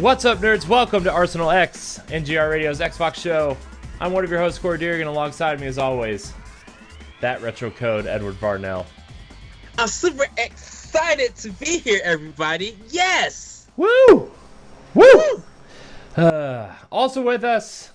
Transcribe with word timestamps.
What's 0.00 0.24
up, 0.24 0.38
nerds? 0.38 0.66
Welcome 0.66 1.04
to 1.04 1.12
Arsenal 1.12 1.50
X, 1.50 2.00
NGR 2.06 2.50
Radio's 2.50 2.80
Xbox 2.80 3.16
show. 3.16 3.54
I'm 4.00 4.12
one 4.12 4.24
of 4.24 4.30
your 4.30 4.40
hosts, 4.40 4.58
Corey 4.58 4.78
Deering, 4.78 5.02
and 5.02 5.10
alongside 5.10 5.60
me, 5.60 5.66
as 5.66 5.76
always, 5.76 6.32
that 7.20 7.42
retro 7.42 7.70
code, 7.70 8.06
Edward 8.06 8.40
Barnell. 8.40 8.86
I'm 9.80 9.88
super 9.88 10.26
excited 10.36 11.34
to 11.36 11.48
be 11.52 11.78
here, 11.78 12.02
everybody. 12.04 12.76
Yes! 12.90 13.66
Woo! 13.78 14.30
Woo! 14.92 15.42
Uh, 16.14 16.74
also 16.92 17.22
with 17.22 17.44
us, 17.44 17.90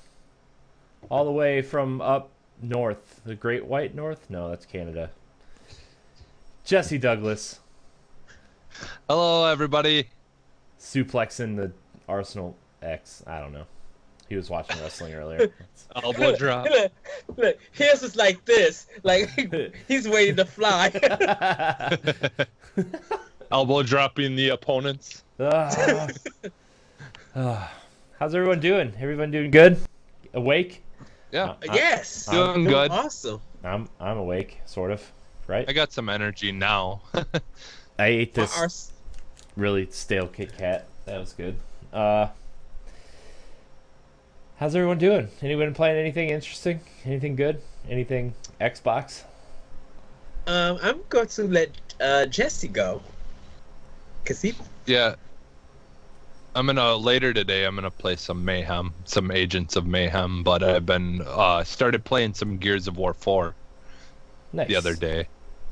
all 1.10 1.26
the 1.26 1.32
way 1.32 1.62
from 1.62 2.02
up 2.02 2.32
north, 2.60 3.22
the 3.24 3.36
Great 3.36 3.68
White 3.68 3.94
North? 3.94 4.28
No, 4.32 4.50
that's 4.50 4.66
Canada. 4.66 5.12
Jesse 6.64 6.98
Douglas, 6.98 7.60
Hello, 9.08 9.46
everybody. 9.46 10.10
suplexing 10.80 11.56
the 11.56 11.72
Arsenal 12.10 12.58
X. 12.82 13.22
I 13.28 13.40
don't 13.40 13.54
know. 13.54 13.66
He 14.30 14.36
was 14.36 14.50
watching 14.50 14.82
wrestling 14.82 15.14
earlier. 15.14 15.52
Elbow 16.04 16.36
drop. 16.36 16.66
Look, 16.70 16.92
look, 17.38 17.58
his 17.72 18.02
is 18.04 18.16
like 18.16 18.44
this. 18.46 18.88
Like, 19.04 19.30
he's 19.88 20.08
waiting 20.08 20.36
to 20.38 20.46
fly. 20.46 20.90
Elbow 23.52 23.84
dropping 23.84 24.36
the 24.36 24.50
opponents. 24.50 25.24
Ah. 25.40 26.08
Ah. 27.36 27.72
How's 28.20 28.34
everyone 28.34 28.60
doing? 28.60 28.94
Everyone 29.00 29.30
doing 29.32 29.52
good? 29.52 29.78
Awake? 30.34 30.84
Yeah, 31.32 31.52
Uh, 31.52 31.56
yes. 31.74 32.26
doing 32.26 32.54
Doing 32.54 32.66
good. 32.66 32.92
Awesome. 32.92 33.42
I'm 33.64 33.90
I'm 34.00 34.18
awake, 34.18 34.62
sort 34.66 34.92
of. 34.92 35.12
Right? 35.48 35.68
I 35.70 35.74
got 35.74 35.92
some 35.92 36.10
energy 36.10 36.52
now. 36.52 37.02
I 38.00 38.06
ate 38.08 38.34
this 38.34 38.92
really 39.56 39.88
stale 39.92 40.28
Kit 40.28 40.58
Kat. 40.58 40.88
That 41.06 41.20
was 41.20 41.34
good. 41.34 41.56
Uh, 41.94 42.28
how's 44.58 44.76
everyone 44.76 44.98
doing? 44.98 45.30
Anyone 45.42 45.74
playing 45.74 45.98
anything 45.98 46.30
interesting? 46.30 46.80
Anything 47.06 47.36
good? 47.36 47.62
Anything 47.90 48.34
Xbox? 48.60 49.24
Um, 50.48 50.78
I'm 50.82 51.00
going 51.10 51.28
to 51.28 51.44
let 51.48 51.70
uh, 52.00 52.26
Jesse 52.28 52.68
go. 52.68 53.02
Cause 54.26 54.42
he, 54.42 54.54
yeah. 54.86 55.16
I'm 56.56 56.66
gonna 56.66 56.96
later 56.96 57.34
today. 57.34 57.66
I'm 57.66 57.76
gonna 57.76 57.92
play 57.92 58.16
some 58.16 58.44
Mayhem, 58.44 58.94
some 59.04 59.30
Agents 59.30 59.76
of 59.76 59.86
Mayhem. 59.86 60.42
But 60.42 60.64
I've 60.64 60.86
been 60.86 61.22
uh 61.28 61.64
started 61.64 62.04
playing 62.06 62.34
some 62.34 62.58
Gears 62.58 62.88
of 62.88 62.98
War 62.98 63.14
4 63.14 63.54
Nice. 64.54 64.68
the 64.68 64.76
other 64.78 64.96
day. 64.96 65.28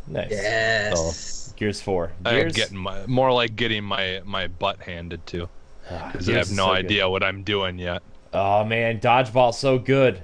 Nice. 0.07 0.29
yes. 0.29 1.53
Gears 1.55 1.79
Four. 1.81 2.11
I'm 2.25 2.35
Gears. 2.35 2.53
getting 2.53 2.77
my 2.77 3.05
more 3.07 3.31
like 3.31 3.55
getting 3.55 3.83
my 3.83 4.21
my 4.25 4.47
butt 4.47 4.81
handed 4.81 5.25
to 5.27 5.47
Ah, 5.89 6.09
because 6.11 6.29
I 6.29 6.33
have 6.33 6.51
no 6.51 6.65
so 6.67 6.75
good. 6.75 6.85
idea 6.85 7.09
what 7.09 7.23
I'm 7.23 7.43
doing 7.43 7.79
yet. 7.79 8.03
Oh 8.33 8.63
man, 8.63 8.99
dodgeball 8.99 9.53
so 9.53 9.77
good. 9.77 10.23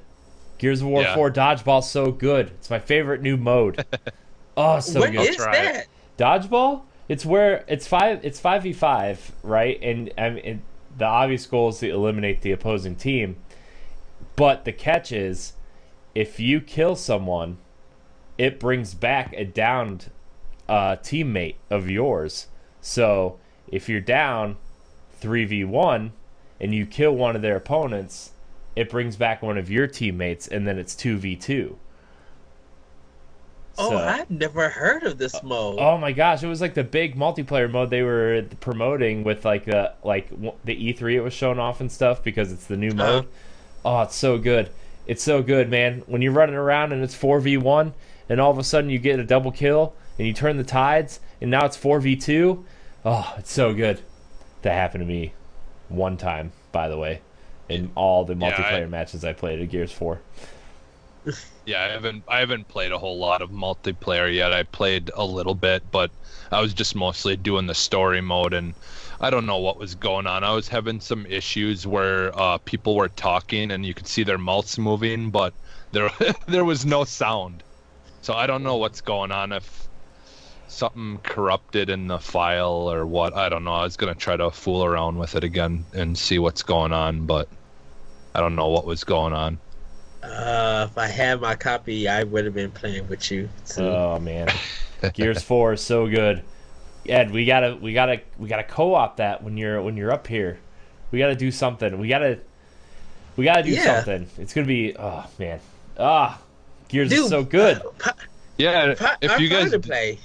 Gears 0.58 0.82
of 0.82 0.88
War 0.88 1.02
Yeah. 1.04 1.16
4 1.16 1.32
dodgeball 1.32 1.84
so 1.84 2.12
good. 2.12 2.48
It's 2.50 2.70
my 2.70 2.80
favorite 2.80 3.22
new 3.22 3.38
mode. 3.38 3.86
oh, 4.58 4.80
so 4.80 5.00
What 5.02 5.12
good. 5.12 5.30
is 5.30 5.36
try 5.38 5.54
that? 5.54 5.88
Dodgeball? 6.18 6.82
It's 7.08 7.26
where 7.26 7.64
it's 7.68 7.88
five. 7.88 8.20
It's 8.24 8.40
five 8.40 8.64
v 8.64 8.74
five, 8.74 9.32
right? 9.42 9.80
And 9.82 10.12
I 10.18 10.30
mean, 10.30 10.62
the 10.98 11.06
obvious 11.06 11.46
goal 11.48 11.70
is 11.70 11.80
to 11.80 11.90
eliminate 11.90 12.42
the 12.42 12.52
opposing 12.52 12.96
team. 12.96 13.38
But 14.36 14.64
the 14.66 14.72
catch 14.72 15.12
is, 15.12 15.54
if 16.14 16.40
you 16.40 16.62
kill 16.62 16.96
someone, 16.96 17.58
it 18.38 18.60
brings 18.60 18.94
back 18.94 19.34
a 19.36 19.44
downed 19.44 20.12
uh, 20.68 20.98
teammate 20.98 21.56
of 21.70 21.90
yours. 21.90 22.48
So 22.82 23.40
if 23.68 23.90
you're 23.90 24.02
down 24.02 24.58
three 25.14 25.46
v 25.46 25.64
one, 25.64 26.12
and 26.60 26.74
you 26.74 26.86
kill 26.86 27.14
one 27.14 27.36
of 27.36 27.42
their 27.42 27.56
opponents, 27.56 28.32
it 28.76 28.90
brings 28.90 29.16
back 29.16 29.42
one 29.42 29.58
of 29.58 29.70
your 29.70 29.88
teammates, 29.88 30.48
and 30.48 30.68
then 30.68 30.78
it's 30.78 30.96
two 30.96 31.18
v 31.18 31.36
two. 31.36 31.78
Oh, 33.78 33.92
So- 33.92 33.98
I've 33.98 34.30
never 34.30 34.70
heard 34.70 35.04
of 35.04 35.18
this 35.18 35.42
mode. 35.42 35.78
Oh 35.80 35.98
my 35.98 36.12
gosh, 36.12 36.44
it 36.44 36.48
was 36.48 36.62
like 36.62 36.74
the 36.74 36.84
big 36.84 37.16
multiplayer 37.16 37.72
mode 37.72 37.90
they 37.90 38.04
were 38.04 38.46
promoting 38.60 39.24
with 39.24 39.46
like 39.46 39.66
the 39.66 39.94
like 40.04 40.30
the 40.66 40.76
E3 40.76 41.14
it 41.14 41.22
was 41.22 41.34
shown 41.34 41.60
off 41.60 41.80
and 41.80 41.92
stuff 41.92 42.24
because 42.24 42.52
it's 42.52 42.66
the 42.66 42.78
new 42.78 42.90
uh-huh. 42.90 42.98
mode. 42.98 43.28
Oh, 43.86 44.02
it's 44.02 44.16
so 44.16 44.38
good. 44.38 44.70
It's 45.08 45.24
so 45.24 45.42
good, 45.42 45.70
man. 45.70 46.04
When 46.08 46.22
you're 46.22 46.34
running 46.34 46.56
around 46.56 46.92
and 46.92 47.04
it's 47.04 47.18
4v1 47.18 47.94
and 48.28 48.40
all 48.40 48.52
of 48.52 48.58
a 48.60 48.64
sudden 48.64 48.90
you 48.90 49.00
get 49.00 49.20
a 49.20 49.24
double 49.24 49.52
kill 49.52 49.94
and 50.18 50.28
you 50.28 50.34
turn 50.34 50.58
the 50.58 50.64
tides 50.64 51.20
and 51.42 51.50
now 51.50 51.66
it's 51.66 51.78
4v2. 51.78 52.64
Oh, 53.06 53.36
it's 53.38 53.52
so 53.52 53.74
good. 53.74 54.02
That 54.62 54.74
happened 54.74 55.02
to 55.02 55.08
me 55.08 55.34
one 55.90 56.18
time, 56.18 56.52
by 56.72 56.88
the 56.88 56.98
way, 56.98 57.22
in 57.68 57.92
all 57.96 58.26
the 58.26 58.36
Yeah, 58.36 58.48
I- 58.48 58.52
multiplayer 58.52 58.90
matches 58.90 59.24
I 59.26 59.34
played 59.34 59.60
at 59.62 59.70
Gears 59.70 59.92
4. 59.92 60.20
Yeah, 61.66 61.84
I 61.84 61.88
haven't 61.90 62.24
I 62.28 62.40
haven't 62.40 62.68
played 62.70 62.92
a 62.92 62.98
whole 62.98 63.20
lot 63.20 63.44
of 63.44 63.52
multiplayer 63.52 64.34
yet. 64.34 64.52
I 64.54 64.64
played 64.64 65.12
a 65.14 65.24
little 65.24 65.54
bit, 65.54 65.84
but 65.92 66.10
I 66.52 66.62
was 66.62 66.74
just 66.74 66.96
mostly 66.96 67.36
doing 67.36 67.68
the 67.68 67.76
story 67.76 68.22
mode 68.22 68.54
and 68.54 68.74
I 69.22 69.30
don't 69.30 69.46
know 69.46 69.58
what 69.60 69.78
was 69.78 69.94
going 69.94 70.26
on. 70.26 70.44
I 70.44 70.54
was 70.54 70.68
having 70.68 71.00
some 71.00 71.28
issues 71.28 71.86
where 71.86 72.36
uh, 72.40 72.58
people 72.60 72.96
were 72.96 73.10
talking 73.10 73.70
and 73.70 73.86
you 73.86 73.94
could 73.94 74.08
see 74.08 74.24
their 74.24 74.40
mouths 74.40 74.80
moving, 74.80 75.30
but 75.30 75.54
there 75.92 76.10
there 76.48 76.66
was 76.66 76.88
no 76.88 77.04
sound. 77.04 77.64
So 78.22 78.34
I 78.34 78.48
don't 78.48 78.64
know 78.64 78.78
what's 78.78 79.02
going 79.02 79.32
on 79.32 79.52
if 79.52 79.89
something 80.70 81.18
corrupted 81.24 81.90
in 81.90 82.08
the 82.08 82.20
file 82.20 82.90
or 82.92 83.06
what. 83.06 83.34
I 83.36 83.50
don't 83.50 83.64
know. 83.64 83.74
I 83.74 83.84
was 83.84 83.98
gonna 83.98 84.16
try 84.16 84.38
to 84.38 84.52
fool 84.52 84.84
around 84.84 85.18
with 85.18 85.36
it 85.36 85.44
again 85.44 85.84
and 85.94 86.18
see 86.18 86.40
what's 86.40 86.64
going 86.64 86.94
on, 86.94 87.26
but 87.26 87.48
I 88.36 88.40
don't 88.40 88.56
know 88.56 88.68
what 88.70 88.86
was 88.86 89.04
going 89.04 89.34
on. 89.34 89.58
Uh, 90.24 90.88
if 90.90 90.98
I 90.98 91.08
had 91.08 91.42
my 91.42 91.56
copy, 91.56 92.08
I 92.08 92.24
would 92.24 92.46
have 92.46 92.54
been 92.54 92.72
playing 92.72 93.08
with 93.08 93.32
you. 93.32 93.50
Too. 93.68 93.84
Oh 93.84 94.20
man, 94.20 94.48
Gears 95.14 95.42
Four 95.42 95.74
is 95.74 95.82
so 95.82 96.08
good. 96.08 96.44
Ed, 97.08 97.32
we 97.32 97.46
gotta, 97.46 97.76
we 97.76 97.94
gotta, 97.94 98.22
we 98.38 98.48
gotta 98.50 98.64
co-op 98.64 99.18
that 99.18 99.42
when 99.42 99.58
you're 99.58 99.82
when 99.82 99.98
you're 99.98 100.12
up 100.12 100.28
here. 100.28 100.60
We 101.12 101.18
gotta 101.20 101.36
do 101.36 101.50
something. 101.52 101.98
We 101.98 102.08
gotta, 102.10 102.40
we 103.36 103.46
gotta 103.46 103.64
do 103.64 103.72
Yeah. 103.72 103.96
something. 103.96 104.28
It's 104.38 104.54
gonna 104.54 104.68
be, 104.68 104.96
oh 105.00 105.26
man, 105.40 105.60
ah, 105.98 106.40
Gears 106.90 107.10
Dude, 107.10 107.20
is 107.20 107.30
so 107.30 107.44
good. 107.44 107.78
uh, 107.78 107.90
pa- 107.98 108.16
Yeah, 108.58 108.94
pa- 108.96 109.18
if 109.22 109.32
I'm 109.32 109.42
you 109.42 109.48
guys 109.50 109.72
to 109.72 109.80
play. 109.80 110.20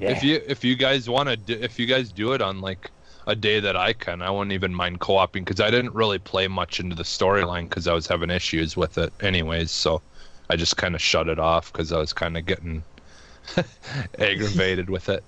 Yeah. 0.00 0.12
if 0.12 0.22
you 0.22 0.40
if 0.46 0.64
you 0.64 0.76
guys 0.76 1.10
want 1.10 1.28
to 1.28 1.36
do, 1.36 1.58
if 1.60 1.78
you 1.78 1.86
guys 1.86 2.10
do 2.10 2.32
it 2.32 2.40
on 2.40 2.60
like 2.60 2.90
a 3.26 3.34
day 3.34 3.60
that 3.60 3.76
I 3.76 3.92
can, 3.92 4.22
I 4.22 4.30
wouldn't 4.30 4.52
even 4.52 4.74
mind 4.74 5.00
co-oping 5.00 5.44
because 5.44 5.60
I 5.60 5.70
didn't 5.70 5.94
really 5.94 6.18
play 6.18 6.48
much 6.48 6.80
into 6.80 6.96
the 6.96 7.02
storyline 7.02 7.68
because 7.68 7.86
I 7.86 7.92
was 7.92 8.06
having 8.06 8.30
issues 8.30 8.76
with 8.76 8.96
it 8.96 9.12
anyways. 9.20 9.70
So 9.70 10.00
I 10.48 10.56
just 10.56 10.78
kind 10.78 10.94
of 10.94 11.02
shut 11.02 11.28
it 11.28 11.38
off 11.38 11.70
because 11.70 11.92
I 11.92 11.98
was 11.98 12.14
kind 12.14 12.38
of 12.38 12.46
getting 12.46 12.82
aggravated 14.18 14.88
with 14.88 15.10
it. 15.10 15.22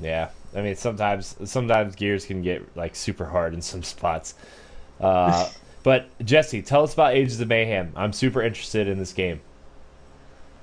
Yeah, 0.00 0.30
I 0.54 0.62
mean 0.62 0.74
sometimes 0.74 1.36
sometimes 1.44 1.94
gears 1.94 2.26
can 2.26 2.42
get 2.42 2.76
like 2.76 2.96
super 2.96 3.26
hard 3.26 3.54
in 3.54 3.62
some 3.62 3.84
spots. 3.84 4.34
Uh, 5.00 5.48
but 5.84 6.06
Jesse, 6.24 6.60
tell 6.60 6.82
us 6.82 6.92
about 6.92 7.14
Agents 7.14 7.40
of 7.40 7.46
Mayhem. 7.46 7.92
I'm 7.94 8.12
super 8.12 8.42
interested 8.42 8.88
in 8.88 8.98
this 8.98 9.12
game. 9.12 9.40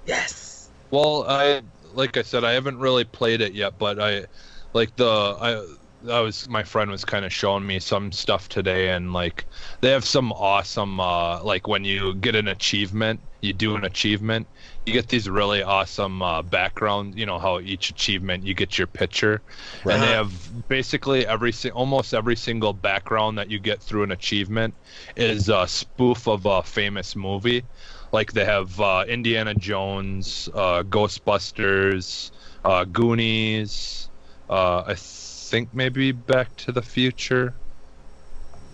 Yes. 0.05 0.69
Well, 0.91 1.25
I 1.27 1.61
like 1.93 2.17
I 2.17 2.21
said, 2.23 2.43
I 2.43 2.53
haven't 2.53 2.79
really 2.79 3.03
played 3.05 3.41
it 3.41 3.53
yet, 3.53 3.77
but 3.77 3.99
I 3.99 4.27
like 4.73 4.95
the 4.95 5.05
I 5.07 5.65
I 6.09 6.21
was 6.21 6.47
my 6.47 6.63
friend 6.63 6.89
was 6.89 7.03
kind 7.03 7.25
of 7.25 7.33
showing 7.33 7.65
me 7.67 7.79
some 7.79 8.11
stuff 8.11 8.47
today, 8.49 8.89
and 8.89 9.13
like 9.13 9.47
they 9.81 9.89
have 9.91 10.05
some 10.05 10.31
awesome 10.33 10.99
uh 10.99 11.43
like 11.43 11.67
when 11.67 11.83
you 11.83 12.15
get 12.15 12.35
an 12.35 12.47
achievement, 12.47 13.21
you 13.41 13.53
do 13.53 13.75
an 13.75 13.83
achievement, 13.85 14.49
you 14.85 14.93
get 14.93 15.09
these 15.09 15.29
really 15.29 15.61
awesome 15.63 16.21
uh, 16.21 16.41
background. 16.43 17.17
You 17.17 17.25
know 17.25 17.39
how 17.39 17.59
each 17.59 17.89
achievement 17.89 18.45
you 18.45 18.53
get 18.53 18.77
your 18.77 18.87
picture, 18.87 19.43
and 19.87 20.01
they 20.01 20.11
have 20.11 20.67
basically 20.67 21.25
every 21.27 21.51
almost 21.73 22.13
every 22.13 22.35
single 22.35 22.73
background 22.73 23.37
that 23.37 23.49
you 23.49 23.59
get 23.59 23.81
through 23.81 24.03
an 24.03 24.11
achievement 24.11 24.77
is 25.15 25.49
a 25.49 25.67
spoof 25.67 26.27
of 26.27 26.45
a 26.45 26.63
famous 26.63 27.15
movie. 27.15 27.67
Like 28.11 28.33
they 28.33 28.45
have 28.45 28.79
uh, 28.79 29.05
Indiana 29.07 29.53
Jones, 29.53 30.49
uh, 30.53 30.83
Ghostbusters, 30.83 32.31
uh, 32.65 32.85
Goonies, 32.85 34.09
uh, 34.49 34.83
I 34.87 34.95
think 34.95 35.69
maybe 35.73 36.11
Back 36.11 36.55
to 36.57 36.71
the 36.71 36.81
Future, 36.81 37.53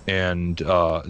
and 0.08 0.62
uh, 0.62 1.04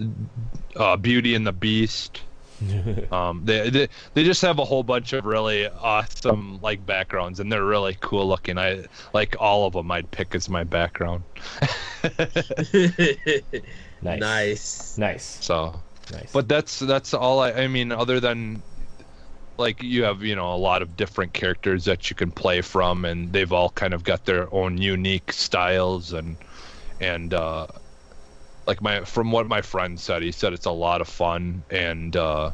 uh, 0.74 0.96
Beauty 0.96 1.34
and 1.34 1.46
the 1.46 1.52
Beast. 1.52 2.22
um, 3.12 3.42
they, 3.44 3.68
they 3.68 3.86
they 4.14 4.24
just 4.24 4.40
have 4.40 4.58
a 4.58 4.64
whole 4.64 4.82
bunch 4.82 5.12
of 5.12 5.26
really 5.26 5.68
awesome 5.68 6.58
like 6.62 6.84
backgrounds, 6.86 7.38
and 7.38 7.52
they're 7.52 7.66
really 7.66 7.98
cool 8.00 8.26
looking. 8.26 8.56
I 8.56 8.86
like 9.12 9.36
all 9.38 9.66
of 9.66 9.74
them. 9.74 9.90
I'd 9.90 10.10
pick 10.10 10.34
as 10.34 10.48
my 10.48 10.64
background. 10.64 11.22
Nice. 14.02 14.20
nice. 14.20 14.98
Nice. 14.98 15.38
So, 15.40 15.80
Nice. 16.12 16.30
but 16.32 16.48
that's 16.48 16.78
that's 16.78 17.14
all 17.14 17.40
I. 17.40 17.52
I 17.52 17.68
mean, 17.68 17.92
other 17.92 18.20
than 18.20 18.62
like 19.58 19.82
you 19.82 20.04
have 20.04 20.22
you 20.22 20.36
know 20.36 20.54
a 20.54 20.56
lot 20.56 20.82
of 20.82 20.96
different 20.96 21.32
characters 21.32 21.84
that 21.86 22.10
you 22.10 22.16
can 22.16 22.30
play 22.30 22.60
from, 22.60 23.04
and 23.04 23.32
they've 23.32 23.52
all 23.52 23.70
kind 23.70 23.94
of 23.94 24.04
got 24.04 24.24
their 24.24 24.52
own 24.54 24.78
unique 24.78 25.32
styles 25.32 26.12
and 26.12 26.36
and 27.00 27.34
uh, 27.34 27.66
like 28.66 28.80
my 28.82 29.00
from 29.04 29.32
what 29.32 29.48
my 29.48 29.62
friend 29.62 29.98
said, 29.98 30.22
he 30.22 30.32
said 30.32 30.52
it's 30.52 30.66
a 30.66 30.70
lot 30.70 31.00
of 31.00 31.08
fun 31.08 31.64
and. 31.70 32.16
Uh, 32.16 32.52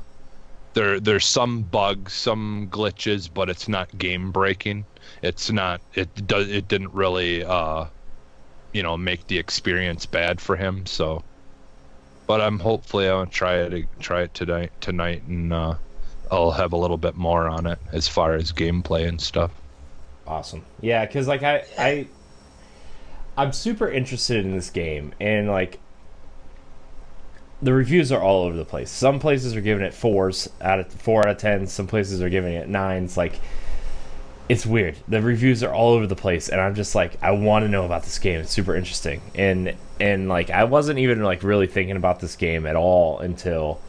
there, 0.75 1.01
there's 1.01 1.27
some 1.27 1.63
bugs, 1.63 2.15
some 2.15 2.69
glitches, 2.71 3.29
but 3.33 3.51
it's 3.51 3.69
not 3.69 3.97
game 3.99 4.33
breaking. 4.33 4.87
It's 5.23 5.51
not. 5.51 5.83
It 5.95 6.27
does. 6.27 6.49
It 6.49 6.69
didn't 6.69 6.95
really, 6.95 7.45
uh, 7.45 7.87
you 8.73 8.83
know, 8.83 8.97
make 8.97 9.27
the 9.27 9.39
experience 9.39 10.07
bad 10.07 10.41
for 10.41 10.57
him. 10.57 10.87
So, 10.87 11.25
but 12.27 12.41
I'm 12.41 12.59
hopefully 12.59 13.09
I'll 13.09 13.27
try 13.27 13.57
it 13.57 13.87
try 14.01 14.23
it 14.23 14.35
tonight 14.35 14.73
tonight 14.81 15.23
and 15.25 15.53
uh, 15.53 15.75
I'll 16.31 16.53
have 16.53 16.73
a 16.73 16.77
little 16.77 16.97
bit 16.97 17.15
more 17.15 17.47
on 17.47 17.67
it 17.67 17.79
as 17.93 18.09
far 18.09 18.35
as 18.35 18.53
gameplay 18.53 19.07
and 19.07 19.21
stuff. 19.21 19.51
Awesome. 20.27 20.65
Yeah, 20.81 21.05
because 21.05 21.29
like 21.29 21.43
I, 21.43 21.65
I, 21.79 22.07
I'm 23.37 23.53
super 23.53 23.91
interested 23.91 24.45
in 24.45 24.53
this 24.53 24.71
game, 24.71 25.13
and 25.21 25.49
like 25.49 25.79
the 27.61 27.75
reviews 27.75 28.11
are 28.11 28.23
all 28.23 28.45
over 28.45 28.57
the 28.57 28.65
place. 28.65 28.91
Some 28.91 29.21
places 29.21 29.55
are 29.55 29.61
giving 29.61 29.85
it 29.85 29.93
fours 29.93 30.49
out 30.61 30.81
of 30.81 30.91
four 30.93 31.21
out 31.21 31.29
of 31.29 31.39
ten. 31.39 31.67
Some 31.67 31.87
places 31.87 32.23
are 32.23 32.31
giving 32.31 32.55
it 32.55 32.69
nines. 32.69 33.17
Like 33.17 33.39
it's 34.49 34.65
weird. 34.65 34.97
The 35.09 35.21
reviews 35.21 35.63
are 35.63 35.73
all 35.73 35.93
over 35.93 36.07
the 36.07 36.17
place, 36.17 36.49
and 36.49 36.61
I'm 36.61 36.75
just 36.75 36.95
like, 36.95 37.23
I 37.23 37.33
want 37.33 37.65
to 37.65 37.69
know 37.69 37.85
about 37.85 38.05
this 38.05 38.19
game. 38.19 38.41
It's 38.41 38.53
super 38.53 38.75
interesting, 38.75 39.21
and 39.35 39.75
and 40.03 40.29
like 40.29 40.51
I 40.51 40.65
wasn't 40.65 40.99
even 40.99 41.23
like 41.23 41.45
really 41.45 41.69
thinking 41.69 41.97
about 41.97 42.19
this 42.19 42.35
game 42.35 42.67
at 42.67 42.75
all 42.75 43.21
until 43.21 43.81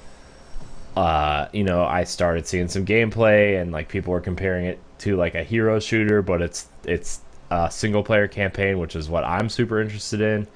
uh, 0.96 1.48
you 1.52 1.64
know, 1.64 1.84
I 1.84 2.04
started 2.04 2.46
seeing 2.46 2.68
some 2.68 2.86
gameplay 2.86 3.60
and 3.60 3.72
like 3.72 3.90
people 3.90 4.14
were 4.14 4.22
comparing 4.22 4.66
it 4.66 4.80
to 5.00 5.16
like 5.18 5.34
a 5.34 5.44
hero 5.44 5.80
shooter, 5.80 6.22
but 6.22 6.44
it's 6.44 6.68
it's 6.86 7.22
a 7.50 7.72
single 7.72 8.04
player 8.04 8.28
campaign, 8.28 8.78
which 8.78 8.96
is 8.96 9.10
what 9.10 9.24
I'm 9.24 9.50
super 9.50 9.82
interested 9.82 10.22
in. 10.22 10.48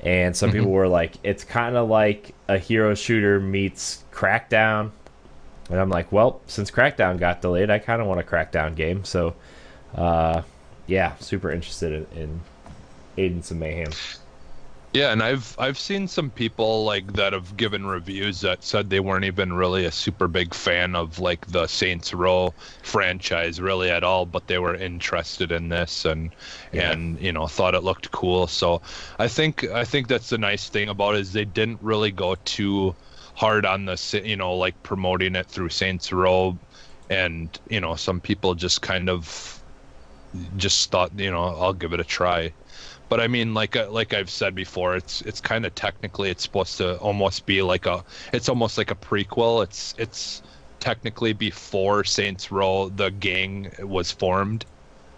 And 0.00 0.36
some 0.36 0.52
people 0.52 0.70
were 0.70 0.86
like, 0.86 1.14
it's 1.24 1.42
kind 1.42 1.76
of 1.76 1.88
like 1.88 2.32
a 2.46 2.58
hero 2.58 2.94
shooter 2.94 3.40
meets 3.40 4.04
Crackdown. 4.12 4.92
And 5.70 5.80
I'm 5.80 5.88
like, 5.88 6.12
well, 6.12 6.40
since 6.46 6.70
Crackdown 6.70 7.18
got 7.18 7.40
delayed, 7.42 7.70
I 7.70 7.80
kind 7.80 8.00
of 8.00 8.06
want 8.06 8.20
a 8.20 8.22
Crackdown 8.22 8.76
game. 8.76 9.02
So, 9.04 9.34
uh, 9.94 10.42
yeah, 10.86 11.16
super 11.16 11.50
interested 11.50 12.06
in, 12.14 12.42
in 13.16 13.42
some 13.42 13.58
mayhem. 13.58 13.92
Yeah, 14.94 15.10
and 15.10 15.22
I've 15.24 15.56
I've 15.58 15.78
seen 15.78 16.06
some 16.06 16.30
people 16.30 16.84
like 16.84 17.14
that 17.14 17.32
have 17.32 17.56
given 17.56 17.84
reviews 17.84 18.40
that 18.42 18.62
said 18.62 18.88
they 18.90 19.00
weren't 19.00 19.24
even 19.24 19.52
really 19.52 19.84
a 19.84 19.90
super 19.90 20.28
big 20.28 20.54
fan 20.54 20.94
of 20.94 21.18
like 21.18 21.44
the 21.46 21.66
Saints 21.66 22.14
Row 22.14 22.54
franchise 22.84 23.60
really 23.60 23.90
at 23.90 24.04
all, 24.04 24.24
but 24.24 24.46
they 24.46 24.58
were 24.58 24.74
interested 24.76 25.50
in 25.50 25.68
this 25.68 26.04
and 26.04 26.34
Yeah. 26.72 26.92
and 26.92 27.20
you 27.20 27.32
know 27.32 27.48
thought 27.48 27.74
it 27.74 27.80
looked 27.82 28.12
cool. 28.12 28.46
So 28.46 28.82
I 29.18 29.26
think 29.28 29.64
I 29.64 29.84
think 29.84 30.06
that's 30.06 30.28
the 30.28 30.38
nice 30.38 30.68
thing 30.68 30.88
about 30.88 31.16
it 31.16 31.22
is 31.22 31.32
they 31.32 31.44
didn't 31.44 31.82
really 31.82 32.12
go 32.12 32.36
too 32.44 32.96
hard 33.34 33.66
on 33.66 33.86
the 33.86 34.22
you 34.24 34.36
know 34.36 34.54
like 34.56 34.80
promoting 34.84 35.34
it 35.34 35.48
through 35.48 35.70
Saints 35.70 36.12
Row, 36.12 36.60
and 37.10 37.58
you 37.68 37.80
know 37.80 37.96
some 37.96 38.20
people 38.20 38.54
just 38.54 38.80
kind 38.82 39.08
of 39.10 39.60
just 40.56 40.90
thought 40.90 41.18
you 41.18 41.30
know 41.30 41.44
I'll 41.44 41.72
give 41.74 41.92
it 41.92 42.00
a 42.00 42.04
try 42.04 42.54
but 43.08 43.20
I 43.20 43.28
mean, 43.28 43.54
like 43.54 43.76
uh, 43.76 43.90
like 43.90 44.14
I've 44.14 44.30
said 44.30 44.54
before, 44.54 44.96
it's 44.96 45.20
it's 45.22 45.40
kind 45.40 45.66
of 45.66 45.74
technically 45.74 46.30
it's 46.30 46.42
supposed 46.42 46.78
to 46.78 46.96
almost 46.98 47.46
be 47.46 47.62
like 47.62 47.86
a 47.86 48.04
it's 48.32 48.48
almost 48.48 48.78
like 48.78 48.90
a 48.90 48.94
prequel. 48.94 49.62
It's 49.62 49.94
it's 49.98 50.42
technically 50.80 51.32
before 51.32 52.04
Saints 52.04 52.50
Row 52.50 52.88
the 52.88 53.10
gang 53.10 53.70
was 53.80 54.10
formed, 54.10 54.64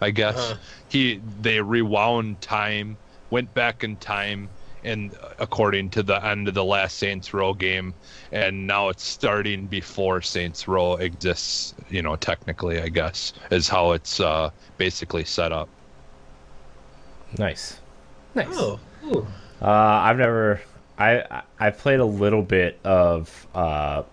I 0.01 0.11
guess. 0.11 0.37
Uh-huh. 0.37 0.55
He 0.89 1.21
they 1.41 1.61
rewound 1.61 2.41
time, 2.41 2.97
went 3.29 3.53
back 3.53 3.83
in 3.83 3.95
time, 3.97 4.49
and 4.83 5.15
according 5.39 5.89
to 5.91 6.03
the 6.03 6.23
end 6.23 6.47
of 6.47 6.53
the 6.53 6.63
last 6.63 6.97
Saints 6.97 7.33
Row 7.33 7.53
game, 7.53 7.93
and 8.31 8.67
now 8.67 8.89
it's 8.89 9.03
starting 9.03 9.65
before 9.65 10.21
Saints 10.21 10.67
Row 10.67 10.95
exists. 10.95 11.73
You 11.89 12.01
know, 12.01 12.15
technically, 12.15 12.81
I 12.81 12.89
guess 12.89 13.33
is 13.49 13.67
how 13.67 13.93
it's 13.93 14.19
uh, 14.19 14.51
basically 14.77 15.25
set 15.25 15.51
up. 15.51 15.69
Nice. 17.37 17.79
Nice. 18.35 18.47
Oh. 18.51 18.79
Ooh. 19.05 19.27
Uh, 19.61 19.65
I've 19.67 20.17
never. 20.17 20.61
I 20.97 21.19
I- 21.19 21.43
I 21.59 21.69
played 21.71 21.99
a 21.99 22.05
little 22.05 22.41
bit 22.43 22.79
of 22.83 23.47
uh, 23.55 24.03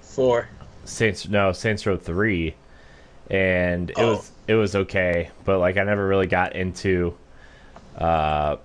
Four. 0.00 0.48
Saints. 0.84 1.28
No, 1.28 1.52
Saints 1.52 1.86
Row 1.86 1.96
three, 1.96 2.54
and 3.30 3.90
it 3.90 3.96
Oh. 3.98 4.12
was 4.16 4.30
it 4.46 4.54
was 4.54 4.76
okay, 4.76 5.30
but 5.44 5.58
like 5.58 5.76
I 5.76 5.82
never 5.84 6.06
really 6.06 6.26
got 6.26 6.54
into. 6.54 7.16
Uh, 7.98 8.56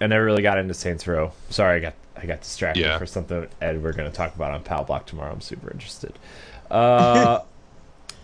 I 0.00 0.06
never 0.06 0.24
really 0.24 0.42
got 0.42 0.58
into 0.58 0.74
Saints 0.74 1.06
Row. 1.06 1.32
Sorry, 1.50 1.76
I 1.76 1.80
got 1.80 1.94
I 2.16 2.26
got 2.26 2.40
distracted 2.40 2.80
Yeah. 2.82 2.98
for 2.98 3.06
something 3.06 3.46
Ed 3.60 3.82
we're 3.82 3.92
going 3.92 4.10
to 4.10 4.16
talk 4.16 4.34
about 4.34 4.52
on 4.52 4.62
Power 4.62 4.84
Block 4.84 5.06
tomorrow. 5.06 5.32
I'm 5.32 5.40
super 5.40 5.70
interested. 5.70 6.18
Uh, 6.70 7.42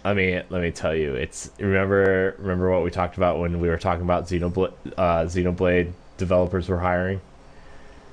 I 0.04 0.14
mean, 0.14 0.43
let 0.50 0.62
me 0.62 0.70
tell 0.72 0.94
you, 0.94 1.14
it's 1.14 1.50
remember 1.58 2.34
remember 2.38 2.70
what 2.70 2.82
we 2.82 2.90
talked 2.90 3.16
about 3.16 3.38
when 3.38 3.60
we 3.60 3.69
were 3.69 3.78
talking 3.78 4.02
about 4.02 4.25
Xenoblade 4.25 4.72
uh, 4.96 5.25
Xenoblade 5.25 5.93
developers 6.19 6.69
were 6.69 6.78
hiring. 6.78 7.20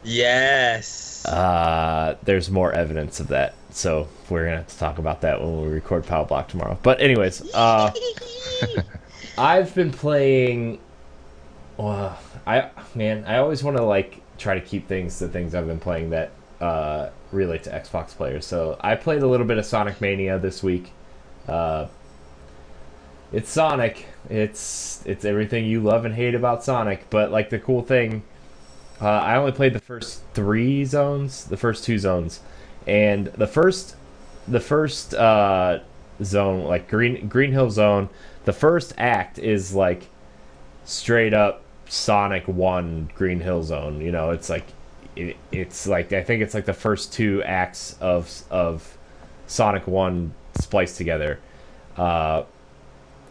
Yes. 0.04 1.26
Uh, 1.26 2.16
there's 2.24 2.50
more 2.50 2.72
evidence 2.72 3.20
of 3.20 3.30
that, 3.30 3.56
so 3.72 4.08
we're 4.30 4.46
gonna 4.46 4.58
have 4.58 4.68
to 4.68 4.78
talk 4.78 4.98
about 4.98 5.22
that 5.22 5.42
when 5.42 5.62
we 5.62 5.68
record 5.68 6.06
Power 6.06 6.26
Block 6.26 6.48
tomorrow. 6.48 6.78
But 6.82 7.02
anyways, 7.02 7.54
uh, 7.54 7.92
I've 9.38 9.74
been 9.74 9.92
playing. 9.92 10.80
Well, 11.78 12.18
I 12.46 12.70
man, 12.94 13.26
I 13.26 13.38
always 13.38 13.64
want 13.64 13.78
to 13.78 13.84
like 13.84 14.22
try 14.38 14.54
to 14.54 14.62
keep 14.62 14.88
things 14.88 15.20
the 15.20 15.28
things 15.28 15.56
I've 15.56 15.68
been 15.68 15.80
playing 15.80 16.12
that 16.12 16.32
uh, 16.62 17.10
relate 17.32 17.64
to 17.64 17.72
Xbox 17.72 18.10
players. 18.10 18.46
So 18.46 18.78
I 18.82 18.96
played 18.96 19.22
a 19.24 19.28
little 19.28 19.46
bit 19.46 19.58
of 19.58 19.66
Sonic 19.66 20.02
Mania 20.02 20.38
this 20.40 20.62
week. 20.64 20.92
Uh, 21.50 21.88
it's 23.32 23.50
Sonic. 23.50 24.06
It's 24.30 25.04
it's 25.06 25.26
everything 25.26 25.66
you 25.66 25.82
love 25.82 26.06
and 26.06 26.16
hate 26.16 26.36
about 26.36 26.64
Sonic. 26.64 27.10
But 27.10 27.32
like 27.32 27.50
the 27.50 27.60
cool 27.60 27.82
thing, 27.82 28.24
uh, 29.02 29.08
I 29.08 29.36
only 29.36 29.52
played 29.52 29.74
the 29.74 29.80
first 29.80 30.22
three 30.34 30.86
zones, 30.86 31.46
the 31.46 31.58
first 31.58 31.84
two 31.84 32.00
zones, 32.00 32.42
and 32.88 33.28
the 33.28 33.48
first 33.48 33.96
the 34.48 34.60
first 34.60 35.14
uh, 35.14 35.80
zone, 36.24 36.66
like 36.66 36.90
Green 36.90 37.28
Green 37.28 37.52
Hill 37.52 37.70
Zone, 37.70 38.10
the 38.46 38.54
first 38.54 38.94
act 38.98 39.38
is 39.40 39.74
like 39.74 40.08
straight 40.86 41.34
up 41.34 41.62
Sonic 41.88 42.48
One 42.48 43.10
Green 43.16 43.40
Hill 43.40 43.64
Zone. 43.64 44.02
You 44.02 44.12
know, 44.12 44.32
it's 44.32 44.50
like 44.50 44.66
it, 45.16 45.38
it's 45.52 45.88
like 45.88 46.12
I 46.14 46.24
think 46.24 46.42
it's 46.42 46.54
like 46.54 46.66
the 46.66 46.74
first 46.74 47.14
two 47.14 47.44
acts 47.44 47.96
of 48.02 48.44
of 48.50 48.98
Sonic 49.48 49.88
One 49.88 50.34
spliced 50.70 50.98
together. 50.98 51.40
Uh, 51.98 52.44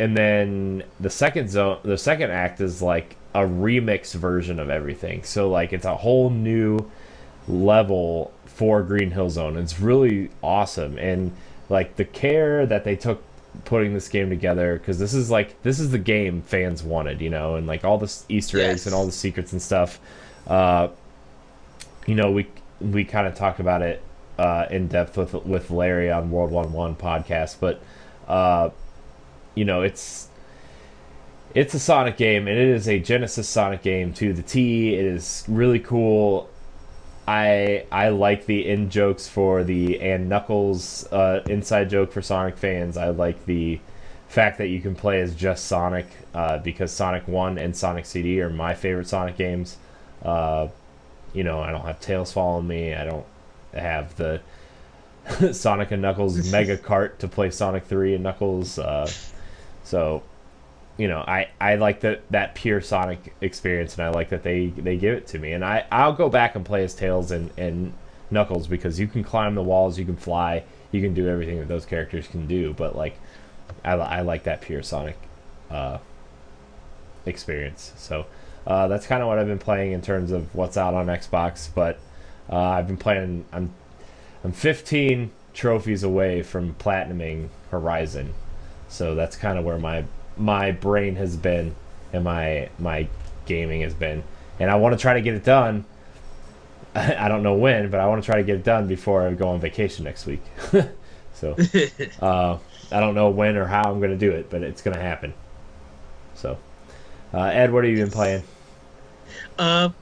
and 0.01 0.17
then 0.17 0.83
the 0.99 1.09
second 1.11 1.49
zone, 1.51 1.79
the 1.85 1.97
second 1.97 2.33
act 2.33 2.61
is 2.61 2.83
like 2.83 3.15
a 3.33 3.41
remix 3.43 4.13
version 4.15 4.59
of 4.59 4.71
everything. 4.71 5.23
So 5.23 5.49
like 5.49 5.73
it's 5.73 5.85
a 5.87 5.95
whole 5.97 6.31
new 6.31 6.91
level 7.47 8.33
for 8.47 8.83
Green 8.83 9.13
Hill 9.13 9.31
Zone. 9.31 9.57
It's 9.57 9.79
really 9.81 10.31
awesome, 10.43 10.99
and 10.99 11.33
like 11.69 11.95
the 11.97 12.05
care 12.05 12.67
that 12.67 12.83
they 12.85 12.97
took 12.97 13.23
putting 13.65 13.95
this 13.95 14.09
game 14.09 14.31
together 14.31 14.79
because 14.79 14.99
this 14.99 15.15
is 15.15 15.31
like 15.31 15.61
this 15.63 15.79
is 15.79 15.91
the 15.93 15.99
game 15.99 16.43
fans 16.43 16.83
wanted, 16.83 17.21
you 17.21 17.31
know, 17.31 17.55
and 17.55 17.67
like 17.69 17.85
all 17.85 17.99
the 17.99 18.13
Easter 18.29 18.59
eggs 18.59 18.81
Yes. 18.81 18.87
and 18.87 18.95
all 18.97 19.07
the 19.07 19.13
secrets 19.13 19.53
and 19.53 19.63
stuff. 19.63 20.01
Uh, 20.49 20.89
you 22.07 22.17
know, 22.17 22.33
we 22.33 22.49
we 22.81 23.05
kind 23.05 23.27
of 23.29 23.35
talked 23.37 23.61
about 23.61 23.83
it 23.83 24.03
uh, 24.39 24.67
in 24.71 24.89
depth 24.89 25.17
with 25.17 25.35
with 25.35 25.71
Larry 25.71 26.11
on 26.11 26.31
World 26.31 26.51
One 26.51 26.73
One 26.73 26.95
podcast, 26.95 27.57
but 27.61 27.81
uh, 28.29 28.71
you 29.55 29.65
know, 29.65 29.83
it's 29.83 30.29
it's 31.55 31.75
a 31.75 31.79
Sonic 31.79 32.17
game, 32.17 32.47
and 32.47 32.59
it 32.59 32.69
is 32.69 32.89
a 32.89 32.99
Genesis 32.99 33.49
Sonic 33.49 33.83
game 33.83 34.13
to 34.15 34.33
the 34.33 34.43
T. 34.43 34.95
It 34.95 35.05
is 35.05 35.45
really 35.49 35.81
cool. 35.81 36.49
I 37.27 37.85
I 37.91 38.11
like 38.11 38.47
the 38.47 38.67
in 38.67 38.91
jokes 38.91 39.29
for 39.29 39.65
the 39.65 40.01
and 40.01 40.29
Knuckles 40.29 41.07
uh, 41.13 41.43
inside 41.49 41.91
joke 41.91 42.13
for 42.13 42.23
Sonic 42.23 42.57
fans. 42.57 42.97
I 42.97 43.09
like 43.11 43.45
the 43.47 43.81
fact 44.29 44.59
that 44.59 44.69
you 44.69 44.81
can 44.81 44.95
play 44.95 45.21
as 45.21 45.35
just 45.35 45.67
Sonic 45.67 46.07
uh, 46.35 46.59
because 46.59 46.93
Sonic 46.93 47.27
One 47.27 47.59
and 47.59 47.77
Sonic 47.77 48.07
CD 48.07 48.41
are 48.41 48.51
my 48.51 48.75
favorite 48.75 49.09
Sonic 49.09 49.37
games. 49.37 49.79
Uh, 50.23 50.69
you 51.33 51.45
know, 51.45 51.61
I 51.61 51.71
don't 51.71 51.85
have 51.85 52.01
Tails 52.01 52.33
following 52.33 52.67
me. 52.67 52.95
I 52.95 53.05
don't 53.05 53.27
have 53.81 54.17
the 54.17 54.41
Sonic 55.53 55.91
and 55.91 56.03
Knuckles 56.03 56.51
Mega 56.53 56.77
Cart 56.77 57.19
to 57.21 57.29
play 57.29 57.51
Sonic 57.51 57.85
Three 57.85 58.15
and 58.15 58.23
Knuckles. 58.23 58.79
Uh, 58.79 59.11
so, 59.85 60.23
you 60.97 61.09
know, 61.09 61.21
I, 61.21 61.49
I 61.61 61.77
like 61.77 62.01
that 62.01 62.23
that 62.31 62.55
pure 62.55 62.81
Sonic 62.81 63.35
experience, 63.41 63.97
and 63.97 64.05
I 64.05 64.11
like 64.11 64.31
that 64.31 64.43
they, 64.43 64.69
they 64.69 64.97
give 64.97 65.15
it 65.15 65.27
to 65.29 65.39
me. 65.39 65.53
And 65.53 65.65
I 65.65 65.85
I'll 65.91 66.13
go 66.13 66.29
back 66.29 66.55
and 66.55 66.65
play 66.65 66.85
as 66.85 66.95
Tails 66.95 67.31
and 67.31 67.51
and 67.57 67.93
Knuckles 68.31 68.67
because 68.67 68.99
you 68.99 69.07
can 69.07 69.25
climb 69.25 69.55
the 69.55 69.63
walls, 69.63 69.99
you 69.99 70.05
can 70.05 70.17
fly, 70.17 70.65
you 70.93 71.01
can 71.01 71.15
do 71.15 71.29
everything 71.29 71.59
that 71.59 71.69
those 71.69 71.87
characters 71.87 72.27
can 72.27 72.47
do. 72.47 72.75
But 72.75 72.97
like, 72.97 73.19
I, 73.85 73.93
I 73.93 74.21
like 74.23 74.45
that 74.45 74.61
pure 74.61 74.83
Sonic 74.83 75.17
uh, 75.71 75.99
experience. 77.27 77.93
So 77.97 78.27
uh, 78.67 78.89
that's 78.89 79.07
kind 79.07 79.23
of 79.23 79.29
what 79.29 79.39
I've 79.39 79.47
been 79.47 79.59
playing 79.59 79.93
in 79.93 80.03
terms 80.03 80.33
of 80.33 80.55
what's 80.55 80.77
out 80.77 80.95
on 80.95 81.07
Xbox. 81.07 81.69
But 81.75 81.99
uh, 82.51 82.57
I've 82.57 82.87
been 82.87 82.97
playing. 82.97 83.45
I'm 83.53 83.71
I'm 84.45 84.53
15 84.53 85.31
trophies 85.55 86.03
away 86.03 86.43
from 86.43 86.75
platinuming 86.75 87.49
Horizon, 87.71 88.35
so 88.89 89.15
that's 89.15 89.37
kind 89.37 89.59
of 89.59 89.65
where 89.65 89.79
my 89.79 90.05
my 90.37 90.71
brain 90.71 91.17
has 91.17 91.37
been 91.37 91.75
and 92.13 92.25
my 92.25 92.69
my 92.79 93.09
gaming 93.47 93.83
has 93.83 93.95
been, 93.95 94.23
and 94.59 94.71
I 94.71 94.77
want 94.77 94.95
to 94.95 95.01
try 95.01 95.15
to 95.15 95.21
get 95.21 95.35
it 95.35 95.45
done. 95.45 95.85
I 96.95 97.29
don't 97.29 97.43
know 97.43 97.55
when, 97.55 97.91
but 97.91 98.01
I 98.01 98.07
want 98.07 98.23
to 98.23 98.27
try 98.27 98.39
to 98.39 98.45
get 98.45 98.57
it 98.57 98.65
done 98.65 98.89
before 98.89 99.27
I 99.27 99.35
go 99.35 99.49
on 99.49 99.61
vacation 99.61 100.05
next 100.05 100.27
week. 100.27 100.43
so 101.35 101.57
uh, 102.23 102.59
I 102.91 103.01
don't 103.01 103.15
know 103.15 103.31
when 103.31 103.57
or 103.57 103.67
how 103.67 103.91
I'm 103.91 103.99
going 103.99 104.11
to 104.11 104.17
do 104.17 104.31
it, 104.31 104.51
but 104.51 104.63
it's 104.63 104.83
going 104.83 104.97
to 104.97 105.03
happen. 105.03 105.35
So, 106.35 106.57
uh, 107.35 107.43
Ed, 107.43 107.73
what 107.73 107.85
have 107.85 107.93
you 107.93 107.99
been 107.99 108.11
playing? 108.11 108.43
Um, 109.59 109.95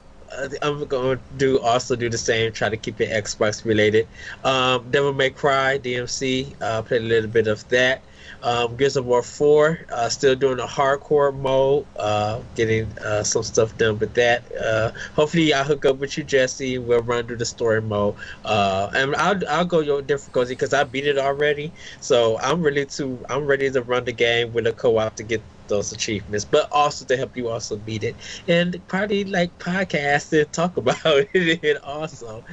I'm 0.61 0.87
to 0.87 1.19
do 1.37 1.59
also 1.59 1.95
do 1.95 2.09
the 2.09 2.17
same. 2.17 2.51
Try 2.51 2.69
to 2.69 2.77
keep 2.77 2.99
it 3.01 3.09
Xbox 3.09 3.65
related. 3.65 4.07
Um, 4.43 4.89
Devil 4.91 5.13
May 5.13 5.29
Cry 5.29 5.79
DMC. 5.79 6.55
Uh, 6.61 6.81
played 6.81 7.01
a 7.01 7.05
little 7.05 7.29
bit 7.29 7.47
of 7.47 7.67
that. 7.69 8.01
Um, 8.43 8.75
Gears 8.75 8.95
of 8.97 9.05
War 9.05 9.23
4, 9.23 9.79
uh, 9.91 10.09
still 10.09 10.35
doing 10.35 10.59
a 10.59 10.65
hardcore 10.65 11.35
mode, 11.35 11.85
uh, 11.97 12.39
getting 12.55 12.85
uh, 12.99 13.23
some 13.23 13.43
stuff 13.43 13.75
done 13.77 13.97
with 13.99 14.13
that. 14.13 14.43
Uh, 14.55 14.91
hopefully, 15.15 15.53
I'll 15.53 15.63
hook 15.63 15.85
up 15.85 15.97
with 15.97 16.17
you, 16.17 16.23
Jesse. 16.23 16.77
We'll 16.77 17.01
run 17.01 17.25
through 17.25 17.37
the 17.37 17.45
story 17.45 17.81
mode, 17.81 18.15
uh, 18.45 18.91
and 18.93 19.15
I'll 19.15 19.39
I'll 19.49 19.65
go 19.65 19.79
your 19.79 20.01
difficulty 20.01 20.53
because 20.53 20.73
I 20.73 20.83
beat 20.83 21.07
it 21.07 21.17
already. 21.17 21.73
So 21.99 22.37
I'm 22.39 22.61
ready 22.61 22.85
to 22.85 23.25
I'm 23.29 23.45
ready 23.45 23.71
to 23.71 23.81
run 23.81 24.05
the 24.05 24.13
game 24.13 24.53
with 24.53 24.67
a 24.67 24.73
co-op 24.73 25.15
to 25.15 25.23
get 25.23 25.41
those 25.67 25.91
achievements, 25.91 26.45
but 26.45 26.67
also 26.71 27.05
to 27.05 27.17
help 27.17 27.35
you 27.37 27.49
also 27.49 27.77
beat 27.77 28.03
it 28.03 28.15
and 28.47 28.81
probably 28.87 29.23
like 29.25 29.57
podcast 29.59 30.31
and 30.39 30.51
talk 30.51 30.77
about 30.77 30.97
it 31.33 31.83
also. 31.83 32.43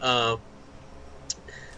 Um, 0.00 0.40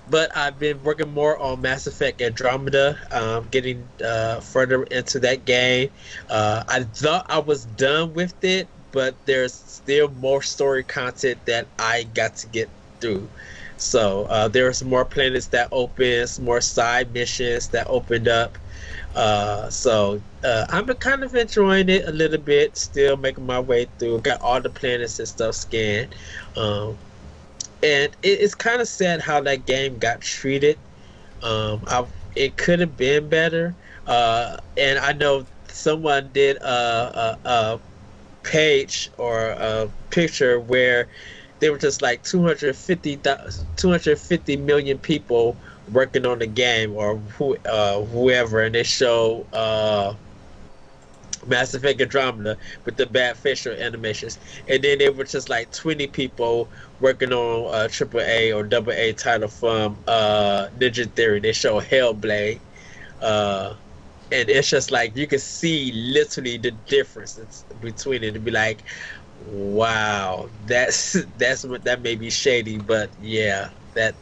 but 0.08 0.34
I've 0.36 0.58
been 0.58 0.82
working 0.82 1.12
more 1.12 1.38
on 1.38 1.60
Mass 1.60 1.86
Effect 1.86 2.20
Andromeda, 2.22 2.98
um, 3.10 3.48
getting 3.50 3.88
uh, 4.04 4.40
further 4.40 4.84
into 4.84 5.18
that 5.20 5.44
game. 5.44 5.90
Uh, 6.28 6.62
I 6.68 6.84
thought 6.84 7.26
I 7.28 7.38
was 7.38 7.64
done 7.64 8.14
with 8.14 8.42
it, 8.44 8.68
but 8.92 9.14
there's 9.24 9.54
still 9.54 10.08
more 10.08 10.42
story 10.42 10.84
content 10.84 11.44
that 11.46 11.66
I 11.78 12.04
got 12.14 12.36
to 12.36 12.46
get 12.46 12.70
through. 13.00 13.28
So 13.76 14.24
uh, 14.24 14.48
there's 14.48 14.82
more 14.84 15.04
planets 15.04 15.48
that 15.48 15.68
open, 15.72 16.26
more 16.40 16.60
side 16.60 17.12
missions 17.12 17.68
that 17.68 17.86
opened 17.88 18.28
up. 18.28 18.58
Uh, 19.16 19.70
so 19.70 20.20
uh, 20.44 20.66
I'm 20.68 20.86
kind 20.86 21.24
of 21.24 21.34
enjoying 21.34 21.88
it 21.88 22.06
a 22.06 22.12
little 22.12 22.38
bit. 22.38 22.76
Still 22.76 23.16
making 23.16 23.46
my 23.46 23.58
way 23.58 23.88
through. 23.98 24.20
Got 24.20 24.42
all 24.42 24.60
the 24.60 24.68
planets 24.68 25.18
and 25.18 25.26
stuff 25.26 25.54
scanned. 25.54 26.14
Um, 26.54 26.98
and 27.82 28.12
it, 28.22 28.40
it's 28.40 28.54
kind 28.54 28.80
of 28.80 28.88
sad 28.88 29.22
how 29.22 29.40
that 29.40 29.64
game 29.64 29.98
got 29.98 30.20
treated. 30.20 30.78
Um, 31.42 31.80
I, 31.86 32.04
it 32.34 32.58
could 32.58 32.80
have 32.80 32.96
been 32.96 33.28
better. 33.28 33.74
Uh, 34.06 34.58
and 34.76 34.98
I 34.98 35.12
know 35.12 35.46
someone 35.68 36.30
did 36.34 36.58
a, 36.58 37.38
a, 37.44 37.48
a 37.48 37.80
page 38.42 39.10
or 39.18 39.48
a 39.48 39.88
picture 40.10 40.60
where 40.60 41.08
they 41.58 41.70
were 41.70 41.78
just 41.78 42.02
like 42.02 42.22
250, 42.22 43.16
250 43.76 44.56
million 44.58 44.98
people 44.98 45.56
working 45.92 46.26
on 46.26 46.38
the 46.38 46.46
game 46.46 46.94
or 46.94 47.16
who, 47.16 47.56
uh, 47.64 48.02
whoever, 48.02 48.62
and 48.62 48.74
they 48.74 48.82
show 48.82 49.46
uh, 49.52 50.14
Mass 51.46 51.74
Effect 51.74 52.00
Andromeda 52.00 52.56
with 52.84 52.96
the 52.96 53.06
bad 53.06 53.36
facial 53.36 53.72
animations, 53.72 54.38
and 54.68 54.82
then 54.82 54.98
they 54.98 55.08
were 55.10 55.24
just 55.24 55.48
like 55.48 55.70
20 55.72 56.06
people 56.08 56.68
working 57.00 57.32
on 57.32 57.74
a 57.74 57.88
triple 57.88 58.20
A 58.20 58.52
or 58.52 58.62
double 58.64 58.92
A 58.92 59.12
title 59.12 59.48
from 59.48 59.96
uh, 60.06 60.68
Ninja 60.78 61.10
Theory. 61.12 61.40
They 61.40 61.52
show 61.52 61.80
Hellblade, 61.80 62.60
uh, 63.20 63.74
and 64.32 64.48
it's 64.48 64.68
just 64.68 64.90
like 64.90 65.16
you 65.16 65.26
can 65.26 65.38
see 65.38 65.92
literally 65.92 66.56
the 66.58 66.72
difference 66.72 67.64
between 67.80 68.24
it. 68.24 68.32
To 68.32 68.40
be 68.40 68.50
like, 68.50 68.82
wow, 69.46 70.48
that's 70.66 71.12
that's 71.38 71.64
what 71.64 71.84
that 71.84 72.02
may 72.02 72.16
be 72.16 72.30
shady, 72.30 72.78
but 72.78 73.10
yeah, 73.20 73.70
that 73.94 74.14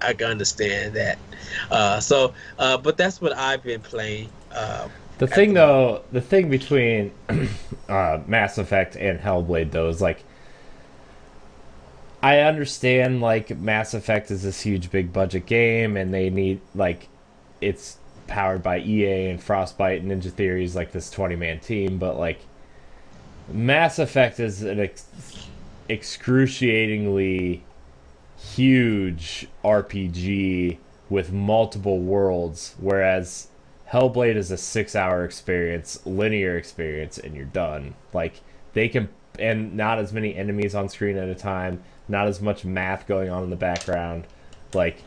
I 0.00 0.12
can 0.12 0.28
understand 0.28 0.94
that. 0.94 1.18
Uh, 1.70 2.00
so, 2.00 2.34
uh, 2.58 2.76
but 2.78 2.96
that's 2.96 3.20
what 3.20 3.36
I've 3.36 3.62
been 3.62 3.80
playing. 3.80 4.30
Uh, 4.52 4.88
the 5.18 5.26
thing, 5.26 5.54
the 5.54 5.60
though, 5.60 6.02
the 6.12 6.20
thing 6.20 6.50
between 6.50 7.12
uh, 7.88 8.20
Mass 8.26 8.58
Effect 8.58 8.96
and 8.96 9.18
Hellblade, 9.18 9.70
though, 9.70 9.88
is 9.88 10.00
like 10.00 10.24
I 12.22 12.40
understand 12.40 13.20
like 13.20 13.56
Mass 13.58 13.94
Effect 13.94 14.30
is 14.30 14.42
this 14.42 14.60
huge, 14.60 14.90
big 14.90 15.12
budget 15.12 15.46
game, 15.46 15.96
and 15.96 16.12
they 16.12 16.30
need 16.30 16.60
like 16.74 17.08
it's 17.60 17.98
powered 18.26 18.62
by 18.62 18.80
EA 18.80 19.30
and 19.30 19.42
Frostbite 19.42 20.02
and 20.02 20.10
Ninja 20.10 20.32
Theory's, 20.32 20.74
like 20.74 20.92
this 20.92 21.10
twenty 21.10 21.36
man 21.36 21.60
team, 21.60 21.98
but 21.98 22.18
like 22.18 22.40
Mass 23.48 23.98
Effect 23.98 24.40
is 24.40 24.62
an 24.62 24.80
ex- 24.80 25.06
excruciatingly 25.88 27.62
huge 28.36 29.48
RPG 29.64 30.78
with 31.08 31.32
multiple 31.32 31.98
worlds, 32.00 32.74
whereas 32.78 33.48
Hellblade 33.90 34.36
is 34.36 34.50
a 34.50 34.56
six 34.56 34.96
hour 34.96 35.24
experience, 35.24 36.04
linear 36.04 36.56
experience, 36.56 37.18
and 37.18 37.34
you're 37.34 37.44
done. 37.44 37.94
Like 38.12 38.40
they 38.72 38.88
can, 38.88 39.08
and 39.38 39.76
not 39.76 39.98
as 39.98 40.12
many 40.12 40.34
enemies 40.34 40.74
on 40.74 40.88
screen 40.88 41.16
at 41.16 41.28
a 41.28 41.34
time, 41.34 41.82
not 42.08 42.26
as 42.26 42.40
much 42.40 42.64
math 42.64 43.06
going 43.06 43.30
on 43.30 43.44
in 43.44 43.50
the 43.50 43.56
background. 43.56 44.26
Like, 44.74 45.02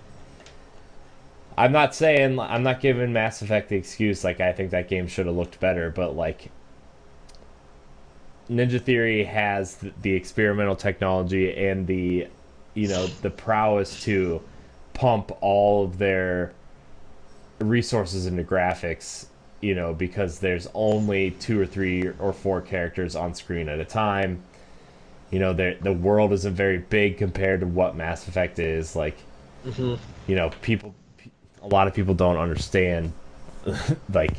I'm 1.57 1.74
not 1.74 1.93
saying 1.93 2.39
I'm 2.39 2.63
not 2.63 2.79
giving 2.79 3.12
Mass 3.12 3.41
Effect 3.41 3.69
the 3.69 3.75
excuse. 3.75 4.24
Like 4.24 4.39
I 4.39 4.53
think 4.53 4.71
that 4.71 4.88
game 4.88 5.07
should 5.07 5.25
have 5.25 5.36
looked 5.36 5.59
better, 5.59 5.89
but 5.89 6.15
like 6.15 6.50
Ninja 8.50 8.81
Theory 8.81 9.25
has 9.25 9.77
the 10.01 10.13
experimental 10.13 10.75
technology 10.75 11.53
and 11.67 11.86
the 11.86 12.27
you 12.79 12.88
know 12.88 13.07
the 13.21 13.29
prowess 13.29 14.03
to 14.03 14.41
pump 14.93 15.31
all 15.41 15.83
of 15.83 15.98
their 15.98 16.53
resources 17.59 18.25
into 18.25 18.43
graphics 18.43 19.25
you 19.59 19.75
know 19.75 19.93
because 19.93 20.39
there's 20.39 20.67
only 20.74 21.31
two 21.31 21.59
or 21.59 21.65
three 21.65 22.07
or 22.19 22.31
four 22.31 22.62
characters 22.62 23.15
on 23.17 23.36
screen 23.36 23.67
at 23.67 23.79
a 23.79 23.86
time 23.86 24.41
you 25.29 25.39
know 25.39 25.53
the 25.53 25.93
world 25.93 26.31
isn't 26.31 26.55
very 26.55 26.77
big 26.77 27.17
compared 27.17 27.59
to 27.59 27.67
what 27.67 27.98
mass 27.98 28.27
effect 28.29 28.59
is 28.59 28.95
like 28.95 29.17
mm-hmm. 29.65 29.95
you 30.27 30.36
know 30.36 30.50
people 30.62 30.95
a 31.62 31.67
lot 31.67 31.86
of 31.86 31.93
people 31.93 32.13
don't 32.13 32.38
understand 32.38 33.12
like 34.13 34.31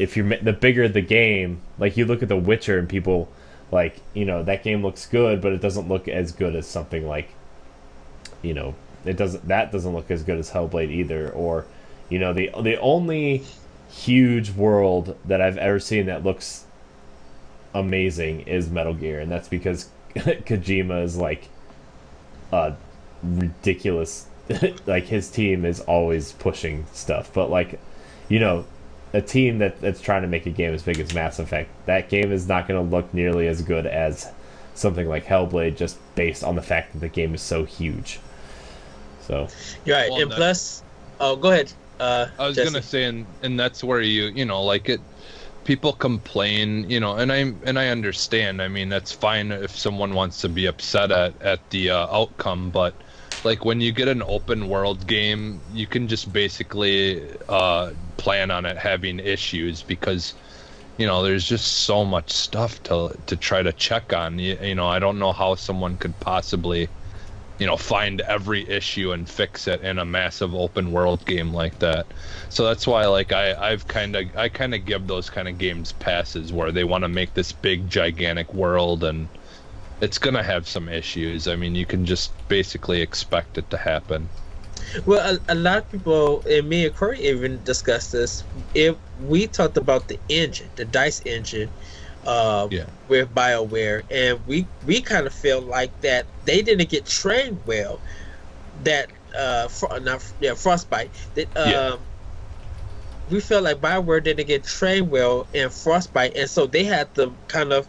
if 0.00 0.16
you're 0.16 0.36
the 0.38 0.52
bigger 0.52 0.88
the 0.88 1.00
game 1.00 1.60
like 1.78 1.96
you 1.96 2.04
look 2.04 2.24
at 2.24 2.28
the 2.28 2.36
witcher 2.36 2.76
and 2.76 2.88
people 2.88 3.30
like 3.70 4.00
you 4.14 4.24
know 4.24 4.42
that 4.42 4.64
game 4.64 4.82
looks 4.82 5.06
good 5.06 5.40
but 5.40 5.52
it 5.52 5.60
doesn't 5.60 5.88
look 5.88 6.08
as 6.08 6.32
good 6.32 6.56
as 6.56 6.66
something 6.66 7.06
like 7.06 7.30
you 8.42 8.54
know 8.54 8.74
it 9.04 9.16
doesn't 9.16 9.46
that 9.48 9.72
doesn't 9.72 9.92
look 9.92 10.10
as 10.10 10.22
good 10.22 10.38
as 10.38 10.50
Hellblade 10.50 10.90
either. 10.90 11.30
Or 11.30 11.66
you 12.08 12.18
know 12.18 12.32
the 12.32 12.50
the 12.62 12.78
only 12.80 13.44
huge 13.90 14.50
world 14.50 15.16
that 15.24 15.40
I've 15.40 15.58
ever 15.58 15.80
seen 15.80 16.06
that 16.06 16.24
looks 16.24 16.64
amazing 17.74 18.40
is 18.42 18.70
Metal 18.70 18.94
Gear, 18.94 19.20
and 19.20 19.30
that's 19.30 19.48
because 19.48 19.90
Kojima 20.14 21.02
is 21.04 21.16
like 21.16 21.48
a 22.52 22.74
ridiculous. 23.22 24.26
like 24.86 25.04
his 25.04 25.30
team 25.30 25.66
is 25.66 25.80
always 25.80 26.32
pushing 26.32 26.86
stuff, 26.92 27.30
but 27.34 27.50
like 27.50 27.78
you 28.28 28.40
know 28.40 28.64
a 29.12 29.22
team 29.22 29.58
that, 29.58 29.80
that's 29.80 30.00
trying 30.00 30.22
to 30.22 30.28
make 30.28 30.46
a 30.46 30.50
game 30.50 30.74
as 30.74 30.82
big 30.82 31.00
as 31.00 31.14
Mass 31.14 31.38
Effect, 31.38 31.70
that 31.86 32.08
game 32.08 32.30
is 32.32 32.46
not 32.46 32.68
going 32.68 32.82
to 32.82 32.96
look 32.96 33.12
nearly 33.14 33.46
as 33.48 33.62
good 33.62 33.86
as 33.86 34.30
something 34.74 35.08
like 35.08 35.24
Hellblade 35.24 35.76
just 35.76 35.96
based 36.14 36.44
on 36.44 36.56
the 36.56 36.62
fact 36.62 36.92
that 36.92 36.98
the 36.98 37.08
game 37.08 37.34
is 37.34 37.42
so 37.42 37.64
huge. 37.64 38.20
So 39.28 39.46
you're 39.84 39.96
right, 39.96 40.10
well, 40.10 40.22
and 40.22 40.30
plus, 40.32 40.84
oh, 41.20 41.36
go 41.36 41.50
ahead. 41.50 41.72
Uh, 42.00 42.28
I 42.38 42.46
was 42.46 42.56
Jesse. 42.56 42.72
gonna 42.72 42.82
say, 42.82 43.04
and 43.04 43.36
and 43.42 43.60
that's 43.60 43.84
where 43.84 44.00
you 44.00 44.26
you 44.34 44.44
know 44.44 44.62
like 44.64 44.88
it. 44.88 45.00
People 45.64 45.92
complain, 45.92 46.88
you 46.88 46.98
know, 46.98 47.16
and 47.16 47.30
I 47.30 47.38
and 47.66 47.78
I 47.78 47.88
understand. 47.88 48.62
I 48.62 48.68
mean, 48.68 48.88
that's 48.88 49.12
fine 49.12 49.52
if 49.52 49.76
someone 49.76 50.14
wants 50.14 50.38
to 50.38 50.48
be 50.48 50.64
upset 50.64 51.10
at 51.12 51.40
at 51.42 51.68
the 51.70 51.90
uh, 51.90 52.06
outcome, 52.10 52.70
but 52.70 53.04
like 53.44 53.66
when 53.66 53.80
you 53.82 53.92
get 53.92 54.08
an 54.08 54.22
open 54.22 54.68
world 54.68 55.06
game, 55.06 55.62
you 55.68 55.86
can 55.86 56.08
just 56.08 56.32
basically 56.32 57.30
uh, 57.50 57.92
plan 58.16 58.50
on 58.50 58.64
it 58.64 58.78
having 58.78 59.18
issues 59.20 59.82
because 59.82 60.34
you 60.96 61.06
know 61.06 61.22
there's 61.22 61.44
just 61.46 61.66
so 61.84 62.04
much 62.04 62.30
stuff 62.30 62.82
to 62.84 63.14
to 63.26 63.36
try 63.36 63.62
to 63.62 63.72
check 63.72 64.12
on. 64.14 64.38
You, 64.38 64.56
you 64.62 64.74
know, 64.74 64.86
I 64.88 64.98
don't 64.98 65.18
know 65.18 65.32
how 65.32 65.54
someone 65.56 65.98
could 65.98 66.18
possibly 66.20 66.88
you 67.58 67.66
know 67.66 67.76
find 67.76 68.20
every 68.22 68.68
issue 68.68 69.12
and 69.12 69.28
fix 69.28 69.66
it 69.66 69.80
in 69.80 69.98
a 69.98 70.04
massive 70.04 70.54
open 70.54 70.92
world 70.92 71.24
game 71.26 71.52
like 71.52 71.78
that. 71.80 72.06
So 72.48 72.64
that's 72.64 72.86
why 72.86 73.06
like 73.06 73.32
I 73.32 73.54
I've 73.70 73.86
kind 73.88 74.16
of 74.16 74.36
I 74.36 74.48
kind 74.48 74.74
of 74.74 74.84
give 74.84 75.06
those 75.06 75.28
kind 75.30 75.48
of 75.48 75.58
games 75.58 75.92
passes 75.92 76.52
where 76.52 76.72
they 76.72 76.84
want 76.84 77.02
to 77.02 77.08
make 77.08 77.34
this 77.34 77.52
big 77.52 77.88
gigantic 77.90 78.52
world 78.54 79.04
and 79.04 79.28
it's 80.00 80.18
gonna 80.18 80.42
have 80.42 80.68
some 80.68 80.88
issues. 80.88 81.48
I 81.48 81.56
mean, 81.56 81.74
you 81.74 81.84
can 81.84 82.06
just 82.06 82.30
basically 82.48 83.02
expect 83.02 83.58
it 83.58 83.68
to 83.70 83.76
happen. 83.76 84.28
Well, 85.04 85.36
a, 85.36 85.52
a 85.52 85.54
lot 85.54 85.78
of 85.78 85.90
people, 85.90 86.42
and 86.48 86.68
me 86.68 86.86
and 86.86 86.94
Corey 86.94 87.20
even 87.20 87.62
discussed 87.64 88.12
this. 88.12 88.44
If 88.74 88.96
we 89.26 89.46
talked 89.46 89.76
about 89.76 90.08
the 90.08 90.18
engine, 90.28 90.70
the 90.76 90.84
Dice 90.84 91.20
engine, 91.26 91.70
uh, 92.28 92.68
Yeah. 92.70 92.86
with 93.08 93.34
BioWare, 93.34 94.04
and 94.10 94.46
we 94.46 94.66
we 94.86 95.00
kind 95.00 95.26
of 95.26 95.34
feel 95.34 95.62
like 95.62 95.98
that 96.02 96.26
they 96.44 96.62
didn't 96.62 96.90
get 96.90 97.06
trained 97.06 97.58
well. 97.66 98.00
That 98.84 99.08
uh, 99.36 99.68
fro- 99.68 99.98
not 99.98 100.22
yeah, 100.40 100.54
Frostbite. 100.54 101.10
That 101.34 101.48
um, 101.56 101.70
Yeah. 101.72 101.96
we 103.30 103.40
felt 103.40 103.64
like 103.64 103.80
BioWare 103.80 104.22
didn't 104.22 104.46
get 104.46 104.64
trained 104.64 105.10
well 105.10 105.46
in 105.54 105.70
Frostbite, 105.70 106.36
and 106.36 106.48
so 106.48 106.66
they 106.66 106.84
had 106.84 107.14
to 107.16 107.32
kind 107.48 107.72
of, 107.72 107.88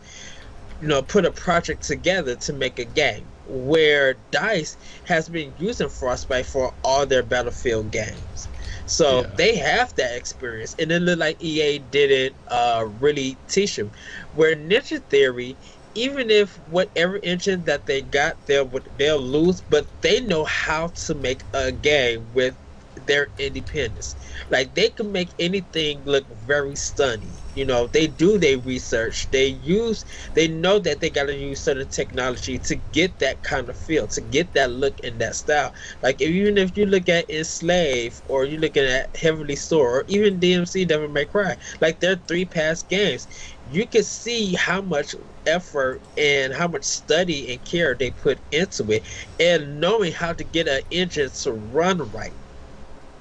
you 0.82 0.88
know, 0.88 1.02
put 1.02 1.26
a 1.26 1.32
project 1.32 1.84
together 1.84 2.36
to 2.38 2.54
make 2.54 2.80
a 2.80 2.86
game. 2.86 3.26
Where 3.48 4.16
Dice 4.32 4.78
has 5.06 5.28
been 5.30 5.54
using 5.58 5.90
Frostbite 5.90 6.46
for 6.46 6.74
all 6.84 7.06
their 7.06 7.24
Battlefield 7.24 7.92
games, 7.92 8.48
so 8.90 9.24
Yeah. 9.24 9.28
they 9.38 9.56
have 9.58 9.94
that 9.96 10.18
experience, 10.18 10.76
and 10.80 10.92
it 10.92 11.02
looked 11.02 11.20
like 11.20 11.38
EA 11.42 11.80
didn't 11.80 12.38
uh, 12.50 12.86
really 13.00 13.40
teach 13.50 13.78
them. 13.78 13.92
Where 14.34 14.56
Ninja 14.56 15.04
Theory, 15.10 15.60
even 15.96 16.32
if 16.32 16.58
whatever 16.68 17.20
engine 17.24 17.66
that 17.66 17.88
they 17.88 18.04
got, 18.04 18.46
they'll 18.48 18.72
they'll 18.98 19.22
lose, 19.22 19.62
but 19.62 19.90
they 20.02 20.22
know 20.22 20.46
how 20.46 20.90
to 21.08 21.16
make 21.16 21.46
a 21.54 21.72
game 21.74 22.32
with 22.34 22.58
their 22.98 23.32
independence. 23.40 24.16
Like 24.50 24.76
they 24.76 24.92
can 24.92 25.12
make 25.14 25.34
anything 25.40 26.06
look 26.06 26.28
very 26.32 26.76
stunning. 26.78 27.39
You 27.60 27.66
know, 27.66 27.88
they 27.88 28.08
do 28.08 28.38
their 28.38 28.58
research. 28.58 29.30
They 29.32 29.48
use, 29.48 30.06
they 30.34 30.48
know 30.48 30.80
that 30.80 31.02
they 31.02 31.10
got 31.10 31.26
to 31.26 31.36
use 31.36 31.60
certain 31.60 31.90
technology 31.90 32.58
to 32.58 32.76
get 32.94 33.20
that 33.20 33.44
kind 33.44 33.68
of 33.68 33.78
feel, 33.78 34.08
to 34.08 34.22
get 34.22 34.54
that 34.54 34.72
look 34.72 34.98
and 35.04 35.20
that 35.20 35.36
style. 35.36 35.74
Like 36.02 36.22
even 36.22 36.58
if 36.58 36.78
you 36.78 36.86
look 36.86 37.10
at 37.10 37.30
Enslave 37.30 38.22
or 38.30 38.46
you're 38.46 38.62
looking 38.62 38.86
at 38.86 39.14
Heavenly 39.14 39.58
Sword 39.58 40.04
or 40.04 40.06
even 40.08 40.40
DMC 40.40 40.88
Devil 40.88 41.10
May 41.10 41.26
Cry, 41.26 41.58
like 41.82 42.00
they're 42.00 42.16
three 42.16 42.46
past 42.46 42.88
games, 42.88 43.28
you 43.70 43.86
can 43.86 44.04
see 44.04 44.54
how 44.54 44.82
much 44.82 45.14
effort 45.46 46.02
and 46.16 46.54
how 46.54 46.70
much 46.70 46.86
study 46.86 47.52
and 47.52 47.66
care 47.66 47.94
they 47.94 48.12
put 48.12 48.40
into 48.52 48.90
it, 48.90 49.04
and 49.38 49.82
knowing 49.82 50.14
how 50.14 50.32
to 50.32 50.46
get 50.46 50.70
an 50.70 50.82
engine 50.92 51.30
to 51.30 51.52
run 51.52 52.10
right. 52.12 52.34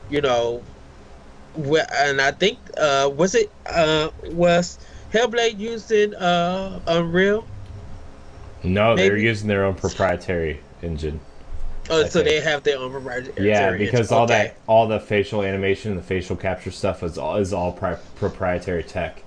You 0.08 0.20
know, 0.20 0.62
and 1.66 2.20
I 2.20 2.30
think 2.32 2.58
uh, 2.76 3.10
was 3.14 3.34
it 3.34 3.50
uh, 3.66 4.10
was 4.32 4.78
Hellblade 5.12 5.58
using 5.58 6.14
uh, 6.14 6.80
Unreal? 6.86 7.46
No, 8.62 8.96
they're 8.96 9.16
using 9.16 9.48
their 9.48 9.64
own 9.64 9.74
proprietary 9.74 10.60
engine. 10.82 11.20
Oh, 11.90 12.00
I 12.04 12.08
so 12.08 12.22
think. 12.22 12.26
they 12.26 12.40
have 12.40 12.62
their 12.64 12.78
own 12.78 12.90
proprietary. 12.90 13.48
Yeah, 13.48 13.68
engine. 13.70 13.78
because 13.86 14.12
all 14.12 14.24
Okay. 14.24 14.32
that, 14.44 14.56
all 14.66 14.88
the 14.88 15.00
facial 15.00 15.42
animation, 15.42 15.96
the 15.96 16.02
facial 16.02 16.36
capture 16.36 16.70
stuff 16.70 17.02
is 17.02 17.16
all 17.18 17.36
is 17.36 17.52
all 17.52 17.72
pri- 17.72 17.98
proprietary 18.16 18.82
tech. 18.84 19.22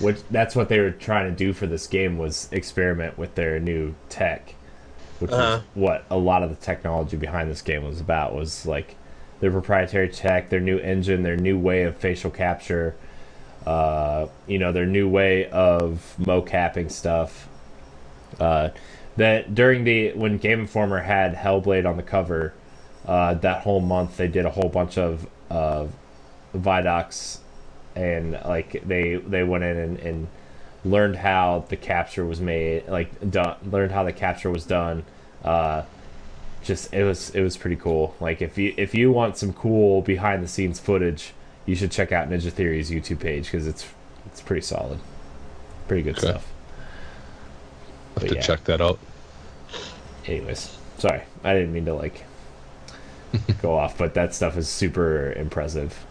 Which 0.00 0.18
that's 0.30 0.56
what 0.56 0.68
they 0.68 0.80
were 0.80 0.90
trying 0.90 1.28
to 1.30 1.36
do 1.36 1.52
for 1.52 1.66
this 1.66 1.86
game 1.86 2.16
was 2.18 2.48
experiment 2.50 3.18
with 3.18 3.34
their 3.34 3.60
new 3.60 3.94
tech, 4.08 4.54
which 5.18 5.30
Uh-huh. 5.30 5.56
is 5.58 5.62
what 5.74 6.04
a 6.10 6.16
lot 6.16 6.42
of 6.42 6.48
the 6.50 6.56
technology 6.56 7.16
behind 7.16 7.50
this 7.50 7.62
game 7.62 7.84
was 7.84 8.00
about. 8.00 8.34
Was 8.34 8.64
like 8.64 8.94
their 9.42 9.50
proprietary 9.50 10.08
tech, 10.08 10.50
their 10.50 10.60
new 10.60 10.78
engine, 10.78 11.24
their 11.24 11.36
new 11.36 11.58
way 11.58 11.82
of 11.82 11.96
facial 11.96 12.30
capture, 12.30 12.94
uh, 13.66 14.28
you 14.46 14.56
know, 14.56 14.70
their 14.70 14.86
new 14.86 15.08
way 15.08 15.50
of 15.50 16.14
mocapping 16.20 16.88
stuff. 16.88 17.48
Uh, 18.38 18.70
that 19.16 19.52
during 19.52 19.82
the 19.82 20.12
when 20.12 20.38
Game 20.38 20.60
Informer 20.60 21.00
had 21.00 21.34
Hellblade 21.34 21.84
on 21.84 21.96
the 21.96 22.04
cover, 22.04 22.54
uh, 23.04 23.34
that 23.34 23.62
whole 23.62 23.80
month 23.80 24.16
they 24.16 24.28
did 24.28 24.46
a 24.46 24.50
whole 24.50 24.68
bunch 24.68 24.96
of 24.96 25.26
uh, 25.50 25.88
Vidocs, 26.54 27.38
and 27.96 28.40
like 28.44 28.80
they 28.86 29.16
they 29.16 29.42
went 29.42 29.64
in 29.64 29.76
and, 29.76 29.98
and 29.98 30.28
learned 30.84 31.16
how 31.16 31.64
the 31.68 31.76
capture 31.76 32.24
was 32.24 32.40
made, 32.40 32.86
like 32.86 33.28
done, 33.28 33.56
learned 33.68 33.90
how 33.90 34.04
the 34.04 34.12
capture 34.12 34.52
was 34.52 34.64
done. 34.64 35.02
Uh, 35.44 35.82
just 36.62 36.92
it 36.94 37.04
was 37.04 37.30
it 37.30 37.42
was 37.42 37.56
pretty 37.56 37.76
cool. 37.76 38.16
Like 38.20 38.42
if 38.42 38.58
you 38.58 38.74
if 38.76 38.94
you 38.94 39.12
want 39.12 39.36
some 39.36 39.52
cool 39.52 40.02
behind 40.02 40.42
the 40.42 40.48
scenes 40.48 40.80
footage, 40.80 41.34
you 41.66 41.74
should 41.76 41.92
check 41.92 42.12
out 42.12 42.28
Ninja 42.28 42.52
Theory's 42.52 42.90
YouTube 42.90 43.20
page 43.20 43.44
because 43.46 43.66
it's 43.66 43.86
it's 44.26 44.40
pretty 44.40 44.62
solid, 44.62 45.00
pretty 45.88 46.02
good 46.02 46.18
Okay. 46.18 46.18
stuff. 46.18 46.52
Have 48.16 48.20
But 48.20 48.28
to 48.28 48.36
yeah. 48.36 48.40
check 48.40 48.64
that 48.64 48.80
out. 48.80 48.98
Anyways, 50.24 50.78
sorry, 50.98 51.22
I 51.44 51.54
didn't 51.54 51.72
mean 51.72 51.84
to 51.86 51.94
like 51.94 52.26
go 53.62 53.74
off, 53.76 53.96
but 53.98 54.14
that 54.14 54.34
stuff 54.34 54.56
is 54.56 54.68
super 54.68 55.32
impressive. 55.32 56.06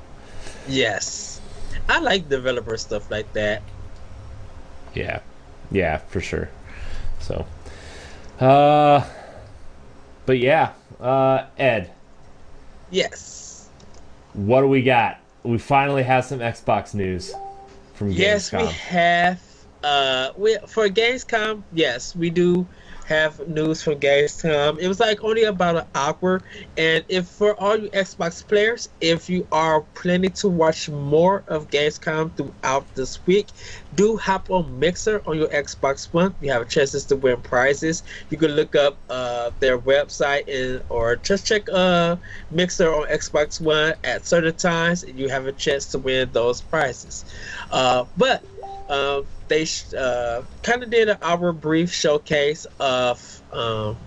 Yes, 0.66 1.42
I 1.88 2.00
like 2.00 2.28
developer 2.30 2.76
stuff 2.78 3.10
like 3.12 3.32
that. 3.34 3.64
Yeah, 4.94 5.22
yeah, 5.70 5.98
for 5.98 6.22
sure. 6.22 6.50
So, 7.20 7.48
uh, 8.40 9.06
but 10.32 10.40
yeah, 10.40 10.72
uh, 11.02 11.44
Ed, 11.58 11.92
Yes. 12.90 13.68
what 14.32 14.62
do 14.62 14.68
we 14.68 14.82
got? 14.82 15.20
We 15.44 15.58
finally 15.58 16.04
have 16.04 16.24
some 16.24 16.40
Xbox 16.40 16.94
news 16.94 17.34
from 17.96 18.14
Gamescom. 18.14 18.18
Yes, 18.18 18.54
we 18.54 18.66
have. 18.66 19.42
Uh, 19.84 20.30
we 20.38 20.58
for 20.68 20.88
Gamescom. 20.88 21.64
Yes, 21.74 22.16
we 22.16 22.30
do 22.30 22.66
have 23.12 23.46
news 23.46 23.84
from 23.84 23.96
Gamescom. 24.00 24.80
It 24.80 24.88
was 24.88 25.02
like 25.02 25.22
only 25.22 25.44
about 25.44 25.76
an 25.76 25.88
hour, 25.96 26.42
and 26.78 27.04
if 27.10 27.28
for 27.28 27.60
all 27.60 27.78
you 27.78 27.90
Xbox 27.90 28.48
players, 28.48 28.88
if 29.02 29.30
you 29.30 29.46
are 29.52 29.82
planning 29.96 30.32
to 30.42 30.48
watch 30.48 30.88
more 30.88 31.44
of 31.50 31.70
Gamescom 31.70 32.32
throughout 32.38 32.86
this 32.96 33.20
week, 33.28 33.48
do 33.96 34.16
hop 34.16 34.50
on 34.50 34.80
Mixer 34.80 35.22
on 35.26 35.38
your 35.38 35.50
Xbox 35.50 36.14
One. 36.14 36.34
You 36.40 36.52
have 36.54 36.70
chances 36.70 37.04
to 37.06 37.18
win 37.18 37.42
prizes. 37.42 38.04
You 38.30 38.38
can 38.38 38.52
look 38.52 38.76
up 38.76 38.96
uh, 39.10 39.52
their 39.60 39.78
website 39.78 40.48
and 40.48 40.82
or 40.88 41.18
just 41.18 41.46
check 41.46 41.68
uh, 41.70 42.16
Mixer 42.50 42.94
on 42.94 43.08
Xbox 43.08 43.60
One 43.60 43.94
at 44.06 44.26
certain 44.26 44.56
times, 44.56 45.04
and 45.04 45.20
you 45.20 45.28
have 45.28 45.48
a 45.48 45.52
chance 45.52 45.86
to 45.88 46.00
win 46.00 46.30
those 46.32 46.62
prizes. 46.62 47.26
Uh, 47.72 48.06
but 48.16 48.42
uh, 48.92 49.24
they 49.48 49.66
uh, 49.98 50.44
kind 50.64 50.84
of 50.84 50.90
did 50.90 51.10
an 51.10 51.18
hour 51.22 51.54
brief 51.54 51.92
showcase 51.92 52.68
of 52.80 53.42
um, 53.54 53.98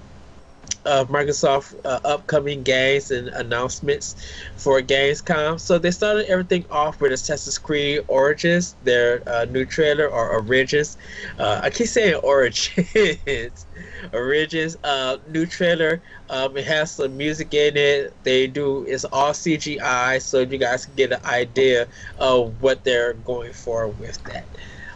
of 0.84 1.08
Microsoft 1.08 1.74
uh, 1.84 2.00
upcoming 2.04 2.62
games 2.62 3.10
and 3.10 3.28
announcements 3.28 4.16
for 4.56 4.80
Gamescom. 4.82 5.58
So 5.58 5.78
they 5.78 5.90
started 5.90 6.26
everything 6.26 6.66
off 6.70 7.00
with 7.00 7.12
Assassin's 7.12 7.56
Creed 7.58 8.04
Origins, 8.08 8.76
their 8.84 9.22
uh, 9.26 9.46
new 9.46 9.64
trailer 9.64 10.06
or 10.08 10.30
Origins. 10.38 10.98
Uh, 11.38 11.60
I 11.62 11.70
keep 11.70 11.86
saying 11.86 12.16
Origins. 12.16 13.66
Origins, 14.12 14.76
uh, 14.84 15.16
new 15.30 15.46
trailer. 15.46 16.02
Um, 16.28 16.56
it 16.56 16.66
has 16.66 16.92
some 16.92 17.16
music 17.16 17.54
in 17.54 17.76
it. 17.76 18.14
They 18.22 18.46
do 18.46 18.84
it's 18.84 19.04
all 19.04 19.32
CGI, 19.32 20.20
so 20.20 20.40
you 20.40 20.58
guys 20.58 20.84
can 20.84 20.94
get 20.94 21.12
an 21.12 21.24
idea 21.24 21.88
of 22.18 22.60
what 22.62 22.84
they're 22.84 23.14
going 23.14 23.52
for 23.52 23.88
with 23.88 24.22
that. 24.24 24.46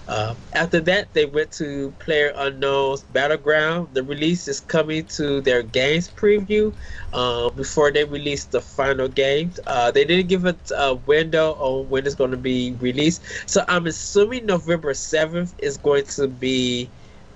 Um, 0.09 0.37
after 0.55 0.81
that, 0.81 1.12
they 1.12 1.27
went 1.27 1.53
to 1.53 1.92
Player 1.99 2.33
Unknown's 2.35 3.03
Battleground. 3.03 3.88
The 3.92 4.03
release 4.03 4.49
is 4.49 4.61
coming 4.61 5.05
to 5.07 5.42
their 5.42 5.62
games 5.62 6.09
preview 6.09 6.73
um, 7.12 7.55
before 7.55 7.90
they 7.90 8.05
release 8.05 8.44
the 8.44 8.61
final 8.61 9.09
game. 9.09 9.53
Uh, 9.66 9.90
they 9.90 10.05
didn't 10.05 10.29
give 10.29 10.47
a, 10.47 10.57
a 10.77 10.94
window 10.94 11.53
on 11.55 11.90
when 11.90 12.07
it's 12.07 12.14
going 12.14 12.31
to 12.31 12.38
be 12.38 12.73
released, 12.81 13.23
so 13.47 13.64
I'm 13.68 13.87
assuming 13.87 14.47
November 14.47 14.94
7th 14.94 15.53
is 15.59 15.77
going 15.77 16.07
to 16.07 16.27
be 16.27 16.88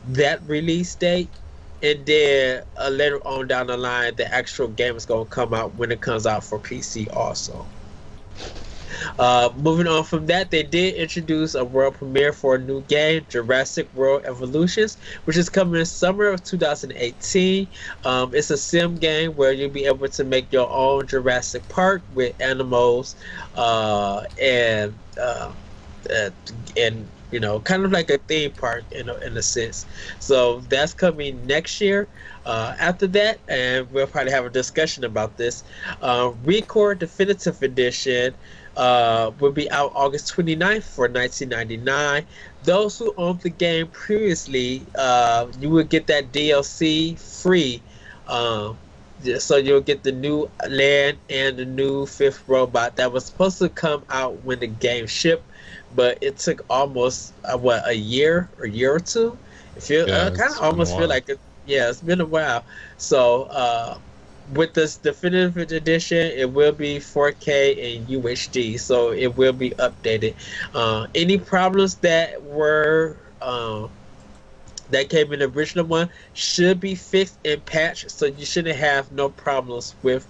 that 0.09 0.41
release 0.47 0.95
date. 0.95 1.29
And 1.83 2.07
then 2.07 2.63
uh, 2.81 2.89
later 2.91 3.19
on 3.27 3.49
down 3.49 3.67
the 3.67 3.77
line, 3.77 4.15
the 4.15 4.33
actual 4.33 4.69
game 4.69 4.97
is 4.97 5.05
going 5.05 5.27
to 5.27 5.31
come 5.31 5.53
out 5.53 5.75
when 5.75 5.91
it 5.91 6.01
comes 6.01 6.27
out 6.27 6.45
for 6.45 6.59
PC 6.59 7.15
also. 7.15 7.67
Uh, 9.19 9.51
moving 9.57 9.87
on 9.87 10.05
from 10.05 10.27
that, 10.27 10.51
they 10.51 10.63
did 10.63 10.95
introduce 10.95 11.55
a 11.55 11.65
world 11.65 11.95
premiere 11.95 12.33
for 12.33 12.57
a 12.57 12.59
new 12.59 12.83
game, 12.83 13.25
Jurassic 13.29 13.89
World 13.95 14.25
Evolutions, 14.25 14.97
which 15.25 15.37
is 15.37 15.49
coming 15.49 15.81
in 15.81 15.87
summer 15.87 16.27
of 16.27 16.43
2018. 16.45 17.69
Um, 18.05 18.35
it's 18.35 18.51
a 18.51 18.57
sim 18.57 18.97
game 18.97 19.33
where 19.37 19.53
you'll 19.53 19.71
be 19.71 19.87
able 19.87 20.09
to 20.09 20.25
make 20.25 20.53
your 20.53 20.71
own 20.71 21.07
Jurassic 21.07 21.67
Park 21.69 22.03
with 22.15 22.35
animals 22.41 23.17
uh, 23.55 24.25
and 24.41 24.95
uh, 25.21 25.53
and 26.77 27.09
you 27.33 27.41
know, 27.41 27.59
kind 27.61 27.85
of 27.85 27.91
like 27.91 28.11
a 28.11 28.19
theme 28.19 28.53
park 28.53 28.85
in 28.93 29.09
a, 29.09 29.15
in 29.17 29.37
a 29.37 29.43
sense. 29.43 29.87
So 30.21 30.61
that's 30.69 30.93
coming 30.93 31.45
next 31.47 31.81
year. 31.81 32.07
Uh, 32.45 32.75
after 32.79 33.07
that, 33.07 33.39
and 33.49 33.91
we'll 33.91 34.07
probably 34.07 34.33
have 34.33 34.45
a 34.45 34.51
discussion 34.51 35.05
about 35.05 35.37
this. 35.39 35.65
Uh, 36.03 36.33
ReCore 36.45 36.99
Definitive 36.99 37.63
Edition 37.63 38.35
uh, 38.77 39.31
will 39.39 39.53
be 39.53 39.71
out 39.71 39.93
August 39.95 40.35
29th 40.35 40.85
for 40.85 41.09
1999. 41.09 42.27
Those 42.63 42.99
who 42.99 43.15
owned 43.17 43.41
the 43.41 43.51
game 43.51 43.89
previously, 43.89 44.87
uh, 44.97 45.47
you 45.61 45.71
will 45.71 45.85
get 45.85 46.07
that 46.09 46.33
DLC 46.33 47.19
free. 47.19 47.83
Um, 48.27 48.79
so 49.39 49.57
you'll 49.57 49.81
get 49.81 50.03
the 50.03 50.13
new 50.13 50.51
land 50.69 51.19
and 51.31 51.57
the 51.57 51.65
new 51.65 52.07
fifth 52.07 52.49
robot 52.49 52.97
that 52.97 53.13
was 53.13 53.25
supposed 53.27 53.59
to 53.59 53.69
come 53.69 54.05
out 54.11 54.43
when 54.45 54.59
the 54.59 54.67
game 54.67 55.07
shipped 55.07 55.45
but 55.95 56.19
it 56.21 56.39
took 56.39 56.65
almost 56.71 57.35
uh, 57.45 57.57
what 57.57 57.87
a 57.87 57.95
year 57.95 58.49
or 58.59 58.67
year 58.67 58.95
or 58.95 59.01
two. 59.01 59.39
It 59.77 59.83
feel 59.83 60.09
yeah, 60.09 60.15
uh, 60.15 60.31
kind 60.31 60.53
of 60.53 60.61
almost 60.63 60.97
feel 60.97 61.09
like 61.09 61.29
it, 61.29 61.39
yeah, 61.67 61.89
it's 61.89 62.01
been 62.01 62.21
a 62.21 62.27
while. 62.27 62.65
So 62.97 63.45
uh, 63.45 63.99
with 64.53 64.75
this 64.75 64.97
definitive 64.97 65.57
edition, 65.73 66.19
it 66.19 66.51
will 66.51 66.73
be 66.73 66.99
4K 66.99 67.97
and 67.97 68.07
UHD, 68.09 68.79
so 68.79 69.13
it 69.13 69.37
will 69.37 69.53
be 69.53 69.71
updated. 69.71 70.35
Uh, 70.75 71.07
any 71.15 71.39
problems 71.39 71.97
that 71.97 72.43
were 72.43 73.17
um, 73.41 73.91
that 74.91 75.09
came 75.09 75.33
in 75.33 75.41
the 75.41 75.49
original 75.49 75.85
one 75.85 76.09
should 76.35 76.81
be 76.81 76.95
fixed 76.95 77.39
and 77.45 77.65
patched, 77.65 78.11
so 78.11 78.27
you 78.27 78.45
shouldn't 78.45 78.77
have 78.77 79.11
no 79.13 79.29
problems 79.31 79.95
with 80.03 80.27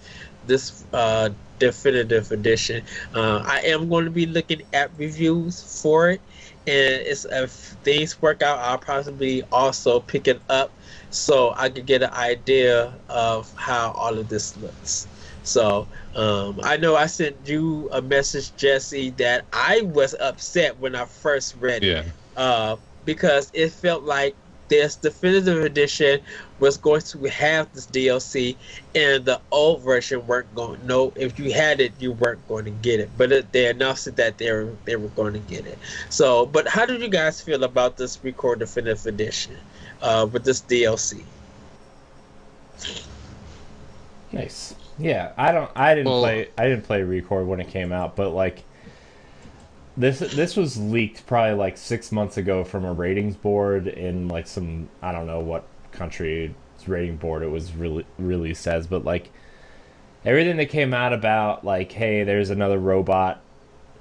this 0.47 0.85
uh, 0.93 1.31
definitive 1.59 2.31
edition. 2.33 2.83
Uh, 3.15 3.43
I 3.45 3.61
am 3.61 3.89
going 3.89 4.05
to 4.05 4.11
be 4.11 4.27
looking 4.27 4.63
at 4.73 4.91
reviews 4.97 5.81
for 5.83 6.11
it, 6.11 6.21
and 6.67 7.03
if 7.05 7.51
things 7.83 8.21
work 8.23 8.43
out, 8.43 8.59
I'll 8.59 8.79
probably 8.79 9.43
also 9.51 10.01
pick 10.01 10.29
it 10.29 10.41
up 10.49 10.71
so 11.13 11.55
I 11.57 11.69
could 11.69 11.87
get 11.87 12.03
an 12.03 12.11
idea 12.11 12.93
of 13.09 13.53
how 13.55 13.93
all 13.93 14.19
of 14.19 14.29
this 14.29 14.57
looks. 14.57 15.07
So 15.45 15.87
um, 16.15 16.61
I 16.63 16.77
know 16.77 16.97
I 16.97 17.07
sent 17.07 17.37
you 17.45 17.89
a 17.93 18.01
message, 18.01 18.55
Jesse, 18.57 19.11
that 19.11 19.45
I 19.53 19.83
was 19.83 20.15
upset 20.19 20.79
when 20.79 20.95
I 20.95 21.05
first 21.05 21.57
read 21.59 21.83
yeah. 21.83 22.01
it 22.01 22.07
uh, 22.37 22.77
because 23.05 23.51
it 23.53 23.73
felt 23.73 24.05
like 24.05 24.35
this 24.69 24.97
definitive 24.97 25.65
edition 25.65 26.21
was 26.59 26.79
going 26.79 27.03
to 27.03 27.25
have 27.25 27.71
this 27.75 27.87
DLC, 27.87 28.57
and 28.95 29.25
the 29.25 29.39
old 29.51 29.83
version 29.83 30.27
weren't 30.27 30.55
going. 30.55 30.81
No, 30.87 31.13
if 31.17 31.39
you 31.39 31.53
had 31.53 31.81
it, 31.81 31.93
you 31.99 32.13
weren't 32.13 32.47
going 32.49 32.65
to 32.65 32.71
get 32.71 33.01
it. 33.01 33.11
But 33.19 33.33
it, 33.33 33.53
they 33.53 33.67
announced 33.67 34.17
that 34.17 34.39
they 34.39 34.51
were 34.51 34.75
they 34.87 34.97
were 34.97 35.09
going 35.09 35.35
to 35.35 35.41
get 35.41 35.67
it. 35.67 35.79
So, 36.09 36.47
but 36.47 36.69
how 36.69 36.87
did 36.87 37.03
you 37.03 37.09
guys 37.09 37.41
feel 37.41 37.65
about 37.65 37.99
this 37.99 38.17
ReCore 38.19 38.59
definitive 38.59 39.05
edition 39.05 39.57
uh, 40.03 40.27
with 40.31 40.45
this 40.45 40.61
DLC? 40.61 41.23
Nice. 44.33 44.75
Yeah, 44.99 45.33
I 45.37 45.53
don't. 45.53 45.71
I 45.75 45.95
didn't 45.95 46.11
well, 46.11 46.21
play. 46.21 46.49
I 46.59 46.69
didn't 46.69 46.85
play 46.85 47.01
ReCore 47.01 47.47
when 47.47 47.61
it 47.61 47.69
came 47.69 47.93
out, 47.93 48.17
but 48.17 48.31
like 48.31 48.65
this 49.97 50.21
this 50.21 50.57
was 50.57 50.79
leaked 50.79 51.27
probably 51.27 51.55
like 51.55 51.77
six 51.77 52.13
months 52.13 52.37
ago 52.37 52.65
from 52.65 52.85
a 52.85 52.93
ratings 52.93 53.37
board 53.37 53.87
in 53.87 54.29
like 54.29 54.47
some 54.47 54.89
I 55.03 55.13
don't 55.13 55.27
know 55.27 55.41
what 55.41 55.65
country's 55.93 56.51
rating 56.87 57.17
board 57.17 57.43
it 57.43 57.49
was 57.49 57.75
really 57.75 58.07
released 58.19 58.67
as, 58.67 58.87
but 58.87 59.05
like 59.05 59.31
everything 60.25 60.57
that 60.57 60.67
came 60.67 60.95
out 60.95 61.13
about 61.13 61.65
like 61.65 61.93
hey 61.93 62.25
there's 62.25 62.51
another 62.51 62.79
robot 62.79 63.41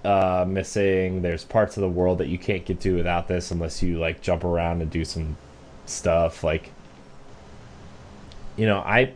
uh, 0.05 0.45
missing 0.47 1.21
there's 1.21 1.43
parts 1.43 1.77
of 1.77 1.81
the 1.81 1.89
world 1.89 2.17
that 2.19 2.27
you 2.27 2.37
can't 2.37 2.65
get 2.65 2.79
to 2.79 2.95
without 2.95 3.27
this 3.27 3.51
unless 3.51 3.83
you 3.83 3.99
like 3.99 4.21
jump 4.21 4.43
around 4.43 4.81
and 4.81 4.89
do 4.89 5.05
some 5.05 5.35
stuff 5.85 6.43
like 6.43 6.71
you 8.57 8.65
know 8.65 8.79
i 8.79 9.13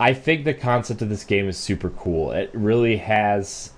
i 0.00 0.12
think 0.12 0.44
the 0.44 0.54
concept 0.54 1.02
of 1.02 1.08
this 1.08 1.24
game 1.24 1.48
is 1.48 1.56
super 1.56 1.90
cool 1.90 2.30
it 2.32 2.50
really 2.52 2.96
has 2.96 3.70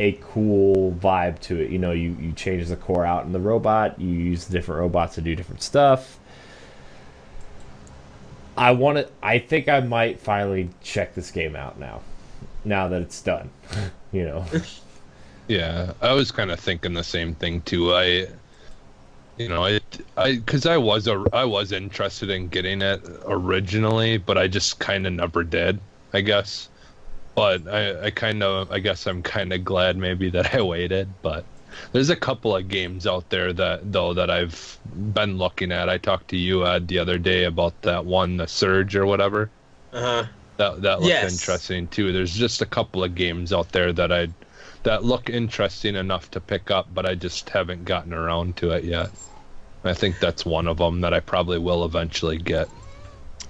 a 0.00 0.12
cool 0.22 0.92
vibe 0.92 1.38
to 1.40 1.60
it. 1.60 1.70
You 1.70 1.78
know, 1.78 1.92
you, 1.92 2.16
you 2.18 2.32
change 2.32 2.66
the 2.68 2.76
core 2.76 3.04
out 3.04 3.26
in 3.26 3.32
the 3.32 3.38
robot, 3.38 4.00
you 4.00 4.08
use 4.08 4.46
the 4.46 4.52
different 4.52 4.80
robots 4.80 5.14
to 5.16 5.20
do 5.20 5.36
different 5.36 5.62
stuff. 5.62 6.18
I 8.56 8.72
want 8.72 8.98
to. 8.98 9.08
I 9.22 9.38
think 9.38 9.68
I 9.68 9.80
might 9.80 10.18
finally 10.18 10.70
check 10.82 11.14
this 11.14 11.30
game 11.30 11.54
out 11.54 11.78
now. 11.78 12.00
Now 12.64 12.88
that 12.88 13.02
it's 13.02 13.20
done, 13.20 13.50
you 14.12 14.24
know. 14.24 14.44
Yeah, 15.48 15.94
I 16.00 16.12
was 16.12 16.30
kind 16.30 16.52
of 16.52 16.60
thinking 16.60 16.94
the 16.94 17.02
same 17.02 17.34
thing 17.34 17.62
too. 17.62 17.92
I, 17.92 18.28
you 19.40 19.48
know, 19.48 19.64
I, 19.64 19.80
I, 20.16 20.36
because 20.36 20.66
I 20.66 20.76
was 20.76 21.06
a, 21.06 21.24
I 21.32 21.44
was 21.44 21.72
interested 21.72 22.30
in 22.30 22.48
getting 22.48 22.82
it 22.82 23.00
originally, 23.26 24.18
but 24.18 24.38
I 24.38 24.48
just 24.48 24.78
kind 24.78 25.06
of 25.06 25.12
never 25.12 25.44
did. 25.44 25.80
I 26.12 26.20
guess 26.20 26.68
but 27.34 27.66
I, 27.68 28.06
I 28.06 28.10
kind 28.10 28.42
of, 28.42 28.70
I 28.70 28.80
guess 28.80 29.06
I'm 29.06 29.22
kind 29.22 29.52
of 29.52 29.64
glad 29.64 29.96
maybe 29.96 30.30
that 30.30 30.54
I 30.54 30.60
waited. 30.60 31.08
But 31.22 31.44
there's 31.92 32.10
a 32.10 32.16
couple 32.16 32.54
of 32.54 32.68
games 32.68 33.06
out 33.06 33.30
there 33.30 33.52
that 33.52 33.92
though 33.92 34.14
that 34.14 34.30
I've 34.30 34.78
been 35.14 35.38
looking 35.38 35.72
at. 35.72 35.88
I 35.88 35.98
talked 35.98 36.28
to 36.28 36.36
you 36.36 36.66
Ed 36.66 36.88
the 36.88 36.98
other 36.98 37.18
day 37.18 37.44
about 37.44 37.80
that 37.82 38.04
one, 38.04 38.36
the 38.36 38.46
Surge 38.46 38.96
or 38.96 39.06
whatever. 39.06 39.50
Uh 39.92 40.00
huh. 40.00 40.24
That 40.56 40.82
that 40.82 41.00
looked 41.00 41.08
yes. 41.08 41.32
interesting 41.32 41.88
too. 41.88 42.12
There's 42.12 42.34
just 42.34 42.60
a 42.60 42.66
couple 42.66 43.02
of 43.02 43.14
games 43.14 43.52
out 43.52 43.72
there 43.72 43.92
that 43.92 44.12
I 44.12 44.28
that 44.82 45.04
look 45.04 45.30
interesting 45.30 45.94
enough 45.94 46.30
to 46.32 46.40
pick 46.40 46.70
up, 46.70 46.88
but 46.92 47.06
I 47.06 47.14
just 47.14 47.48
haven't 47.48 47.84
gotten 47.84 48.12
around 48.12 48.56
to 48.58 48.72
it 48.72 48.84
yet. 48.84 49.10
I 49.84 49.94
think 49.94 50.18
that's 50.18 50.44
one 50.44 50.68
of 50.68 50.78
them 50.78 51.00
that 51.00 51.14
I 51.14 51.20
probably 51.20 51.58
will 51.58 51.84
eventually 51.84 52.38
get. 52.38 52.68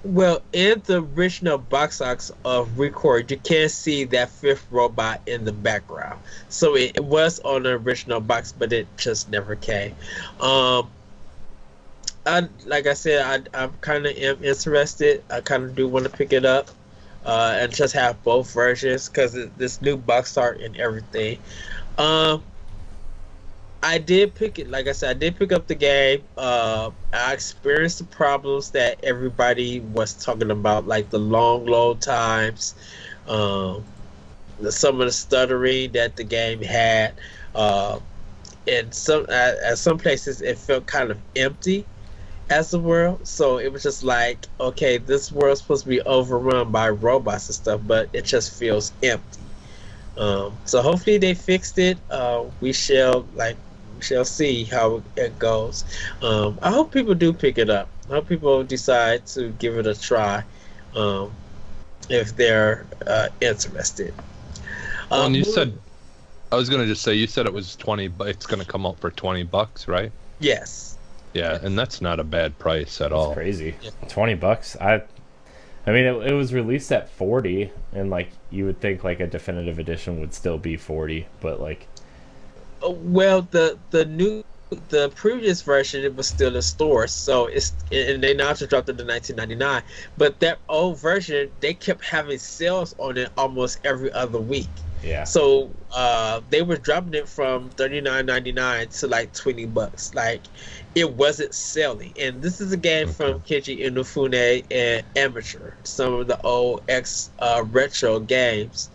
Well, 0.03 0.41
in 0.51 0.81
the 0.85 1.03
original 1.03 1.59
box 1.59 2.01
art 2.01 2.31
of 2.43 2.69
ReCore, 2.69 3.29
you 3.29 3.37
can 3.37 3.69
see 3.69 4.05
that 4.05 4.29
fifth 4.29 4.65
robot 4.71 5.21
in 5.27 5.45
the 5.45 5.51
background. 5.51 6.19
So 6.49 6.75
it, 6.75 6.99
was 7.03 7.39
on 7.41 7.63
the 7.63 7.71
original 7.71 8.19
box, 8.19 8.51
but 8.51 8.73
it 8.73 8.87
just 8.97 9.29
never 9.29 9.55
came. 9.55 9.95
Um, 10.39 10.89
I 12.25 12.47
like 12.65 12.87
I 12.87 12.93
said, 12.93 13.47
I, 13.53 13.63
I'm 13.63 13.73
kind 13.81 14.05
of 14.05 14.15
am 14.17 14.43
interested. 14.43 15.23
I 15.29 15.41
kind 15.41 15.63
of 15.63 15.75
do 15.75 15.87
want 15.87 16.05
to 16.05 16.11
pick 16.11 16.33
it 16.33 16.45
up 16.45 16.71
uh, 17.25 17.57
and 17.59 17.73
just 17.73 17.93
have 17.93 18.21
both 18.23 18.51
versions 18.53 19.07
because 19.07 19.33
this 19.57 19.81
new 19.81 19.97
box 19.97 20.37
art 20.37 20.61
and 20.61 20.77
everything. 20.77 21.37
Um, 21.97 22.43
I 23.83 23.97
did 23.97 24.35
pick 24.35 24.59
it. 24.59 24.69
Like 24.69 24.87
I 24.87 24.91
said, 24.91 25.15
I 25.15 25.19
did 25.19 25.37
pick 25.37 25.51
up 25.51 25.67
the 25.67 25.75
game. 25.75 26.23
Uh, 26.37 26.91
I 27.13 27.33
experienced 27.33 27.97
the 27.97 28.03
problems 28.05 28.69
that 28.71 29.03
everybody 29.03 29.79
was 29.79 30.13
talking 30.13 30.51
about, 30.51 30.87
like 30.87 31.09
the 31.09 31.19
long 31.19 31.65
load 31.65 31.99
times, 31.99 32.75
um, 33.27 33.83
the, 34.59 34.71
some 34.71 35.01
of 35.01 35.07
the 35.07 35.11
stuttering 35.11 35.91
that 35.93 36.15
the 36.15 36.23
game 36.23 36.61
had. 36.61 37.15
Uh, 37.55 37.99
and 38.67 38.93
some 38.93 39.23
at, 39.23 39.57
at 39.57 39.77
some 39.79 39.97
places, 39.97 40.41
it 40.41 40.59
felt 40.59 40.85
kind 40.85 41.09
of 41.09 41.17
empty 41.35 41.85
as 42.51 42.73
a 42.75 42.79
world. 42.79 43.25
So 43.25 43.57
it 43.57 43.71
was 43.73 43.81
just 43.81 44.03
like, 44.03 44.45
okay, 44.59 44.99
this 44.99 45.31
world's 45.31 45.61
supposed 45.61 45.83
to 45.83 45.89
be 45.89 46.01
overrun 46.01 46.71
by 46.71 46.89
robots 46.89 47.47
and 47.49 47.55
stuff, 47.55 47.81
but 47.87 48.09
it 48.13 48.25
just 48.25 48.53
feels 48.53 48.93
empty. 49.01 49.41
Um, 50.17 50.55
so 50.65 50.83
hopefully 50.83 51.17
they 51.17 51.33
fixed 51.33 51.79
it. 51.79 51.97
Uh, 52.11 52.43
we 52.59 52.73
shall 52.73 53.25
like 53.33 53.57
shall 54.01 54.25
see 54.25 54.63
how 54.63 55.01
it 55.15 55.37
goes. 55.39 55.85
Um, 56.21 56.59
I 56.61 56.71
hope 56.71 56.91
people 56.91 57.13
do 57.13 57.33
pick 57.33 57.57
it 57.57 57.69
up. 57.69 57.87
I 58.09 58.15
hope 58.15 58.27
people 58.27 58.63
decide 58.63 59.25
to 59.27 59.49
give 59.59 59.77
it 59.77 59.87
a 59.87 59.99
try 59.99 60.43
um, 60.95 61.31
if 62.09 62.35
they're 62.35 62.85
uh, 63.07 63.29
interested. 63.39 64.13
Well, 65.09 65.25
and 65.25 65.35
you 65.35 65.43
um, 65.43 65.51
said, 65.51 65.77
I 66.51 66.55
was 66.55 66.69
gonna 66.69 66.85
just 66.85 67.01
say, 67.01 67.13
you 67.13 67.27
said 67.27 67.45
it 67.45 67.53
was 67.53 67.75
twenty, 67.75 68.07
but 68.07 68.27
it's 68.27 68.45
gonna 68.45 68.65
come 68.65 68.85
out 68.85 68.99
for 68.99 69.11
twenty 69.11 69.43
bucks, 69.43 69.87
right? 69.87 70.11
Yes. 70.39 70.97
Yeah, 71.33 71.59
and 71.61 71.79
that's 71.79 72.01
not 72.01 72.19
a 72.19 72.25
bad 72.25 72.59
price 72.59 72.99
at 72.99 73.13
all. 73.13 73.33
Crazy, 73.33 73.75
yeah. 73.81 73.91
twenty 74.09 74.35
bucks. 74.35 74.75
I, 74.75 75.01
I 75.87 75.91
mean, 75.91 76.03
it, 76.03 76.27
it 76.27 76.33
was 76.33 76.53
released 76.53 76.91
at 76.91 77.09
forty, 77.09 77.71
and 77.93 78.09
like 78.09 78.29
you 78.49 78.65
would 78.65 78.81
think 78.81 79.03
like 79.03 79.21
a 79.21 79.27
definitive 79.27 79.79
edition 79.79 80.19
would 80.19 80.33
still 80.33 80.57
be 80.57 80.75
forty, 80.75 81.27
but 81.39 81.61
like 81.61 81.87
well, 82.83 83.47
the 83.51 83.77
the 83.91 84.05
new 84.05 84.43
the 84.89 85.09
previous 85.09 85.61
version, 85.61 86.03
it 86.03 86.15
was 86.15 86.27
still 86.27 86.55
in 86.55 86.61
stores. 86.61 87.11
So 87.11 87.47
it's 87.47 87.73
and 87.91 88.23
they 88.23 88.33
now 88.33 88.53
just 88.53 88.69
dropped 88.69 88.89
it 88.89 88.97
to 88.97 89.05
1999. 89.05 89.83
But 90.17 90.39
that 90.39 90.59
old 90.69 90.99
version, 90.99 91.51
they 91.59 91.73
kept 91.73 92.03
having 92.03 92.37
sales 92.37 92.95
on 92.97 93.17
it 93.17 93.31
almost 93.37 93.79
every 93.83 94.11
other 94.13 94.39
week. 94.39 94.69
Yeah. 95.03 95.23
So 95.23 95.71
uh, 95.91 96.41
they 96.51 96.61
were 96.61 96.77
dropping 96.77 97.15
it 97.15 97.27
from 97.27 97.69
thirty 97.71 98.01
nine 98.01 98.27
ninety 98.27 98.51
nine 98.51 98.87
to 98.89 99.07
like 99.07 99.33
twenty 99.33 99.65
bucks. 99.65 100.13
Like 100.13 100.41
it 100.95 101.11
wasn't 101.13 101.55
selling. 101.55 102.13
And 102.19 102.41
this 102.41 102.61
is 102.61 102.71
a 102.71 102.77
game 102.77 103.09
okay. 103.09 103.13
from 103.13 103.39
Keiji 103.41 103.83
Inafune 103.83 104.63
and 104.69 105.03
Armature, 105.17 105.75
some 105.83 106.13
of 106.13 106.27
the 106.27 106.39
old 106.43 106.83
X 106.87 107.31
uh, 107.39 107.63
retro 107.71 108.19
games 108.19 108.89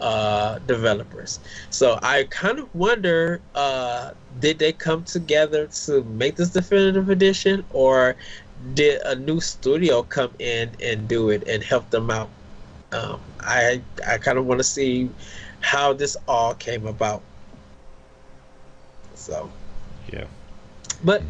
uh, 0.00 0.58
developers. 0.66 1.40
So 1.70 1.98
I 2.02 2.24
kind 2.24 2.58
of 2.58 2.74
wonder, 2.74 3.40
uh, 3.54 4.12
did 4.40 4.58
they 4.58 4.72
come 4.72 5.04
together 5.04 5.66
to 5.84 6.02
make 6.04 6.36
this 6.36 6.50
definitive 6.50 7.10
edition, 7.10 7.64
or 7.70 8.16
did 8.74 9.00
a 9.02 9.16
new 9.16 9.40
studio 9.40 10.02
come 10.02 10.30
in 10.38 10.70
and 10.82 11.08
do 11.08 11.30
it 11.30 11.46
and 11.46 11.62
help 11.62 11.88
them 11.90 12.10
out? 12.10 12.28
Um, 12.92 13.20
I 13.40 13.82
I 14.06 14.18
kind 14.18 14.38
of 14.38 14.46
want 14.46 14.58
to 14.58 14.64
see 14.64 15.10
how 15.60 15.92
this 15.92 16.16
all 16.26 16.54
came 16.54 16.86
about. 16.86 17.22
So, 19.14 19.50
yeah. 20.12 20.24
But 21.04 21.22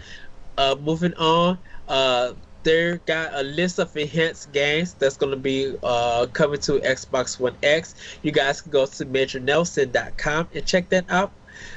uh, 0.56 0.76
moving 0.80 1.14
on, 1.14 1.58
uh, 1.88 2.32
they 2.62 2.98
got 3.06 3.34
a 3.34 3.42
list 3.42 3.78
of 3.78 3.96
enhanced 3.96 4.52
games 4.52 4.94
that's 4.94 5.16
going 5.16 5.32
to 5.32 5.38
be 5.38 5.76
uh, 5.82 6.26
coming 6.32 6.60
to 6.60 6.80
Xbox 6.80 7.40
One 7.40 7.56
X. 7.62 7.94
You 8.22 8.32
guys 8.32 8.60
can 8.60 8.70
go 8.70 8.86
to 8.86 9.06
MajorNelson.com 9.06 10.48
and 10.54 10.66
check 10.66 10.88
that 10.90 11.04
out. 11.08 11.32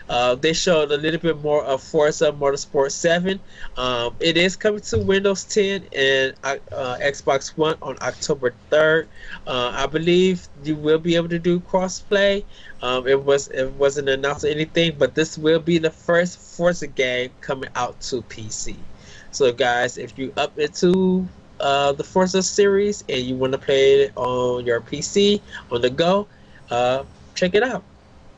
Uh, 0.09 0.35
they 0.35 0.53
showed 0.53 0.91
a 0.91 0.97
little 0.97 1.19
bit 1.19 1.41
more 1.41 1.63
of 1.63 1.81
Forza 1.81 2.31
Motorsport 2.31 2.91
7. 2.91 3.39
Um, 3.77 4.15
it 4.19 4.37
is 4.37 4.55
coming 4.55 4.81
to 4.81 4.99
Windows 4.99 5.43
10 5.45 5.87
and 5.95 6.33
uh, 6.43 6.57
Xbox 7.01 7.57
One 7.57 7.75
on 7.81 7.97
October 8.01 8.53
3rd. 8.71 9.07
Uh, 9.47 9.71
I 9.73 9.87
believe 9.87 10.47
you 10.63 10.75
will 10.75 10.99
be 10.99 11.15
able 11.15 11.29
to 11.29 11.39
do 11.39 11.59
crossplay. 11.59 12.43
Um, 12.81 13.07
it 13.07 13.23
was 13.23 13.47
it 13.49 13.71
wasn't 13.73 14.09
announced 14.09 14.45
anything, 14.45 14.95
but 14.97 15.15
this 15.15 15.37
will 15.37 15.59
be 15.59 15.77
the 15.77 15.91
first 15.91 16.37
Forza 16.37 16.87
game 16.87 17.31
coming 17.41 17.69
out 17.75 17.99
to 18.01 18.21
PC. 18.23 18.75
So, 19.33 19.51
guys, 19.51 19.97
if 19.97 20.17
you 20.17 20.31
up 20.37 20.57
into 20.57 21.27
uh, 21.59 21.91
the 21.91 22.03
Forza 22.03 22.43
series 22.43 23.03
and 23.09 23.21
you 23.21 23.35
want 23.35 23.53
to 23.53 23.57
play 23.57 24.03
it 24.03 24.13
on 24.15 24.65
your 24.65 24.79
PC 24.81 25.41
on 25.71 25.81
the 25.81 25.89
go, 25.89 26.27
uh, 26.69 27.03
check 27.35 27.55
it 27.55 27.63
out. 27.63 27.83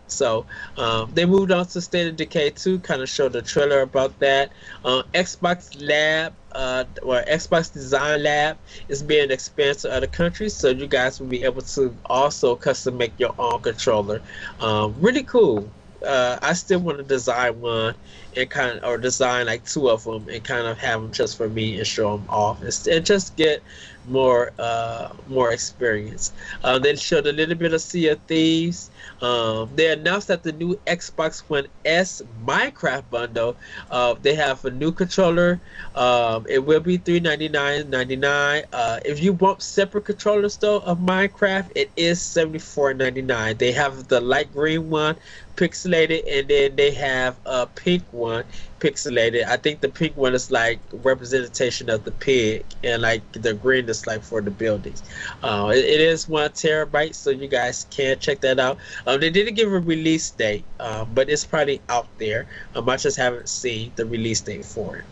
So 0.08 0.45
um, 0.77 1.12
they 1.13 1.25
moved 1.25 1.51
on 1.51 1.65
to 1.67 1.81
State 1.81 2.08
of 2.08 2.15
Decay 2.15 2.51
2, 2.51 2.79
kind 2.79 3.01
of 3.01 3.10
showed 3.10 3.36
a 3.36 3.41
trailer 3.41 3.81
about 3.81 4.17
that. 4.19 4.51
Uh, 4.84 5.03
Xbox 5.13 5.75
Lab, 5.86 6.34
uh, 6.51 6.86
or 7.01 7.23
Xbox 7.23 7.73
Design 7.73 8.23
Lab, 8.23 8.58
is 8.88 9.01
being 9.01 9.31
expanded 9.31 9.79
to 9.79 9.91
other 9.91 10.08
countries, 10.08 10.53
so 10.55 10.69
you 10.69 10.88
guys 10.88 11.19
will 11.19 11.27
be 11.27 11.43
able 11.43 11.63
to 11.63 11.95
also 12.05 12.55
custom 12.55 12.97
make 12.97 13.13
your 13.19 13.34
own 13.39 13.62
controller. 13.62 14.21
Um, 14.60 14.95
really 14.99 15.23
cool. 15.23 15.69
Uh, 16.03 16.38
I 16.41 16.53
still 16.53 16.79
want 16.79 16.97
to 16.97 17.03
design 17.03 17.60
one 17.62 17.95
and 18.36 18.49
kind 18.49 18.79
of, 18.79 18.84
or 18.84 18.97
design 18.97 19.47
like 19.47 19.65
two 19.65 19.89
of 19.89 20.03
them 20.03 20.27
and 20.29 20.43
kind 20.43 20.67
of 20.67 20.77
have 20.77 21.01
them 21.01 21.12
just 21.12 21.38
for 21.38 21.49
me 21.49 21.77
and 21.77 21.88
show 21.88 22.17
them 22.17 22.25
off 22.29 22.62
and, 22.62 22.88
and 22.91 23.05
just 23.05 23.36
get 23.36 23.63
more 24.05 24.51
uh, 24.60 25.10
more 25.27 25.51
experience. 25.51 26.34
Uh, 26.63 26.79
they 26.79 26.95
showed 26.95 27.27
a 27.27 27.31
little 27.34 27.55
bit 27.55 27.73
of 27.73 27.81
Sea 27.81 28.10
of 28.10 28.21
Thieves. 28.23 28.91
Um, 29.21 29.69
they 29.75 29.91
announced 29.91 30.27
that 30.27 30.43
the 30.43 30.51
new 30.51 30.75
Xbox 30.87 31.39
One 31.47 31.67
S 31.85 32.21
Minecraft 32.45 33.09
bundle, 33.09 33.55
uh, 33.89 34.15
they 34.21 34.35
have 34.35 34.63
a 34.65 34.71
new 34.71 34.91
controller. 34.91 35.59
Um, 35.95 36.45
it 36.49 36.63
will 36.65 36.79
be 36.79 36.97
three 36.97 37.19
ninety 37.19 37.47
nine 37.49 37.89
ninety 37.89 38.15
nine. 38.15 38.63
Uh, 38.73 38.99
if 39.05 39.21
you 39.21 39.33
want 39.33 39.61
separate 39.61 40.05
controllers 40.05 40.57
though 40.57 40.79
of 40.79 40.99
Minecraft, 40.99 41.71
it 41.75 41.91
is 41.95 42.21
seventy 42.21 42.59
four 42.59 42.93
ninety 42.93 43.21
nine. 43.21 43.57
They 43.57 43.71
have 43.71 44.07
the 44.07 44.21
light 44.21 44.51
green 44.53 44.89
one, 44.89 45.15
pixelated, 45.55 46.23
and 46.29 46.47
then 46.47 46.75
they 46.75 46.91
have 46.91 47.37
a 47.45 47.65
pink 47.67 48.03
one 48.11 48.43
pixelated. 48.79 49.45
I 49.47 49.57
think 49.57 49.81
the 49.81 49.89
pink 49.89 50.15
one 50.17 50.35
is 50.35 50.51
like 50.51 50.79
representation 50.91 51.89
of 51.89 52.03
the 52.03 52.11
pig, 52.11 52.65
and 52.83 53.01
like 53.01 53.21
the 53.31 53.53
green 53.53 53.89
is 53.89 54.05
like 54.05 54.21
for 54.21 54.41
the 54.41 54.51
buildings. 54.51 55.01
Uh, 55.41 55.71
it, 55.73 55.85
it 55.85 56.01
is 56.01 56.27
one 56.27 56.49
terabyte, 56.51 57.15
so 57.15 57.29
you 57.29 57.47
guys 57.47 57.85
can 57.89 58.19
check 58.19 58.41
that 58.41 58.59
out. 58.59 58.77
Um, 59.05 59.19
they 59.19 59.29
didn't 59.29 59.55
give 59.55 59.71
a 59.71 59.79
release 59.79 60.31
date, 60.31 60.65
uh, 60.79 61.05
but 61.05 61.29
it's 61.29 61.45
probably 61.45 61.81
out 61.89 62.08
there. 62.17 62.47
Um, 62.75 62.88
I 62.89 62.97
just 62.97 63.17
haven't 63.17 63.49
seen 63.49 63.91
the 63.95 64.05
release 64.05 64.41
date 64.41 64.65
for 64.65 64.97
it. 64.97 65.05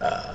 Uh, 0.00 0.34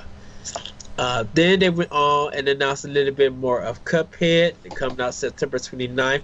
uh, 0.98 1.24
then 1.32 1.58
they 1.58 1.70
went 1.70 1.90
on 1.92 2.34
and 2.34 2.46
announced 2.48 2.84
a 2.84 2.88
little 2.88 3.14
bit 3.14 3.34
more 3.34 3.60
of 3.62 3.82
Cuphead. 3.84 4.54
Coming 4.74 5.00
out 5.00 5.14
September 5.14 5.58
29th. 5.58 6.22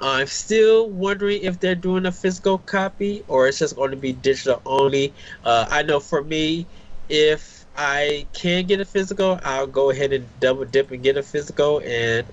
I'm 0.00 0.26
still 0.26 0.90
wondering 0.90 1.42
if 1.42 1.60
they're 1.60 1.74
doing 1.74 2.06
a 2.06 2.12
physical 2.12 2.58
copy 2.58 3.24
or 3.28 3.48
it's 3.48 3.60
just 3.60 3.76
going 3.76 3.92
to 3.92 3.96
be 3.96 4.12
digital 4.12 4.60
only. 4.66 5.14
Uh, 5.44 5.66
I 5.70 5.82
know 5.82 6.00
for 6.00 6.22
me, 6.22 6.66
if 7.08 7.64
I 7.76 8.26
can 8.32 8.66
get 8.66 8.80
a 8.80 8.84
physical, 8.84 9.38
I'll 9.44 9.66
go 9.66 9.90
ahead 9.90 10.12
and 10.12 10.26
double 10.40 10.64
dip 10.64 10.90
and 10.90 11.02
get 11.02 11.16
a 11.16 11.22
physical. 11.22 11.80
And 11.84 12.26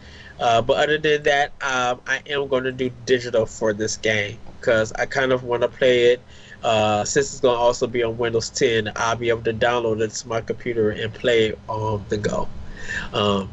uh, 0.43 0.62
but 0.62 0.77
other 0.77 0.97
than 0.97 1.23
that, 1.23 1.53
um, 1.62 2.01
I 2.06 2.21
am 2.27 2.49
going 2.49 2.65
to 2.65 2.71
do 2.73 2.91
digital 3.06 3.45
for 3.45 3.71
this 3.71 3.95
game 3.95 4.38
because 4.60 4.91
I 4.91 5.06
kind 5.06 5.32
of 5.32 5.45
want 5.45 5.62
to 5.62 5.69
play 5.69 6.12
it. 6.12 6.21
Uh, 6.62 7.06
since 7.06 7.32
it's 7.32 7.39
going 7.39 7.56
to 7.56 7.60
also 7.60 7.88
be 7.88 8.03
on 8.03 8.17
Windows 8.17 8.49
10, 8.49 8.91
I'll 8.97 9.15
be 9.15 9.29
able 9.29 9.43
to 9.43 9.53
download 9.53 10.01
it 10.01 10.12
to 10.12 10.27
my 10.27 10.41
computer 10.41 10.91
and 10.91 11.13
play 11.13 11.47
it 11.47 11.60
on 11.69 12.03
the 12.10 12.17
go. 12.17 12.49
Um, 13.13 13.49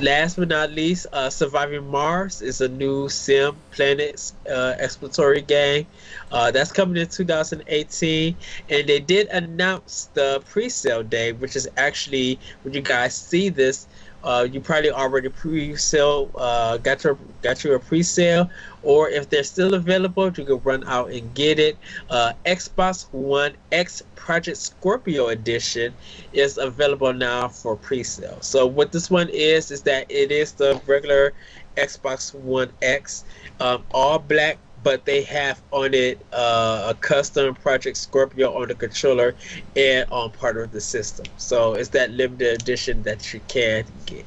last 0.00 0.36
but 0.36 0.48
not 0.48 0.70
least, 0.70 1.08
uh, 1.12 1.28
Surviving 1.28 1.86
Mars 1.86 2.40
is 2.40 2.62
a 2.62 2.68
new 2.68 3.10
sim 3.10 3.54
planet 3.70 4.32
uh, 4.50 4.76
exploratory 4.78 5.42
game 5.42 5.86
uh, 6.32 6.50
that's 6.50 6.72
coming 6.72 6.96
in 6.96 7.08
2018, 7.08 8.34
and 8.70 8.88
they 8.88 8.98
did 8.98 9.28
announce 9.28 10.08
the 10.14 10.42
pre-sale 10.48 11.02
day, 11.02 11.32
which 11.32 11.54
is 11.54 11.68
actually 11.76 12.38
when 12.62 12.72
you 12.72 12.80
guys 12.80 13.14
see 13.14 13.50
this, 13.50 13.86
uh, 14.26 14.42
you 14.42 14.60
probably 14.60 14.90
already 14.90 15.28
pre-sale 15.28 16.30
uh, 16.34 16.76
got 16.78 17.04
your 17.04 17.16
got 17.42 17.62
your 17.62 17.78
pre-sale, 17.78 18.50
or 18.82 19.08
if 19.08 19.30
they're 19.30 19.44
still 19.44 19.74
available, 19.74 20.26
you 20.26 20.44
can 20.44 20.60
run 20.64 20.82
out 20.84 21.10
and 21.10 21.32
get 21.34 21.60
it. 21.60 21.78
Uh, 22.10 22.32
Xbox 22.44 23.06
One 23.12 23.54
X 23.70 24.02
Project 24.16 24.56
Scorpio 24.56 25.28
Edition 25.28 25.94
is 26.32 26.58
available 26.58 27.12
now 27.12 27.46
for 27.46 27.76
pre-sale. 27.76 28.38
So 28.40 28.66
what 28.66 28.90
this 28.90 29.08
one 29.10 29.28
is 29.28 29.70
is 29.70 29.82
that 29.82 30.10
it 30.10 30.32
is 30.32 30.52
the 30.52 30.80
regular 30.86 31.32
Xbox 31.76 32.34
One 32.34 32.70
X, 32.82 33.24
um, 33.60 33.84
all 33.92 34.18
black 34.18 34.58
but 34.82 35.04
they 35.04 35.22
have 35.22 35.60
on 35.72 35.94
it 35.94 36.24
uh, 36.32 36.86
a 36.90 36.94
custom 36.94 37.54
Project 37.54 37.96
Scorpio 37.96 38.54
on 38.54 38.68
the 38.68 38.74
controller 38.74 39.34
and 39.74 40.08
on 40.10 40.30
part 40.30 40.56
of 40.56 40.72
the 40.72 40.80
system. 40.80 41.26
So 41.36 41.74
it's 41.74 41.88
that 41.90 42.10
limited 42.12 42.62
edition 42.62 43.02
that 43.02 43.32
you 43.32 43.40
can 43.48 43.84
get. 44.06 44.24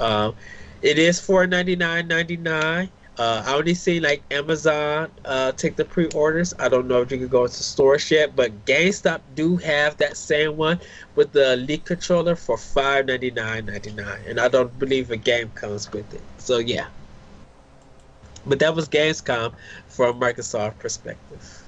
Um, 0.00 0.34
it 0.82 0.98
is 0.98 1.20
four 1.20 1.46
ninety 1.46 1.76
nine 1.76 2.08
ninety 2.08 2.36
nine. 2.36 2.90
Uh, 3.18 3.42
I 3.44 3.54
only 3.56 3.74
seen 3.74 4.02
like 4.02 4.22
Amazon 4.30 5.10
uh, 5.24 5.50
take 5.50 5.74
the 5.74 5.84
pre-orders. 5.84 6.54
I 6.60 6.68
don't 6.68 6.86
know 6.86 7.02
if 7.02 7.10
you 7.10 7.18
can 7.18 7.26
go 7.26 7.46
into 7.46 7.64
stores 7.64 8.08
yet, 8.12 8.36
but 8.36 8.64
GameStop 8.64 9.22
do 9.34 9.56
have 9.56 9.96
that 9.96 10.16
same 10.16 10.56
one 10.56 10.78
with 11.16 11.32
the 11.32 11.54
Elite 11.54 11.84
controller 11.84 12.36
for 12.36 12.56
five 12.56 13.06
ninety 13.06 13.32
nine 13.32 13.66
ninety 13.66 13.90
nine, 13.90 14.20
and 14.28 14.38
I 14.38 14.46
don't 14.46 14.78
believe 14.78 15.10
a 15.10 15.16
game 15.16 15.50
comes 15.56 15.90
with 15.92 16.14
it. 16.14 16.22
So 16.36 16.58
yeah. 16.58 16.86
But 18.48 18.58
that 18.60 18.74
was 18.74 18.88
Gamescom 18.88 19.52
from 19.88 20.18
Microsoft 20.18 20.78
perspective. 20.78 21.62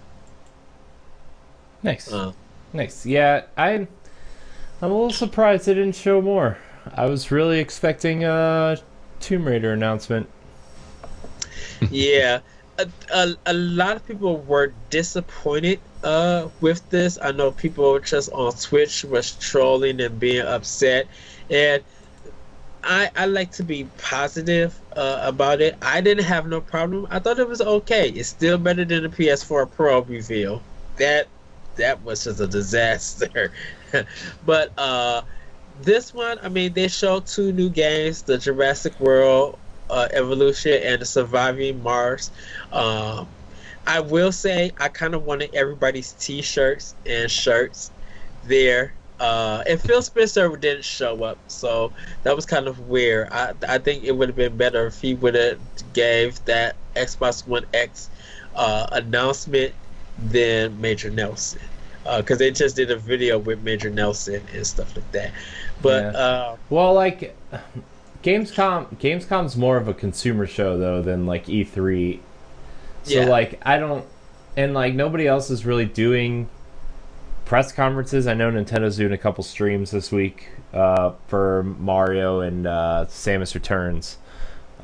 Nice. 1.82 2.10
Uh, 2.10 2.32
nice. 2.72 3.06
Yeah, 3.06 3.44
I 3.56 3.86
I'm 4.82 4.90
a 4.90 4.94
little 4.94 5.10
surprised 5.10 5.66
they 5.66 5.74
didn't 5.74 5.96
show 5.96 6.22
more. 6.22 6.58
I 6.94 7.06
was 7.06 7.30
really 7.30 7.58
expecting 7.58 8.24
a 8.24 8.78
Tomb 9.20 9.46
Raider 9.46 9.72
announcement. 9.72 10.28
yeah. 11.90 12.40
A, 12.78 12.88
a, 13.12 13.36
a, 13.44 13.52
lot 13.52 13.96
of 13.96 14.06
people 14.06 14.38
were 14.38 14.72
disappointed 14.88 15.80
uh, 16.02 16.48
with 16.62 16.88
this. 16.88 17.18
I 17.20 17.32
know 17.32 17.50
people 17.50 17.98
just 17.98 18.32
on 18.32 18.52
Twitch 18.52 19.04
was 19.04 19.32
trolling 19.32 20.00
and 20.00 20.18
being 20.18 20.46
upset. 20.46 21.06
And 21.50 21.82
I, 22.82 23.10
I 23.14 23.26
like 23.26 23.50
to 23.52 23.62
be 23.62 23.84
positive 23.98 24.78
uh, 24.96 25.20
about 25.22 25.60
it. 25.60 25.76
I 25.82 26.00
didn't 26.00 26.24
have 26.24 26.46
no 26.46 26.60
problem. 26.60 27.06
I 27.10 27.18
thought 27.18 27.38
it 27.38 27.48
was 27.48 27.60
okay. 27.60 28.08
It's 28.08 28.28
still 28.28 28.58
better 28.58 28.84
than 28.84 29.02
the 29.02 29.08
PS4 29.08 29.70
Pro 29.70 30.02
reveal. 30.02 30.62
That 30.96 31.28
that 31.76 32.02
was 32.02 32.24
just 32.24 32.40
a 32.40 32.46
disaster. 32.46 33.52
but 34.46 34.72
uh, 34.78 35.22
this 35.82 36.12
one, 36.14 36.38
I 36.42 36.48
mean, 36.48 36.72
they 36.72 36.88
showed 36.88 37.26
two 37.26 37.52
new 37.52 37.68
games: 37.68 38.22
the 38.22 38.38
Jurassic 38.38 38.98
World 39.00 39.58
uh, 39.90 40.08
Evolution 40.12 40.80
and 40.82 41.02
the 41.02 41.06
Surviving 41.06 41.82
Mars. 41.82 42.30
Um, 42.72 43.28
I 43.86 44.00
will 44.00 44.32
say 44.32 44.72
I 44.78 44.88
kind 44.88 45.14
of 45.14 45.24
wanted 45.24 45.54
everybody's 45.54 46.12
T-shirts 46.12 46.94
and 47.06 47.30
shirts 47.30 47.90
there. 48.44 48.94
Uh, 49.20 49.62
and 49.68 49.78
Phil 49.78 50.00
Spencer 50.00 50.56
didn't 50.56 50.84
show 50.84 51.22
up, 51.24 51.36
so 51.46 51.92
that 52.22 52.34
was 52.34 52.46
kind 52.46 52.66
of 52.66 52.88
weird. 52.88 53.28
I 53.30 53.52
I 53.68 53.76
think 53.78 54.02
it 54.04 54.12
would 54.12 54.30
have 54.30 54.36
been 54.36 54.56
better 54.56 54.86
if 54.86 54.98
he 55.00 55.12
would 55.14 55.34
have 55.34 55.60
gave 55.92 56.42
that 56.46 56.74
Xbox 56.96 57.46
One 57.46 57.66
X 57.74 58.08
uh, 58.56 58.86
announcement 58.92 59.74
than 60.30 60.80
Major 60.80 61.10
Nelson, 61.10 61.60
because 62.16 62.36
uh, 62.36 62.38
they 62.38 62.50
just 62.50 62.76
did 62.76 62.90
a 62.90 62.96
video 62.96 63.38
with 63.38 63.62
Major 63.62 63.90
Nelson 63.90 64.42
and 64.54 64.66
stuff 64.66 64.96
like 64.96 65.12
that. 65.12 65.32
But 65.82 66.14
Yeah. 66.14 66.18
uh, 66.18 66.56
Well, 66.70 66.94
like 66.94 67.36
Gamescom, 68.22 68.96
Gamescom's 68.96 69.56
more 69.56 69.76
of 69.76 69.86
a 69.88 69.94
consumer 69.94 70.46
show 70.46 70.78
though 70.78 71.02
than 71.02 71.26
like 71.26 71.46
E3. 71.46 72.20
So 73.02 73.20
Yeah. 73.20 73.24
like 73.26 73.60
I 73.66 73.78
don't, 73.78 74.06
and 74.56 74.72
like 74.74 74.94
nobody 74.94 75.26
else 75.26 75.50
is 75.50 75.64
really 75.64 75.86
doing 75.86 76.48
press 77.50 77.72
conferences. 77.72 78.28
I 78.28 78.34
know 78.34 78.48
Nintendo's 78.48 78.96
doing 78.96 79.10
a 79.10 79.18
couple 79.18 79.42
streams 79.42 79.90
this 79.90 80.12
week 80.12 80.50
uh, 80.72 81.14
for 81.26 81.64
Mario 81.64 82.38
and 82.42 82.64
uh, 82.64 83.06
Samus 83.08 83.54
Returns, 83.54 84.18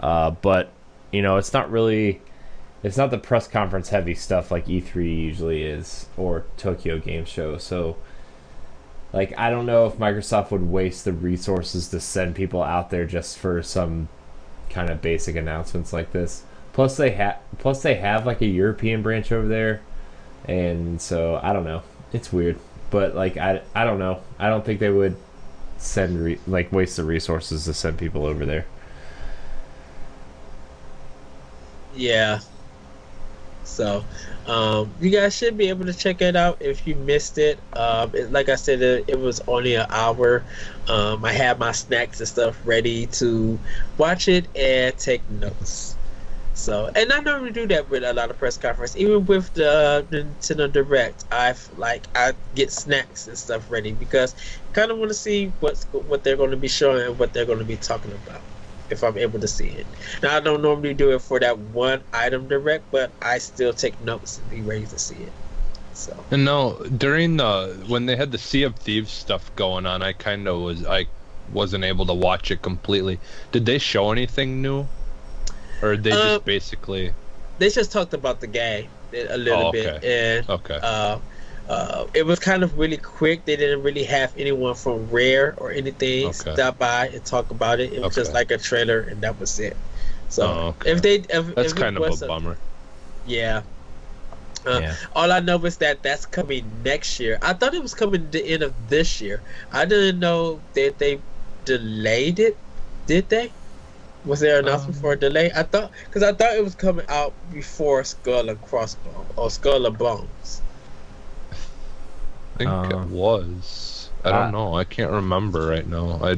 uh, 0.01 0.33
but 0.33 0.73
you 1.13 1.23
know 1.23 1.37
it's 1.37 1.53
not 1.53 1.71
really. 1.71 2.21
It's 2.83 2.97
not 2.97 3.13
the 3.13 3.19
press 3.19 3.47
conference 3.47 3.91
heavy 3.91 4.17
stuff 4.17 4.51
like 4.51 4.67
E3 4.67 4.97
usually 4.97 5.63
is 5.63 6.07
or 6.17 6.45
Tokyo 6.57 6.99
Game 6.99 7.25
Show. 7.25 7.57
So 7.57 7.99
like 9.13 9.33
I 9.39 9.49
don't 9.49 9.67
know 9.67 9.87
if 9.87 9.95
Microsoft 9.95 10.51
would 10.51 10.69
waste 10.69 11.05
the 11.05 11.13
resources 11.13 11.87
to 11.91 12.01
send 12.01 12.35
people 12.35 12.65
out 12.65 12.91
there 12.91 13.07
just 13.07 13.39
for 13.39 13.63
some 13.63 14.09
kind 14.71 14.91
of 14.91 15.01
basic 15.01 15.37
announcements 15.37 15.93
like 15.93 16.11
this. 16.11 16.43
Plus 16.73 16.97
they 16.97 17.11
have 17.11 17.39
plus 17.59 17.83
they 17.83 17.95
have 17.95 18.27
like 18.27 18.41
a 18.41 18.47
European 18.47 19.03
branch 19.03 19.31
over 19.31 19.47
there, 19.47 19.83
and 20.47 21.01
so 21.01 21.39
I 21.41 21.53
don't 21.53 21.65
know. 21.65 21.85
It's 22.17 22.33
weird, 22.33 22.59
but 22.91 23.15
like 23.15 23.37
I, 23.37 23.61
I 23.75 23.85
don't 23.85 23.99
know. 23.99 24.23
I 24.39 24.49
don't 24.49 24.65
think 24.65 24.81
they 24.81 24.91
would 24.91 25.17
send 25.77 26.19
re- 26.19 26.41
like 26.47 26.73
waste 26.73 26.97
the 26.97 27.05
resources 27.05 27.67
to 27.67 27.75
send 27.75 27.99
people 27.99 28.25
over 28.25 28.47
there. 28.47 28.65
Yeah. 31.95 32.41
So, 33.65 34.03
um, 34.47 34.91
you 34.99 35.11
guys 35.11 35.37
should 35.37 35.59
be 35.59 35.69
able 35.69 35.85
to 35.85 35.93
check 35.93 36.23
it 36.23 36.37
out 36.37 36.57
if 36.61 36.87
you 36.87 36.95
missed 36.95 37.37
it. 37.37 37.59
Um, 37.75 38.11
it, 38.15 38.33
like 38.33 38.49
I 38.49 38.55
said, 38.55 38.81
it, 38.81 39.05
it 39.09 39.19
was 39.19 39.43
only 39.47 39.75
an 39.75 39.87
hour. 39.91 40.43
Um, 40.89 41.23
I 41.23 41.33
had 41.33 41.59
my 41.59 41.73
snacks 41.73 42.21
and 42.21 42.29
stuff 42.29 42.57
ready 42.65 43.07
to 43.07 43.59
watch 43.99 44.29
it 44.29 44.47
and 44.57 44.97
take 44.97 45.29
notes. 45.29 45.96
So, 46.57 46.91
and 46.97 47.13
I 47.13 47.21
normally 47.21 47.53
do 47.53 47.67
that 47.69 47.91
with 47.91 48.03
a 48.03 48.15
lot 48.15 48.31
of 48.31 48.39
press 48.39 48.57
conference, 48.57 48.97
even 48.97 49.27
with 49.27 49.53
the, 49.53 50.07
Nintendo 50.11 50.73
Direct. 50.73 51.25
I've 51.31 51.69
like 51.79 52.07
I 52.15 52.33
get 52.55 52.73
snacks 52.73 53.29
and 53.29 53.37
stuff 53.37 53.71
ready 53.71 53.93
because 53.93 54.35
kind 54.73 54.91
of 54.91 54.97
want 54.97 55.11
to 55.11 55.15
see 55.15 55.53
what's 55.61 55.85
what 55.85 56.25
they're 56.25 56.37
going 56.37 56.51
to 56.51 56.57
be 56.57 56.67
showing 56.67 57.07
and 57.07 57.19
what 57.19 57.35
they're 57.35 57.45
going 57.45 57.59
to 57.59 57.65
be 57.65 57.77
talking 57.77 58.11
about 58.13 58.41
if 58.91 59.05
I'm 59.05 59.19
able 59.19 59.39
to 59.39 59.47
see 59.47 59.69
it. 59.69 59.87
Now 60.23 60.39
I 60.39 60.41
don't 60.41 60.63
normally 60.63 60.95
do 60.95 61.13
it 61.15 61.21
for 61.21 61.39
that 61.41 61.59
one 61.59 62.03
item 62.15 62.49
direct, 62.49 62.91
but 62.91 63.11
I 63.21 63.37
still 63.37 63.75
take 63.75 64.01
notes 64.01 64.39
and 64.39 64.51
be 64.51 64.63
ready 64.63 64.87
to 64.87 64.99
see 64.99 65.17
it. 65.17 65.33
So 65.93 66.17
And 66.31 66.47
no, 66.47 66.83
during 66.97 67.37
the 67.37 67.85
when 67.87 68.07
they 68.07 68.17
had 68.17 68.33
the 68.33 68.39
Sea 68.39 68.63
of 68.63 68.77
Thieves 68.77 69.13
stuff 69.13 69.55
going 69.57 69.85
on, 69.85 70.03
I 70.03 70.15
kind 70.15 70.49
of 70.49 70.63
was 70.63 70.87
I 70.87 71.07
wasn't 71.53 71.85
able 71.85 72.07
to 72.07 72.15
watch 72.15 72.51
it 72.51 72.63
completely. 72.63 73.21
Did 73.53 73.67
they 73.67 73.79
show 73.79 74.11
anything 74.11 74.63
new, 74.63 74.87
or 75.83 75.97
they 75.97 76.13
Uh, 76.13 76.17
just 76.17 76.45
basically 76.45 77.13
they 77.59 77.71
just 77.71 77.93
talked 77.93 78.15
about 78.15 78.41
the 78.41 78.47
game 78.47 78.89
a 79.13 79.37
little 79.39 79.67
Oh, 79.67 79.73
bit, 79.73 80.05
and 80.05 80.47
okay? 80.51 80.79
uh, 80.83 81.19
uh, 81.69 82.05
it 82.15 82.25
was 82.27 82.39
kind 82.39 82.63
of 82.63 82.79
really 82.79 82.97
quick. 82.99 83.45
They 83.45 83.57
didn't 83.57 83.83
really 83.83 84.05
have 84.05 84.33
anyone 84.37 84.75
from 84.75 85.09
Rare 85.11 85.55
or 85.59 85.71
anything 85.73 86.27
Okay. 86.27 86.53
stop 86.55 86.79
by 86.79 87.09
and 87.09 87.25
talk 87.25 87.51
about 87.51 87.81
it. 87.81 87.93
It 87.93 88.03
was 88.03 88.15
just 88.15 88.35
like 88.35 88.51
a 88.51 88.59
trailer, 88.59 89.01
and 89.01 89.21
that 89.23 89.39
was 89.41 89.59
it. 89.59 89.77
So 90.29 90.47
Oh, 90.47 90.69
okay. 90.69 90.91
if 90.93 91.03
they, 91.03 91.15
if, 91.31 91.55
That's 91.55 91.73
if 91.73 91.79
kind 91.79 91.97
of 91.97 92.03
a 92.07 92.27
bummer. 92.27 92.59
Yeah. 93.27 93.63
Uh, 94.65 94.81
Yeah. 94.81 94.95
All 95.15 95.31
I 95.33 95.41
know 95.41 95.65
is 95.65 95.77
that 95.79 96.03
that's 96.03 96.27
coming 96.27 96.83
next 96.83 97.21
year. 97.21 97.39
I 97.43 97.53
thought 97.53 97.75
it 97.75 97.83
was 97.83 97.95
coming 97.95 98.31
the 98.31 98.45
end 98.45 98.63
of 98.63 98.75
this 98.89 99.21
year. 99.21 99.43
I 99.73 99.85
didn't 99.85 100.19
know 100.19 100.61
that 100.75 100.99
they 100.99 101.23
delayed 101.65 102.39
it. 102.41 102.59
Did 103.07 103.29
they? 103.29 103.53
Was 104.27 104.41
there 104.41 104.59
an 104.59 104.67
announcement 104.67 104.97
Um, 104.97 105.01
for 105.03 105.13
a 105.13 105.17
delay? 105.19 105.51
I 105.55 105.63
thought 105.63 105.91
because 106.05 106.23
I 106.23 106.33
thought 106.33 106.55
it 106.55 106.63
was 106.65 106.75
coming 106.75 107.07
out 107.09 107.33
before 107.53 108.03
Skull 108.05 108.49
and 108.49 108.61
Crossbones 108.63 109.27
or 109.37 109.51
Skull 109.51 109.87
and 109.87 109.97
Bones. 109.97 110.63
I 112.55 112.59
think 112.59 112.71
Uh, 112.71 112.89
it 113.01 113.07
was. 113.09 114.11
I 114.25 114.31
don't 114.31 114.43
uh, 114.43 114.51
know. 114.51 114.75
I 114.75 114.85
can't 114.85 115.11
remember 115.13 115.67
right 115.69 115.87
now. 115.87 116.19
I 116.23 116.37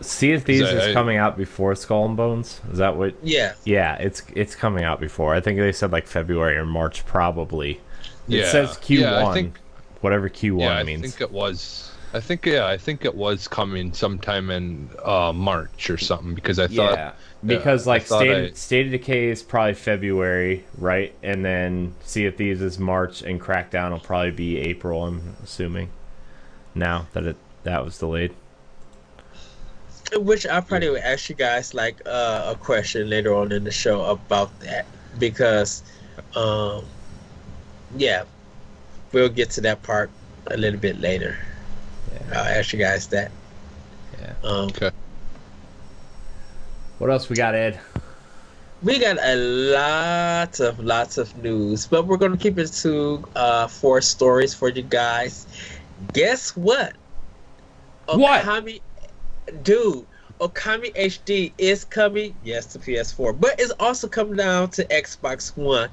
Sea 0.00 0.32
of 0.32 0.44
Thieves 0.44 0.68
I- 0.68 0.72
is 0.72 0.84
I- 0.88 0.92
coming 0.94 1.18
out 1.18 1.36
before 1.36 1.74
Skull 1.74 2.06
and 2.06 2.16
Bones. 2.16 2.60
Is 2.72 2.78
that 2.78 2.96
what? 2.96 3.14
Yeah. 3.22 3.52
Yeah, 3.64 3.96
it's 3.96 4.22
it's 4.34 4.54
coming 4.54 4.84
out 4.84 4.98
before. 5.00 5.34
I 5.34 5.40
think 5.40 5.58
they 5.58 5.72
said 5.72 5.92
like 5.92 6.06
February 6.06 6.56
or 6.56 6.64
March 6.64 7.04
probably. 7.04 7.72
It 8.28 8.38
Yeah. 8.38 8.50
says 8.50 8.78
Q1, 8.78 9.00
Yeah, 9.00 9.28
I 9.28 9.34
think- 9.34 9.58
whatever 10.00 10.28
Q1 10.30 10.56
means. 10.56 10.60
yeah, 10.62 10.78
I 10.78 10.82
means. 10.84 11.00
think 11.02 11.20
it 11.20 11.32
was. 11.32 11.89
I 12.12 12.20
think 12.20 12.44
yeah, 12.44 12.66
I 12.66 12.76
think 12.76 13.04
it 13.04 13.14
was 13.14 13.46
coming 13.46 13.92
sometime 13.92 14.50
in 14.50 14.90
uh, 15.04 15.32
March 15.32 15.90
or 15.90 15.98
something 15.98 16.34
because 16.34 16.58
I 16.58 16.66
thought 16.66 16.98
yeah, 16.98 17.12
because 17.44 17.86
like 17.86 18.06
State, 18.06 18.50
I- 18.50 18.52
State 18.52 18.86
of 18.86 18.92
Decay 18.92 19.28
is 19.28 19.42
probably 19.42 19.74
February, 19.74 20.64
right? 20.76 21.14
And 21.22 21.44
then 21.44 21.94
Sea 22.02 22.26
of 22.26 22.36
Thieves 22.36 22.60
is 22.62 22.78
March, 22.78 23.22
and 23.22 23.40
Crackdown 23.40 23.92
will 23.92 24.00
probably 24.00 24.32
be 24.32 24.58
April. 24.58 25.04
I'm 25.04 25.36
assuming. 25.42 25.90
Now 26.74 27.06
that 27.12 27.26
it 27.26 27.36
that 27.62 27.84
was 27.84 27.98
delayed. 27.98 28.34
Which 30.16 30.44
I 30.46 30.60
probably 30.60 30.90
will 30.90 30.98
ask 30.98 31.28
you 31.28 31.36
guys 31.36 31.72
like 31.74 32.00
uh, 32.04 32.54
a 32.54 32.58
question 32.58 33.08
later 33.08 33.32
on 33.34 33.52
in 33.52 33.62
the 33.62 33.70
show 33.70 34.02
about 34.06 34.58
that 34.60 34.86
because, 35.20 35.84
um, 36.34 36.84
yeah, 37.96 38.24
we'll 39.12 39.28
get 39.28 39.50
to 39.50 39.60
that 39.60 39.84
part 39.84 40.10
a 40.48 40.56
little 40.56 40.80
bit 40.80 41.00
later. 41.00 41.38
Yeah. 42.12 42.40
I'll 42.40 42.58
ask 42.58 42.72
you 42.72 42.78
guys 42.78 43.06
that. 43.08 43.30
Yeah. 44.20 44.34
Um, 44.42 44.68
okay. 44.68 44.90
What 46.98 47.10
else 47.10 47.28
we 47.28 47.36
got, 47.36 47.54
Ed? 47.54 47.80
we 48.82 48.98
got 48.98 49.18
a 49.20 49.36
lot 49.36 50.60
of 50.60 50.80
lots 50.80 51.18
of 51.18 51.36
news, 51.42 51.86
but 51.86 52.06
we're 52.06 52.16
gonna 52.16 52.36
keep 52.36 52.58
it 52.58 52.68
to 52.68 53.22
uh, 53.36 53.66
four 53.66 54.00
stories 54.00 54.54
for 54.54 54.68
you 54.68 54.82
guys. 54.82 55.46
Guess 56.12 56.56
what? 56.56 56.94
What? 58.06 58.42
Okami, 58.44 58.80
dude. 59.62 60.06
Okami 60.40 60.94
HD 60.94 61.52
is 61.58 61.84
coming, 61.84 62.34
yes, 62.42 62.64
to 62.66 62.78
PS4, 62.78 63.38
but 63.38 63.56
it's 63.58 63.72
also 63.72 64.08
coming 64.08 64.36
down 64.36 64.70
to 64.70 64.86
Xbox 64.86 65.54
One. 65.54 65.90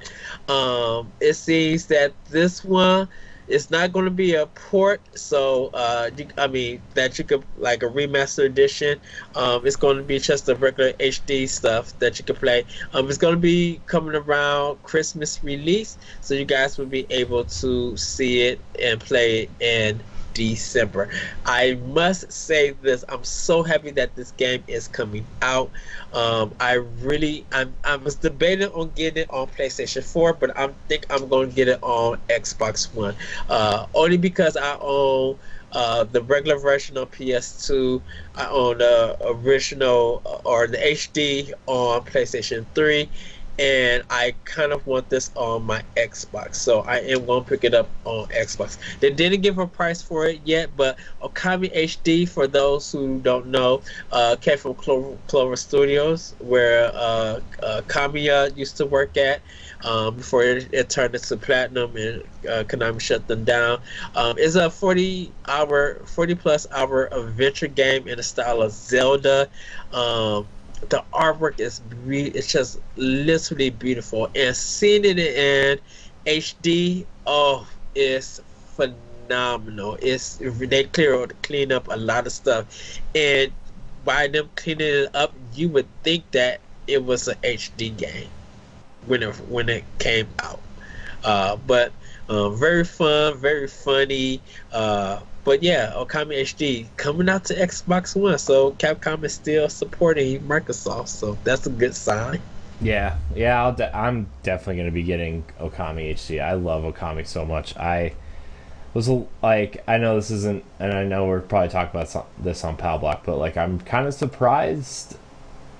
Um, 0.48 1.12
it 1.20 1.34
seems 1.34 1.84
that 1.88 2.14
this 2.30 2.64
one 2.64 3.08
is 3.48 3.70
not 3.70 3.92
going 3.92 4.04
to 4.04 4.10
be 4.10 4.34
a 4.34 4.46
port, 4.46 5.00
so 5.14 5.70
uh, 5.74 6.10
I 6.36 6.46
mean 6.46 6.82
that 6.94 7.18
you 7.18 7.24
could 7.24 7.44
like 7.56 7.82
a 7.82 7.86
remaster 7.86 8.44
edition. 8.44 9.00
Um, 9.34 9.66
it's 9.66 9.76
going 9.76 9.96
to 9.96 10.02
be 10.02 10.18
just 10.18 10.46
the 10.46 10.56
regular 10.56 10.92
HD 10.94 11.48
stuff 11.48 11.98
that 11.98 12.18
you 12.18 12.24
can 12.24 12.36
play. 12.36 12.64
Um, 12.92 13.08
it's 13.08 13.18
going 13.18 13.34
to 13.34 13.40
be 13.40 13.80
coming 13.86 14.14
around 14.14 14.82
Christmas 14.82 15.42
release, 15.42 15.98
so 16.20 16.34
you 16.34 16.44
guys 16.44 16.78
will 16.78 16.86
be 16.86 17.06
able 17.10 17.44
to 17.44 17.96
see 17.96 18.42
it 18.42 18.60
and 18.82 19.00
play 19.00 19.42
it 19.42 19.50
in 19.60 20.00
December. 20.34 21.08
I 21.46 21.74
must 21.86 22.30
say 22.32 22.70
this: 22.70 23.04
I'm 23.08 23.24
so 23.24 23.62
happy 23.62 23.90
that 23.92 24.14
this 24.14 24.32
game 24.32 24.62
is 24.66 24.88
coming 24.88 25.26
out. 25.42 25.70
Um, 26.12 26.54
I 26.60 26.74
really, 26.74 27.44
I'm, 27.52 27.74
I 27.84 27.96
was 27.96 28.14
debating 28.14 28.68
on 28.68 28.90
getting 28.94 29.22
it 29.22 29.30
on 29.30 29.48
PlayStation 29.48 30.04
4, 30.04 30.34
but 30.34 30.56
I 30.58 30.68
think 30.88 31.06
I'm 31.10 31.28
going 31.28 31.50
to 31.50 31.54
get 31.54 31.68
it 31.68 31.82
on 31.82 32.18
Xbox 32.28 32.92
One, 32.94 33.14
uh, 33.48 33.86
only 33.94 34.16
because 34.16 34.56
I 34.56 34.76
own. 34.80 35.38
Uh, 35.70 36.02
the 36.04 36.22
regular 36.22 36.58
version 36.58 36.96
on 36.96 37.04
PS2. 37.08 38.00
I 38.34 38.46
own 38.48 38.78
the 38.78 39.18
original 39.20 40.22
uh, 40.24 40.48
or 40.48 40.66
the 40.66 40.78
HD 40.78 41.52
on 41.66 42.06
PlayStation 42.06 42.64
3, 42.74 43.06
and 43.58 44.04
I 44.08 44.34
kind 44.44 44.72
of 44.72 44.86
want 44.86 45.08
this 45.08 45.30
on 45.34 45.64
my 45.64 45.82
Xbox. 45.96 46.56
So 46.56 46.80
I 46.80 46.98
am 46.98 47.26
going 47.26 47.42
to 47.42 47.48
pick 47.48 47.64
it 47.64 47.74
up 47.74 47.88
on 48.04 48.26
Xbox. 48.28 48.78
They 49.00 49.10
didn't 49.10 49.40
give 49.40 49.58
a 49.58 49.66
price 49.66 50.00
for 50.00 50.26
it 50.26 50.40
yet, 50.44 50.70
but 50.76 50.98
Okami 51.22 51.74
HD, 51.74 52.28
for 52.28 52.46
those 52.46 52.92
who 52.92 53.18
don't 53.18 53.46
know, 53.46 53.82
uh, 54.12 54.36
came 54.40 54.58
from 54.58 54.74
Clover, 54.74 55.16
Clover 55.26 55.56
Studios, 55.56 56.34
where 56.38 56.90
uh, 56.94 57.40
uh, 57.62 57.82
Kamiya 57.86 58.56
used 58.56 58.76
to 58.76 58.86
work 58.86 59.16
at. 59.16 59.40
Um, 59.84 60.16
before 60.16 60.42
it, 60.42 60.68
it 60.72 60.90
turned 60.90 61.14
into 61.14 61.36
platinum 61.36 61.96
and 61.96 62.22
uh, 62.48 62.64
Konami 62.64 63.00
shut 63.00 63.26
them 63.28 63.44
down. 63.44 63.80
Um, 64.14 64.36
it's 64.38 64.56
a 64.56 64.70
40 64.70 65.32
hour, 65.46 66.00
40 66.04 66.34
plus 66.34 66.66
hour 66.72 67.08
adventure 67.12 67.68
game 67.68 68.08
in 68.08 68.16
the 68.16 68.22
style 68.22 68.62
of 68.62 68.72
Zelda. 68.72 69.48
Um, 69.92 70.46
the 70.88 71.02
artwork 71.12 71.60
is 71.60 71.80
re- 72.04 72.32
it's 72.34 72.50
just 72.50 72.78
literally 72.96 73.70
beautiful, 73.70 74.30
and 74.34 74.56
seeing 74.56 75.04
it 75.04 75.18
in 75.18 75.78
HD, 76.26 77.06
oh, 77.26 77.68
it's 77.94 78.40
phenomenal. 78.76 79.98
It's 80.00 80.36
they 80.36 80.84
clear 80.84 81.26
clean 81.42 81.72
up 81.72 81.88
a 81.88 81.96
lot 81.96 82.26
of 82.26 82.32
stuff, 82.32 83.00
and 83.14 83.52
by 84.04 84.28
them 84.28 84.50
cleaning 84.56 85.04
it 85.04 85.14
up, 85.14 85.34
you 85.54 85.68
would 85.70 85.88
think 86.02 86.30
that 86.32 86.60
it 86.86 87.04
was 87.04 87.28
an 87.28 87.36
HD 87.42 87.96
game 87.96 88.28
when 89.06 89.22
it 89.22 89.34
when 89.48 89.68
it 89.68 89.84
came 89.98 90.28
out. 90.42 90.60
Uh, 91.24 91.56
but 91.66 91.92
um, 92.28 92.56
very 92.56 92.84
fun, 92.84 93.36
very 93.38 93.68
funny. 93.68 94.40
Uh, 94.72 95.20
but 95.44 95.62
yeah, 95.62 95.92
Okami 95.96 96.40
HD 96.42 96.86
coming 96.96 97.28
out 97.28 97.44
to 97.46 97.54
Xbox 97.54 98.14
One, 98.14 98.38
so 98.38 98.72
Capcom 98.72 99.24
is 99.24 99.34
still 99.34 99.68
supporting 99.68 100.40
Microsoft, 100.42 101.08
so 101.08 101.38
that's 101.44 101.66
a 101.66 101.70
good 101.70 101.94
sign. 101.94 102.40
Yeah, 102.80 103.16
yeah, 103.34 103.66
i 103.66 103.70
de- 103.72 103.96
I'm 103.96 104.28
definitely 104.42 104.76
going 104.76 104.86
to 104.86 104.92
be 104.92 105.02
getting 105.02 105.44
Okami 105.60 106.14
HD. 106.14 106.40
I 106.40 106.52
love 106.52 106.84
Okami 106.84 107.26
so 107.26 107.44
much. 107.44 107.76
I 107.76 108.12
was 108.94 109.08
like, 109.42 109.82
I 109.88 109.98
know 109.98 110.16
this 110.16 110.30
isn't, 110.30 110.64
and 110.78 110.92
I 110.92 111.04
know 111.04 111.26
we're 111.26 111.40
probably 111.40 111.70
talking 111.70 112.00
about 112.00 112.26
this 112.42 112.64
on 112.64 112.76
Power 112.76 112.98
Block, 112.98 113.24
but 113.24 113.38
like, 113.38 113.56
I'm 113.56 113.80
kind 113.80 114.06
of 114.06 114.14
surprised 114.14 115.16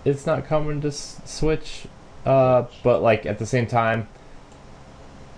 it's 0.04 0.26
not 0.26 0.46
coming 0.46 0.80
to 0.80 0.88
s- 0.88 1.20
Switch. 1.24 1.86
Uh, 2.26 2.66
but 2.82 3.00
like 3.00 3.26
at 3.26 3.38
the 3.38 3.46
same 3.46 3.66
time, 3.66 4.08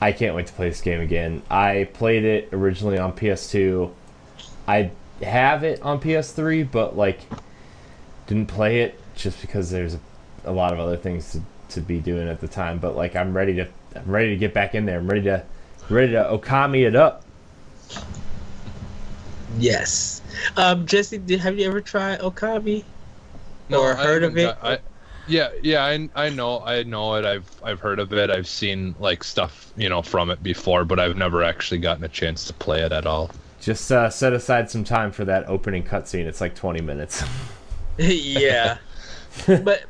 I 0.00 0.12
can't 0.12 0.34
wait 0.34 0.46
to 0.46 0.52
play 0.52 0.68
this 0.68 0.80
game 0.80 1.00
again. 1.00 1.42
I 1.50 1.88
played 1.92 2.24
it 2.24 2.48
originally 2.52 2.98
on 2.98 3.12
PS2. 3.12 3.90
I 4.66 4.90
have 5.22 5.64
it 5.64 5.82
on 5.82 6.00
PS3, 6.00 6.70
but 6.70 6.96
like 6.96 7.20
didn't 8.26 8.46
play 8.46 8.82
it 8.82 8.98
just 9.14 9.40
because 9.40 9.70
there's 9.70 9.94
a, 9.94 10.00
a 10.44 10.52
lot 10.52 10.72
of 10.72 10.78
other 10.80 10.96
things 10.96 11.32
to, 11.32 11.42
to 11.74 11.80
be 11.80 11.98
doing 11.98 12.28
at 12.28 12.40
the 12.40 12.48
time. 12.48 12.78
But 12.78 12.96
like 12.96 13.16
I'm 13.16 13.36
ready 13.36 13.54
to 13.54 13.66
I'm 13.96 14.10
ready 14.10 14.30
to 14.30 14.36
get 14.36 14.54
back 14.54 14.74
in 14.74 14.86
there. 14.86 14.98
I'm 14.98 15.08
ready 15.08 15.22
to 15.22 15.44
ready 15.88 16.12
to 16.12 16.22
Okami 16.24 16.86
it 16.86 16.96
up. 16.96 17.24
Yes. 19.58 20.22
Um, 20.56 20.86
Jesse, 20.86 21.18
did 21.18 21.40
have 21.40 21.58
you 21.58 21.66
ever 21.66 21.80
tried 21.80 22.20
Okami? 22.20 22.84
No, 23.68 23.80
or 23.82 23.96
I 23.96 24.04
heard 24.04 24.22
of 24.24 24.36
it? 24.38 24.56
got- 24.60 24.64
I, 24.64 24.78
yeah, 25.26 25.50
yeah, 25.62 25.84
I, 25.84 26.08
I 26.16 26.28
know, 26.30 26.60
I 26.64 26.82
know 26.82 27.14
it. 27.14 27.24
I've 27.24 27.48
I've 27.62 27.80
heard 27.80 27.98
of 28.00 28.12
it. 28.12 28.30
I've 28.30 28.48
seen 28.48 28.94
like 28.98 29.22
stuff, 29.22 29.72
you 29.76 29.88
know, 29.88 30.02
from 30.02 30.30
it 30.30 30.42
before, 30.42 30.84
but 30.84 30.98
I've 30.98 31.16
never 31.16 31.42
actually 31.42 31.78
gotten 31.78 32.02
a 32.04 32.08
chance 32.08 32.46
to 32.46 32.54
play 32.54 32.80
it 32.82 32.92
at 32.92 33.06
all. 33.06 33.30
Just 33.60 33.92
uh, 33.92 34.08
set 34.08 34.32
aside 34.32 34.70
some 34.70 34.84
time 34.84 35.12
for 35.12 35.24
that 35.26 35.46
opening 35.48 35.84
cutscene. 35.84 36.24
It's 36.24 36.40
like 36.40 36.54
20 36.54 36.80
minutes. 36.80 37.22
yeah. 37.98 38.78
but 39.46 39.84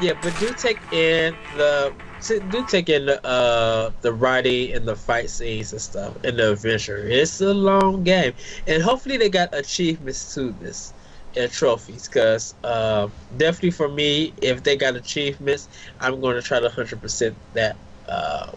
yeah, 0.00 0.14
but 0.22 0.36
do 0.38 0.52
take 0.54 0.78
in 0.92 1.34
the 1.56 1.92
do 2.50 2.64
take 2.66 2.88
in 2.88 3.06
the 3.06 3.24
uh 3.26 3.90
the 4.00 4.12
writing 4.12 4.72
and 4.72 4.86
the 4.86 4.94
fight 4.94 5.28
scenes 5.28 5.72
and 5.72 5.80
stuff 5.80 6.14
and 6.24 6.38
the 6.38 6.52
adventure. 6.52 6.98
It's 6.98 7.40
a 7.40 7.52
long 7.52 8.02
game, 8.04 8.32
and 8.66 8.82
hopefully 8.82 9.16
they 9.16 9.28
got 9.28 9.54
achievements 9.54 10.34
to 10.34 10.52
this 10.60 10.92
and 11.36 11.50
trophies. 11.50 12.08
Cause 12.08 12.54
uh, 12.64 13.08
definitely 13.36 13.70
for 13.70 13.88
me, 13.88 14.32
if 14.40 14.62
they 14.62 14.76
got 14.76 14.96
achievements, 14.96 15.68
I'm 16.00 16.20
going 16.20 16.36
to 16.36 16.42
try 16.42 16.60
to 16.60 16.68
hundred 16.68 17.00
percent 17.00 17.36
that 17.54 17.76
uh 18.08 18.52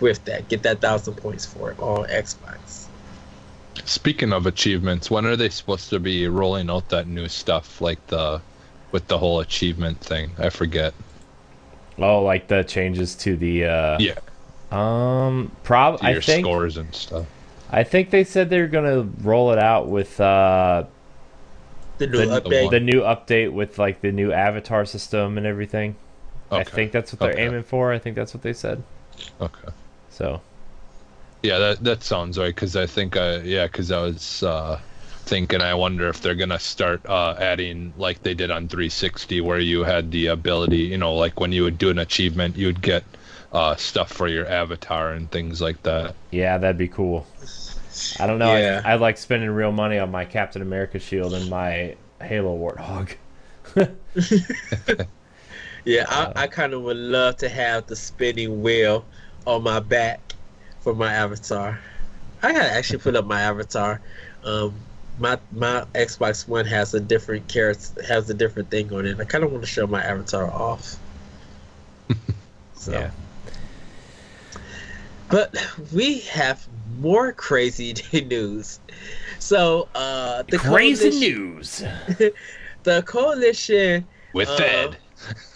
with 0.00 0.24
that, 0.24 0.48
get 0.48 0.62
that 0.64 0.80
thousand 0.80 1.14
points 1.14 1.46
for 1.46 1.70
it 1.70 1.78
on 1.78 2.06
Xbox. 2.08 2.83
Speaking 3.84 4.32
of 4.32 4.46
achievements, 4.46 5.10
when 5.10 5.26
are 5.26 5.36
they 5.36 5.48
supposed 5.48 5.90
to 5.90 5.98
be 6.00 6.28
rolling 6.28 6.70
out 6.70 6.88
that 6.90 7.06
new 7.06 7.28
stuff, 7.28 7.80
like 7.80 8.04
the 8.08 8.42
with 8.92 9.06
the 9.08 9.18
whole 9.18 9.40
achievement 9.40 10.00
thing? 10.00 10.34
I 10.38 10.50
forget. 10.50 10.94
oh, 11.98 12.22
like 12.22 12.48
the 12.48 12.62
changes 12.64 13.14
to 13.16 13.36
the 13.36 13.64
uh 13.66 14.00
Yeah, 14.00 14.14
um 14.70 15.56
prob 15.62 16.00
to 16.00 16.06
I 16.06 16.12
your 16.12 16.20
think 16.20 16.44
scores 16.44 16.76
and 16.76 16.94
stuff. 16.94 17.26
I 17.70 17.84
think 17.84 18.10
they 18.10 18.24
said 18.24 18.50
they're 18.50 18.68
going 18.68 18.84
to 18.84 19.24
roll 19.24 19.52
it 19.52 19.58
out 19.58 19.88
with 19.88 20.20
uh 20.20 20.84
The 21.98 22.06
new 22.06 22.18
the, 22.18 22.26
update. 22.26 22.70
the 22.70 22.80
new 22.80 23.00
update 23.02 23.52
with 23.52 23.78
like 23.78 24.00
the 24.00 24.12
new 24.12 24.32
avatar 24.32 24.84
system 24.84 25.36
and 25.38 25.46
everything. 25.46 25.96
I 26.50 26.64
think 26.64 26.92
that's 26.92 27.12
what 27.12 27.20
they're 27.20 27.32
Okay. 27.32 27.44
aiming 27.46 27.64
for. 27.64 27.92
I 27.92 27.98
think 27.98 28.16
that's 28.16 28.34
what 28.34 28.42
they 28.42 28.52
said. 28.52 28.82
Okay. 29.40 29.68
So 30.08 30.40
Yeah, 31.44 31.58
that 31.58 31.84
that 31.84 32.02
sounds 32.02 32.38
right. 32.38 32.54
Because 32.54 32.74
I 32.74 32.86
think, 32.86 33.18
I 33.18 33.36
yeah, 33.40 33.66
because 33.66 33.90
I 33.90 34.00
was 34.00 34.42
uh, 34.42 34.80
thinking, 35.26 35.60
I 35.60 35.74
wonder 35.74 36.08
if 36.08 36.22
they're 36.22 36.34
gonna 36.34 36.58
start 36.58 37.04
uh, 37.06 37.36
adding 37.38 37.92
like 37.98 38.22
they 38.22 38.32
did 38.32 38.50
on 38.50 38.66
360, 38.66 39.42
where 39.42 39.58
you 39.58 39.84
had 39.84 40.10
the 40.10 40.28
ability, 40.28 40.78
you 40.78 40.96
know, 40.96 41.14
like 41.14 41.38
when 41.38 41.52
you 41.52 41.62
would 41.64 41.76
do 41.76 41.90
an 41.90 41.98
achievement, 41.98 42.56
you 42.56 42.66
would 42.66 42.80
get 42.80 43.04
uh, 43.52 43.76
stuff 43.76 44.10
for 44.10 44.26
your 44.26 44.46
avatar 44.48 45.12
and 45.12 45.30
things 45.30 45.60
like 45.60 45.82
that. 45.82 46.16
yeah, 46.30 46.56
that'd 46.56 46.78
be 46.78 46.88
cool. 46.88 47.26
I 48.18 48.26
don't 48.26 48.38
know. 48.38 48.56
Yeah. 48.56 48.80
I, 48.82 48.92
I 48.92 48.94
like 48.96 49.18
spending 49.18 49.50
real 49.50 49.70
money 49.70 49.98
on 49.98 50.10
my 50.10 50.24
Captain 50.24 50.62
America 50.62 50.98
shield 50.98 51.34
and 51.34 51.50
my 51.50 51.96
Halo 52.22 52.56
Warthog. 52.56 53.16
Yeah, 55.84 56.06
I, 56.08 56.44
I 56.44 56.46
kind 56.46 56.72
of 56.72 56.82
would 56.82 56.96
love 56.96 57.36
to 57.38 57.48
have 57.48 57.86
the 57.86 57.96
spinning 57.96 58.62
wheel 58.62 59.04
on 59.46 59.62
my 59.62 59.80
back 59.80 60.23
for 60.84 60.94
my 60.94 61.12
avatar. 61.12 61.80
I 62.42 62.52
gotta 62.52 62.70
actually 62.70 62.98
put 62.98 63.16
up 63.16 63.24
my 63.24 63.40
avatar. 63.40 64.00
Um, 64.44 64.74
my 65.18 65.38
my 65.50 65.84
Xbox 65.94 66.46
One 66.46 66.66
has 66.66 66.92
a 66.92 67.00
different 67.00 67.48
character, 67.48 68.02
has 68.04 68.28
a 68.28 68.34
different 68.34 68.70
thing 68.70 68.92
on 68.92 69.06
it. 69.06 69.18
I 69.18 69.24
kind 69.24 69.42
of 69.42 69.50
want 69.50 69.64
to 69.64 69.68
show 69.68 69.86
my 69.86 70.02
avatar 70.04 70.44
off. 70.52 70.96
so, 72.74 72.92
Yeah. 72.92 73.10
but 75.30 75.54
we 75.92 76.20
have 76.20 76.66
more 77.00 77.32
crazy 77.32 77.94
news. 78.12 78.78
So, 79.38 79.88
uh, 79.94 80.42
the 80.48 80.58
Crazy 80.58 81.10
news. 81.10 81.82
The 82.82 83.02
coalition 83.04 84.06
With 84.34 84.50
Uh, 84.50 84.62
Ed, 84.62 84.98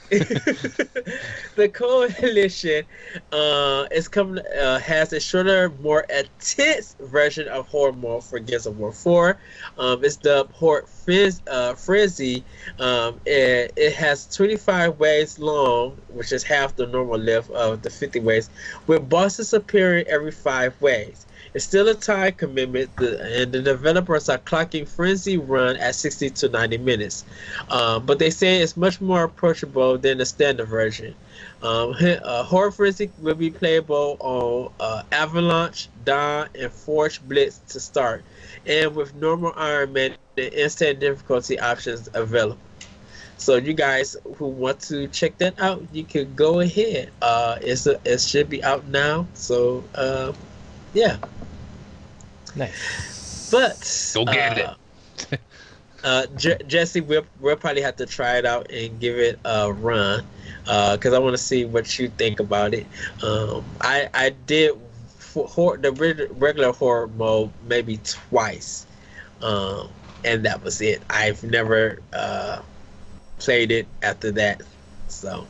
the 1.56 1.70
coalition 1.72 2.84
uh, 3.30 3.86
is 3.90 4.08
coming 4.08 4.42
uh, 4.58 4.78
has 4.78 5.12
a 5.12 5.20
shorter, 5.20 5.70
more 5.82 6.06
intense 6.08 6.96
version 7.00 7.46
of 7.48 7.68
Horde 7.68 7.98
mode 7.98 8.24
for 8.24 8.38
Gears 8.38 8.66
of 8.66 8.78
War 8.78 8.90
4. 8.90 9.38
Um, 9.76 10.02
it's 10.02 10.16
dubbed 10.16 10.52
Horde 10.54 10.88
Frizz, 10.88 11.42
uh, 11.46 11.74
Frizzy. 11.74 12.42
Um, 12.78 13.20
it, 13.26 13.72
it 13.76 13.92
has 13.94 14.34
25 14.34 14.98
waves 14.98 15.38
long, 15.38 15.98
which 16.08 16.32
is 16.32 16.42
half 16.42 16.74
the 16.76 16.86
normal 16.86 17.18
length 17.18 17.50
of 17.50 17.82
the 17.82 17.90
50 17.90 18.20
waves, 18.20 18.48
with 18.86 19.10
bosses 19.10 19.52
appearing 19.52 20.06
every 20.06 20.32
five 20.32 20.80
waves. 20.80 21.26
It's 21.54 21.64
still 21.64 21.88
a 21.88 21.94
time 21.94 22.32
commitment, 22.32 22.90
and 22.98 23.52
the 23.52 23.62
developers 23.62 24.28
are 24.28 24.38
clocking 24.38 24.86
Frenzy 24.86 25.38
Run 25.38 25.76
at 25.76 25.94
60 25.94 26.30
to 26.30 26.48
90 26.48 26.78
minutes. 26.78 27.24
Um, 27.70 28.04
but 28.06 28.18
they 28.18 28.30
say 28.30 28.60
it's 28.60 28.76
much 28.76 29.00
more 29.00 29.24
approachable 29.24 29.98
than 29.98 30.18
the 30.18 30.26
standard 30.26 30.66
version. 30.66 31.14
Um, 31.62 31.94
uh, 32.00 32.42
Horde 32.44 32.74
Frenzy 32.74 33.10
will 33.18 33.34
be 33.34 33.50
playable 33.50 34.16
on 34.20 34.72
uh, 34.80 35.02
Avalanche, 35.12 35.88
Dawn, 36.04 36.48
and 36.58 36.70
Forge 36.70 37.20
Blitz 37.26 37.58
to 37.68 37.80
start, 37.80 38.24
and 38.66 38.94
with 38.94 39.14
normal 39.14 39.52
Iron 39.56 39.92
Man 39.92 40.14
and 40.36 40.52
instant 40.52 41.00
difficulty 41.00 41.58
options 41.58 42.08
available. 42.14 42.58
So 43.38 43.54
you 43.54 43.72
guys 43.72 44.16
who 44.36 44.46
want 44.46 44.80
to 44.82 45.06
check 45.08 45.38
that 45.38 45.60
out, 45.60 45.82
you 45.92 46.02
can 46.04 46.34
go 46.34 46.58
ahead. 46.58 47.12
Uh, 47.22 47.58
it's 47.62 47.86
a, 47.86 48.00
it 48.04 48.20
should 48.20 48.50
be 48.50 48.62
out 48.64 48.86
now. 48.88 49.28
So 49.34 49.84
uh, 49.94 50.32
yeah, 50.94 51.18
Nice. 52.56 53.50
but 53.50 54.12
Go 54.14 54.24
get 54.24 54.58
uh, 54.58 54.74
uh, 56.04 56.26
Je- 56.36 56.58
Jesse, 56.66 57.00
we'll, 57.00 57.24
we'll 57.40 57.56
probably 57.56 57.82
have 57.82 57.96
to 57.96 58.06
try 58.06 58.38
it 58.38 58.46
out 58.46 58.70
and 58.70 58.98
give 59.00 59.16
it 59.18 59.38
a 59.44 59.72
run 59.72 60.24
because 60.64 61.12
I 61.12 61.18
want 61.18 61.34
to 61.36 61.42
see 61.42 61.64
what 61.64 61.98
you 61.98 62.08
think 62.08 62.40
about 62.40 62.74
it. 62.74 62.86
Um, 63.22 63.64
I 63.80 64.08
I 64.14 64.30
did 64.30 64.74
for, 65.18 65.46
hor- 65.46 65.76
the 65.76 65.92
reg- 65.92 66.28
regular 66.32 66.72
Horde 66.72 67.16
mode 67.16 67.50
maybe 67.66 67.98
twice, 68.04 68.86
um, 69.42 69.88
and 70.24 70.44
that 70.44 70.62
was 70.62 70.80
it. 70.80 71.02
I've 71.10 71.42
never 71.44 72.00
uh, 72.12 72.60
played 73.38 73.70
it 73.70 73.86
after 74.02 74.30
that, 74.32 74.62
so 75.08 75.46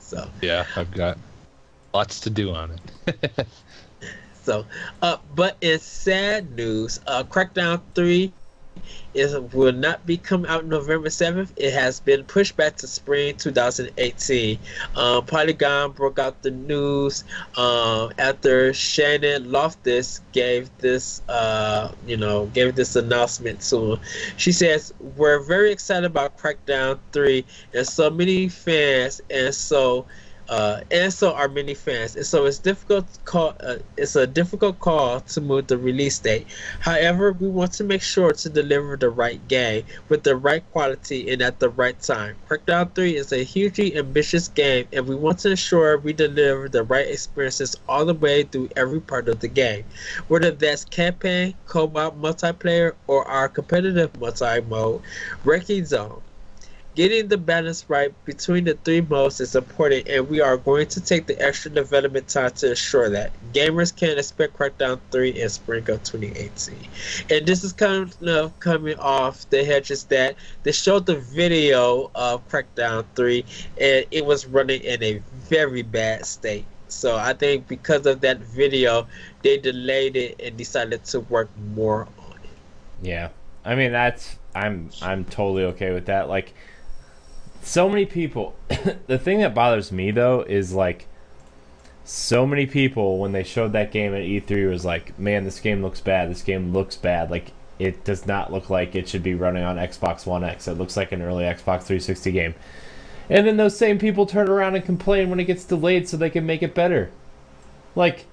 so 0.00 0.28
yeah, 0.40 0.64
I've 0.76 0.90
got 0.90 1.18
lots 1.94 2.20
to 2.20 2.30
do 2.30 2.52
on 2.52 2.78
it. 3.06 3.46
So, 4.46 4.64
uh, 5.02 5.16
but 5.34 5.56
in 5.60 5.80
sad 5.80 6.52
news, 6.52 7.00
uh, 7.08 7.24
Crackdown 7.24 7.80
3 7.96 8.32
it 9.14 9.54
will 9.54 9.72
not 9.72 10.04
be 10.06 10.18
coming 10.18 10.48
out 10.48 10.66
November 10.66 11.08
7th. 11.08 11.50
It 11.56 11.72
has 11.72 12.00
been 12.00 12.22
pushed 12.24 12.56
back 12.56 12.76
to 12.76 12.86
spring 12.86 13.34
2018. 13.36 14.58
Um, 14.94 15.24
Polygon 15.24 15.92
broke 15.92 16.18
out 16.18 16.42
the 16.42 16.50
news 16.50 17.24
um, 17.56 18.12
after 18.18 18.72
Shannon 18.72 19.46
Loftis 19.46 20.20
gave 20.32 20.70
this, 20.78 21.22
uh, 21.28 21.92
you 22.06 22.16
know, 22.16 22.46
gave 22.46 22.76
this 22.76 22.94
announcement 22.94 23.62
to 23.62 23.94
him. 23.94 24.00
She 24.36 24.52
says, 24.52 24.92
"We're 25.16 25.40
very 25.40 25.72
excited 25.72 26.04
about 26.04 26.38
Crackdown 26.38 26.98
3, 27.12 27.44
and 27.74 27.86
so 27.86 28.10
many 28.10 28.48
fans, 28.48 29.20
and 29.30 29.54
so." 29.54 30.06
Uh, 30.48 30.80
and 30.90 31.12
so 31.12 31.32
are 31.32 31.48
many 31.48 31.74
fans. 31.74 32.16
And 32.16 32.24
so 32.24 32.46
it's 32.46 32.58
difficult 32.58 33.06
call. 33.24 33.54
Uh, 33.60 33.76
it's 33.96 34.16
a 34.16 34.26
difficult 34.26 34.78
call 34.80 35.20
to 35.20 35.40
move 35.40 35.66
the 35.66 35.78
release 35.78 36.18
date. 36.18 36.46
However, 36.80 37.32
we 37.32 37.48
want 37.48 37.72
to 37.74 37.84
make 37.84 38.02
sure 38.02 38.32
to 38.32 38.48
deliver 38.48 38.96
the 38.96 39.10
right 39.10 39.46
game 39.48 39.84
with 40.08 40.22
the 40.22 40.36
right 40.36 40.62
quality 40.72 41.30
and 41.30 41.42
at 41.42 41.58
the 41.58 41.68
right 41.70 41.98
time. 42.00 42.36
Crackdown 42.48 42.94
3 42.94 43.16
is 43.16 43.32
a 43.32 43.42
hugely 43.42 43.96
ambitious 43.96 44.48
game, 44.48 44.86
and 44.92 45.06
we 45.06 45.14
want 45.16 45.40
to 45.40 45.50
ensure 45.50 45.98
we 45.98 46.12
deliver 46.12 46.68
the 46.68 46.82
right 46.84 47.08
experiences 47.08 47.76
all 47.88 48.04
the 48.04 48.14
way 48.14 48.44
through 48.44 48.68
every 48.76 49.00
part 49.00 49.28
of 49.28 49.40
the 49.40 49.48
game, 49.48 49.84
whether 50.28 50.50
that's 50.50 50.84
campaign, 50.84 51.54
co-op 51.66 52.16
multiplayer, 52.18 52.94
or 53.06 53.26
our 53.26 53.48
competitive 53.48 54.18
multi-mode. 54.20 55.02
Wrecking 55.44 55.84
Zone 55.84 56.20
Getting 56.96 57.28
the 57.28 57.36
balance 57.36 57.84
right 57.88 58.14
between 58.24 58.64
the 58.64 58.72
three 58.82 59.02
modes 59.02 59.38
is 59.38 59.54
important, 59.54 60.08
and 60.08 60.30
we 60.30 60.40
are 60.40 60.56
going 60.56 60.86
to 60.88 61.00
take 61.02 61.26
the 61.26 61.38
extra 61.38 61.70
development 61.70 62.26
time 62.26 62.52
to 62.52 62.70
ensure 62.70 63.10
that. 63.10 63.32
Gamers 63.52 63.94
can 63.94 64.16
expect 64.16 64.56
Crackdown 64.56 64.98
3 65.10 65.28
in 65.28 65.48
spring 65.50 65.88
of 65.90 66.02
2018. 66.04 66.74
And 67.28 67.46
this 67.46 67.64
is 67.64 67.74
kind 67.74 68.10
of 68.26 68.60
coming 68.60 68.98
off 68.98 69.48
the 69.50 69.62
hedges 69.62 70.04
that 70.04 70.36
they 70.62 70.72
showed 70.72 71.04
the 71.04 71.16
video 71.16 72.10
of 72.14 72.48
Crackdown 72.48 73.04
3, 73.14 73.44
and 73.78 74.06
it 74.10 74.24
was 74.24 74.46
running 74.46 74.80
in 74.80 75.02
a 75.02 75.22
very 75.50 75.82
bad 75.82 76.24
state. 76.24 76.64
So 76.88 77.14
I 77.14 77.34
think 77.34 77.68
because 77.68 78.06
of 78.06 78.22
that 78.22 78.38
video, 78.38 79.06
they 79.42 79.58
delayed 79.58 80.16
it 80.16 80.40
and 80.42 80.56
decided 80.56 81.04
to 81.04 81.20
work 81.20 81.50
more 81.74 82.08
on 82.18 82.38
it. 82.42 82.50
Yeah. 83.02 83.28
I 83.66 83.74
mean 83.74 83.92
that's 83.92 84.38
I'm 84.54 84.90
I'm 85.02 85.24
totally 85.24 85.64
okay 85.64 85.92
with 85.92 86.06
that. 86.06 86.28
Like 86.28 86.54
so 87.66 87.88
many 87.88 88.06
people 88.06 88.54
the 89.08 89.18
thing 89.18 89.40
that 89.40 89.54
bothers 89.54 89.90
me 89.90 90.10
though 90.10 90.42
is 90.42 90.72
like 90.72 91.06
so 92.06 92.46
many 92.46 92.66
people 92.66 93.18
when 93.18 93.32
they 93.32 93.42
showed 93.42 93.72
that 93.72 93.90
game 93.90 94.14
at 94.14 94.22
E3 94.22 94.70
was 94.70 94.84
like, 94.84 95.18
"Man, 95.18 95.42
this 95.42 95.58
game 95.58 95.82
looks 95.82 96.00
bad. 96.00 96.30
This 96.30 96.42
game 96.42 96.72
looks 96.72 96.96
bad. 96.96 97.32
Like 97.32 97.50
it 97.80 98.04
does 98.04 98.26
not 98.26 98.52
look 98.52 98.70
like 98.70 98.94
it 98.94 99.08
should 99.08 99.24
be 99.24 99.34
running 99.34 99.64
on 99.64 99.76
Xbox 99.76 100.24
One 100.24 100.44
X. 100.44 100.68
It 100.68 100.78
looks 100.78 100.96
like 100.96 101.10
an 101.10 101.20
early 101.20 101.42
Xbox 101.44 101.82
360 101.82 102.30
game." 102.30 102.54
And 103.28 103.44
then 103.44 103.56
those 103.56 103.76
same 103.76 103.98
people 103.98 104.24
turn 104.24 104.48
around 104.48 104.76
and 104.76 104.84
complain 104.84 105.30
when 105.30 105.40
it 105.40 105.46
gets 105.46 105.64
delayed 105.64 106.08
so 106.08 106.16
they 106.16 106.30
can 106.30 106.46
make 106.46 106.62
it 106.62 106.76
better. 106.76 107.10
Like 107.96 108.26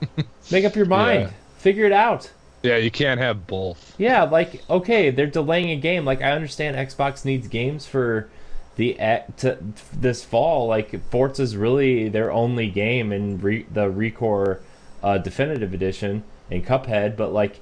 make 0.50 0.64
up 0.64 0.74
your 0.74 0.86
mind. 0.86 1.20
Yeah. 1.20 1.30
Figure 1.58 1.84
it 1.84 1.92
out. 1.92 2.32
Yeah, 2.64 2.78
you 2.78 2.90
can't 2.90 3.20
have 3.20 3.46
both. 3.46 3.94
Yeah, 3.96 4.24
like 4.24 4.68
okay, 4.68 5.10
they're 5.10 5.28
delaying 5.28 5.70
a 5.70 5.76
game. 5.76 6.04
Like 6.04 6.20
I 6.20 6.32
understand 6.32 6.76
Xbox 6.76 7.24
needs 7.24 7.46
games 7.46 7.86
for 7.86 8.28
the 8.76 8.94
to, 9.38 9.58
this 9.92 10.24
fall, 10.24 10.66
like 10.66 10.90
Forza's 11.10 11.56
really 11.56 12.08
their 12.08 12.30
only 12.30 12.70
game 12.70 13.12
in 13.12 13.38
re, 13.38 13.66
the 13.70 13.90
ReCore 13.90 14.60
uh, 15.02 15.18
Definitive 15.18 15.74
Edition 15.74 16.22
and 16.50 16.64
Cuphead, 16.64 17.16
but 17.16 17.32
like 17.32 17.60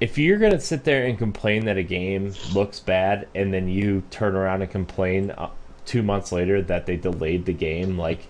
if 0.00 0.18
you're 0.18 0.38
gonna 0.38 0.60
sit 0.60 0.84
there 0.84 1.06
and 1.06 1.16
complain 1.16 1.64
that 1.64 1.78
a 1.78 1.82
game 1.82 2.34
looks 2.52 2.80
bad 2.80 3.28
and 3.34 3.52
then 3.52 3.68
you 3.68 4.02
turn 4.10 4.34
around 4.34 4.62
and 4.62 4.70
complain 4.70 5.30
uh, 5.30 5.50
two 5.86 6.02
months 6.02 6.32
later 6.32 6.60
that 6.62 6.86
they 6.86 6.96
delayed 6.96 7.46
the 7.46 7.52
game, 7.52 7.98
like 7.98 8.28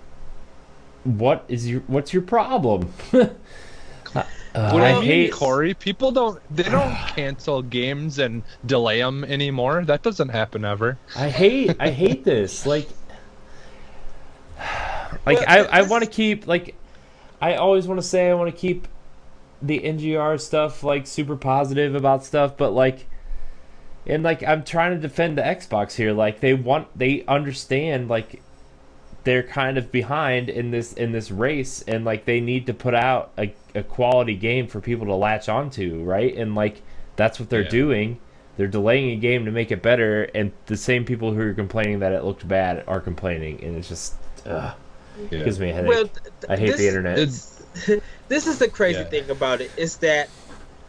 what 1.05 1.45
is 1.49 1.68
your 1.68 1.80
what's 1.86 2.12
your 2.12 2.22
problem? 2.22 2.92
Uh, 4.55 4.71
what 4.71 4.83
I 4.83 5.01
hate 5.03 5.33
Corey. 5.33 5.75
People 5.75 6.13
don't 6.13 6.41
they 6.55 6.63
don't 6.63 6.95
cancel 7.09 7.63
games 7.63 8.19
and 8.19 8.43
delay 8.65 9.01
them 9.01 9.25
anymore. 9.25 9.85
That 9.85 10.03
doesn't 10.03 10.29
happen 10.29 10.65
ever. 10.65 10.99
I 11.17 11.29
hate 11.29 11.77
I 11.81 11.91
hate 11.91 12.25
this. 12.25 12.65
Like, 12.65 12.89
like 15.27 15.39
well, 15.39 15.45
I 15.49 15.81
I 15.81 15.83
want 15.83 16.05
to 16.05 16.11
keep 16.11 16.47
like 16.47 16.77
I 17.41 17.57
always 17.57 17.89
want 17.89 18.01
to 18.01 18.07
say 18.07 18.31
I 18.31 18.35
want 18.35 18.55
to 18.55 18.57
keep 18.57 18.87
the 19.61 19.81
NGR 19.81 20.41
stuff 20.41 20.85
like 20.85 21.07
super 21.07 21.37
positive 21.37 21.95
about 21.95 22.25
stuff, 22.25 22.57
but 22.57 22.73
like. 22.73 23.07
And 24.07 24.23
like 24.23 24.43
I'm 24.43 24.65
trying 24.65 24.91
to 24.93 24.99
defend 24.99 25.39
the 25.39 25.43
Xbox 25.43 25.95
here, 25.95 26.13
like 26.13 26.41
they 26.41 26.53
want, 26.53 26.89
they 26.95 27.25
understand, 27.25 28.11
like 28.11 28.43
they're 29.25 29.43
kind 29.43 29.79
of 29.79 29.91
behind 29.91 30.49
in 30.49 30.70
this 30.70 30.93
in 30.93 31.12
this 31.12 31.31
race 31.31 31.83
and 31.89 32.05
like 32.05 32.25
they 32.27 32.41
need 32.41 32.66
to 32.66 32.75
put 32.75 32.95
out 32.95 33.33
a, 33.39 33.53
a 33.75 33.83
quality 33.83 34.37
game 34.37 34.66
for 34.66 34.81
people 34.81 35.07
to 35.07 35.14
latch 35.14 35.49
onto 35.49 36.03
right 36.05 36.37
and 36.37 36.55
like 36.55 36.83
that's 37.16 37.41
what 37.41 37.51
they're 37.51 37.62
yeah. 37.62 37.68
doing 37.68 38.20
they're 38.57 38.68
delaying 38.68 39.11
a 39.11 39.16
game 39.16 39.45
to 39.45 39.51
make 39.51 39.72
it 39.72 39.83
better 39.83 40.25
and 40.35 40.53
the 40.66 40.77
same 40.77 41.05
people 41.05 41.33
who 41.33 41.41
are 41.41 41.55
complaining 41.55 41.99
that 41.99 42.12
it 42.12 42.22
looked 42.22 42.47
bad 42.47 42.85
are 42.87 43.01
complaining 43.01 43.62
and 43.64 43.77
it's 43.77 43.89
just 43.89 44.14
uh, 44.47 44.75
yeah. 45.31 45.43
gives 45.43 45.59
me 45.59 45.70
a 45.70 45.75
headache 45.75 45.89
well, 45.89 46.07
th- 46.07 46.51
i 46.51 46.57
hate 46.57 46.68
this, 46.68 46.81
the 46.81 46.87
internet 46.87 47.16
this 48.29 48.47
is 48.47 48.59
the 48.59 48.68
crazy 48.68 49.01
yeah. 49.01 49.05
thing 49.07 49.31
about 49.31 49.61
it 49.61 49.70
is 49.77 49.97
that 49.97 50.29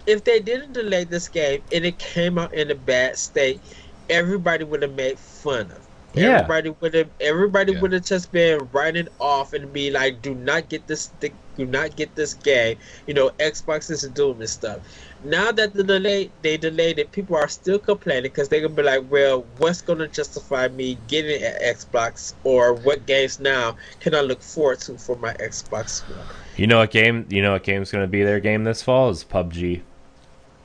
if 0.05 0.23
they 0.23 0.39
didn't 0.39 0.73
delay 0.73 1.03
this 1.03 1.27
game 1.27 1.63
and 1.71 1.85
it 1.85 1.97
came 1.97 2.37
out 2.37 2.53
in 2.53 2.69
a 2.69 2.75
bad 2.75 3.17
state 3.17 3.61
everybody 4.09 4.63
would 4.63 4.81
have 4.81 4.93
made 4.93 5.17
fun 5.17 5.71
of 5.71 5.84
yeah. 6.15 6.39
Everybody 6.39 6.69
would 6.79 6.93
have 6.93 7.09
everybody 7.19 7.73
yeah. 7.73 7.81
would 7.81 7.91
have 7.93 8.05
just 8.05 8.31
been 8.31 8.67
writing 8.71 9.07
off 9.19 9.53
and 9.53 9.71
be 9.71 9.91
like, 9.91 10.21
"Do 10.21 10.33
not 10.35 10.69
get 10.69 10.87
this, 10.87 11.11
do 11.19 11.65
not 11.65 11.95
get 11.95 12.15
this 12.15 12.33
game." 12.33 12.77
You 13.07 13.13
know, 13.13 13.29
Xbox 13.39 13.89
is 13.89 14.03
doing 14.09 14.39
this 14.39 14.51
stuff. 14.51 14.79
Now 15.23 15.51
that 15.51 15.73
the 15.73 15.83
delay 15.83 16.29
they 16.41 16.57
delayed 16.57 16.99
it, 16.99 17.11
people 17.11 17.35
are 17.35 17.47
still 17.47 17.79
complaining 17.79 18.23
because 18.23 18.49
they're 18.49 18.61
gonna 18.61 18.73
be 18.73 18.83
like, 18.83 19.03
"Well, 19.09 19.45
what's 19.57 19.81
gonna 19.81 20.07
justify 20.07 20.67
me 20.67 20.97
getting 21.07 21.43
an 21.43 21.53
Xbox, 21.61 22.33
or 22.43 22.73
what 22.73 23.05
games 23.05 23.39
now 23.39 23.75
can 23.99 24.13
I 24.13 24.21
look 24.21 24.41
forward 24.41 24.79
to 24.81 24.97
for 24.97 25.15
my 25.17 25.33
Xbox 25.33 26.01
One?" 26.09 26.19
You 26.57 26.67
know 26.67 26.79
what 26.79 26.91
game? 26.91 27.25
You 27.29 27.41
know 27.41 27.53
what 27.53 27.63
game's 27.63 27.91
gonna 27.91 28.07
be 28.07 28.23
their 28.23 28.39
game 28.39 28.63
this 28.63 28.83
fall 28.83 29.09
is 29.09 29.23
PUBG. 29.23 29.81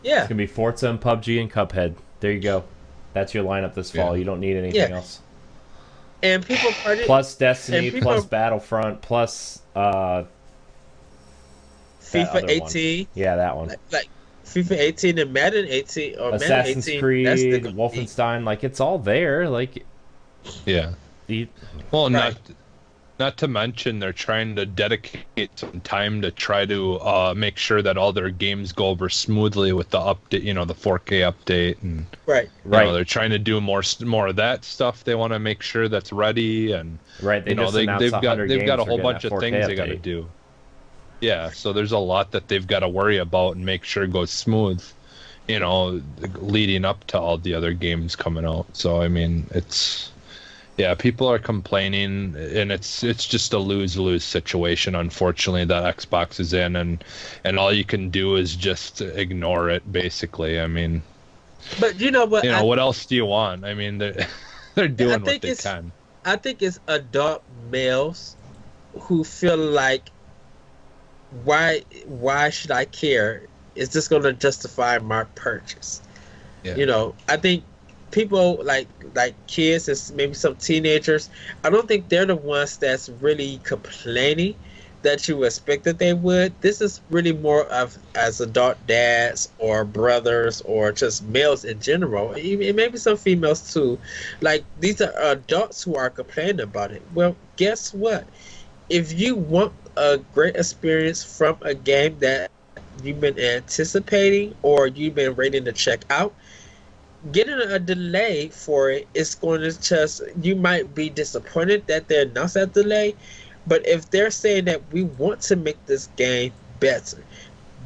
Yeah, 0.03 0.21
it's 0.21 0.29
gonna 0.29 0.39
be 0.39 0.47
Forza 0.47 0.91
and 0.91 1.01
PUBG 1.01 1.41
and 1.41 1.51
Cuphead. 1.51 1.95
There 2.21 2.33
you 2.33 2.41
go. 2.41 2.65
That's 3.13 3.35
your 3.35 3.45
lineup 3.45 3.75
this 3.75 3.91
fall. 3.91 4.13
Yeah. 4.15 4.21
You 4.21 4.25
don't 4.25 4.41
need 4.41 4.57
anything 4.57 4.91
yeah. 4.91 4.97
else 4.97 5.21
and 6.23 6.47
people 6.47 6.71
party 6.83 7.05
plus 7.05 7.35
Destiny 7.37 7.91
plus 8.01 8.25
Battlefront 8.27 9.03
plus 9.03 9.63
uh 9.75 10.25
FIFA 12.01 12.49
18. 12.49 12.99
One. 12.99 13.09
Yeah, 13.15 13.37
that 13.37 13.57
one. 13.57 13.69
Like, 13.69 13.79
like, 13.93 14.09
FIFA 14.45 14.79
18 14.79 15.19
and 15.19 15.33
Madden 15.33 15.67
18 15.69 16.19
or 16.19 16.35
Assassin's 16.35 16.87
Madden 16.87 16.99
18, 16.99 17.01
Creed, 17.01 17.27
Wolfenstein, 17.77 18.45
like 18.45 18.65
it's 18.65 18.81
all 18.81 18.99
there. 18.99 19.49
Like 19.49 19.85
yeah. 20.67 20.95
The, 21.27 21.49
well, 21.93 22.11
right. 22.11 22.35
not 22.35 22.37
not 23.21 23.37
to 23.37 23.47
mention, 23.47 24.01
they're 24.01 24.13
trying 24.13 24.57
to 24.57 24.67
dedicate 24.67 25.51
some 25.55 25.81
time 25.83 26.23
to 26.23 26.31
try 26.31 26.67
to 26.67 26.99
uh, 27.01 27.35
make 27.37 27.59
sure 27.59 27.83
that 27.83 27.97
all 27.97 28.13
their 28.13 28.31
games 28.31 28.73
go 28.73 28.87
over 28.87 29.09
smoothly 29.09 29.73
with 29.73 29.91
the 29.91 29.99
update, 29.99 30.43
you 30.43 30.55
know, 30.55 30.65
the 30.65 30.75
4K 30.75 31.31
update, 31.31 31.81
and 31.83 32.07
right, 32.27 32.49
right. 32.65 32.87
Know, 32.87 32.95
they're 32.95 33.05
trying 33.05 33.31
to 33.31 33.39
do 33.39 33.61
more 33.61 33.83
more 34.05 34.29
of 34.29 34.37
that 34.37 34.65
stuff. 34.65 35.05
They 35.05 35.15
want 35.15 35.35
to 35.35 35.39
make 35.39 35.63
sure 35.63 35.87
that's 35.87 36.13
ready, 36.13 36.73
and 36.73 36.99
right, 37.23 37.45
they 37.45 37.51
you 37.51 37.57
know, 37.57 37.71
they, 37.71 37.87
they've 37.87 38.11
got 38.11 38.39
they've 38.39 38.67
got 38.67 38.81
a 38.81 38.85
whole 38.85 38.99
bunch 38.99 39.25
of 39.25 39.39
things 39.39 39.57
update. 39.57 39.67
they 39.67 39.75
got 39.77 39.87
to 39.87 39.97
do. 39.97 40.27
Yeah, 41.21 41.51
so 41.51 41.75
there's 41.75 41.93
a 41.93 41.99
lot 41.99 42.31
that 42.31 42.49
they've 42.49 42.67
got 42.67 42.81
to 42.81 42.89
worry 42.89 43.19
about 43.19 43.57
and 43.57 43.65
make 43.65 43.85
sure 43.85 44.05
it 44.05 44.13
goes 44.13 44.31
smooth, 44.31 44.83
you 45.47 45.61
know, 45.61 46.03
leading 46.37 46.87
up 46.87 47.05
to 47.09 47.21
all 47.21 47.37
the 47.37 47.53
other 47.53 47.75
games 47.75 48.17
coming 48.17 48.47
out. 48.47 48.67
So 48.73 49.03
I 49.03 49.09
mean, 49.09 49.47
it's 49.51 50.11
yeah, 50.81 50.95
people 50.95 51.29
are 51.29 51.39
complaining, 51.39 52.35
and 52.35 52.73
it's 52.73 53.03
it's 53.03 53.27
just 53.27 53.53
a 53.53 53.59
lose 53.59 53.99
lose 53.99 54.25
situation. 54.25 54.95
Unfortunately, 54.95 55.67
that 55.67 55.99
Xbox 55.99 56.41
is 56.41 56.55
in, 56.55 56.75
and 56.75 57.05
and 57.45 57.59
all 57.59 57.71
you 57.71 57.85
can 57.85 58.09
do 58.09 58.37
is 58.37 58.57
just 58.57 59.03
ignore 59.03 59.69
it. 59.69 59.93
Basically, 59.93 60.59
I 60.59 60.67
mean. 60.67 61.03
But 61.79 62.01
you 62.01 62.11
know 62.11 62.25
what? 62.25 62.45
You 62.45 62.53
know 62.53 62.61
I, 62.61 62.63
what 62.63 62.79
else 62.79 63.05
do 63.05 63.15
you 63.15 63.27
want? 63.27 63.67
I 63.67 63.75
mean, 63.75 63.99
they're 63.99 64.27
they're 64.75 64.89
doing 64.89 65.23
what 65.23 65.43
they 65.43 65.55
can. 65.55 65.93
I 66.25 66.37
think 66.37 66.63
it's 66.63 66.81
adult 66.89 67.43
males 67.71 68.37
who 69.01 69.23
feel 69.23 69.59
like 69.59 70.11
why 71.45 71.83
why 72.07 72.49
should 72.49 72.71
I 72.71 72.87
care? 72.87 73.43
Is 73.75 73.91
this 73.91 74.09
going 74.09 74.23
to 74.23 74.33
justify 74.33 74.97
my 74.97 75.25
purchase? 75.35 76.01
Yeah. 76.65 76.77
You 76.77 76.87
know, 76.87 77.15
I 77.29 77.37
think 77.37 77.65
people 78.11 78.61
like 78.65 78.89
like 79.15 79.35
kids 79.47 79.89
and 79.89 80.17
maybe 80.17 80.35
some 80.35 80.57
teenagers 80.57 81.31
i 81.65 81.71
don't 81.71 81.89
think 81.89 82.09
they're 82.09 82.27
the 82.27 82.37
ones 82.37 82.77
that's 82.79 83.09
really 83.21 83.61
complaining 83.63 84.55
that 85.03 85.29
you 85.29 85.45
expect 85.45 85.85
that 85.85 85.99
they 85.99 86.13
would. 86.13 86.53
This 86.61 86.81
is 86.81 87.01
really 87.11 87.33
more 87.33 87.65
of 87.67 87.97
as 88.15 88.41
adult 88.41 88.77
dads 88.87 89.49
or 89.59 89.85
brothers 89.85 90.61
or 90.63 90.93
just 90.93 91.23
males 91.25 91.65
in 91.65 91.81
general, 91.81 92.37
even 92.37 92.77
maybe 92.77 92.99
some 92.99 93.17
females 93.17 93.73
too. 93.73 93.99
Like 94.41 94.65
these 94.79 95.01
are 95.01 95.13
adults 95.19 95.83
who 95.83 95.97
are 95.97 96.11
complaining 96.11 96.61
about 96.61 96.93
it. 96.93 97.03
Well, 97.15 97.37
guess 97.57 97.95
what? 97.95 98.27
If 98.89 99.19
you 99.19 99.37
want 99.37 99.73
a 99.97 100.19
great 100.35 100.57
experience 100.57 101.23
from 101.25 101.57
a 101.63 101.75
game 101.75 102.19
that 102.19 102.51
you've 103.03 103.21
been 103.21 103.39
anticipating 103.39 104.55
or 104.63 104.87
you've 104.87 105.15
been 105.15 105.35
waiting 105.37 105.65
to 105.65 105.73
check 105.73 106.05
out, 106.11 106.35
getting 107.33 107.61
a 107.61 107.79
delay 107.79 108.49
for 108.49 108.91
it 108.91 109.07
is 109.15 109.35
going 109.35 109.61
to 109.61 109.81
just 109.81 110.23
you 110.41 110.57
might 110.57 110.95
be 110.95 111.11
disappointed 111.11 111.87
that 111.87 112.09
they 112.09 112.23
announced 112.23 112.55
that 112.55 112.73
delay 112.73 113.15
but 113.67 113.87
if 113.87 114.11
they're 114.11 114.31
saying 114.31 114.65
that 114.65 114.81
we 114.93 115.03
want 115.03 115.41
to 115.41 115.55
make 115.57 115.85
this 115.87 116.09
game 116.17 116.53
better 116.81 117.23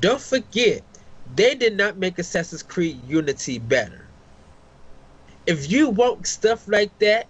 don't 0.00 0.20
forget 0.20 0.82
they 1.34 1.54
did 1.54 1.76
not 1.76 1.96
make 1.96 2.18
assassin's 2.18 2.62
creed 2.62 3.00
unity 3.08 3.58
better. 3.58 4.06
If 5.46 5.70
you 5.70 5.90
want 5.90 6.26
stuff 6.26 6.66
like 6.68 6.96
that 7.00 7.26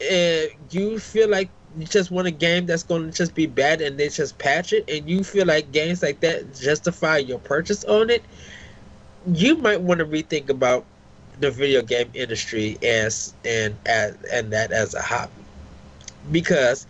and 0.00 0.50
you 0.70 0.98
feel 0.98 1.28
like 1.28 1.48
you 1.76 1.86
just 1.86 2.10
want 2.10 2.28
a 2.28 2.30
game 2.30 2.66
that's 2.66 2.82
going 2.82 3.10
to 3.10 3.16
just 3.16 3.34
be 3.34 3.46
bad 3.46 3.80
and 3.80 3.98
they 3.98 4.08
just 4.08 4.38
patch 4.38 4.72
it 4.72 4.88
and 4.88 5.08
you 5.08 5.24
feel 5.24 5.46
like 5.46 5.72
games 5.72 6.02
like 6.02 6.20
that 6.20 6.54
justify 6.54 7.16
your 7.18 7.38
purchase 7.40 7.84
on 7.84 8.10
it 8.10 8.22
you 9.26 9.56
might 9.56 9.80
want 9.80 9.98
to 10.00 10.06
rethink 10.06 10.48
about 10.48 10.84
the 11.40 11.50
video 11.50 11.82
game 11.82 12.10
industry 12.14 12.78
as 12.82 13.34
and 13.44 13.76
as 13.86 14.16
and 14.32 14.52
that 14.52 14.72
as 14.72 14.94
a 14.94 15.02
hobby. 15.02 15.32
Because 16.30 16.86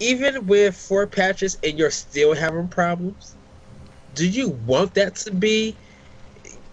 even 0.00 0.46
with 0.46 0.76
four 0.76 1.06
patches 1.06 1.58
and 1.62 1.78
you're 1.78 1.90
still 1.90 2.34
having 2.34 2.68
problems 2.68 3.34
do 4.14 4.28
you 4.28 4.50
want 4.66 4.94
that 4.94 5.14
to 5.16 5.32
be 5.32 5.76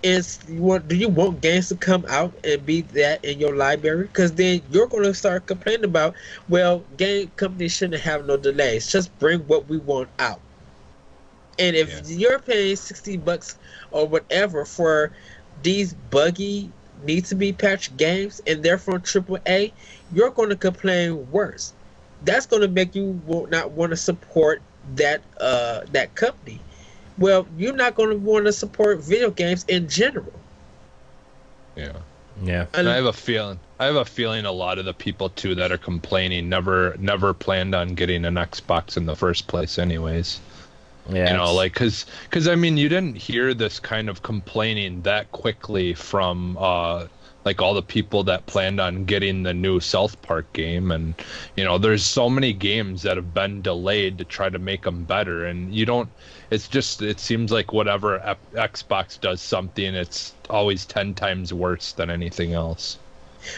is 0.04 0.40
you 0.48 0.62
want 0.62 0.88
do 0.88 0.96
you 0.96 1.10
want 1.10 1.42
games 1.42 1.70
to 1.70 1.76
come 1.76 2.06
out 2.10 2.34
and 2.44 2.66
be 2.66 2.82
that 2.82 3.24
in 3.26 3.40
your 3.40 3.56
library? 3.56 4.04
Because 4.08 4.34
then 4.34 4.62
you're 4.72 4.88
going 4.88 5.04
to 5.04 5.14
start 5.14 5.46
complaining 5.48 5.86
about 5.86 6.16
well 6.50 6.84
game 6.98 7.32
companies 7.36 7.74
shouldn't 7.74 8.02
have 8.02 8.26
no 8.26 8.38
delays. 8.38 8.88
Just 8.92 9.18
bring 9.20 9.40
what 9.42 9.68
we 9.68 9.78
want 9.78 10.10
out 10.20 10.42
and 11.60 11.76
if 11.76 12.10
yeah. 12.10 12.18
you're 12.18 12.40
paying 12.40 12.76
60 12.76 13.18
bucks 13.18 13.58
or 13.92 14.08
whatever 14.08 14.66
for 14.66 15.12
these 15.64 15.94
buggy 15.94 16.72
need 17.04 17.26
to 17.26 17.36
be 17.36 17.54
patched 17.54 17.96
games 17.98 18.42
and 18.48 18.64
they're 18.64 18.78
from 18.78 19.02
AAA, 19.02 19.72
you're 20.14 20.32
going 20.32 20.50
to 20.50 20.56
complain 20.56 21.30
worse. 21.32 21.74
That's 22.24 22.46
going 22.46 22.62
to 22.62 22.68
make 22.68 22.96
you 22.96 23.22
not 23.50 23.72
want 23.72 23.92
to 23.92 23.98
support 23.98 24.62
that 24.96 25.22
uh, 25.40 25.82
that 25.92 26.16
company. 26.16 26.60
Well, 27.18 27.48
you're 27.58 27.76
not 27.76 27.96
going 27.96 28.10
to 28.10 28.18
want 28.18 28.46
to 28.46 28.54
support 28.54 29.00
video 29.00 29.32
games 29.32 29.66
in 29.68 29.90
general. 29.90 30.34
Yeah. 31.76 31.94
Yeah. 32.44 32.68
And 32.74 32.88
I 32.88 32.96
have 32.96 33.06
a 33.06 33.14
feeling 33.14 33.60
I 33.80 33.86
have 33.86 33.96
a 33.96 34.06
feeling 34.06 34.46
a 34.46 34.52
lot 34.52 34.78
of 34.78 34.86
the 34.86 34.94
people 34.94 35.30
too 35.30 35.56
that 35.56 35.72
are 35.72 35.78
complaining 35.78 36.50
never 36.50 36.96
never 37.00 37.34
planned 37.34 37.74
on 37.76 37.96
getting 37.96 38.26
an 38.26 38.36
Xbox 38.36 38.98
in 38.98 39.06
the 39.06 39.16
first 39.16 39.48
place 39.48 39.78
anyways. 39.80 40.40
Yeah, 41.10 41.32
you 41.32 41.38
know, 41.38 41.54
like 41.54 41.74
because 41.74 42.06
because 42.24 42.48
I 42.48 42.56
mean, 42.56 42.78
you 42.78 42.90
didn't 42.90 43.16
hear 43.16 43.54
this 43.54 43.80
kind 43.80 44.10
of 44.10 44.24
complaining 44.24 45.02
that 45.04 45.32
quickly 45.32 45.94
from 45.94 46.58
uh, 46.60 47.08
like 47.46 47.62
all 47.62 47.74
the 47.74 47.82
people 47.82 48.24
that 48.26 48.46
planned 48.46 48.82
on 48.82 49.06
getting 49.06 49.44
the 49.44 49.54
new 49.54 49.80
South 49.80 50.22
Park 50.22 50.52
game, 50.52 50.92
and 50.92 51.14
you 51.56 51.64
know, 51.64 51.78
there's 51.78 52.06
so 52.06 52.30
many 52.30 52.52
games 52.52 53.04
that 53.04 53.16
have 53.16 53.34
been 53.34 53.62
delayed 53.62 54.18
to 54.18 54.26
try 54.26 54.50
to 54.50 54.60
make 54.60 54.84
them 54.84 55.06
better, 55.06 55.46
and 55.46 55.74
you 55.74 55.86
don't. 55.86 56.10
It's 56.50 56.68
just 56.68 57.02
it 57.02 57.20
seems 57.20 57.52
like 57.52 57.72
whatever 57.72 58.38
Xbox 58.54 59.20
does 59.20 59.42
something, 59.42 59.96
it's 59.96 60.34
always 60.50 60.86
ten 60.86 61.14
times 61.14 61.54
worse 61.54 61.94
than 61.94 62.10
anything 62.10 62.54
else. 62.54 62.98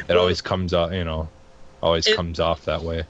It 0.02 0.10
well, 0.10 0.20
always 0.20 0.42
comes 0.42 0.74
out, 0.74 0.94
you 0.94 1.04
know, 1.04 1.28
always 1.82 2.06
it, 2.06 2.16
comes 2.16 2.40
off 2.40 2.66
that 2.66 2.84
way 2.84 3.06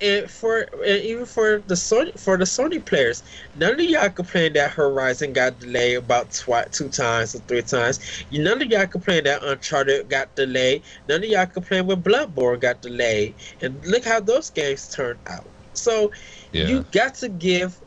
and 0.00 0.30
for 0.30 0.60
and 0.84 1.02
even 1.02 1.26
for 1.26 1.62
the 1.66 1.74
Sony 1.74 2.18
for 2.18 2.36
the 2.36 2.44
Sony 2.44 2.84
players, 2.84 3.22
none 3.56 3.74
of 3.74 3.80
y'all 3.80 4.08
complained 4.10 4.56
that 4.56 4.70
Horizon 4.70 5.32
got 5.32 5.58
delayed 5.58 5.98
about 5.98 6.32
twi- 6.32 6.66
two 6.70 6.88
times 6.88 7.34
or 7.34 7.40
three 7.40 7.62
times. 7.62 8.00
None 8.30 8.62
of 8.62 8.68
y'all 8.68 8.86
complained 8.86 9.26
that 9.26 9.42
Uncharted 9.42 10.08
got 10.08 10.34
delayed. 10.34 10.82
None 11.08 11.22
of 11.22 11.28
y'all 11.28 11.46
complained 11.46 11.86
when 11.86 12.02
Bloodborne 12.02 12.60
got 12.60 12.80
delayed. 12.80 13.34
And 13.60 13.84
look 13.86 14.04
how 14.04 14.20
those 14.20 14.50
games 14.50 14.88
turned 14.88 15.20
out. 15.26 15.46
So 15.74 16.10
yeah. 16.52 16.66
you 16.66 16.84
got 16.92 17.14
to 17.16 17.28
give 17.28 17.80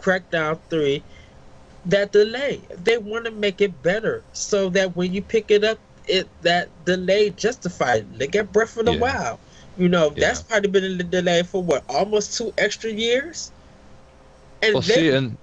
Crackdown 0.00 0.60
three 0.70 1.02
that 1.86 2.12
delay. 2.12 2.60
They 2.76 2.98
want 2.98 3.24
to 3.24 3.30
make 3.30 3.60
it 3.60 3.82
better 3.82 4.22
so 4.32 4.68
that 4.70 4.96
when 4.96 5.12
you 5.12 5.22
pick 5.22 5.50
it 5.50 5.64
up, 5.64 5.78
it 6.08 6.28
that 6.42 6.68
delay 6.84 7.30
justified. 7.30 8.06
Look 8.16 8.36
at 8.36 8.52
Breath 8.52 8.76
of 8.76 8.86
the 8.86 8.92
yeah. 8.92 9.00
Wild 9.00 9.38
you 9.76 9.88
know, 9.88 10.12
yeah. 10.14 10.28
that's 10.28 10.42
probably 10.42 10.70
been 10.70 10.84
in 10.84 10.98
the 10.98 11.04
delay 11.04 11.42
for 11.42 11.62
what, 11.62 11.84
almost 11.88 12.36
two 12.36 12.52
extra 12.58 12.90
years? 12.90 13.50
And 14.62 14.74
well, 14.74 14.82
then, 14.82 14.96
see, 14.96 15.10
and 15.10 15.36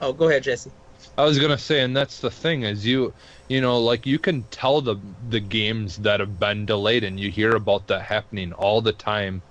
oh, 0.00 0.12
go 0.12 0.28
ahead, 0.28 0.42
Jesse. 0.44 0.70
I 1.18 1.24
was 1.24 1.38
gonna 1.38 1.58
say, 1.58 1.82
and 1.82 1.96
that's 1.96 2.20
the 2.20 2.30
thing 2.30 2.62
is 2.62 2.86
you, 2.86 3.12
you 3.48 3.60
know, 3.60 3.78
like 3.78 4.06
you 4.06 4.18
can 4.18 4.42
tell 4.44 4.80
the 4.80 4.96
the 5.28 5.40
games 5.40 5.98
that 5.98 6.20
have 6.20 6.40
been 6.40 6.64
delayed, 6.66 7.04
and 7.04 7.20
you 7.20 7.30
hear 7.30 7.54
about 7.54 7.86
that 7.88 8.02
happening 8.02 8.52
all 8.54 8.80
the 8.80 8.92
time, 8.92 9.42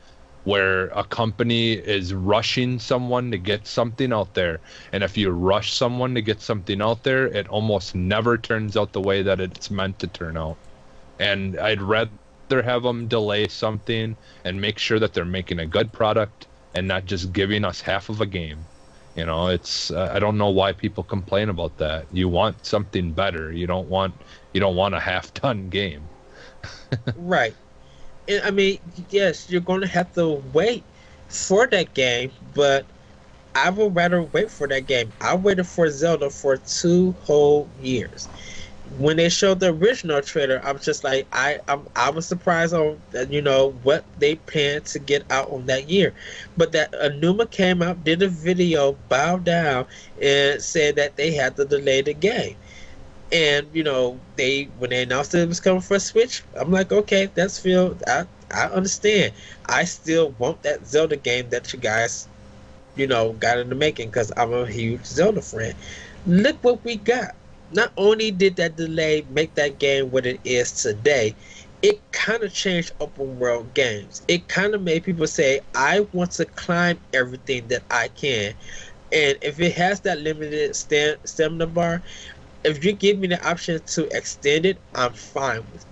where 0.43 0.87
a 0.87 1.03
company 1.03 1.73
is 1.73 2.13
rushing 2.13 2.79
someone 2.79 3.31
to 3.31 3.37
get 3.37 3.67
something 3.67 4.11
out 4.11 4.33
there, 4.33 4.59
and 4.91 5.03
if 5.03 5.15
you 5.15 5.29
rush 5.29 5.73
someone 5.73 6.15
to 6.15 6.21
get 6.21 6.41
something 6.41 6.81
out 6.81 7.03
there, 7.03 7.27
it 7.27 7.47
almost 7.47 7.93
never 7.93 8.37
turns 8.37 8.75
out 8.75 8.91
the 8.91 9.01
way 9.01 9.21
that 9.21 9.39
it's 9.39 9.69
meant 9.69 9.99
to 9.99 10.07
turn 10.07 10.35
out. 10.35 10.57
And 11.19 11.59
I'd 11.59 11.81
read 11.81 12.09
rather 12.53 12.71
have 12.71 12.83
them 12.83 13.07
delay 13.07 13.47
something 13.47 14.15
and 14.45 14.61
make 14.61 14.77
sure 14.77 14.99
that 14.99 15.13
they're 15.13 15.25
making 15.25 15.59
a 15.59 15.65
good 15.65 15.91
product 15.91 16.47
and 16.75 16.87
not 16.87 17.05
just 17.05 17.33
giving 17.33 17.65
us 17.65 17.81
half 17.81 18.09
of 18.09 18.21
a 18.21 18.25
game. 18.25 18.59
You 19.15 19.25
know, 19.25 19.47
it's 19.47 19.91
uh, 19.91 20.11
I 20.13 20.19
don't 20.19 20.37
know 20.37 20.49
why 20.49 20.73
people 20.73 21.03
complain 21.03 21.49
about 21.49 21.77
that. 21.77 22.05
You 22.11 22.27
want 22.27 22.65
something 22.65 23.11
better. 23.11 23.51
You 23.51 23.67
don't 23.67 23.87
want 23.87 24.13
you 24.53 24.59
don't 24.59 24.75
want 24.75 24.95
a 24.95 24.99
half 24.99 25.33
done 25.35 25.69
game. 25.69 26.01
right. 27.15 27.53
And, 28.27 28.43
I 28.43 28.51
mean, 28.51 28.79
yes, 29.09 29.49
you're 29.49 29.61
going 29.61 29.81
to 29.81 29.87
have 29.87 30.13
to 30.15 30.41
wait 30.53 30.83
for 31.27 31.67
that 31.67 31.93
game, 31.93 32.31
but 32.55 32.85
I 33.53 33.69
would 33.69 33.95
rather 33.95 34.23
wait 34.23 34.49
for 34.49 34.67
that 34.67 34.87
game. 34.87 35.11
I 35.21 35.35
waited 35.35 35.67
for 35.67 35.89
Zelda 35.89 36.29
for 36.29 36.57
two 36.57 37.13
whole 37.25 37.67
years 37.81 38.27
when 38.97 39.17
they 39.17 39.29
showed 39.29 39.59
the 39.59 39.69
original 39.69 40.21
trailer, 40.21 40.61
I 40.63 40.71
was 40.71 40.83
just 40.83 41.03
like, 41.03 41.27
I 41.31 41.59
I'm, 41.67 41.87
I 41.95 42.09
was 42.09 42.25
surprised 42.27 42.73
on 42.73 42.99
you 43.29 43.41
know 43.41 43.71
what 43.83 44.03
they 44.19 44.35
planned 44.35 44.85
to 44.87 44.99
get 44.99 45.23
out 45.31 45.49
on 45.51 45.65
that 45.67 45.89
year, 45.89 46.13
but 46.57 46.71
that 46.73 46.91
Aonuma 46.93 47.49
came 47.49 47.81
out, 47.81 48.03
did 48.03 48.21
a 48.21 48.27
video, 48.27 48.93
bowed 49.09 49.43
down, 49.43 49.87
and 50.21 50.61
said 50.61 50.95
that 50.97 51.15
they 51.15 51.31
had 51.31 51.55
to 51.57 51.65
delay 51.65 52.01
the 52.01 52.13
game. 52.13 52.55
And 53.31 53.67
you 53.73 53.83
know 53.83 54.19
they 54.35 54.65
when 54.77 54.91
they 54.91 55.03
announced 55.03 55.31
that 55.31 55.41
it 55.41 55.47
was 55.47 55.59
coming 55.59 55.81
for 55.81 55.95
a 55.95 55.99
Switch, 55.99 56.43
I'm 56.55 56.71
like, 56.71 56.91
okay, 56.91 57.27
that's 57.33 57.59
feel 57.59 57.97
I 58.07 58.25
I 58.51 58.65
understand. 58.67 59.33
I 59.65 59.85
still 59.85 60.31
want 60.37 60.63
that 60.63 60.85
Zelda 60.85 61.15
game 61.15 61.49
that 61.49 61.73
you 61.73 61.79
guys, 61.79 62.27
you 62.95 63.07
know, 63.07 63.33
got 63.33 63.57
in 63.57 63.69
the 63.69 63.75
making 63.75 64.09
because 64.09 64.31
I'm 64.37 64.53
a 64.53 64.65
huge 64.67 65.05
Zelda 65.05 65.41
friend. 65.41 65.75
Look 66.25 66.63
what 66.63 66.83
we 66.83 66.95
got 66.97 67.35
not 67.73 67.91
only 67.97 68.31
did 68.31 68.55
that 68.57 68.75
delay 68.75 69.25
make 69.29 69.55
that 69.55 69.79
game 69.79 70.11
what 70.11 70.25
it 70.25 70.39
is 70.43 70.71
today, 70.81 71.35
it 71.81 71.99
kind 72.11 72.43
of 72.43 72.53
changed 72.53 72.93
open 72.99 73.37
world 73.39 73.73
games. 73.73 74.21
It 74.27 74.47
kind 74.47 74.73
of 74.73 74.81
made 74.81 75.03
people 75.03 75.27
say, 75.27 75.59
I 75.75 76.07
want 76.13 76.31
to 76.33 76.45
climb 76.45 76.99
everything 77.13 77.67
that 77.67 77.83
I 77.91 78.07
can. 78.07 78.53
And 79.11 79.37
if 79.41 79.59
it 79.59 79.73
has 79.73 79.99
that 80.01 80.19
limited 80.19 80.75
stam- 80.75 81.17
stamina 81.25 81.67
bar, 81.67 82.01
if 82.63 82.83
you 82.85 82.93
give 82.93 83.19
me 83.19 83.27
the 83.27 83.45
option 83.47 83.81
to 83.85 84.17
extend 84.17 84.65
it, 84.65 84.77
I'm 84.95 85.13
fine 85.13 85.63
with 85.73 85.81
it. 85.81 85.87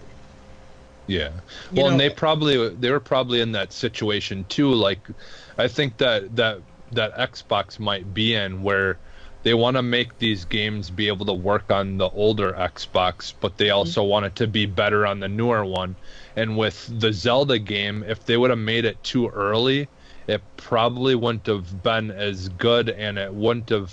Yeah. 1.08 1.32
Well, 1.74 1.86
know, 1.86 1.92
and 1.92 2.00
they 2.00 2.10
probably 2.10 2.70
they 2.70 2.90
were 2.90 3.02
probably 3.02 3.42
in 3.42 3.52
that 3.52 3.74
situation 3.74 4.46
too. 4.46 4.72
Like, 4.74 5.10
I 5.58 5.68
think 5.68 5.98
that 5.98 6.36
that 6.38 6.60
that 6.94 7.16
Xbox 7.18 7.80
might 7.80 8.14
be 8.14 8.34
in 8.34 8.64
where 8.64 8.98
they 9.44 9.54
want 9.54 9.76
to 9.76 9.82
make 9.82 10.20
these 10.20 10.46
games 10.46 10.90
be 10.90 11.08
able 11.08 11.26
to 11.26 11.34
work 11.34 11.72
on 11.72 11.98
the 11.98 12.10
older 12.10 12.54
Xbox, 12.54 13.34
but 13.40 13.58
they 13.58 13.72
also 13.72 14.02
mm-hmm. 14.02 14.10
want 14.10 14.26
it 14.26 14.36
to 14.36 14.48
be 14.48 14.66
better 14.66 15.06
on 15.06 15.20
the 15.20 15.28
newer 15.28 15.66
one. 15.66 15.96
And 16.36 16.58
with 16.58 16.90
the 17.00 17.12
Zelda 17.12 17.58
game, 17.58 18.04
if 18.08 18.26
they 18.26 18.38
would 18.38 18.52
have 18.52 18.60
made 18.60 18.86
it 18.86 19.04
too 19.04 19.30
early, 19.30 19.88
it 20.28 20.42
probably 20.58 21.16
wouldn't 21.16 21.48
have 21.48 21.82
been 21.84 22.12
as 22.12 22.50
good, 22.50 22.90
and 22.90 23.18
it 23.18 23.34
wouldn't 23.34 23.70
have 23.70 23.92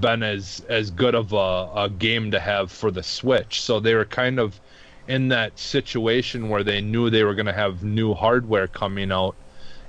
been 0.00 0.22
as 0.22 0.64
as 0.68 0.90
good 0.90 1.14
of 1.14 1.32
a, 1.32 1.68
a 1.74 1.90
game 1.90 2.30
to 2.32 2.40
have 2.40 2.72
for 2.72 2.90
the 2.90 3.02
Switch. 3.02 3.60
So 3.62 3.80
they 3.80 3.94
were 3.94 4.04
kind 4.04 4.38
of 4.38 4.60
in 5.06 5.28
that 5.28 5.58
situation 5.58 6.48
where 6.48 6.64
they 6.64 6.80
knew 6.80 7.10
they 7.10 7.24
were 7.24 7.34
going 7.34 7.46
to 7.46 7.52
have 7.52 7.84
new 7.84 8.14
hardware 8.14 8.66
coming 8.66 9.12
out 9.12 9.36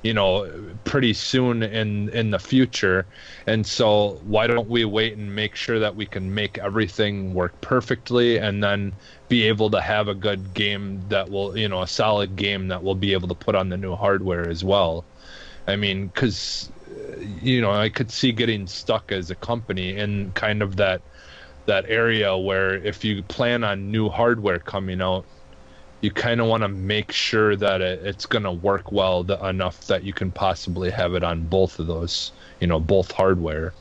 you 0.03 0.13
know, 0.13 0.49
pretty 0.83 1.13
soon 1.13 1.63
in 1.63 2.09
in 2.09 2.31
the 2.31 2.39
future. 2.39 3.05
And 3.45 3.65
so 3.65 4.19
why 4.23 4.47
don't 4.47 4.67
we 4.67 4.85
wait 4.85 5.17
and 5.17 5.35
make 5.35 5.55
sure 5.55 5.79
that 5.79 5.95
we 5.95 6.05
can 6.05 6.33
make 6.33 6.57
everything 6.57 7.33
work 7.33 7.59
perfectly 7.61 8.37
and 8.37 8.63
then 8.63 8.93
be 9.29 9.43
able 9.43 9.69
to 9.71 9.81
have 9.81 10.07
a 10.07 10.15
good 10.15 10.53
game 10.53 11.03
that 11.09 11.29
will, 11.29 11.57
you 11.57 11.69
know, 11.69 11.81
a 11.81 11.87
solid 11.87 12.35
game 12.35 12.67
that 12.69 12.83
we'll 12.83 12.95
be 12.95 13.13
able 13.13 13.27
to 13.27 13.35
put 13.35 13.55
on 13.55 13.69
the 13.69 13.77
new 13.77 13.95
hardware 13.95 14.47
as 14.49 14.63
well. 14.63 15.05
I 15.67 15.75
mean, 15.75 16.09
cuz 16.11 16.71
you 17.19 17.61
know, 17.61 17.71
I 17.71 17.89
could 17.89 18.11
see 18.11 18.31
getting 18.31 18.67
stuck 18.67 19.11
as 19.11 19.29
a 19.29 19.35
company 19.35 19.95
in 19.97 20.31
kind 20.33 20.61
of 20.61 20.77
that 20.77 21.01
that 21.67 21.85
area 21.87 22.35
where 22.37 22.75
if 22.75 23.03
you 23.03 23.23
plan 23.23 23.63
on 23.63 23.91
new 23.91 24.09
hardware 24.09 24.59
coming 24.59 25.01
out 25.01 25.25
you 26.01 26.09
kind 26.09 26.41
of 26.41 26.47
want 26.47 26.63
to 26.63 26.67
make 26.67 27.11
sure 27.11 27.55
that 27.55 27.81
it, 27.81 28.03
it's 28.03 28.25
going 28.25 28.43
to 28.43 28.51
work 28.51 28.91
well 28.91 29.23
the, 29.23 29.43
enough 29.45 29.85
that 29.87 30.03
you 30.03 30.13
can 30.13 30.31
possibly 30.31 30.89
have 30.89 31.13
it 31.13 31.23
on 31.23 31.45
both 31.45 31.79
of 31.79 31.87
those, 31.87 32.31
you 32.59 32.67
know, 32.67 32.79
both 32.79 33.11
hardware. 33.11 33.73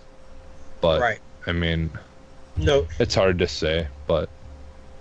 But 0.81 1.01
right. 1.01 1.19
I 1.47 1.53
mean, 1.53 1.91
no, 2.57 2.87
it's 2.99 3.15
hard 3.15 3.39
to 3.39 3.49
say, 3.49 3.89
but 4.07 4.29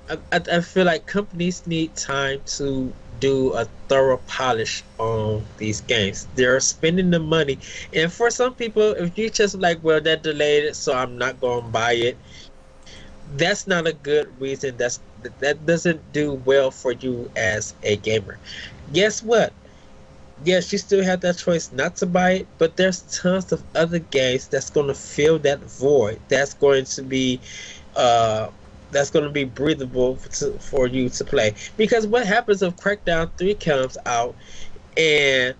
I, 0.09 0.17
I, 0.31 0.41
I 0.53 0.61
feel 0.61 0.85
like 0.85 1.05
companies 1.05 1.67
need 1.67 1.95
time 1.95 2.41
to 2.57 2.93
do 3.19 3.53
a 3.53 3.65
thorough 3.89 4.21
polish 4.27 4.83
on 4.97 5.43
these 5.57 5.81
games. 5.81 6.25
They're 6.35 6.61
spending 6.61 7.11
the 7.11 7.19
money, 7.19 7.59
and 7.93 8.11
for 8.11 8.29
some 8.29 8.53
people, 8.53 8.93
if 8.93 9.17
you 9.17 9.29
just 9.29 9.55
like, 9.55 9.79
well, 9.83 9.99
that 9.99 10.23
delayed 10.23 10.63
it, 10.63 10.75
so 10.77 10.93
I'm 10.93 11.17
not 11.17 11.41
going 11.41 11.65
to 11.65 11.69
buy 11.69 11.93
it 11.93 12.17
that's 13.35 13.67
not 13.67 13.87
a 13.87 13.93
good 13.93 14.39
reason. 14.39 14.77
That's 14.77 14.99
that 15.39 15.65
doesn't 15.65 16.13
do 16.13 16.33
well 16.33 16.71
for 16.71 16.93
you 16.93 17.29
as 17.35 17.73
a 17.83 17.97
gamer. 17.97 18.37
Guess 18.93 19.23
what? 19.23 19.53
Yes, 20.43 20.71
you 20.71 20.77
still 20.77 21.03
have 21.03 21.19
that 21.21 21.37
choice 21.37 21.71
not 21.73 21.97
to 21.97 22.05
buy 22.05 22.31
it, 22.31 22.47
but 22.57 22.77
there's 22.77 23.01
tons 23.19 23.51
of 23.51 23.61
other 23.75 23.99
games 23.99 24.47
that's 24.47 24.69
going 24.69 24.87
to 24.87 24.95
fill 24.95 25.37
that 25.39 25.59
void. 25.59 26.19
That's 26.29 26.53
going 26.53 26.85
to 26.85 27.03
be, 27.03 27.41
uh, 27.97 28.49
that's 28.91 29.09
going 29.09 29.25
to 29.25 29.31
be 29.31 29.43
breathable 29.43 30.15
to, 30.15 30.51
for 30.59 30.87
you 30.87 31.09
to 31.09 31.25
play. 31.25 31.55
Because 31.75 32.07
what 32.07 32.25
happens 32.25 32.61
if 32.61 32.77
Crackdown 32.77 33.31
Three 33.37 33.53
comes 33.53 33.97
out, 34.05 34.33
and 34.95 35.55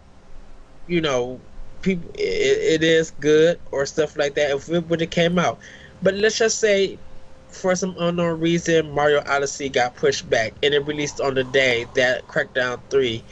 you 0.88 1.02
know, 1.02 1.42
people, 1.82 2.10
it, 2.16 2.82
it 2.82 2.84
is 2.84 3.12
good 3.20 3.60
or 3.72 3.86
stuff 3.86 4.18
like 4.18 4.36
that. 4.36 4.52
If 4.52 4.70
it 4.70 4.88
would 4.88 5.02
have 5.02 5.10
came 5.10 5.38
out, 5.38 5.60
but 6.02 6.16
let's 6.16 6.38
just 6.38 6.60
say 6.60 6.98
for 7.50 7.76
some 7.76 7.96
unknown 8.00 8.40
reason, 8.40 8.92
Mario 8.92 9.24
Odyssey 9.28 9.70
got 9.70 9.96
pushed 9.96 10.30
back 10.30 10.54
and 10.64 10.74
it 10.74 10.86
released 10.86 11.20
on 11.20 11.34
the 11.34 11.44
day 11.44 11.86
that 11.96 12.28
Crackdown 12.28 12.80
3 12.90 13.24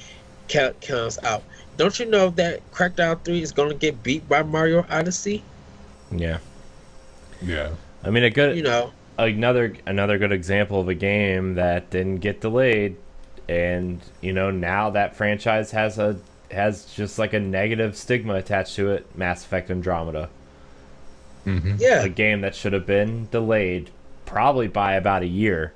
comes 0.81 1.19
out. 1.23 1.43
Don't 1.77 1.99
you 1.99 2.05
know 2.05 2.29
that 2.31 2.69
Crackdown 2.71 3.23
3 3.23 3.41
is 3.41 3.51
going 3.51 3.69
to 3.69 3.75
get 3.75 4.01
beat 4.03 4.27
by 4.27 4.43
Mario 4.43 4.85
Odyssey? 4.89 5.43
Yeah. 6.11 6.39
Yeah. 7.41 7.71
I 8.03 8.09
mean, 8.09 8.23
a 8.23 8.29
good, 8.29 8.55
you 8.55 8.63
know, 8.63 8.91
another 9.17 9.75
another 9.85 10.17
good 10.17 10.31
example 10.31 10.79
of 10.79 10.87
a 10.87 10.93
game 10.93 11.55
that 11.55 11.89
didn't 11.89 12.17
get 12.17 12.41
delayed, 12.41 12.95
and 13.49 13.99
you 14.21 14.33
know 14.33 14.51
now 14.51 14.89
that 14.91 15.15
franchise 15.15 15.71
has 15.71 15.97
a 15.97 16.19
has 16.51 16.85
just 16.85 17.19
like 17.19 17.33
a 17.33 17.39
negative 17.39 17.97
stigma 17.97 18.35
attached 18.35 18.75
to 18.75 18.91
it. 18.91 19.15
Mass 19.17 19.43
Effect 19.43 19.69
Andromeda. 19.69 20.29
Mm-hmm. 21.45 21.75
Yeah, 21.79 22.03
a 22.03 22.09
game 22.09 22.41
that 22.41 22.55
should 22.55 22.73
have 22.73 22.85
been 22.85 23.27
delayed 23.31 23.89
probably 24.27 24.67
by 24.67 24.93
about 24.93 25.23
a 25.23 25.27
year. 25.27 25.73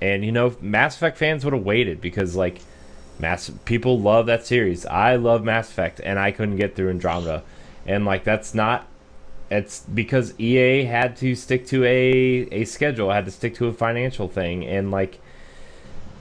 And 0.00 0.24
you 0.24 0.32
know, 0.32 0.56
Mass 0.60 0.96
Effect 0.96 1.16
fans 1.16 1.44
would 1.44 1.54
have 1.54 1.64
waited 1.64 2.00
because 2.00 2.34
like 2.34 2.60
Mass 3.20 3.50
people 3.64 4.00
love 4.00 4.26
that 4.26 4.44
series. 4.44 4.84
I 4.86 5.16
love 5.16 5.44
Mass 5.44 5.70
Effect 5.70 6.00
and 6.02 6.18
I 6.18 6.32
couldn't 6.32 6.56
get 6.56 6.74
through 6.74 6.90
Andromeda. 6.90 7.44
And 7.86 8.04
like 8.04 8.24
that's 8.24 8.54
not 8.54 8.88
it's 9.50 9.80
because 9.80 10.38
EA 10.40 10.84
had 10.84 11.16
to 11.18 11.34
stick 11.34 11.66
to 11.66 11.84
a 11.84 12.48
a 12.50 12.64
schedule, 12.64 13.10
had 13.10 13.26
to 13.26 13.30
stick 13.30 13.54
to 13.56 13.66
a 13.66 13.72
financial 13.72 14.26
thing 14.26 14.66
and 14.66 14.90
like 14.90 15.20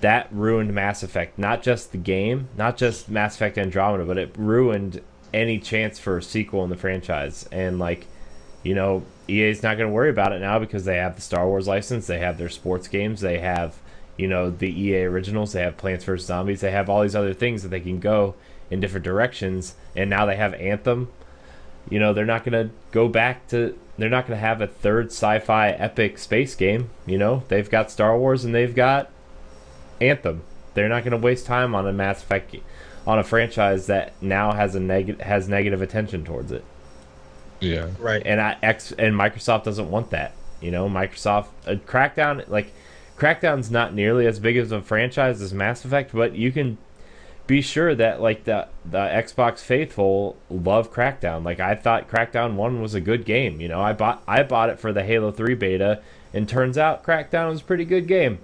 that 0.01 0.27
ruined 0.31 0.73
Mass 0.73 1.03
Effect, 1.03 1.37
not 1.37 1.61
just 1.61 1.91
the 1.91 1.97
game, 1.97 2.49
not 2.57 2.77
just 2.77 3.09
Mass 3.09 3.35
Effect 3.35 3.57
Andromeda, 3.57 4.05
but 4.05 4.17
it 4.17 4.33
ruined 4.37 5.01
any 5.33 5.59
chance 5.59 5.99
for 5.99 6.17
a 6.17 6.23
sequel 6.23 6.63
in 6.63 6.69
the 6.69 6.75
franchise. 6.75 7.47
And 7.51 7.79
like, 7.79 8.07
you 8.69 8.75
know, 8.75 9.03
EA's 9.27 9.63
not 9.63 9.77
going 9.77 9.89
to 9.89 9.93
worry 9.93 10.11
about 10.11 10.31
it 10.31 10.41
now 10.41 10.59
because 10.59 10.85
they 10.85 10.97
have 10.97 11.15
the 11.15 11.23
Star 11.23 11.47
Wars 11.47 11.67
license, 11.67 12.05
they 12.05 12.19
have 12.19 12.37
their 12.37 12.49
sports 12.49 12.87
games, 12.87 13.19
they 13.19 13.39
have, 13.39 13.79
you 14.15 14.27
know, 14.27 14.51
the 14.51 14.69
EA 14.69 15.05
originals, 15.05 15.53
they 15.53 15.63
have 15.63 15.75
Plants 15.75 16.05
vs 16.05 16.27
Zombies, 16.27 16.61
they 16.61 16.69
have 16.69 16.87
all 16.87 17.01
these 17.01 17.15
other 17.15 17.33
things 17.33 17.63
that 17.63 17.69
they 17.69 17.79
can 17.79 17.99
go 17.99 18.35
in 18.69 18.79
different 18.79 19.03
directions, 19.03 19.73
and 19.95 20.07
now 20.07 20.27
they 20.27 20.35
have 20.35 20.53
Anthem. 20.53 21.07
You 21.89 21.97
know, 21.97 22.13
they're 22.13 22.27
not 22.27 22.43
going 22.43 22.67
to 22.67 22.71
go 22.91 23.07
back 23.07 23.47
to 23.47 23.75
they're 23.97 24.07
not 24.07 24.27
going 24.27 24.37
to 24.37 24.45
have 24.45 24.61
a 24.61 24.67
third 24.67 25.07
sci-fi 25.07 25.71
epic 25.71 26.19
space 26.19 26.53
game, 26.53 26.91
you 27.07 27.17
know? 27.17 27.41
They've 27.47 27.67
got 27.67 27.89
Star 27.89 28.15
Wars 28.15 28.45
and 28.45 28.53
they've 28.53 28.75
got 28.75 29.09
Anthem. 29.99 30.43
They're 30.75 30.89
not 30.89 31.03
going 31.03 31.19
to 31.19 31.25
waste 31.25 31.47
time 31.47 31.73
on 31.73 31.87
a 31.87 31.91
Mass 31.91 32.21
Effect 32.21 32.55
on 33.07 33.17
a 33.17 33.23
franchise 33.23 33.87
that 33.87 34.13
now 34.21 34.51
has 34.51 34.75
a 34.75 34.79
negative 34.79 35.21
has 35.21 35.49
negative 35.49 35.81
attention 35.81 36.23
towards 36.23 36.51
it. 36.51 36.63
Yeah. 37.59 37.89
Right. 37.99 38.21
And 38.25 38.39
I, 38.39 38.57
X 38.61 38.91
and 38.91 39.15
Microsoft 39.15 39.63
doesn't 39.63 39.89
want 39.89 40.11
that. 40.11 40.33
You 40.61 40.71
know, 40.71 40.89
Microsoft 40.89 41.47
uh, 41.65 41.75
Crackdown 41.85 42.47
like 42.49 42.73
Crackdown's 43.17 43.69
not 43.69 43.93
nearly 43.93 44.25
as 44.25 44.39
big 44.39 44.57
as 44.57 44.71
a 44.71 44.81
franchise 44.81 45.41
as 45.41 45.53
Mass 45.53 45.83
Effect, 45.85 46.11
but 46.13 46.35
you 46.35 46.51
can 46.51 46.77
be 47.47 47.61
sure 47.61 47.95
that 47.95 48.21
like 48.21 48.43
the 48.43 48.67
the 48.85 48.99
Xbox 48.99 49.59
faithful 49.59 50.37
love 50.49 50.93
Crackdown. 50.93 51.43
Like 51.43 51.59
I 51.59 51.75
thought 51.75 52.09
Crackdown 52.09 52.53
1 52.53 52.81
was 52.81 52.93
a 52.93 53.01
good 53.01 53.25
game, 53.25 53.59
you 53.59 53.67
know. 53.67 53.81
I 53.81 53.93
bought 53.93 54.21
I 54.27 54.43
bought 54.43 54.69
it 54.69 54.79
for 54.79 54.93
the 54.93 55.03
Halo 55.03 55.31
3 55.31 55.55
beta 55.55 56.01
and 56.33 56.47
turns 56.47 56.77
out 56.77 57.03
Crackdown 57.03 57.49
was 57.49 57.61
a 57.61 57.63
pretty 57.63 57.85
good 57.85 58.07
game. 58.07 58.39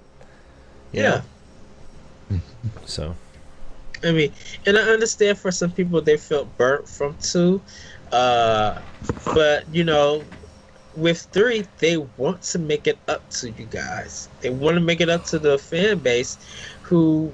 Yeah. 0.92 1.22
so 2.84 3.14
I 4.02 4.12
mean, 4.12 4.32
and 4.66 4.76
I 4.76 4.82
understand 4.82 5.38
for 5.38 5.50
some 5.50 5.70
people 5.70 6.00
they 6.00 6.16
felt 6.16 6.56
burnt 6.58 6.88
from 6.88 7.16
2 7.22 7.62
uh, 8.12 8.80
but 9.24 9.64
you 9.72 9.84
know, 9.84 10.24
with 10.96 11.20
three, 11.32 11.66
they 11.78 11.96
want 11.96 12.42
to 12.42 12.58
make 12.58 12.86
it 12.86 12.98
up 13.08 13.28
to 13.30 13.50
you 13.50 13.66
guys. 13.66 14.28
They 14.40 14.50
want 14.50 14.74
to 14.74 14.80
make 14.80 15.00
it 15.00 15.08
up 15.08 15.24
to 15.26 15.38
the 15.38 15.58
fan 15.58 15.98
base 15.98 16.38
who 16.82 17.32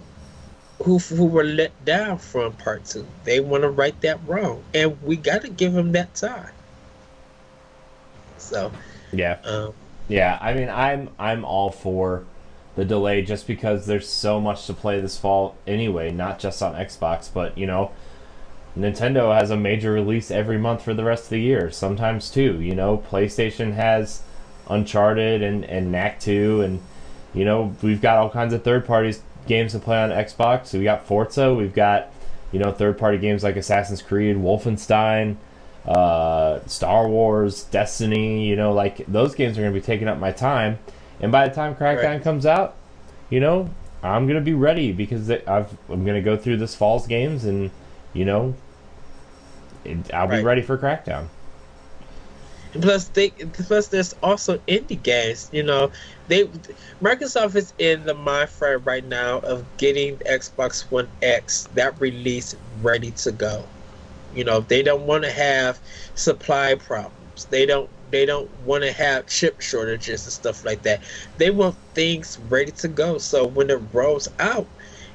who 0.82 0.98
who 0.98 1.26
were 1.26 1.44
let 1.44 1.84
down 1.84 2.18
from 2.18 2.52
part 2.54 2.84
two. 2.84 3.06
They 3.24 3.40
want 3.40 3.62
to 3.62 3.70
right 3.70 3.98
that 4.00 4.20
wrong, 4.26 4.62
and 4.74 5.00
we 5.02 5.16
got 5.16 5.42
to 5.42 5.48
give 5.48 5.72
them 5.72 5.92
that 5.92 6.14
time. 6.14 6.50
So, 8.38 8.72
yeah, 9.12 9.38
um, 9.44 9.72
yeah. 10.08 10.38
I 10.40 10.54
mean, 10.54 10.68
I'm 10.68 11.10
I'm 11.18 11.44
all 11.44 11.70
for 11.70 12.24
the 12.74 12.84
delay 12.84 13.22
just 13.22 13.46
because 13.46 13.86
there's 13.86 14.08
so 14.08 14.40
much 14.40 14.66
to 14.66 14.72
play 14.72 15.00
this 15.00 15.18
fall 15.18 15.56
anyway, 15.66 16.10
not 16.10 16.38
just 16.38 16.62
on 16.62 16.74
Xbox, 16.74 17.32
but 17.32 17.56
you 17.56 17.66
know 17.66 17.92
Nintendo 18.76 19.36
has 19.36 19.50
a 19.50 19.56
major 19.56 19.92
release 19.92 20.30
every 20.30 20.58
month 20.58 20.82
for 20.82 20.94
the 20.94 21.04
rest 21.04 21.24
of 21.24 21.30
the 21.30 21.40
year, 21.40 21.70
sometimes 21.70 22.30
two. 22.30 22.60
You 22.60 22.74
know, 22.74 23.02
PlayStation 23.10 23.74
has 23.74 24.22
Uncharted 24.68 25.42
and, 25.42 25.64
and 25.64 25.92
Knack 25.92 26.20
2, 26.20 26.62
and, 26.62 26.80
you 27.34 27.44
know, 27.44 27.74
we've 27.82 28.00
got 28.00 28.16
all 28.16 28.30
kinds 28.30 28.54
of 28.54 28.62
third 28.62 28.86
party 28.86 29.14
games 29.46 29.72
to 29.72 29.78
play 29.78 30.02
on 30.02 30.10
Xbox. 30.10 30.66
So 30.66 30.78
we 30.78 30.84
got 30.84 31.06
Forza, 31.06 31.54
we've 31.54 31.74
got, 31.74 32.10
you 32.50 32.58
know, 32.58 32.72
third 32.72 32.96
party 32.96 33.18
games 33.18 33.42
like 33.42 33.56
Assassin's 33.56 34.00
Creed, 34.00 34.36
Wolfenstein, 34.36 35.36
uh, 35.86 36.60
Star 36.66 37.08
Wars, 37.08 37.64
Destiny, 37.64 38.46
you 38.46 38.56
know, 38.56 38.72
like 38.72 39.04
those 39.06 39.34
games 39.34 39.58
are 39.58 39.62
going 39.62 39.74
to 39.74 39.78
be 39.78 39.84
taking 39.84 40.08
up 40.08 40.18
my 40.18 40.32
time. 40.32 40.78
And 41.20 41.30
by 41.30 41.48
the 41.48 41.54
time 41.54 41.74
Crackdown 41.74 42.04
right. 42.04 42.22
comes 42.22 42.46
out, 42.46 42.76
you 43.28 43.40
know, 43.40 43.68
I'm 44.02 44.26
going 44.26 44.38
to 44.38 44.44
be 44.44 44.54
ready 44.54 44.92
because 44.92 45.30
I've, 45.30 45.76
I'm 45.88 46.04
going 46.04 46.16
to 46.16 46.22
go 46.22 46.36
through 46.36 46.56
this 46.56 46.74
fall's 46.74 47.06
games 47.06 47.44
and 47.44 47.70
you 48.12 48.24
know, 48.24 48.54
it, 49.84 50.12
I'll 50.14 50.28
right. 50.28 50.38
be 50.38 50.44
ready 50.44 50.62
for 50.62 50.76
Crackdown. 50.78 51.26
Plus, 52.80 53.08
they 53.08 53.30
plus 53.30 53.88
there's 53.88 54.14
also 54.22 54.56
indie 54.60 55.02
games. 55.02 55.50
You 55.52 55.62
know, 55.62 55.90
they 56.28 56.44
Microsoft 57.02 57.54
is 57.54 57.74
in 57.78 58.04
the 58.04 58.14
mind 58.14 58.48
frame 58.48 58.82
right 58.84 59.04
now 59.04 59.40
of 59.40 59.64
getting 59.76 60.16
Xbox 60.18 60.90
One 60.90 61.08
X 61.20 61.68
that 61.74 62.00
release 62.00 62.56
ready 62.80 63.10
to 63.10 63.32
go. 63.32 63.64
You 64.34 64.44
know, 64.44 64.60
they 64.60 64.82
don't 64.82 65.06
want 65.06 65.24
to 65.24 65.30
have 65.30 65.78
supply 66.14 66.74
problems. 66.76 67.44
They 67.50 67.66
don't 67.66 67.90
they 68.10 68.24
don't 68.24 68.48
want 68.64 68.84
to 68.84 68.92
have 68.92 69.26
chip 69.26 69.60
shortages 69.60 70.24
and 70.24 70.32
stuff 70.32 70.64
like 70.64 70.82
that. 70.82 71.02
They 71.38 71.50
want 71.50 71.74
things 71.94 72.38
ready 72.48 72.72
to 72.72 72.88
go. 72.88 73.18
So 73.18 73.46
when 73.46 73.68
it 73.70 73.80
rolls 73.92 74.28
out, 74.38 74.66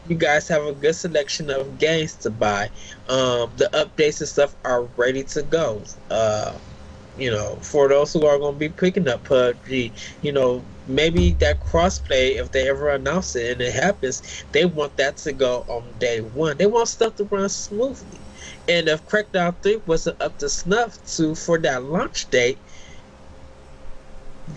you 0.09 0.15
guys 0.15 0.47
have 0.47 0.63
a 0.65 0.73
good 0.73 0.95
selection 0.95 1.49
of 1.49 1.77
games 1.79 2.15
to 2.15 2.29
buy. 2.29 2.69
Um, 3.09 3.51
the 3.57 3.69
updates 3.73 4.19
and 4.19 4.27
stuff 4.27 4.55
are 4.63 4.83
ready 4.97 5.23
to 5.23 5.41
go. 5.43 5.81
Uh, 6.09 6.53
you 7.17 7.31
know, 7.31 7.55
for 7.61 7.87
those 7.87 8.13
who 8.13 8.25
are 8.25 8.37
going 8.37 8.53
to 8.53 8.59
be 8.59 8.69
picking 8.69 9.07
up 9.07 9.23
PUBG, 9.23 9.91
you 10.21 10.31
know, 10.31 10.63
maybe 10.87 11.31
that 11.33 11.59
crossplay, 11.59 12.35
if 12.35 12.51
they 12.51 12.69
ever 12.69 12.89
announce 12.89 13.35
it 13.35 13.53
and 13.53 13.61
it 13.61 13.73
happens, 13.73 14.45
they 14.51 14.65
want 14.65 14.95
that 14.97 15.17
to 15.17 15.33
go 15.33 15.65
on 15.67 15.83
day 15.99 16.21
one. 16.21 16.57
They 16.57 16.67
want 16.67 16.87
stuff 16.87 17.15
to 17.15 17.23
run 17.25 17.49
smoothly. 17.49 18.19
And 18.67 18.87
if 18.87 19.05
Crackdown 19.07 19.55
3 19.61 19.81
wasn't 19.87 20.21
up 20.21 20.37
to 20.39 20.49
snuff 20.49 21.03
to 21.15 21.35
for 21.35 21.57
that 21.59 21.83
launch 21.83 22.29
date, 22.29 22.57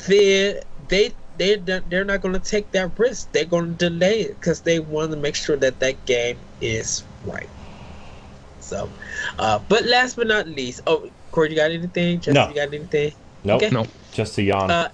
then 0.07 0.61
they 0.89 1.13
they 1.41 1.57
they're 1.57 2.05
not 2.05 2.21
going 2.21 2.35
to 2.35 2.41
take 2.41 2.71
that 2.73 2.99
risk. 2.99 3.33
They're 3.33 3.47
going 3.47 3.77
to 3.77 3.89
delay 3.89 4.21
it 4.21 4.39
because 4.39 4.61
they 4.61 4.79
want 4.79 5.11
to 5.13 5.17
make 5.17 5.35
sure 5.35 5.57
that 5.57 5.81
that 5.81 6.05
game 6.05 6.39
is 6.61 7.03
right. 7.25 7.49
So, 8.59 8.91
uh, 9.39 9.59
but 9.67 9.87
last 9.87 10.17
but 10.17 10.27
not 10.27 10.47
least, 10.47 10.83
oh, 10.87 11.09
Corey, 11.33 11.51
you 11.51 11.57
got 11.57 11.71
anything? 11.71 12.21
Justin, 12.21 12.35
no. 12.35 12.49
you 12.51 12.55
got 12.55 12.75
anything? 12.75 13.13
Nope. 13.43 13.63
Okay. 13.63 13.71
Nope. 13.73 13.89
Just 14.13 14.37
a 14.37 14.43
yawn. 14.43 14.71
Uh, 14.71 14.91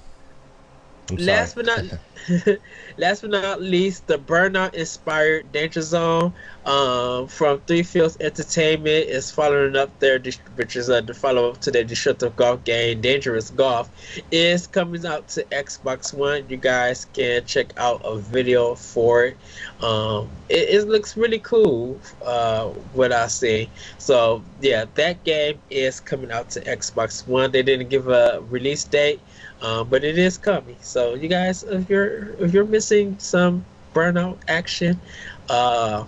last 1.12 1.54
but 1.54 1.66
not 1.66 1.84
last 2.96 3.20
but 3.22 3.30
not 3.30 3.60
least, 3.60 4.06
the 4.06 4.18
burnout 4.18 4.74
inspired 4.74 5.50
Danger 5.52 5.82
Zone 5.82 6.32
um, 6.64 7.28
from 7.28 7.60
Three 7.60 7.82
Fields 7.82 8.16
Entertainment 8.20 9.08
is 9.08 9.30
following 9.30 9.76
up 9.76 9.96
their 10.00 10.20
which 10.56 10.76
is 10.76 10.90
uh, 10.90 11.00
the 11.00 11.14
follow 11.14 11.50
up 11.50 11.60
to 11.62 11.70
their 11.70 11.84
destructive 11.84 12.34
golf 12.36 12.64
game, 12.64 13.00
Dangerous 13.00 13.50
Golf, 13.50 13.90
is 14.30 14.66
coming 14.66 15.06
out 15.06 15.28
to 15.28 15.44
Xbox 15.44 16.12
One. 16.12 16.44
You 16.48 16.56
guys 16.56 17.06
can 17.12 17.44
check 17.44 17.72
out 17.76 18.00
a 18.04 18.16
video 18.16 18.74
for 18.74 19.26
it. 19.26 19.36
Um, 19.80 20.28
it, 20.48 20.70
it, 20.70 20.88
looks 20.88 21.16
really 21.16 21.38
cool, 21.38 22.00
uh, 22.24 22.68
what 22.92 23.12
I 23.12 23.28
see. 23.28 23.68
So 23.98 24.42
yeah, 24.60 24.86
that 24.94 25.22
game 25.24 25.58
is 25.70 26.00
coming 26.00 26.32
out 26.32 26.50
to 26.50 26.60
Xbox 26.62 27.26
One. 27.26 27.52
They 27.52 27.62
didn't 27.62 27.88
give 27.88 28.08
a 28.08 28.42
release 28.48 28.84
date. 28.84 29.20
Um, 29.62 29.88
but 29.88 30.04
it 30.04 30.18
is 30.18 30.36
coming. 30.36 30.76
So 30.80 31.14
you 31.14 31.28
guys, 31.28 31.62
if 31.62 31.88
you're 31.88 32.34
if 32.38 32.52
you're 32.52 32.66
missing 32.66 33.16
some 33.18 33.64
burnout 33.94 34.36
action, 34.48 35.00
uh, 35.48 36.04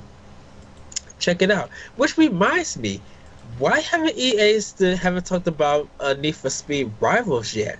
check 1.18 1.42
it 1.42 1.50
out. 1.50 1.70
Which 1.96 2.18
reminds 2.18 2.76
me, 2.76 3.00
why 3.58 3.80
haven't 3.80 4.16
EA 4.16 4.60
still 4.60 4.96
haven't 4.96 5.26
talked 5.26 5.46
about 5.46 5.88
uh, 5.98 6.14
Need 6.14 6.36
for 6.36 6.50
Speed 6.50 6.92
Rivals 7.00 7.54
yet? 7.54 7.78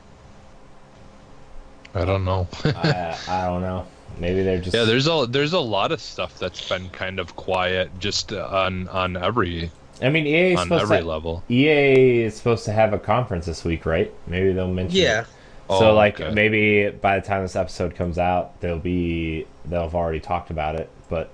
I 1.95 2.05
don't 2.05 2.25
know. 2.25 2.49
I, 2.65 3.19
I 3.29 3.47
don't 3.47 3.63
know. 3.63 3.87
Maybe 4.19 4.43
they're 4.43 4.61
just 4.61 4.75
yeah. 4.75 4.85
There's 4.85 5.07
a 5.07 5.27
there's 5.29 5.53
a 5.53 5.61
lot 5.61 5.93
of 5.93 6.01
stuff 6.01 6.39
that's 6.39 6.69
been 6.69 6.89
kind 6.91 7.21
of 7.21 7.37
quiet, 7.37 7.91
just 7.99 8.33
on 8.33 8.89
on 8.89 9.17
every. 9.17 9.71
I 10.01 10.11
mean, 10.11 10.27
EA 10.27 10.53
is 10.53 10.61
on 10.61 10.67
supposed 10.67 10.83
every 10.85 10.99
to, 10.99 11.05
level. 11.05 11.43
EA 11.51 12.23
is 12.23 12.37
supposed 12.37 12.65
to 12.67 12.73
have 12.73 12.93
a 12.93 12.99
conference 12.99 13.47
this 13.47 13.65
week, 13.65 13.85
right? 13.85 14.13
Maybe 14.27 14.53
they'll 14.53 14.73
mention. 14.73 14.97
Yeah. 14.97 15.21
It. 15.23 15.27
So 15.69 15.91
oh, 15.91 15.95
like 15.95 16.19
okay. 16.19 16.33
maybe 16.33 16.89
by 16.91 17.19
the 17.21 17.27
time 17.27 17.43
this 17.43 17.55
episode 17.55 17.95
comes 17.95 18.19
out, 18.19 18.59
they'll 18.61 18.79
be 18.79 19.47
they'll 19.67 19.83
have 19.83 19.95
already 19.95 20.21
talked 20.21 20.51
about 20.51 20.77
it, 20.77 20.89
but 21.11 21.31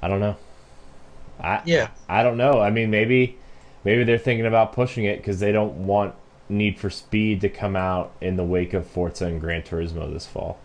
I 0.00 0.06
don't 0.06 0.20
know. 0.20 0.36
I 1.40 1.62
yeah. 1.64 1.88
I 2.08 2.22
don't 2.22 2.36
know. 2.36 2.60
I 2.60 2.70
mean, 2.70 2.90
maybe 2.90 3.38
maybe 3.84 4.04
they're 4.04 4.18
thinking 4.18 4.46
about 4.46 4.72
pushing 4.72 5.04
it 5.04 5.16
because 5.16 5.40
they 5.40 5.50
don't 5.50 5.86
want 5.86 6.14
Need 6.48 6.78
for 6.78 6.90
Speed 6.90 7.40
to 7.40 7.48
come 7.48 7.74
out 7.74 8.12
in 8.20 8.36
the 8.36 8.44
wake 8.44 8.72
of 8.72 8.86
Forza 8.86 9.26
and 9.26 9.40
Gran 9.40 9.62
Turismo 9.62 10.12
this 10.12 10.26
fall. 10.26 10.58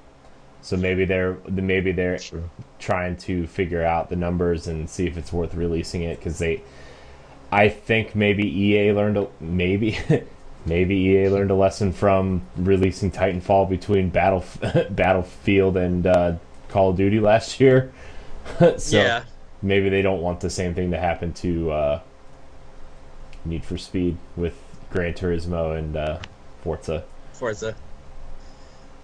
So 0.62 0.78
maybe 0.78 1.06
they're 1.06 1.38
maybe 1.50 1.92
they're 1.92 2.20
True. 2.20 2.50
trying 2.78 3.18
to 3.18 3.48
figure 3.48 3.84
out 3.84 4.10
the 4.10 4.16
numbers 4.16 4.68
and 4.68 4.88
see 4.88 5.08
if 5.08 5.18
it's 5.18 5.34
worth 5.34 5.56
releasing 5.56 6.04
it 6.04 6.20
because 6.20 6.38
they. 6.38 6.62
I 7.50 7.70
think 7.70 8.14
maybe 8.14 8.46
EA 8.46 8.92
learned 8.92 9.18
a, 9.18 9.28
maybe 9.40 9.98
maybe 10.68 10.96
EA 10.96 11.30
learned 11.30 11.52
a 11.52 11.56
lesson 11.56 11.92
from 11.94 12.42
releasing 12.58 13.12
Titanfall 13.12 13.70
between 13.70 14.10
Battle 14.10 14.44
Battlefield 14.90 15.78
and 15.78 16.06
uh, 16.06 16.36
Call 16.70 16.90
of 16.92 16.98
Duty 16.98 17.20
last 17.20 17.60
year. 17.60 17.92
so 18.78 18.98
yeah. 18.98 19.24
maybe 19.62 19.90
they 19.90 20.02
don't 20.02 20.22
want 20.22 20.42
the 20.42 20.50
same 20.50 20.74
thing 20.74 20.92
to 20.92 20.98
happen 20.98 21.34
to 21.34 21.72
uh, 21.72 22.02
Need 23.46 23.66
for 23.66 23.78
Speed 23.78 24.18
with 24.36 24.56
Gran 24.92 25.14
Turismo 25.14 25.78
and 25.78 25.96
uh, 25.96 26.20
Forza. 26.64 27.04
Forza. 27.34 27.76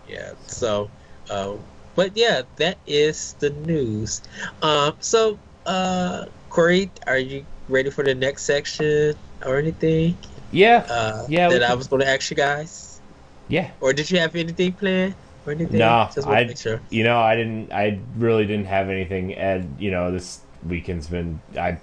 Yeah. 0.07 0.33
So, 0.47 0.89
uh, 1.29 1.53
but 1.95 2.15
yeah, 2.15 2.41
that 2.57 2.77
is 2.85 3.33
the 3.33 3.51
news. 3.51 4.21
Um, 4.61 4.95
so, 4.99 5.39
uh, 5.65 6.25
Corey, 6.49 6.91
are 7.07 7.17
you 7.17 7.45
ready 7.69 7.89
for 7.89 8.03
the 8.03 8.15
next 8.15 8.43
section 8.43 9.15
or 9.45 9.57
anything? 9.57 10.17
Yeah. 10.53 10.85
Uh, 10.89 11.25
yeah. 11.27 11.49
That 11.49 11.63
I 11.63 11.73
was 11.73 11.87
going 11.87 12.01
to 12.01 12.07
ask 12.07 12.29
you 12.29 12.37
guys. 12.37 13.01
Yeah. 13.47 13.71
Or 13.81 13.93
did 13.93 14.09
you 14.09 14.19
have 14.19 14.35
anything 14.35 14.73
planned? 14.73 15.15
Or 15.45 15.51
anything? 15.51 15.79
No, 15.79 16.09
I. 16.25 16.53
Sure. 16.53 16.79
You 16.89 17.03
know, 17.03 17.19
I 17.19 17.35
didn't. 17.35 17.73
I 17.73 17.99
really 18.15 18.45
didn't 18.45 18.67
have 18.67 18.89
anything. 18.89 19.33
And 19.33 19.75
you 19.79 19.91
know, 19.91 20.11
this 20.11 20.39
weekend's 20.65 21.07
been. 21.07 21.41
I. 21.57 21.79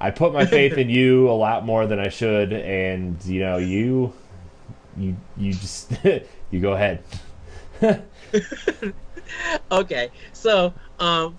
I 0.00 0.10
put 0.12 0.32
my 0.32 0.46
faith 0.46 0.78
in 0.78 0.88
you 0.98 1.28
a 1.28 1.32
lot 1.32 1.66
more 1.66 1.86
than 1.86 1.98
I 1.98 2.08
should, 2.08 2.52
and 2.52 3.22
you 3.24 3.40
know, 3.40 3.58
you. 3.58 4.12
You 4.96 5.16
you 5.36 5.52
just 5.52 5.92
you 6.50 6.60
go 6.60 6.72
ahead. 6.72 7.04
okay, 9.70 10.10
so 10.32 10.72
um, 10.98 11.36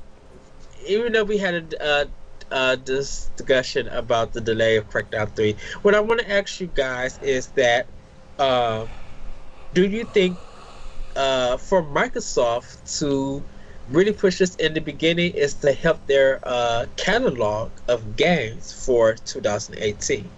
even 0.87 1.11
though 1.11 1.23
we 1.23 1.37
had 1.37 1.73
a, 1.73 2.07
uh, 2.51 2.75
discussion 2.75 3.87
about 3.89 4.33
the 4.33 4.41
delay 4.41 4.77
of 4.77 4.89
Crackdown 4.89 5.33
3. 5.35 5.55
What 5.81 5.95
I 5.95 5.99
want 5.99 6.21
to 6.21 6.31
ask 6.31 6.59
you 6.59 6.67
guys 6.67 7.19
is 7.21 7.47
that 7.49 7.87
uh, 8.37 8.87
do 9.73 9.87
you 9.87 10.03
think 10.03 10.37
uh, 11.15 11.57
for 11.57 11.83
Microsoft 11.83 12.99
to 12.99 13.43
really 13.89 14.13
push 14.13 14.39
this 14.39 14.55
in 14.55 14.73
the 14.73 14.81
beginning 14.81 15.33
is 15.33 15.53
to 15.55 15.73
help 15.73 16.05
their 16.07 16.39
uh, 16.43 16.85
catalog 16.95 17.71
of 17.87 18.15
games 18.15 18.71
for 18.85 19.13
2018? 19.13 20.29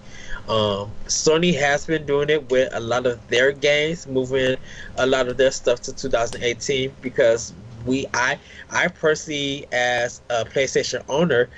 Um, 0.48 0.92
Sony 1.06 1.58
has 1.58 1.86
been 1.86 2.06
doing 2.06 2.30
it 2.30 2.50
with 2.50 2.74
a 2.74 2.80
lot 2.80 3.06
of 3.06 3.26
their 3.28 3.52
games, 3.52 4.08
moving 4.08 4.58
a 4.98 5.06
lot 5.06 5.28
of 5.28 5.38
their 5.38 5.52
stuff 5.52 5.82
to 5.84 5.94
2018 5.94 6.94
because 7.02 7.54
we, 7.86 8.06
I, 8.14 8.40
I 8.70 8.88
personally, 8.88 9.68
as 9.72 10.22
a 10.30 10.46
PlayStation 10.46 11.04
owner, 11.10 11.50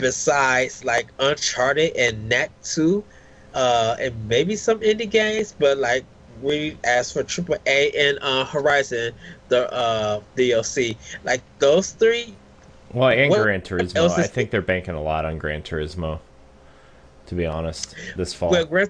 besides 0.00 0.84
like 0.84 1.08
Uncharted 1.18 1.96
and 1.96 2.28
Knack 2.28 2.50
2, 2.62 3.04
uh, 3.54 3.96
and 4.00 4.28
maybe 4.28 4.56
some 4.56 4.80
indie 4.80 5.10
games, 5.10 5.54
but 5.58 5.78
like 5.78 6.04
we 6.42 6.76
as 6.84 7.12
for 7.12 7.22
Triple 7.22 7.56
A 7.66 7.90
and 7.92 8.18
uh, 8.22 8.44
Horizon, 8.44 9.12
the 9.48 9.72
uh, 9.72 10.20
DLC, 10.36 10.96
like 11.24 11.42
those 11.58 11.90
three. 11.90 12.34
Well, 12.92 13.10
and 13.10 13.32
Gran 13.32 13.60
Turismo, 13.60 14.10
I 14.18 14.26
think 14.26 14.50
they're 14.50 14.62
banking 14.62 14.94
a 14.94 15.02
lot 15.02 15.24
on 15.24 15.38
Gran 15.38 15.62
Turismo. 15.62 16.18
To 17.26 17.34
be 17.36 17.46
honest, 17.46 17.94
this 18.16 18.34
fall. 18.34 18.50
Well, 18.50 18.64
Gran, 18.64 18.88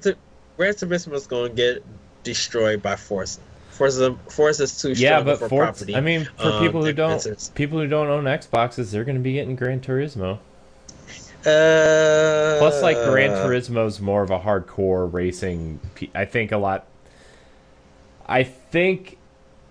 Gran 0.57 0.73
Turismo 0.73 1.13
is 1.13 1.27
going 1.27 1.51
to 1.51 1.57
get 1.57 1.85
destroyed 2.23 2.83
by 2.83 2.97
Forza. 2.97 3.41
Forza, 3.71 4.17
Forza 4.29 4.63
is 4.63 4.81
too 4.81 4.93
yeah, 4.93 5.23
but 5.23 5.39
for 5.39 5.49
Forza, 5.49 5.73
property. 5.73 5.97
I 5.97 6.01
mean, 6.01 6.29
for 6.37 6.49
um, 6.49 6.63
people 6.63 6.83
who 6.85 6.93
don't, 6.93 7.51
people 7.55 7.79
who 7.79 7.87
don't 7.87 8.09
own 8.09 8.25
Xboxes, 8.25 8.91
they're 8.91 9.05
going 9.05 9.17
to 9.17 9.23
be 9.23 9.35
getting 9.35 9.57
Gran 9.57 9.81
Turismo. 9.81 10.39
Uh, 11.41 12.59
Plus, 12.59 12.83
like 12.83 12.97
Gran 12.97 13.31
Turismo 13.31 13.87
is 13.87 14.01
more 14.01 14.23
of 14.23 14.31
a 14.31 14.39
hardcore 14.39 15.11
racing. 15.11 15.81
I 16.15 16.27
think 16.27 16.53
a 16.53 16.59
lot. 16.59 16.87
I 18.27 18.43
think 18.43 19.17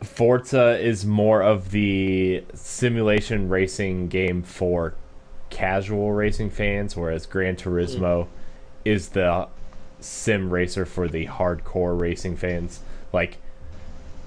Forza 0.02 0.80
is 0.80 1.06
more 1.06 1.42
of 1.42 1.72
the 1.72 2.44
simulation 2.54 3.50
racing 3.50 4.08
game 4.08 4.42
for 4.42 4.96
casual 5.50 6.12
racing 6.12 6.50
fans, 6.50 6.96
whereas 6.96 7.26
Gran 7.26 7.56
Turismo 7.56 8.24
mm. 8.24 8.28
is 8.86 9.10
the 9.10 9.48
sim 10.00 10.50
racer 10.50 10.86
for 10.86 11.08
the 11.08 11.28
hardcore 11.28 12.00
racing 12.00 12.38
fans. 12.38 12.80
Like, 13.14 13.38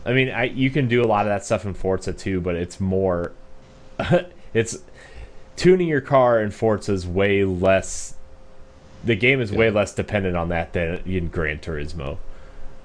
I 0.07 0.13
mean, 0.13 0.31
I 0.31 0.45
you 0.45 0.71
can 0.71 0.89
do 0.89 1.03
a 1.03 1.07
lot 1.07 1.27
of 1.27 1.31
that 1.31 1.45
stuff 1.45 1.65
in 1.65 1.75
Forza 1.75 2.13
too, 2.13 2.41
but 2.41 2.55
it's 2.55 2.79
more. 2.79 3.33
it's 4.55 4.79
tuning 5.57 5.89
your 5.89 6.01
car 6.01 6.41
in 6.41 6.51
Forza 6.51 6.93
is 6.93 7.07
way 7.07 7.45
less. 7.45 8.15
The 9.05 9.17
game 9.17 9.41
is 9.41 9.51
yeah. 9.51 9.59
way 9.59 9.71
less 9.71 9.95
dependent 9.95 10.37
on 10.37 10.49
that 10.51 10.73
than 10.73 11.03
in 11.07 11.29
Gran 11.29 11.59
Turismo. 11.59 12.19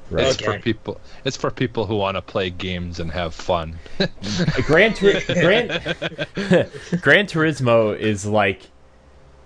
Right. 0.10 0.28
It's 0.28 0.42
okay. 0.42 0.58
for 0.58 0.60
people. 0.60 1.02
It's 1.26 1.36
for 1.36 1.52
people 1.52 1.86
who 1.86 1.98
want 1.98 2.16
to 2.16 2.22
play 2.22 2.50
games 2.50 3.00
and 3.00 3.12
have 3.12 3.34
fun. 3.36 3.78
Gran, 4.66 4.94
Tur- 4.94 5.22
Gran, 5.28 5.68
Gran 7.02 7.28
Turismo 7.28 7.98
is 7.98 8.26
like, 8.26 8.62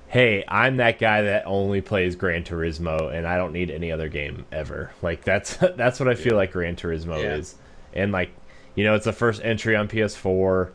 hey, 0.07 0.43
I'm 0.47 0.77
that 0.77 0.99
guy 0.99 1.23
that 1.23 1.43
only 1.47 1.81
plays 1.81 2.15
Gran 2.15 2.43
Turismo, 2.43 3.11
and 3.11 3.25
I 3.25 3.37
don't 3.37 3.53
need 3.53 3.71
any 3.71 3.91
other 3.91 4.07
game 4.07 4.45
ever. 4.51 4.91
Like 5.01 5.23
that's 5.23 5.55
that's 5.75 5.99
what 5.99 6.07
I 6.07 6.15
feel 6.15 6.33
yeah. 6.33 6.37
like 6.37 6.51
Gran 6.51 6.75
Turismo 6.75 7.21
yeah. 7.21 7.35
is, 7.35 7.55
and 7.93 8.11
like, 8.11 8.29
you 8.75 8.83
know, 8.83 8.93
it's 8.93 9.05
the 9.05 9.13
first 9.13 9.41
entry 9.43 9.75
on 9.75 9.87
PS4 9.87 10.71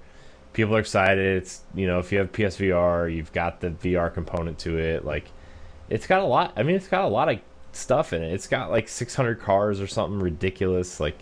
people 0.57 0.75
are 0.75 0.81
excited. 0.81 1.43
It's 1.43 1.61
you 1.75 1.87
know 1.87 2.01
if 2.01 2.11
you 2.11 2.19
have 2.19 2.33
PSVR, 2.33 3.15
you've 3.15 3.33
got 3.33 3.61
the 3.61 3.71
VR 3.71 4.13
component 4.13 4.59
to 4.61 4.79
it. 4.79 5.05
Like 5.05 5.27
it's 5.89 6.07
got 6.07 6.23
a 6.23 6.25
lot. 6.25 6.55
I 6.57 6.65
mean, 6.65 6.75
it's 6.75 6.89
got 6.89 7.05
a 7.05 7.09
lot 7.09 7.29
of 7.29 7.39
stuff 7.73 8.13
in 8.15 8.23
it. 8.23 8.33
It's 8.33 8.49
got 8.49 8.71
like 8.71 8.89
600 8.89 9.39
cars 9.39 9.81
or 9.81 9.87
something 9.87 10.19
ridiculous. 10.19 10.99
Like 10.99 11.19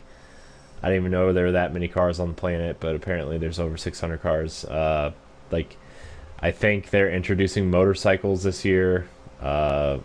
I 0.82 0.88
didn't 0.88 1.02
even 1.02 1.12
know 1.12 1.32
there 1.32 1.46
were 1.46 1.52
that 1.52 1.74
many 1.74 1.88
cars 1.88 2.20
on 2.20 2.28
the 2.28 2.34
planet, 2.34 2.78
but 2.78 2.94
apparently 2.94 3.36
there's 3.36 3.58
over 3.58 3.76
600 3.76 4.22
cars. 4.22 4.64
Uh, 4.64 5.12
like 5.50 5.76
I 6.38 6.52
think 6.52 6.90
they're 6.90 7.10
introducing 7.10 7.70
motorcycles 7.70 8.44
this 8.44 8.64
year. 8.64 9.08
Uh, 9.42 9.98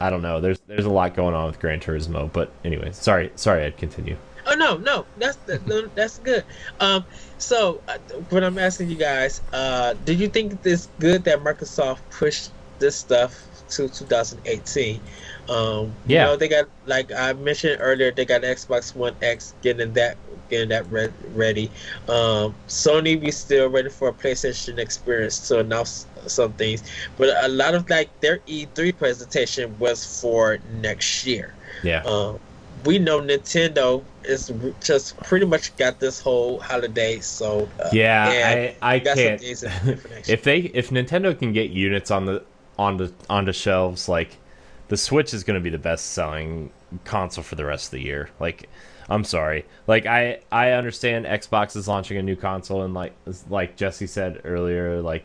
I 0.00 0.08
don't 0.08 0.22
know. 0.22 0.40
There's 0.40 0.60
there's 0.60 0.86
a 0.86 0.90
lot 0.90 1.14
going 1.14 1.34
on 1.34 1.46
with 1.46 1.60
Gran 1.60 1.80
Turismo, 1.80 2.32
but 2.32 2.50
anyway, 2.64 2.92
sorry, 2.92 3.30
sorry, 3.36 3.64
I'd 3.64 3.76
continue. 3.76 4.16
Oh 4.46 4.54
no, 4.54 4.76
no, 4.76 5.06
that's 5.16 5.38
no, 5.66 5.88
that's 5.94 6.18
good. 6.18 6.44
Um, 6.80 7.04
so 7.38 7.80
uh, 7.88 7.98
what 8.30 8.44
I'm 8.44 8.58
asking 8.58 8.90
you 8.90 8.96
guys, 8.96 9.40
uh, 9.52 9.94
do 10.04 10.12
you 10.12 10.28
think 10.28 10.58
it's 10.64 10.88
good 10.98 11.24
that 11.24 11.40
Microsoft 11.40 12.00
pushed 12.10 12.50
this 12.78 12.96
stuff 12.96 13.46
to 13.70 13.88
2018? 13.88 15.00
Um, 15.48 15.92
yeah. 16.06 16.24
You 16.24 16.30
know, 16.30 16.36
they 16.36 16.48
got 16.48 16.66
like 16.86 17.10
I 17.12 17.32
mentioned 17.34 17.78
earlier, 17.80 18.10
they 18.10 18.24
got 18.24 18.42
Xbox 18.42 18.94
One 18.94 19.14
X 19.22 19.54
getting 19.62 19.92
that 19.94 20.16
getting 20.48 20.68
that 20.68 20.90
re- 20.90 21.12
ready. 21.34 21.70
Um, 22.08 22.54
Sony, 22.68 23.20
we 23.20 23.30
still 23.30 23.68
ready 23.68 23.88
for 23.88 24.08
a 24.08 24.12
PlayStation 24.12 24.78
experience 24.78 25.48
to 25.48 25.60
announce 25.60 26.06
some 26.26 26.52
things, 26.54 26.82
but 27.16 27.28
a 27.44 27.48
lot 27.48 27.74
of 27.74 27.88
like 27.88 28.08
their 28.20 28.38
E3 28.40 28.96
presentation 28.96 29.78
was 29.78 30.20
for 30.20 30.58
next 30.80 31.26
year. 31.26 31.54
Yeah. 31.82 32.02
Um, 32.04 32.38
we 32.84 32.98
know 32.98 33.20
Nintendo 33.20 34.02
is 34.24 34.52
just 34.80 35.16
pretty 35.18 35.46
much 35.46 35.76
got 35.76 36.00
this 36.00 36.20
whole 36.20 36.60
holiday. 36.60 37.20
So 37.20 37.68
uh, 37.80 37.88
yeah, 37.92 38.74
I 38.82 38.94
I 38.96 38.98
can't. 39.00 39.42
if 39.42 40.42
they 40.42 40.58
if 40.58 40.90
Nintendo 40.90 41.38
can 41.38 41.52
get 41.52 41.70
units 41.70 42.10
on 42.10 42.26
the 42.26 42.44
on 42.78 42.96
the 42.96 43.12
onto 43.28 43.52
shelves, 43.52 44.08
like 44.08 44.36
the 44.88 44.96
Switch 44.96 45.32
is 45.34 45.44
going 45.44 45.58
to 45.58 45.62
be 45.62 45.70
the 45.70 45.78
best 45.78 46.12
selling 46.12 46.70
console 47.04 47.44
for 47.44 47.54
the 47.54 47.64
rest 47.64 47.86
of 47.86 47.90
the 47.92 48.02
year. 48.02 48.30
Like, 48.38 48.68
I'm 49.08 49.24
sorry. 49.24 49.64
Like 49.86 50.06
I 50.06 50.40
I 50.52 50.72
understand 50.72 51.26
Xbox 51.26 51.76
is 51.76 51.88
launching 51.88 52.18
a 52.18 52.22
new 52.22 52.36
console 52.36 52.82
and 52.82 52.94
like 52.94 53.14
like 53.48 53.76
Jesse 53.76 54.06
said 54.06 54.40
earlier, 54.44 55.00
like 55.00 55.24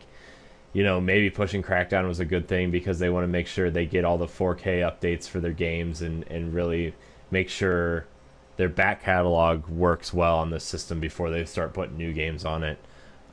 you 0.72 0.84
know 0.84 1.00
maybe 1.00 1.30
pushing 1.30 1.62
Crackdown 1.62 2.06
was 2.06 2.20
a 2.20 2.24
good 2.24 2.48
thing 2.48 2.70
because 2.70 2.98
they 2.98 3.10
want 3.10 3.24
to 3.24 3.28
make 3.28 3.46
sure 3.46 3.70
they 3.70 3.86
get 3.86 4.04
all 4.04 4.18
the 4.18 4.26
4K 4.26 4.80
updates 4.80 5.28
for 5.28 5.40
their 5.40 5.52
games 5.52 6.02
and 6.02 6.24
and 6.30 6.54
really 6.54 6.94
make 7.30 7.48
sure 7.48 8.06
their 8.56 8.68
back 8.68 9.02
catalog 9.02 9.66
works 9.68 10.12
well 10.12 10.36
on 10.38 10.50
the 10.50 10.60
system 10.60 11.00
before 11.00 11.30
they 11.30 11.44
start 11.44 11.72
putting 11.72 11.96
new 11.96 12.12
games 12.12 12.44
on 12.44 12.62
it. 12.62 12.78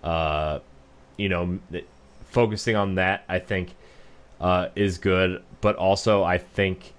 Uh, 0.04 0.60
you 1.18 1.28
know, 1.30 1.60
focusing 2.30 2.76
on 2.76 2.96
that, 2.96 3.24
I 3.28 3.40
think, 3.40 3.76
uh, 4.40 4.70
is 4.76 4.98
good. 4.98 5.44
But 5.62 5.76
also, 5.76 6.24
I 6.24 6.38
think 6.38 6.94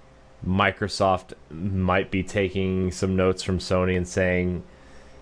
Microsoft 0.47 1.33
might 1.51 2.11
be 2.11 2.23
taking 2.23 2.91
some 2.91 3.17
notes 3.17 3.43
from 3.43 3.59
Sony 3.59 3.97
and 3.97 4.07
saying, 4.07 4.63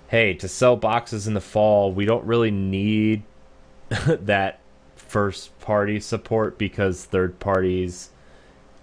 hey, 0.08 0.34
to 0.34 0.48
sell 0.48 0.76
boxes 0.76 1.26
in 1.26 1.34
the 1.34 1.40
fall, 1.40 1.92
we 1.92 2.04
don't 2.04 2.24
really 2.24 2.50
need 2.50 3.22
that 4.06 4.60
first 4.96 5.58
party 5.60 6.00
support 6.00 6.58
because 6.58 7.04
third 7.04 7.38
parties 7.38 8.10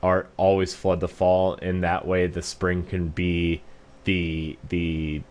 are 0.03 0.27
always 0.35 0.75
flood 0.75 0.99
the 0.99 1.07
fall, 1.07 1.55
in 1.55 1.81
that 1.81 2.05
way 2.05 2.27
the 2.27 2.41
spring 2.41 2.83
can 2.83 3.07
be 3.07 3.61
the 4.03 4.57
the 4.69 5.21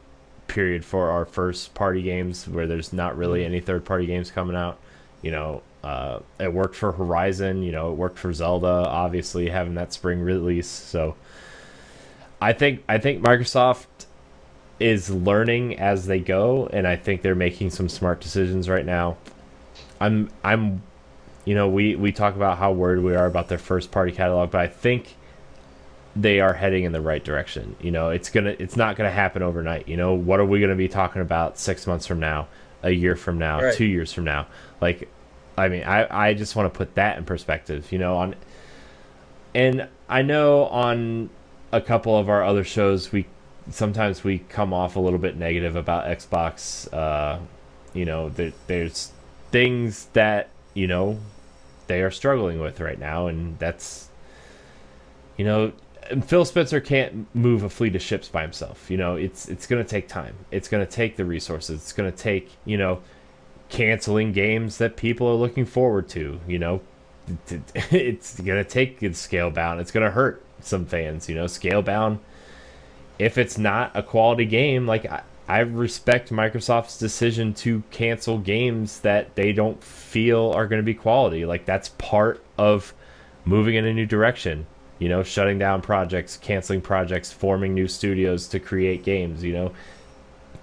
period 0.48 0.84
for 0.84 1.10
our 1.10 1.24
first 1.24 1.74
party 1.74 2.02
games 2.02 2.48
where 2.48 2.66
there's 2.66 2.92
not 2.92 3.16
really 3.16 3.40
mm-hmm. 3.40 3.52
any 3.52 3.60
third 3.60 3.84
party 3.84 4.06
games 4.06 4.30
coming 4.30 4.56
out. 4.56 4.78
You 5.20 5.30
know, 5.30 5.62
uh, 5.84 6.20
it 6.40 6.52
worked 6.52 6.74
for 6.74 6.92
Horizon. 6.92 7.62
You 7.62 7.70
know, 7.70 7.92
it 7.92 7.96
worked 7.96 8.18
for 8.18 8.32
Zelda. 8.32 8.66
Obviously, 8.88 9.50
having 9.50 9.74
that 9.74 9.92
spring 9.92 10.20
release. 10.20 10.68
So, 10.68 11.16
I 12.40 12.54
think 12.54 12.82
I 12.88 12.96
think 12.98 13.22
Microsoft 13.22 13.86
is 14.80 15.10
learning 15.10 15.78
as 15.78 16.06
they 16.06 16.18
go, 16.18 16.66
and 16.72 16.88
I 16.88 16.96
think 16.96 17.20
they're 17.20 17.34
making 17.34 17.70
some 17.70 17.88
smart 17.88 18.20
decisions 18.20 18.70
right 18.70 18.86
now. 18.86 19.18
I'm 20.00 20.30
I'm 20.42 20.82
you 21.44 21.54
know, 21.54 21.68
we, 21.68 21.96
we 21.96 22.12
talk 22.12 22.36
about 22.36 22.58
how 22.58 22.72
worried 22.72 23.02
we 23.02 23.14
are 23.16 23.26
about 23.26 23.48
their 23.48 23.58
first 23.58 23.90
party 23.90 24.12
catalog, 24.12 24.50
but 24.50 24.60
I 24.60 24.68
think 24.68 25.16
they 26.14 26.40
are 26.40 26.52
heading 26.52 26.84
in 26.84 26.92
the 26.92 27.00
right 27.00 27.24
direction. 27.24 27.76
You 27.80 27.90
know, 27.90 28.10
it's 28.10 28.30
gonna 28.30 28.54
it's 28.58 28.76
not 28.76 28.96
gonna 28.96 29.10
happen 29.10 29.42
overnight. 29.42 29.88
You 29.88 29.96
know, 29.96 30.14
what 30.14 30.40
are 30.40 30.44
we 30.44 30.60
gonna 30.60 30.74
be 30.74 30.88
talking 30.88 31.22
about 31.22 31.58
six 31.58 31.86
months 31.86 32.06
from 32.06 32.20
now, 32.20 32.48
a 32.82 32.90
year 32.90 33.16
from 33.16 33.38
now, 33.38 33.60
right. 33.60 33.74
two 33.74 33.86
years 33.86 34.12
from 34.12 34.24
now? 34.24 34.46
Like, 34.80 35.08
I 35.56 35.68
mean, 35.68 35.84
I 35.84 36.28
I 36.28 36.34
just 36.34 36.54
want 36.54 36.72
to 36.72 36.76
put 36.76 36.94
that 36.96 37.16
in 37.16 37.24
perspective. 37.24 37.90
You 37.90 37.98
know, 37.98 38.16
on 38.18 38.34
and 39.54 39.88
I 40.08 40.22
know 40.22 40.66
on 40.66 41.30
a 41.72 41.80
couple 41.80 42.18
of 42.18 42.28
our 42.28 42.44
other 42.44 42.64
shows 42.64 43.10
we 43.10 43.26
sometimes 43.70 44.22
we 44.22 44.40
come 44.40 44.74
off 44.74 44.96
a 44.96 45.00
little 45.00 45.18
bit 45.18 45.36
negative 45.36 45.76
about 45.76 46.04
Xbox. 46.06 46.92
Uh, 46.92 47.38
you 47.94 48.04
know, 48.04 48.28
there, 48.28 48.52
there's 48.66 49.12
things 49.50 50.06
that 50.12 50.50
you 50.74 50.86
know 50.86 51.18
they 51.92 52.00
are 52.00 52.10
struggling 52.10 52.58
with 52.58 52.80
right 52.80 52.98
now, 52.98 53.26
and 53.26 53.58
that's 53.58 54.08
you 55.36 55.44
know 55.44 55.72
Phil 56.24 56.46
Spencer 56.46 56.80
can't 56.80 57.26
move 57.34 57.62
a 57.62 57.68
fleet 57.68 57.94
of 57.94 58.00
ships 58.00 58.28
by 58.28 58.40
himself. 58.40 58.90
You 58.90 58.96
know, 58.96 59.16
it's 59.16 59.46
it's 59.46 59.66
going 59.66 59.84
to 59.84 59.88
take 59.88 60.08
time. 60.08 60.34
It's 60.50 60.68
going 60.68 60.84
to 60.84 60.90
take 60.90 61.16
the 61.16 61.26
resources. 61.26 61.82
It's 61.82 61.92
going 61.92 62.10
to 62.10 62.16
take 62.16 62.50
you 62.64 62.78
know 62.78 63.02
canceling 63.68 64.32
games 64.32 64.78
that 64.78 64.96
people 64.96 65.28
are 65.28 65.34
looking 65.34 65.66
forward 65.66 66.08
to. 66.10 66.40
You 66.48 66.58
know, 66.58 66.80
it's 67.90 68.40
going 68.40 68.64
to 68.64 68.68
take 68.68 69.00
Scalebound. 69.00 69.80
It's 69.80 69.90
going 69.90 70.06
to 70.06 70.12
hurt 70.12 70.42
some 70.60 70.86
fans. 70.86 71.28
You 71.28 71.34
know, 71.34 71.44
Scalebound. 71.44 72.20
If 73.18 73.36
it's 73.36 73.58
not 73.58 73.92
a 73.94 74.02
quality 74.02 74.46
game, 74.46 74.86
like 74.86 75.04
I 75.48 75.60
respect 75.60 76.30
Microsoft's 76.30 76.98
decision 76.98 77.52
to 77.54 77.82
cancel 77.90 78.38
games 78.38 79.00
that 79.00 79.34
they 79.34 79.52
don't 79.52 79.82
feel 79.82 80.52
are 80.52 80.66
going 80.66 80.80
to 80.80 80.84
be 80.84 80.94
quality. 80.94 81.44
Like 81.44 81.66
that's 81.66 81.90
part 81.90 82.42
of 82.56 82.94
moving 83.44 83.74
in 83.74 83.84
a 83.84 83.92
new 83.92 84.06
direction. 84.06 84.66
You 84.98 85.08
know, 85.08 85.24
shutting 85.24 85.58
down 85.58 85.82
projects, 85.82 86.36
canceling 86.36 86.80
projects, 86.80 87.32
forming 87.32 87.74
new 87.74 87.88
studios 87.88 88.46
to 88.48 88.60
create 88.60 89.02
games. 89.02 89.42
You 89.42 89.52
know, 89.52 89.72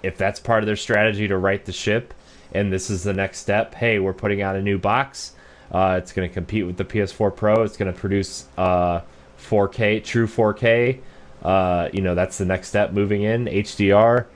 if 0.02 0.16
that's 0.16 0.40
part 0.40 0.62
of 0.62 0.66
their 0.66 0.76
strategy 0.76 1.28
to 1.28 1.36
right 1.36 1.62
the 1.62 1.72
ship, 1.72 2.14
and 2.52 2.72
this 2.72 2.88
is 2.88 3.02
the 3.02 3.12
next 3.12 3.40
step. 3.40 3.74
Hey, 3.74 3.98
we're 3.98 4.14
putting 4.14 4.40
out 4.40 4.56
a 4.56 4.62
new 4.62 4.78
box. 4.78 5.32
Uh, 5.70 6.00
it's 6.02 6.12
going 6.12 6.28
to 6.28 6.32
compete 6.32 6.66
with 6.66 6.78
the 6.78 6.84
PS4 6.84 7.36
Pro. 7.36 7.62
It's 7.62 7.76
going 7.76 7.92
to 7.92 7.98
produce 7.98 8.46
uh, 8.56 9.02
4K, 9.38 10.02
true 10.02 10.26
4K. 10.26 11.00
Uh, 11.42 11.90
you 11.92 12.00
know, 12.00 12.14
that's 12.14 12.38
the 12.38 12.44
next 12.44 12.68
step 12.68 12.92
moving 12.92 13.22
in 13.22 13.44
HDR 13.44 14.26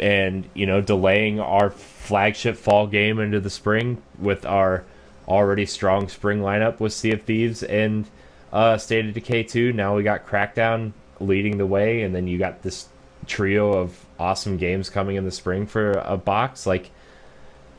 and 0.00 0.48
you 0.54 0.66
know 0.66 0.80
delaying 0.80 1.40
our 1.40 1.70
flagship 1.70 2.56
fall 2.56 2.86
game 2.86 3.18
into 3.18 3.40
the 3.40 3.50
spring 3.50 4.02
with 4.18 4.44
our 4.44 4.84
already 5.28 5.66
strong 5.66 6.08
spring 6.08 6.40
lineup 6.40 6.80
with 6.80 6.92
Sea 6.92 7.12
of 7.12 7.22
Thieves 7.22 7.62
and 7.62 8.06
uh, 8.52 8.76
State 8.76 9.06
of 9.06 9.14
Decay 9.14 9.44
2. 9.44 9.72
Now 9.72 9.96
we 9.96 10.02
got 10.02 10.26
Crackdown 10.26 10.92
leading 11.20 11.58
the 11.58 11.66
way, 11.66 12.02
and 12.02 12.14
then 12.14 12.26
you 12.26 12.38
got 12.38 12.62
this 12.62 12.88
trio 13.26 13.72
of 13.72 14.04
awesome 14.18 14.56
games 14.56 14.90
coming 14.90 15.16
in 15.16 15.24
the 15.24 15.30
spring 15.30 15.66
for 15.66 15.92
a 15.92 16.16
box. 16.16 16.66
Like 16.66 16.90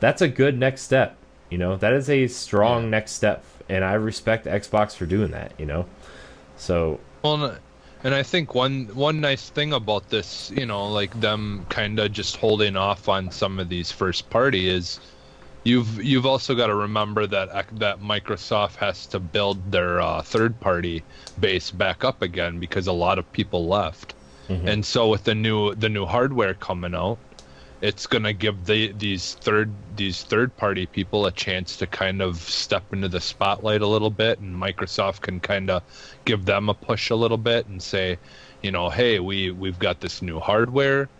that's 0.00 0.22
a 0.22 0.28
good 0.28 0.58
next 0.58 0.82
step. 0.82 1.16
You 1.50 1.58
know 1.58 1.76
that 1.76 1.92
is 1.92 2.10
a 2.10 2.26
strong 2.26 2.84
yeah. 2.84 2.90
next 2.90 3.12
step, 3.12 3.44
and 3.68 3.84
I 3.84 3.94
respect 3.94 4.46
Xbox 4.46 4.96
for 4.96 5.06
doing 5.06 5.30
that. 5.30 5.52
You 5.58 5.66
know, 5.66 5.86
so 6.56 7.00
well, 7.22 7.58
and 8.04 8.14
I 8.14 8.22
think 8.22 8.54
one 8.54 8.84
one 8.94 9.20
nice 9.20 9.48
thing 9.48 9.72
about 9.72 10.10
this, 10.10 10.50
you 10.50 10.66
know, 10.66 10.86
like 10.92 11.18
them 11.20 11.64
kind 11.70 11.98
of 11.98 12.12
just 12.12 12.36
holding 12.36 12.76
off 12.76 13.08
on 13.08 13.30
some 13.30 13.58
of 13.58 13.70
these 13.70 13.90
first 13.90 14.28
party 14.28 14.68
is 14.68 15.00
you've 15.64 16.04
you've 16.04 16.26
also 16.26 16.54
got 16.54 16.66
to 16.66 16.74
remember 16.74 17.26
that 17.26 17.48
that 17.78 18.00
Microsoft 18.00 18.76
has 18.76 19.06
to 19.06 19.18
build 19.18 19.72
their 19.72 20.02
uh, 20.02 20.20
third 20.20 20.60
party 20.60 21.02
base 21.40 21.70
back 21.70 22.04
up 22.04 22.20
again 22.20 22.60
because 22.60 22.86
a 22.86 22.92
lot 22.92 23.18
of 23.18 23.32
people 23.32 23.66
left. 23.66 24.14
Mm-hmm. 24.48 24.68
And 24.68 24.84
so 24.84 25.08
with 25.08 25.24
the 25.24 25.34
new 25.34 25.74
the 25.74 25.88
new 25.88 26.04
hardware 26.04 26.52
coming 26.52 26.94
out, 26.94 27.18
it's 27.84 28.06
going 28.06 28.22
to 28.22 28.32
give 28.32 28.64
the 28.64 28.92
these 28.92 29.34
third 29.34 29.70
these 29.94 30.22
third 30.22 30.56
party 30.56 30.86
people 30.86 31.26
a 31.26 31.32
chance 31.32 31.76
to 31.76 31.86
kind 31.86 32.22
of 32.22 32.38
step 32.38 32.82
into 32.94 33.08
the 33.08 33.20
spotlight 33.20 33.82
a 33.82 33.86
little 33.86 34.08
bit 34.08 34.38
and 34.38 34.56
Microsoft 34.56 35.20
can 35.20 35.38
kind 35.38 35.68
of 35.68 35.82
give 36.24 36.46
them 36.46 36.70
a 36.70 36.74
push 36.74 37.10
a 37.10 37.14
little 37.14 37.36
bit 37.36 37.66
and 37.66 37.82
say, 37.82 38.16
you 38.62 38.70
know, 38.72 38.88
hey, 38.88 39.20
we 39.20 39.50
we've 39.50 39.78
got 39.78 40.00
this 40.00 40.22
new 40.22 40.40
hardware. 40.40 41.10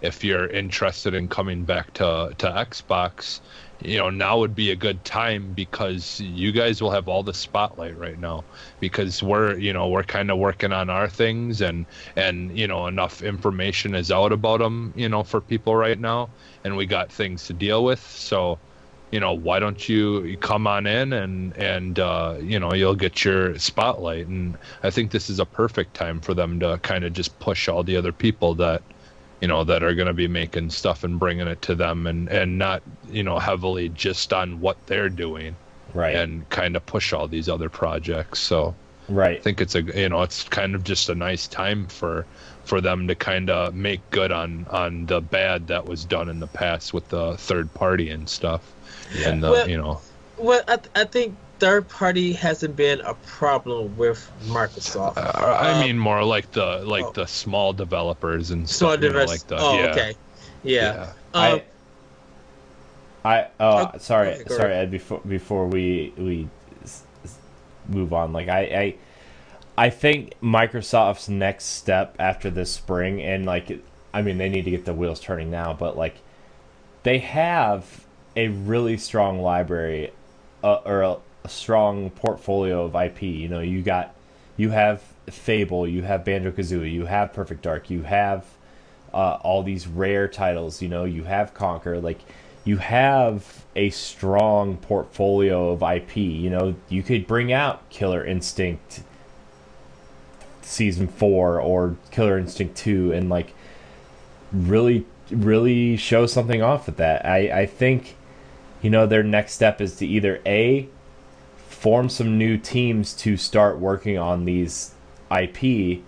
If 0.00 0.22
you're 0.22 0.46
interested 0.46 1.12
in 1.12 1.26
coming 1.26 1.64
back 1.64 1.92
to 1.94 2.32
to 2.38 2.46
Xbox, 2.46 3.40
you 3.84 3.98
know 3.98 4.10
now 4.10 4.38
would 4.38 4.54
be 4.54 4.70
a 4.70 4.76
good 4.76 5.04
time 5.04 5.52
because 5.54 6.20
you 6.20 6.52
guys 6.52 6.80
will 6.80 6.90
have 6.90 7.08
all 7.08 7.22
the 7.22 7.34
spotlight 7.34 7.96
right 7.98 8.18
now 8.18 8.44
because 8.80 9.22
we're 9.22 9.56
you 9.58 9.72
know 9.72 9.88
we're 9.88 10.02
kind 10.02 10.30
of 10.30 10.38
working 10.38 10.72
on 10.72 10.90
our 10.90 11.08
things 11.08 11.60
and 11.60 11.86
and 12.16 12.56
you 12.58 12.66
know 12.66 12.86
enough 12.86 13.22
information 13.22 13.94
is 13.94 14.10
out 14.10 14.32
about 14.32 14.58
them 14.58 14.92
you 14.96 15.08
know 15.08 15.22
for 15.22 15.40
people 15.40 15.74
right 15.74 15.98
now 15.98 16.28
and 16.64 16.76
we 16.76 16.86
got 16.86 17.10
things 17.10 17.46
to 17.46 17.52
deal 17.52 17.84
with 17.84 18.00
so 18.00 18.58
you 19.12 19.20
know, 19.20 19.34
why 19.34 19.58
don't 19.58 19.88
you 19.90 20.38
come 20.38 20.66
on 20.66 20.86
in 20.86 21.12
and 21.12 21.54
and 21.58 21.98
uh, 21.98 22.36
you 22.40 22.58
know 22.58 22.72
you'll 22.72 22.96
get 22.96 23.24
your 23.24 23.58
spotlight. 23.58 24.26
And 24.26 24.56
I 24.82 24.90
think 24.90 25.10
this 25.10 25.28
is 25.28 25.38
a 25.38 25.44
perfect 25.44 25.94
time 25.94 26.18
for 26.18 26.32
them 26.32 26.58
to 26.60 26.78
kind 26.78 27.04
of 27.04 27.12
just 27.12 27.38
push 27.38 27.68
all 27.68 27.84
the 27.84 27.96
other 27.96 28.10
people 28.10 28.54
that 28.54 28.82
you 29.42 29.48
know 29.48 29.64
that 29.64 29.82
are 29.82 29.94
going 29.94 30.06
to 30.06 30.14
be 30.14 30.28
making 30.28 30.70
stuff 30.70 31.02
and 31.02 31.18
bringing 31.18 31.48
it 31.48 31.60
to 31.62 31.74
them 31.74 32.06
and 32.06 32.28
and 32.28 32.58
not 32.58 32.80
you 33.10 33.24
know 33.24 33.40
heavily 33.40 33.88
just 33.88 34.32
on 34.32 34.60
what 34.60 34.78
they're 34.86 35.10
doing 35.10 35.56
right. 35.94 36.14
and 36.14 36.48
kind 36.48 36.76
of 36.76 36.86
push 36.86 37.12
all 37.12 37.26
these 37.26 37.48
other 37.48 37.68
projects. 37.68 38.38
So 38.38 38.74
right. 39.08 39.38
I 39.38 39.42
think 39.42 39.60
it's 39.60 39.74
a 39.74 39.82
you 39.82 40.08
know 40.08 40.22
it's 40.22 40.44
kind 40.44 40.76
of 40.76 40.84
just 40.84 41.08
a 41.08 41.14
nice 41.16 41.48
time 41.48 41.88
for 41.88 42.24
for 42.64 42.80
them 42.80 43.08
to 43.08 43.16
kind 43.16 43.50
of 43.50 43.74
make 43.74 44.08
good 44.10 44.30
on 44.30 44.64
on 44.70 45.06
the 45.06 45.20
bad 45.20 45.66
that 45.66 45.86
was 45.86 46.04
done 46.04 46.28
in 46.28 46.38
the 46.38 46.46
past 46.46 46.94
with 46.94 47.08
the 47.08 47.36
third 47.36 47.74
party 47.74 48.10
and 48.10 48.28
stuff. 48.28 48.72
Yeah. 49.12 49.30
and 49.30 49.42
the 49.42 49.50
well, 49.50 49.68
you 49.68 49.76
know. 49.76 50.00
well 50.38 50.62
I, 50.68 50.76
th- 50.76 50.90
I 50.94 51.04
think 51.04 51.36
third 51.62 51.88
party 51.88 52.32
hasn't 52.32 52.74
been 52.74 53.00
a 53.02 53.14
problem 53.14 53.96
with 53.96 54.28
Microsoft. 54.46 55.16
Uh, 55.16 55.30
I 55.38 55.70
um, 55.70 55.80
mean 55.80 55.96
more 55.96 56.24
like 56.24 56.50
the 56.50 56.82
like 56.84 57.04
oh. 57.04 57.12
the 57.12 57.24
small 57.24 57.72
developers 57.72 58.50
and 58.50 58.68
small 58.68 58.96
developers. 58.96 59.28
like 59.30 59.46
the, 59.46 59.58
oh, 59.58 59.78
yeah. 59.78 59.90
okay, 59.92 60.14
yeah. 60.64 60.82
yeah. 60.82 61.02
Um, 61.34 61.60
I, 63.24 63.36
I 63.36 63.48
oh, 63.60 63.90
oh 63.94 63.98
sorry 63.98 64.30
okay, 64.30 64.54
sorry 64.54 64.74
Ed 64.74 64.90
before 64.90 65.20
before 65.20 65.68
we 65.68 66.12
we 66.16 66.48
move 67.88 68.12
on 68.12 68.32
like 68.32 68.48
I 68.48 68.60
I 68.60 68.94
I 69.86 69.90
think 69.90 70.32
Microsoft's 70.42 71.28
next 71.28 71.66
step 71.66 72.16
after 72.18 72.50
this 72.50 72.72
spring 72.72 73.22
and 73.22 73.46
like 73.46 73.84
I 74.12 74.22
mean 74.22 74.38
they 74.38 74.48
need 74.48 74.64
to 74.64 74.72
get 74.72 74.84
the 74.84 74.94
wheels 74.94 75.20
turning 75.20 75.48
now 75.52 75.74
but 75.74 75.96
like 75.96 76.16
they 77.04 77.18
have 77.18 78.04
a 78.34 78.48
really 78.48 78.96
strong 78.96 79.40
library 79.40 80.10
uh, 80.64 80.80
or 80.84 81.20
a, 81.44 81.48
strong 81.48 82.10
portfolio 82.10 82.84
of 82.84 82.94
IP. 82.94 83.22
You 83.22 83.48
know, 83.48 83.60
you 83.60 83.82
got 83.82 84.14
you 84.56 84.70
have 84.70 85.02
Fable, 85.30 85.86
you 85.86 86.02
have 86.02 86.24
Banjo 86.24 86.50
Kazooie, 86.50 86.92
you 86.92 87.06
have 87.06 87.32
Perfect 87.32 87.62
Dark, 87.62 87.90
you 87.90 88.02
have 88.02 88.44
uh, 89.14 89.38
all 89.42 89.62
these 89.62 89.86
rare 89.86 90.28
titles. 90.28 90.82
You 90.82 90.88
know, 90.88 91.04
you 91.04 91.24
have 91.24 91.54
Conker. 91.54 92.02
like 92.02 92.20
you 92.64 92.76
have 92.76 93.64
a 93.74 93.90
strong 93.90 94.76
portfolio 94.76 95.70
of 95.70 95.82
IP. 95.82 96.16
You 96.16 96.50
know, 96.50 96.74
you 96.88 97.02
could 97.02 97.26
bring 97.26 97.52
out 97.52 97.88
Killer 97.90 98.24
Instinct 98.24 99.02
season 100.62 101.08
four 101.08 101.60
or 101.60 101.96
Killer 102.10 102.38
Instinct 102.38 102.76
two 102.76 103.12
and 103.12 103.28
like 103.28 103.52
really 104.52 105.04
really 105.30 105.96
show 105.96 106.26
something 106.26 106.62
off 106.62 106.86
with 106.86 106.96
that. 106.98 107.24
I, 107.24 107.62
I 107.62 107.66
think, 107.66 108.16
you 108.80 108.90
know, 108.90 109.06
their 109.06 109.22
next 109.22 109.54
step 109.54 109.80
is 109.80 109.96
to 109.96 110.06
either 110.06 110.40
A 110.46 110.88
form 111.82 112.08
some 112.08 112.38
new 112.38 112.56
teams 112.56 113.12
to 113.12 113.36
start 113.36 113.76
working 113.76 114.16
on 114.16 114.44
these 114.44 114.94
IP 115.36 115.98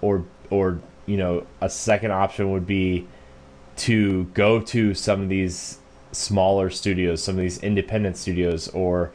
or 0.00 0.24
or 0.50 0.80
you 1.06 1.16
know 1.16 1.46
a 1.60 1.70
second 1.70 2.10
option 2.10 2.50
would 2.50 2.66
be 2.66 3.06
to 3.76 4.24
go 4.34 4.60
to 4.60 4.94
some 4.94 5.22
of 5.22 5.28
these 5.28 5.78
smaller 6.10 6.68
studios 6.68 7.22
some 7.22 7.36
of 7.36 7.40
these 7.40 7.62
independent 7.62 8.16
studios 8.16 8.66
or 8.68 9.12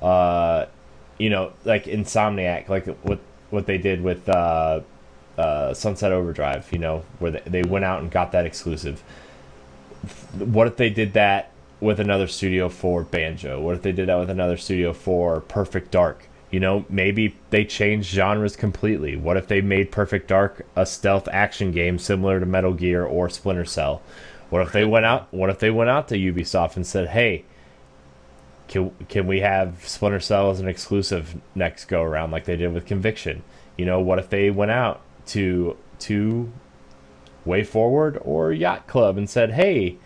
uh 0.00 0.64
you 1.18 1.28
know 1.28 1.52
like 1.66 1.84
Insomniac 1.84 2.70
like 2.70 2.86
what 3.02 3.18
what 3.50 3.66
they 3.66 3.76
did 3.76 4.00
with 4.00 4.26
uh 4.30 4.80
uh, 5.36 5.74
Sunset 5.74 6.12
Overdrive, 6.12 6.72
you 6.72 6.78
know, 6.78 7.04
where 7.18 7.32
they, 7.32 7.42
they 7.44 7.62
went 7.62 7.84
out 7.84 8.00
and 8.00 8.10
got 8.10 8.32
that 8.32 8.46
exclusive. 8.46 9.02
What 10.38 10.66
if 10.66 10.78
they 10.78 10.88
did 10.88 11.12
that 11.12 11.50
with 11.80 12.00
another 12.00 12.26
studio 12.26 12.68
for 12.68 13.02
Banjo? 13.02 13.60
What 13.60 13.76
if 13.76 13.82
they 13.82 13.92
did 13.92 14.08
that 14.08 14.18
with 14.18 14.30
another 14.30 14.56
studio 14.56 14.92
for 14.92 15.40
Perfect 15.40 15.90
Dark? 15.90 16.28
You 16.50 16.60
know, 16.60 16.84
maybe 16.88 17.36
they 17.50 17.64
changed 17.64 18.12
genres 18.12 18.56
completely. 18.56 19.16
What 19.16 19.36
if 19.36 19.48
they 19.48 19.60
made 19.60 19.90
Perfect 19.90 20.28
Dark 20.28 20.64
a 20.76 20.86
stealth 20.86 21.28
action 21.28 21.72
game 21.72 21.98
similar 21.98 22.40
to 22.40 22.46
Metal 22.46 22.72
Gear 22.72 23.04
or 23.04 23.28
Splinter 23.28 23.64
Cell? 23.64 24.00
What 24.48 24.62
if 24.62 24.72
they 24.72 24.84
went 24.84 25.06
out? 25.06 25.26
What 25.32 25.50
if 25.50 25.58
they 25.58 25.70
went 25.70 25.90
out 25.90 26.08
to 26.08 26.14
Ubisoft 26.14 26.76
and 26.76 26.86
said, 26.86 27.08
"Hey, 27.08 27.44
can 28.68 28.92
can 29.08 29.26
we 29.26 29.40
have 29.40 29.86
Splinter 29.86 30.20
Cell 30.20 30.50
as 30.50 30.60
an 30.60 30.68
exclusive 30.68 31.40
next 31.54 31.86
go 31.86 32.02
around 32.02 32.30
like 32.30 32.44
they 32.44 32.56
did 32.56 32.72
with 32.72 32.86
Conviction?" 32.86 33.42
You 33.76 33.84
know, 33.84 34.00
what 34.00 34.20
if 34.20 34.30
they 34.30 34.50
went 34.50 34.70
out 34.70 35.00
to 35.26 35.76
to 36.00 36.52
WayForward 37.44 38.18
or 38.24 38.52
Yacht 38.52 38.86
Club 38.86 39.18
and 39.18 39.28
said, 39.28 39.52
"Hey, 39.52 39.96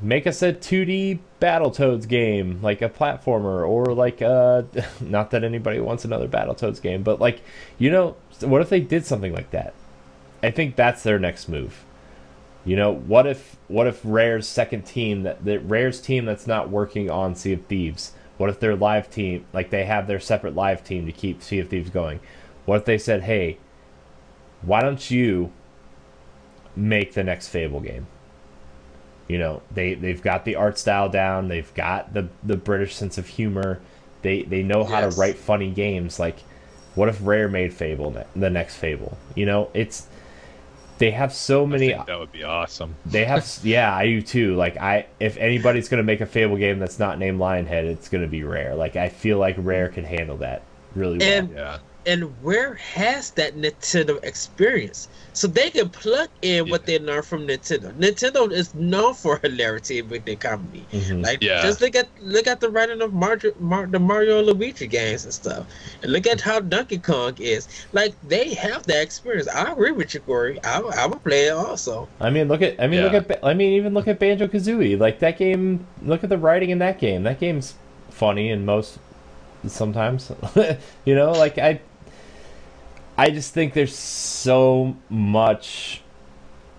make 0.00 0.26
us 0.26 0.42
a 0.42 0.52
2D 0.52 1.18
Battletoads 1.40 2.06
game, 2.08 2.60
like 2.62 2.82
a 2.82 2.88
platformer, 2.88 3.66
or 3.66 3.86
like 3.94 4.22
uh, 4.22 4.62
not 5.00 5.30
that 5.30 5.44
anybody 5.44 5.80
wants 5.80 6.04
another 6.04 6.28
Battletoads 6.28 6.80
game, 6.80 7.02
but 7.02 7.20
like 7.20 7.42
you 7.78 7.90
know, 7.90 8.16
what 8.40 8.60
if 8.60 8.68
they 8.68 8.80
did 8.80 9.04
something 9.04 9.32
like 9.32 9.50
that? 9.50 9.74
I 10.42 10.50
think 10.50 10.76
that's 10.76 11.02
their 11.02 11.18
next 11.18 11.48
move. 11.48 11.84
You 12.64 12.76
know, 12.76 12.92
what 12.92 13.26
if 13.26 13.56
what 13.68 13.86
if 13.86 14.00
Rare's 14.04 14.46
second 14.46 14.82
team 14.82 15.22
that 15.22 15.60
Rare's 15.68 16.00
team 16.00 16.24
that's 16.24 16.46
not 16.46 16.70
working 16.70 17.10
on 17.10 17.34
Sea 17.34 17.54
of 17.54 17.66
Thieves? 17.66 18.12
What 18.36 18.50
if 18.50 18.60
their 18.60 18.76
live 18.76 19.10
team, 19.10 19.46
like 19.52 19.70
they 19.70 19.84
have 19.84 20.06
their 20.06 20.20
separate 20.20 20.54
live 20.54 20.84
team 20.84 21.06
to 21.06 21.12
keep 21.12 21.42
Sea 21.42 21.60
of 21.60 21.68
Thieves 21.68 21.90
going? 21.90 22.20
What 22.66 22.80
if 22.80 22.84
they 22.84 22.98
said, 22.98 23.22
"Hey, 23.22 23.58
why 24.62 24.80
don't 24.80 25.10
you 25.10 25.52
make 26.76 27.14
the 27.14 27.24
next 27.24 27.48
Fable 27.48 27.80
game?" 27.80 28.06
You 29.28 29.38
know, 29.38 29.62
they 29.72 29.94
they've 29.94 30.20
got 30.20 30.44
the 30.44 30.56
art 30.56 30.78
style 30.78 31.08
down. 31.08 31.48
They've 31.48 31.72
got 31.74 32.14
the 32.14 32.28
the 32.42 32.56
British 32.56 32.94
sense 32.94 33.18
of 33.18 33.26
humor. 33.26 33.80
They 34.22 34.42
they 34.42 34.62
know 34.62 34.84
how 34.84 35.00
yes. 35.00 35.14
to 35.14 35.20
write 35.20 35.36
funny 35.36 35.70
games. 35.70 36.18
Like, 36.18 36.38
what 36.94 37.08
if 37.08 37.18
Rare 37.22 37.48
made 37.48 37.72
Fable 37.72 38.24
the 38.34 38.50
next 38.50 38.76
Fable? 38.76 39.18
You 39.34 39.46
know, 39.46 39.70
it's 39.74 40.06
they 40.96 41.10
have 41.10 41.32
so 41.32 41.66
many. 41.66 41.92
that 41.92 42.18
would 42.18 42.32
be 42.32 42.42
awesome. 42.42 42.96
They 43.06 43.24
have, 43.24 43.46
yeah, 43.62 43.94
I 43.94 44.06
do 44.06 44.22
too. 44.22 44.56
Like, 44.56 44.78
I 44.78 45.06
if 45.20 45.36
anybody's 45.36 45.88
gonna 45.88 46.02
make 46.02 46.22
a 46.22 46.26
Fable 46.26 46.56
game 46.56 46.78
that's 46.78 46.98
not 46.98 47.18
named 47.18 47.38
Lionhead, 47.38 47.84
it's 47.84 48.08
gonna 48.08 48.26
be 48.26 48.42
Rare. 48.44 48.74
Like, 48.74 48.96
I 48.96 49.10
feel 49.10 49.38
like 49.38 49.56
Rare 49.58 49.88
can 49.90 50.04
handle 50.04 50.38
that 50.38 50.62
really 50.94 51.18
well. 51.18 51.38
And, 51.38 51.50
yeah 51.50 51.78
and 52.08 52.24
where 52.42 52.72
has 52.74 53.32
that 53.32 53.54
Nintendo 53.54 54.18
experience, 54.24 55.08
so 55.34 55.46
they 55.46 55.68
can 55.68 55.90
plug 55.90 56.30
in 56.40 56.64
yeah. 56.64 56.70
what 56.70 56.86
they 56.86 56.98
learn 56.98 57.22
from 57.22 57.46
Nintendo. 57.46 57.92
Nintendo 57.92 58.50
is 58.50 58.74
known 58.74 59.12
for 59.12 59.36
hilarity 59.36 60.00
with 60.00 60.24
their 60.24 60.36
comedy. 60.36 60.86
Mm-hmm. 60.90 61.20
Like, 61.20 61.42
yeah. 61.42 61.60
just 61.60 61.82
look 61.82 61.94
at 61.94 62.08
look 62.22 62.46
at 62.46 62.60
the 62.60 62.70
writing 62.70 63.02
of 63.02 63.12
Mario, 63.12 63.52
Mar- 63.60 63.86
the 63.86 63.98
Mario 63.98 64.38
and 64.38 64.46
Luigi 64.46 64.86
games 64.86 65.24
and 65.24 65.34
stuff, 65.34 65.66
and 66.02 66.10
look 66.10 66.26
at 66.26 66.40
how 66.40 66.60
Donkey 66.60 66.96
Kong 66.96 67.34
is. 67.38 67.68
Like, 67.92 68.14
they 68.26 68.54
have 68.54 68.84
that 68.84 69.02
experience. 69.02 69.46
I 69.46 69.70
agree 69.70 69.92
with 69.92 70.14
you, 70.14 70.20
Corey. 70.20 70.58
I, 70.64 70.80
I 70.80 71.06
would 71.06 71.22
play 71.22 71.48
it 71.48 71.52
also. 71.52 72.08
I 72.20 72.30
mean, 72.30 72.48
look 72.48 72.62
at 72.62 72.80
I 72.80 72.86
mean, 72.86 73.00
yeah. 73.00 73.12
look 73.12 73.30
at 73.30 73.44
I 73.44 73.52
mean, 73.52 73.74
even 73.74 73.92
look 73.92 74.08
at 74.08 74.18
Banjo 74.18 74.48
Kazooie. 74.48 74.98
Like 74.98 75.18
that 75.18 75.36
game. 75.36 75.86
Look 76.02 76.24
at 76.24 76.30
the 76.30 76.38
writing 76.38 76.70
in 76.70 76.78
that 76.78 76.98
game. 76.98 77.24
That 77.24 77.38
game's 77.38 77.74
funny 78.10 78.50
and 78.50 78.64
most 78.64 78.98
sometimes 79.66 80.30
you 81.04 81.14
know 81.14 81.32
like 81.32 81.58
i 81.58 81.80
I 83.18 83.30
just 83.30 83.52
think 83.52 83.74
there's 83.74 83.96
so 83.96 84.96
much. 85.10 86.02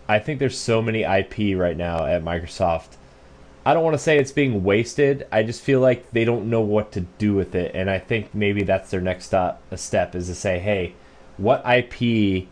I 0.07 0.19
think 0.19 0.39
there's 0.39 0.57
so 0.57 0.81
many 0.81 1.03
IP 1.03 1.57
right 1.57 1.75
now 1.75 2.05
at 2.05 2.23
Microsoft. 2.23 2.95
I 3.65 3.73
don't 3.73 3.83
want 3.83 3.95
to 3.95 4.01
say 4.01 4.17
it's 4.17 4.31
being 4.31 4.63
wasted. 4.63 5.27
I 5.33 5.43
just 5.43 5.61
feel 5.61 5.81
like 5.81 6.09
they 6.11 6.23
don't 6.23 6.49
know 6.49 6.61
what 6.61 6.93
to 6.93 7.01
do 7.01 7.33
with 7.35 7.55
it, 7.55 7.75
and 7.75 7.89
I 7.89 7.99
think 7.99 8.33
maybe 8.33 8.63
that's 8.63 8.89
their 8.89 9.01
next 9.01 9.25
step. 9.25 9.61
A 9.69 9.77
step 9.77 10.15
is 10.15 10.27
to 10.27 10.33
say, 10.33 10.59
"Hey, 10.59 10.93
what 11.35 11.61
IP 11.65 12.47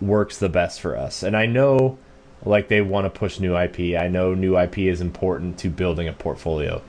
works 0.00 0.38
the 0.38 0.48
best 0.48 0.80
for 0.80 0.96
us?" 0.96 1.22
And 1.22 1.36
I 1.36 1.44
know, 1.44 1.98
like 2.46 2.68
they 2.68 2.80
want 2.80 3.04
to 3.04 3.10
push 3.10 3.38
new 3.38 3.54
IP. 3.54 3.94
I 3.94 4.08
know 4.08 4.32
new 4.32 4.58
IP 4.58 4.78
is 4.88 5.02
important 5.02 5.58
to 5.58 5.68
building 5.68 6.08
a 6.08 6.14
portfolio, 6.14 6.80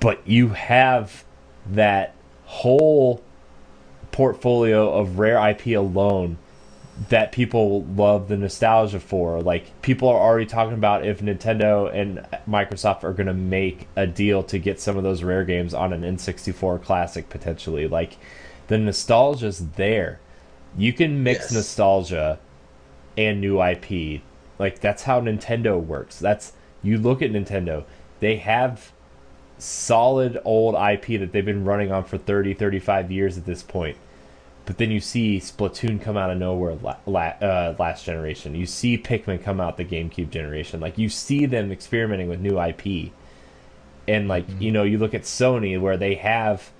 but 0.00 0.26
you 0.26 0.48
have 0.48 1.22
that 1.70 2.14
whole 2.46 3.22
portfolio 4.14 4.92
of 4.92 5.18
rare 5.18 5.50
IP 5.50 5.76
alone 5.76 6.38
that 7.08 7.32
people 7.32 7.82
love 7.82 8.28
the 8.28 8.36
nostalgia 8.36 9.00
for. 9.00 9.42
Like 9.42 9.82
people 9.82 10.08
are 10.08 10.20
already 10.20 10.46
talking 10.46 10.74
about 10.74 11.04
if 11.04 11.20
Nintendo 11.20 11.92
and 11.92 12.24
Microsoft 12.48 13.02
are 13.02 13.12
going 13.12 13.26
to 13.26 13.34
make 13.34 13.88
a 13.96 14.06
deal 14.06 14.44
to 14.44 14.58
get 14.60 14.80
some 14.80 14.96
of 14.96 15.02
those 15.02 15.24
rare 15.24 15.44
games 15.44 15.74
on 15.74 15.92
an 15.92 16.02
N64 16.02 16.84
classic 16.84 17.28
potentially. 17.28 17.88
Like 17.88 18.16
the 18.68 18.78
nostalgia's 18.78 19.70
there. 19.70 20.20
You 20.78 20.92
can 20.92 21.24
mix 21.24 21.46
yes. 21.46 21.52
nostalgia 21.52 22.38
and 23.18 23.40
new 23.40 23.60
IP. 23.60 24.22
Like 24.60 24.78
that's 24.78 25.02
how 25.02 25.20
Nintendo 25.20 25.84
works. 25.84 26.20
That's 26.20 26.52
you 26.84 26.98
look 26.98 27.20
at 27.20 27.32
Nintendo. 27.32 27.82
They 28.20 28.36
have 28.36 28.92
solid 29.58 30.40
old 30.44 30.76
IP 30.76 31.18
that 31.18 31.32
they've 31.32 31.44
been 31.44 31.64
running 31.64 31.90
on 31.90 32.04
for 32.04 32.16
30, 32.16 32.54
35 32.54 33.10
years 33.10 33.36
at 33.36 33.44
this 33.44 33.64
point. 33.64 33.96
But 34.66 34.78
then 34.78 34.90
you 34.90 35.00
see 35.00 35.38
Splatoon 35.40 36.00
come 36.00 36.16
out 36.16 36.30
of 36.30 36.38
nowhere 36.38 36.74
la- 36.76 36.96
la- 37.06 37.36
uh, 37.40 37.74
last 37.78 38.04
generation. 38.04 38.54
You 38.54 38.66
see 38.66 38.96
Pikmin 38.96 39.42
come 39.42 39.60
out 39.60 39.76
the 39.76 39.84
GameCube 39.84 40.30
generation. 40.30 40.80
Like 40.80 40.96
you 40.98 41.08
see 41.10 41.46
them 41.46 41.70
experimenting 41.70 42.28
with 42.28 42.40
new 42.40 42.58
IP, 42.60 43.12
And 44.08 44.28
like 44.28 44.46
you 44.58 44.70
know, 44.72 44.82
you 44.82 44.98
look 44.98 45.14
at 45.14 45.22
Sony 45.22 45.80
where 45.80 45.96
they 45.96 46.14
have 46.16 46.70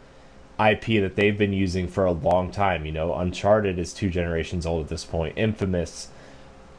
IP 0.59 1.01
that 1.03 1.17
they've 1.17 1.37
been 1.39 1.53
using 1.53 1.89
for 1.89 2.05
a 2.05 2.13
long 2.13 2.51
time. 2.51 2.87
You 2.87 2.93
know, 2.93 3.15
Uncharted 3.15 3.79
is 3.79 3.93
two 3.93 4.11
generations 4.11 4.67
old 4.67 4.85
at 4.85 4.89
this 4.89 5.05
point. 5.05 5.37
Infamous, 5.37 6.09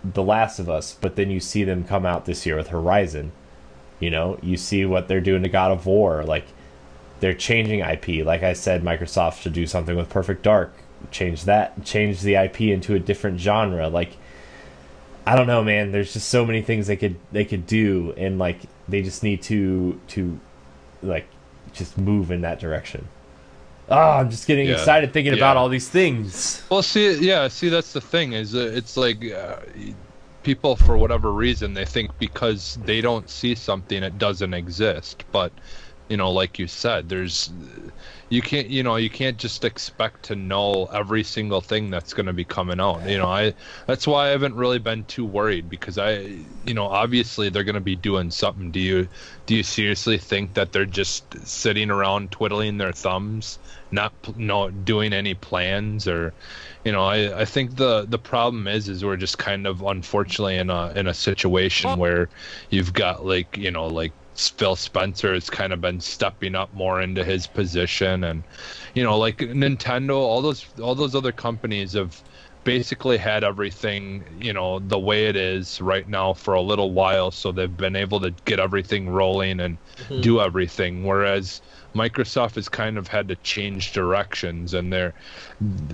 The 0.03 0.23
Last 0.23 0.59
of 0.59 0.69
Us, 0.69 0.95
but 0.99 1.15
then 1.15 1.29
you 1.31 1.39
see 1.39 1.63
them 1.63 1.83
come 1.83 2.05
out 2.05 2.25
this 2.25 2.45
year 2.45 2.55
with 2.55 2.69
Horizon. 2.69 3.31
You 3.99 4.09
know, 4.11 4.39
you 4.41 4.57
see 4.57 4.85
what 4.85 5.07
they're 5.07 5.21
doing 5.21 5.43
to 5.43 5.49
God 5.49 5.71
of 5.71 5.85
War. 5.85 6.23
Like 6.23 6.45
they're 7.19 7.33
changing 7.33 7.79
IP. 7.81 8.25
Like 8.25 8.43
I 8.43 8.53
said, 8.53 8.83
Microsoft 8.83 9.41
should 9.41 9.53
do 9.53 9.67
something 9.67 9.95
with 9.95 10.09
Perfect 10.09 10.43
Dark. 10.43 10.73
Change 11.11 11.45
that. 11.45 11.83
Change 11.85 12.21
the 12.21 12.35
IP 12.35 12.61
into 12.61 12.95
a 12.95 12.99
different 12.99 13.39
genre. 13.39 13.87
Like 13.89 14.17
I 15.27 15.35
don't 15.35 15.47
know, 15.47 15.63
man. 15.63 15.91
There's 15.91 16.13
just 16.13 16.29
so 16.29 16.45
many 16.45 16.61
things 16.61 16.87
they 16.87 16.95
could 16.97 17.15
they 17.31 17.45
could 17.45 17.65
do, 17.65 18.13
and 18.17 18.37
like 18.37 18.61
they 18.87 19.01
just 19.01 19.23
need 19.23 19.41
to 19.43 19.99
to 20.09 20.39
like 21.01 21.27
just 21.73 21.97
move 21.97 22.31
in 22.31 22.41
that 22.41 22.59
direction. 22.59 23.07
Oh, 23.89 23.95
I'm 23.97 24.29
just 24.31 24.47
getting 24.47 24.67
Yeah. 24.67 24.73
excited 24.73 25.13
thinking 25.13 25.33
Yeah. 25.33 25.37
about 25.39 25.57
all 25.57 25.69
these 25.69 25.87
things. 25.89 26.63
Well, 26.69 26.81
see, 26.81 27.19
yeah, 27.19 27.47
see, 27.47 27.69
that's 27.69 27.93
the 27.93 28.01
thing 28.01 28.33
is, 28.33 28.55
uh, 28.55 28.71
it's 28.73 28.97
like 28.97 29.23
uh, 29.31 29.57
people, 30.43 30.75
for 30.75 30.97
whatever 30.97 31.31
reason, 31.31 31.73
they 31.73 31.85
think 31.85 32.17
because 32.17 32.79
they 32.85 33.01
don't 33.01 33.29
see 33.29 33.53
something, 33.53 34.01
it 34.03 34.17
doesn't 34.17 34.53
exist. 34.53 35.23
But 35.31 35.51
you 36.09 36.17
know, 36.17 36.31
like 36.31 36.59
you 36.59 36.67
said, 36.67 37.09
there's 37.09 37.51
you 38.29 38.41
can't, 38.41 38.67
you 38.67 38.83
know, 38.83 38.95
you 38.95 39.09
can't 39.09 39.37
just 39.37 39.63
expect 39.63 40.23
to 40.23 40.35
know 40.35 40.85
every 40.93 41.23
single 41.23 41.61
thing 41.61 41.89
that's 41.89 42.13
going 42.13 42.27
to 42.27 42.33
be 42.33 42.45
coming 42.45 42.79
out. 42.79 43.07
You 43.09 43.17
know, 43.17 43.27
I 43.27 43.53
that's 43.87 44.05
why 44.05 44.27
I 44.27 44.29
haven't 44.29 44.55
really 44.55 44.79
been 44.79 45.05
too 45.05 45.25
worried 45.25 45.69
because 45.69 45.97
I, 45.97 46.19
you 46.63 46.73
know, 46.73 46.85
obviously 46.85 47.49
they're 47.49 47.63
going 47.63 47.75
to 47.75 47.81
be 47.81 47.95
doing 47.95 48.29
something. 48.29 48.71
Do 48.71 48.79
you 48.79 49.07
do 49.47 49.55
you 49.55 49.63
seriously 49.63 50.17
think 50.17 50.53
that 50.53 50.71
they're 50.71 50.85
just 50.85 51.35
sitting 51.47 51.89
around 51.89 52.31
twiddling 52.31 52.77
their 52.77 52.93
thumbs? 52.93 53.59
not 53.91 54.19
p- 54.23 54.33
no 54.35 54.69
doing 54.69 55.13
any 55.13 55.33
plans 55.33 56.07
or 56.07 56.33
you 56.83 56.91
know 56.91 57.03
I, 57.03 57.41
I 57.41 57.45
think 57.45 57.75
the 57.75 58.05
the 58.07 58.19
problem 58.19 58.67
is 58.67 58.89
is 58.89 59.05
we're 59.05 59.15
just 59.15 59.37
kind 59.37 59.65
of 59.65 59.81
unfortunately 59.81 60.57
in 60.57 60.69
a 60.69 60.91
in 60.95 61.07
a 61.07 61.13
situation 61.13 61.97
where 61.97 62.29
you've 62.69 62.93
got 62.93 63.25
like 63.25 63.57
you 63.57 63.71
know 63.71 63.87
like 63.87 64.13
Phil 64.35 64.75
Spencer 64.75 65.33
has 65.33 65.49
kind 65.49 65.73
of 65.73 65.81
been 65.81 65.99
stepping 65.99 66.55
up 66.55 66.73
more 66.73 67.01
into 67.01 67.23
his 67.23 67.47
position 67.47 68.23
and 68.23 68.43
you 68.93 69.03
know 69.03 69.17
like 69.17 69.37
Nintendo 69.37 70.15
all 70.15 70.41
those 70.41 70.65
all 70.81 70.95
those 70.95 71.15
other 71.15 71.31
companies 71.31 71.93
have 71.93 72.21
basically 72.65 73.17
had 73.17 73.43
everything 73.43 74.25
you 74.41 74.51
know 74.51 74.79
the 74.79 74.97
way 74.99 75.27
it 75.27 75.35
is 75.35 75.79
right 75.79 76.07
now 76.07 76.33
for 76.33 76.55
a 76.55 76.61
little 76.61 76.91
while 76.93 77.29
so 77.31 77.51
they've 77.51 77.77
been 77.77 77.95
able 77.95 78.19
to 78.19 78.31
get 78.45 78.59
everything 78.59 79.07
rolling 79.07 79.59
and 79.59 79.77
Mhm. 80.09 80.21
do 80.21 80.41
everything 80.41 81.03
whereas 81.03 81.61
Microsoft 81.95 82.55
has 82.55 82.67
kind 82.67 82.97
of 82.97 83.07
had 83.07 83.27
to 83.29 83.35
change 83.37 83.93
directions 83.93 84.73
and 84.73 84.91
they're 84.91 85.13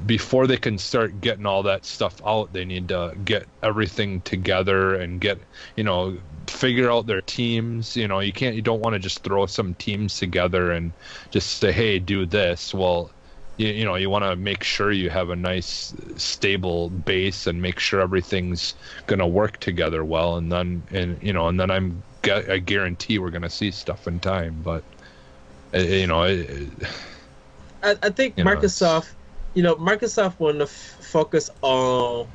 before 0.06 0.48
they 0.48 0.58
can 0.58 0.78
start 0.78 1.22
getting 1.22 1.46
all 1.46 1.62
that 1.64 1.86
stuff 1.86 2.20
out 2.26 2.54
they 2.54 2.66
need 2.66 2.88
to 2.90 3.14
get 3.24 3.48
everything 3.62 4.22
together 4.22 4.96
and 4.96 5.22
get 5.22 5.40
you 5.76 5.84
know 5.84 6.18
figure 6.48 6.92
out 6.92 7.06
their 7.06 7.22
teams 7.22 7.96
you 7.96 8.08
know 8.08 8.20
you 8.20 8.34
can't 8.34 8.56
you 8.56 8.62
don't 8.62 8.82
want 8.82 8.94
to 8.94 9.00
just 9.00 9.24
throw 9.24 9.46
some 9.46 9.74
teams 9.76 10.18
together 10.18 10.72
and 10.72 10.92
just 11.32 11.58
say 11.60 11.72
hey 11.72 12.00
do 12.00 12.26
this 12.26 12.74
well 12.74 13.12
you, 13.58 13.68
you 13.68 13.86
know 13.86 13.96
you 13.96 14.10
want 14.10 14.24
to 14.24 14.36
make 14.36 14.64
sure 14.64 14.92
you 14.92 15.10
have 15.10 15.30
a 15.30 15.36
nice 15.36 15.94
stable 16.18 16.90
base 16.90 17.48
and 17.48 17.62
make 17.62 17.80
sure 17.80 18.02
everything's 18.02 18.74
going 19.08 19.20
to 19.20 19.28
work 19.28 19.60
together 19.60 20.04
well 20.04 20.38
and 20.38 20.52
then 20.52 20.84
and 20.92 21.22
you 21.22 21.34
know 21.34 21.48
and 21.48 21.60
then 21.60 21.70
i'm 21.72 22.04
i 22.26 22.58
guarantee 22.58 23.20
we're 23.20 23.30
going 23.32 23.42
to 23.42 23.50
see 23.50 23.72
stuff 23.72 24.08
in 24.08 24.20
time 24.20 24.60
but 24.64 24.84
uh, 25.74 25.80
you 25.80 26.08
know 26.08 26.24
it, 26.24 26.70
I, 27.84 27.96
I 28.04 28.10
think 28.10 28.38
You 28.38 28.44
know, 28.44 28.52
Microsoft, 28.52 29.16
you 29.54 29.64
know, 29.64 29.76
Microsoft 29.76 30.40
want 30.40 30.58
to 30.58 30.64
f- 30.64 30.70
focus 31.02 31.50
on 31.62 32.28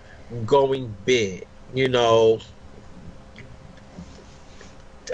going 0.45 0.97
big. 1.05 1.47
You 1.75 1.89
know, 1.89 2.41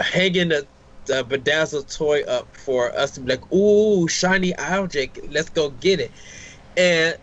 hanging 0.00 0.48
the, 0.48 0.66
the 1.06 1.24
bedazzled 1.24 1.88
toy 1.88 2.22
up 2.22 2.54
for 2.56 2.92
us 2.96 3.12
to 3.12 3.20
be 3.20 3.30
like, 3.30 3.52
"Ooh, 3.52 4.08
shiny 4.08 4.54
object, 4.56 5.18
let's 5.30 5.48
go 5.50 5.70
get 5.70 6.00
it." 6.00 6.12
And 6.76 7.16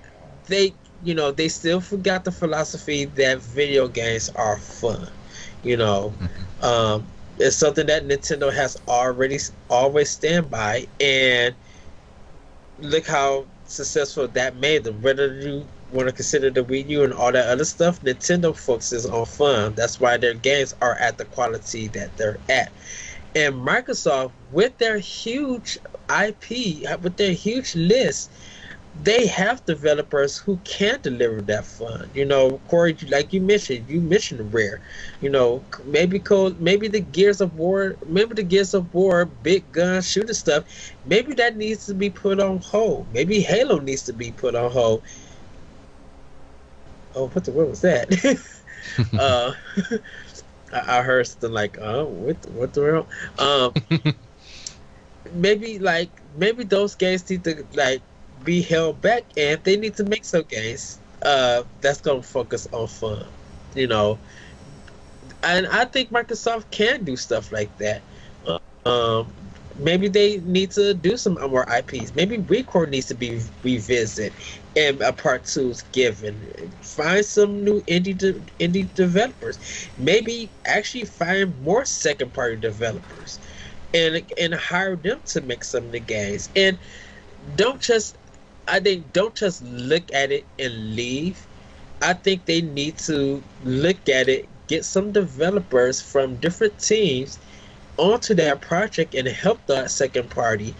they, 0.47 0.73
you 1.03 1.13
know, 1.13 1.31
they 1.31 1.47
still 1.49 1.81
forgot 1.81 2.23
the 2.25 2.31
philosophy 2.31 3.05
that 3.05 3.39
video 3.39 3.87
games 3.87 4.29
are 4.29 4.57
fun. 4.59 5.09
You 5.63 5.77
know, 5.77 6.13
um, 6.61 7.07
it's 7.37 7.55
something 7.55 7.87
that 7.87 8.07
Nintendo 8.07 8.51
has 8.53 8.77
already 8.87 9.39
always 9.69 10.09
stand 10.09 10.49
by, 10.49 10.87
and 10.99 11.55
look 12.79 13.05
how 13.07 13.45
successful 13.65 14.27
that 14.29 14.55
made 14.55 14.83
them. 14.83 15.01
Whether 15.01 15.33
you 15.39 15.67
want 15.91 16.07
to 16.07 16.13
consider 16.13 16.49
the 16.49 16.63
Wii 16.63 16.87
U 16.89 17.03
and 17.03 17.13
all 17.13 17.31
that 17.31 17.47
other 17.47 17.65
stuff, 17.65 18.01
Nintendo 18.01 18.55
focuses 18.55 19.05
on 19.05 19.25
fun. 19.25 19.73
That's 19.75 19.99
why 19.99 20.17
their 20.17 20.33
games 20.33 20.75
are 20.81 20.95
at 20.95 21.17
the 21.17 21.25
quality 21.25 21.87
that 21.89 22.15
they're 22.17 22.39
at. 22.49 22.71
And 23.35 23.55
Microsoft, 23.55 24.31
with 24.51 24.77
their 24.79 24.97
huge 24.97 25.77
IP, 26.09 26.89
uh, 26.89 26.97
with 27.01 27.17
their 27.17 27.33
huge 27.33 27.75
list, 27.75 28.31
they 29.03 29.27
have 29.27 29.63
developers 29.65 30.37
who 30.37 30.57
can 30.63 30.99
deliver 31.01 31.41
that 31.43 31.65
fun. 31.65 32.09
You 32.13 32.25
know, 32.25 32.59
Corey, 32.67 32.97
like 33.07 33.31
you 33.31 33.39
mentioned, 33.39 33.89
you 33.89 34.01
mentioned 34.01 34.53
Rare. 34.53 34.81
You 35.21 35.29
know, 35.29 35.63
maybe 35.85 36.19
code, 36.19 36.59
maybe 36.59 36.87
the 36.87 36.99
Gears 36.99 37.39
of 37.39 37.55
War, 37.55 37.95
maybe 38.07 38.33
the 38.33 38.43
Gears 38.43 38.73
of 38.73 38.93
War, 38.93 39.25
big 39.25 39.71
gun 39.71 40.01
shooter 40.01 40.33
stuff. 40.33 40.65
Maybe 41.05 41.33
that 41.35 41.55
needs 41.55 41.85
to 41.85 41.93
be 41.93 42.09
put 42.09 42.39
on 42.39 42.57
hold. 42.59 43.05
Maybe 43.13 43.39
Halo 43.41 43.79
needs 43.79 44.03
to 44.03 44.13
be 44.13 44.31
put 44.31 44.55
on 44.55 44.71
hold. 44.71 45.03
Oh, 47.15 47.27
what 47.27 47.43
the 47.43 47.51
what 47.51 47.69
was 47.69 47.81
that? 47.81 48.09
uh, 49.19 49.53
I, 50.73 50.99
I 50.99 51.01
heard 51.01 51.27
something 51.27 51.51
like, 51.51 51.77
"Oh, 51.79 52.05
what 52.05 52.41
the, 52.41 52.51
what 52.51 52.73
the 52.73 52.81
world?" 52.81 53.07
Um, 53.39 53.73
maybe 55.33 55.79
like 55.79 56.09
maybe 56.35 56.63
those 56.63 56.95
games 56.95 57.29
need 57.29 57.43
to 57.45 57.65
like 57.73 58.01
be 58.43 58.61
held 58.61 59.01
back, 59.01 59.23
and 59.37 59.63
they 59.63 59.77
need 59.77 59.95
to 59.95 60.03
make 60.03 60.25
some 60.25 60.43
games 60.43 60.99
uh, 61.23 61.63
that's 61.81 62.01
gonna 62.01 62.23
focus 62.23 62.67
on 62.71 62.87
fun, 62.87 63.25
you 63.75 63.87
know. 63.87 64.19
And 65.43 65.67
I 65.67 65.85
think 65.85 66.11
Microsoft 66.11 66.69
can 66.71 67.03
do 67.03 67.15
stuff 67.15 67.51
like 67.51 67.75
that. 67.77 68.01
Um, 68.85 69.31
maybe 69.79 70.07
they 70.09 70.37
need 70.39 70.71
to 70.71 70.93
do 70.93 71.17
some 71.17 71.35
more 71.35 71.65
IPs. 71.69 72.13
Maybe 72.15 72.37
ReCore 72.37 72.89
needs 72.89 73.07
to 73.07 73.15
be 73.15 73.41
revisited, 73.63 74.33
and 74.75 75.01
a 75.01 75.13
part 75.13 75.45
two 75.45 75.71
is 75.71 75.81
given. 75.83 76.51
Find 76.81 77.25
some 77.25 77.63
new 77.63 77.81
indie 77.83 78.17
de- 78.17 78.41
indie 78.59 78.93
developers. 78.93 79.59
Maybe 79.97 80.51
actually 80.65 81.05
find 81.05 81.59
more 81.63 81.85
second 81.85 82.33
party 82.33 82.57
developers, 82.57 83.39
and 83.93 84.23
and 84.39 84.53
hire 84.53 84.95
them 84.95 85.21
to 85.27 85.41
make 85.41 85.63
some 85.63 85.85
of 85.85 85.91
the 85.91 85.99
games. 86.01 86.49
And 86.55 86.79
don't 87.55 87.81
just, 87.81 88.17
I 88.67 88.79
think, 88.79 89.13
don't 89.13 89.35
just 89.35 89.61
look 89.63 90.13
at 90.13 90.31
it 90.31 90.47
and 90.59 90.95
leave. 90.95 91.47
I 92.01 92.13
think 92.13 92.45
they 92.45 92.61
need 92.61 92.97
to 92.99 93.43
look 93.61 94.07
at 94.09 94.29
it, 94.29 94.49
get 94.67 94.85
some 94.85 95.11
developers 95.11 96.01
from 96.01 96.37
different 96.37 96.79
teams 96.79 97.39
onto 97.99 98.33
that 98.35 98.61
project 98.61 99.13
and 99.13 99.27
help 99.27 99.63
that 99.67 99.91
second 99.91 100.29
party 100.29 100.73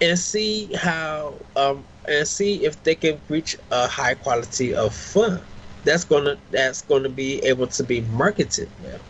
and 0.00 0.18
see 0.18 0.72
how 0.74 1.34
um 1.56 1.84
and 2.06 2.28
see 2.28 2.64
if 2.64 2.82
they 2.84 2.94
can 2.94 3.20
reach 3.28 3.56
a 3.70 3.88
high 3.88 4.14
quality 4.14 4.74
of 4.74 4.94
fun 4.94 5.42
that's 5.84 6.04
gonna 6.04 6.36
that's 6.50 6.82
gonna 6.82 7.08
be 7.08 7.38
able 7.44 7.66
to 7.66 7.82
be 7.82 8.02
marketed 8.02 8.68
well. 8.82 9.00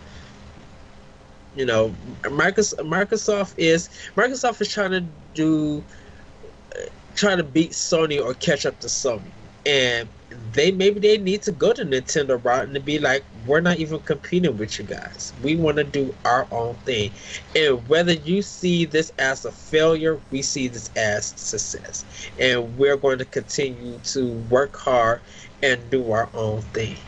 You 1.56 1.66
know 1.66 1.94
Microsoft, 2.22 2.80
Microsoft 2.80 3.54
is 3.56 3.88
Microsoft 4.14 4.60
is 4.60 4.72
trying 4.72 4.92
to 4.92 5.04
do 5.34 5.82
trying 7.14 7.38
to 7.38 7.44
beat 7.44 7.72
Sony 7.72 8.22
or 8.22 8.34
catch 8.34 8.66
up 8.66 8.78
to 8.80 8.86
Sony. 8.86 9.22
And 9.64 10.08
they 10.52 10.70
maybe 10.72 11.00
they 11.00 11.18
need 11.18 11.42
to 11.42 11.52
go 11.52 11.72
to 11.72 11.84
Nintendo 11.84 12.42
route 12.42 12.68
and 12.68 12.84
be 12.84 12.98
like, 12.98 13.24
we're 13.46 13.60
not 13.60 13.78
even 13.78 14.00
competing 14.00 14.56
with 14.56 14.78
you 14.78 14.84
guys. 14.84 15.32
We 15.42 15.56
want 15.56 15.76
to 15.78 15.84
do 15.84 16.14
our 16.24 16.48
own 16.50 16.76
thing. 16.84 17.12
And 17.54 17.86
whether 17.88 18.12
you 18.12 18.42
see 18.42 18.84
this 18.84 19.10
as 19.18 19.44
a 19.44 19.52
failure, 19.52 20.20
we 20.30 20.42
see 20.42 20.68
this 20.68 20.90
as 20.96 21.26
success. 21.36 22.04
And 22.38 22.76
we're 22.78 22.96
going 22.96 23.18
to 23.18 23.24
continue 23.24 23.98
to 24.00 24.32
work 24.50 24.76
hard 24.76 25.20
and 25.62 25.90
do 25.90 26.10
our 26.12 26.30
own 26.34 26.62
thing. 26.62 26.98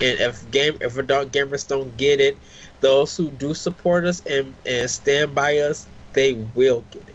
And 0.00 0.18
if 0.20 0.50
game 0.50 0.76
if 0.80 0.96
adult 0.98 1.32
gamers 1.32 1.66
don't 1.66 1.96
get 1.96 2.20
it, 2.20 2.38
those 2.80 3.16
who 3.16 3.30
do 3.30 3.54
support 3.54 4.04
us 4.04 4.20
and, 4.26 4.56
and 4.66 4.90
stand 4.90 5.34
by 5.34 5.58
us, 5.58 5.86
they 6.12 6.34
will 6.54 6.84
get 6.90 7.08
it. 7.08 7.11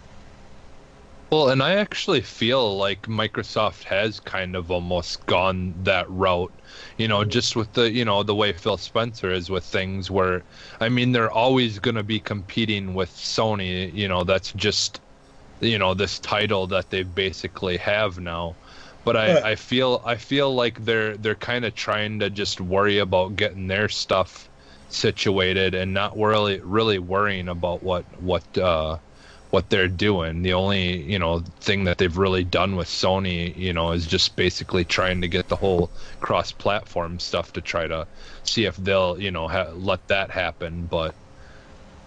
Well, 1.31 1.49
and 1.49 1.61
I 1.61 1.73
actually 1.75 2.21
feel 2.21 2.77
like 2.77 3.01
Microsoft 3.03 3.83
has 3.85 4.19
kind 4.19 4.55
of 4.55 4.71
almost 4.71 5.25
gone 5.25 5.73
that 5.83 6.09
route, 6.09 6.61
you 6.97 7.07
know, 7.09 7.25
just 7.25 7.55
with 7.55 7.73
the, 7.73 7.91
you 7.91 8.05
know, 8.05 8.23
the 8.23 8.35
way 8.35 8.53
Phil 8.53 8.77
Spencer 8.77 9.31
is 9.31 9.49
with 9.49 9.65
things 9.65 10.09
where, 10.09 10.45
I 10.79 10.87
mean, 10.89 11.11
they're 11.11 11.31
always 11.31 11.79
going 11.79 11.95
to 11.95 12.03
be 12.03 12.21
competing 12.21 12.93
with 12.93 13.11
Sony, 13.11 13.91
you 13.93 14.07
know, 14.07 14.23
that's 14.23 14.53
just, 14.53 15.01
you 15.61 15.79
know, 15.79 15.93
this 15.95 16.19
title 16.19 16.67
that 16.67 16.89
they 16.91 17.03
basically 17.03 17.77
have 17.77 18.19
now. 18.19 18.57
But 19.05 19.17
I, 19.17 19.37
I 19.51 19.55
feel 19.55 20.01
I 20.05 20.17
feel 20.17 20.53
like 20.55 20.79
they're 20.85 21.17
they're 21.17 21.35
kind 21.35 21.65
of 21.65 21.75
trying 21.75 22.19
to 22.19 22.29
just 22.29 22.61
worry 22.61 22.99
about 22.99 23.35
getting 23.37 23.67
their 23.67 23.89
stuff 23.89 24.49
situated 24.89 25.75
and 25.75 25.93
not 25.93 26.17
really 26.17 26.61
really 26.61 26.99
worrying 26.99 27.47
about 27.49 27.83
what 27.83 28.05
what 28.21 28.45
uh, 28.57 28.99
what 29.51 29.69
they're 29.69 29.87
doing. 29.87 30.41
The 30.41 30.53
only 30.53 31.01
you 31.03 31.19
know 31.19 31.39
thing 31.61 31.85
that 31.85 31.97
they've 31.97 32.17
really 32.17 32.43
done 32.43 32.75
with 32.75 32.87
Sony, 32.87 33.55
you 33.55 33.73
know, 33.73 33.91
is 33.91 34.05
just 34.07 34.35
basically 34.35 34.85
trying 34.85 35.21
to 35.21 35.27
get 35.27 35.47
the 35.47 35.55
whole 35.55 35.89
cross-platform 36.19 37.19
stuff 37.19 37.53
to 37.53 37.61
try 37.61 37.87
to 37.87 38.07
see 38.43 38.65
if 38.65 38.75
they'll 38.77 39.19
you 39.19 39.31
know 39.31 39.47
ha- 39.47 39.71
let 39.73 40.07
that 40.07 40.31
happen. 40.31 40.85
But 40.87 41.15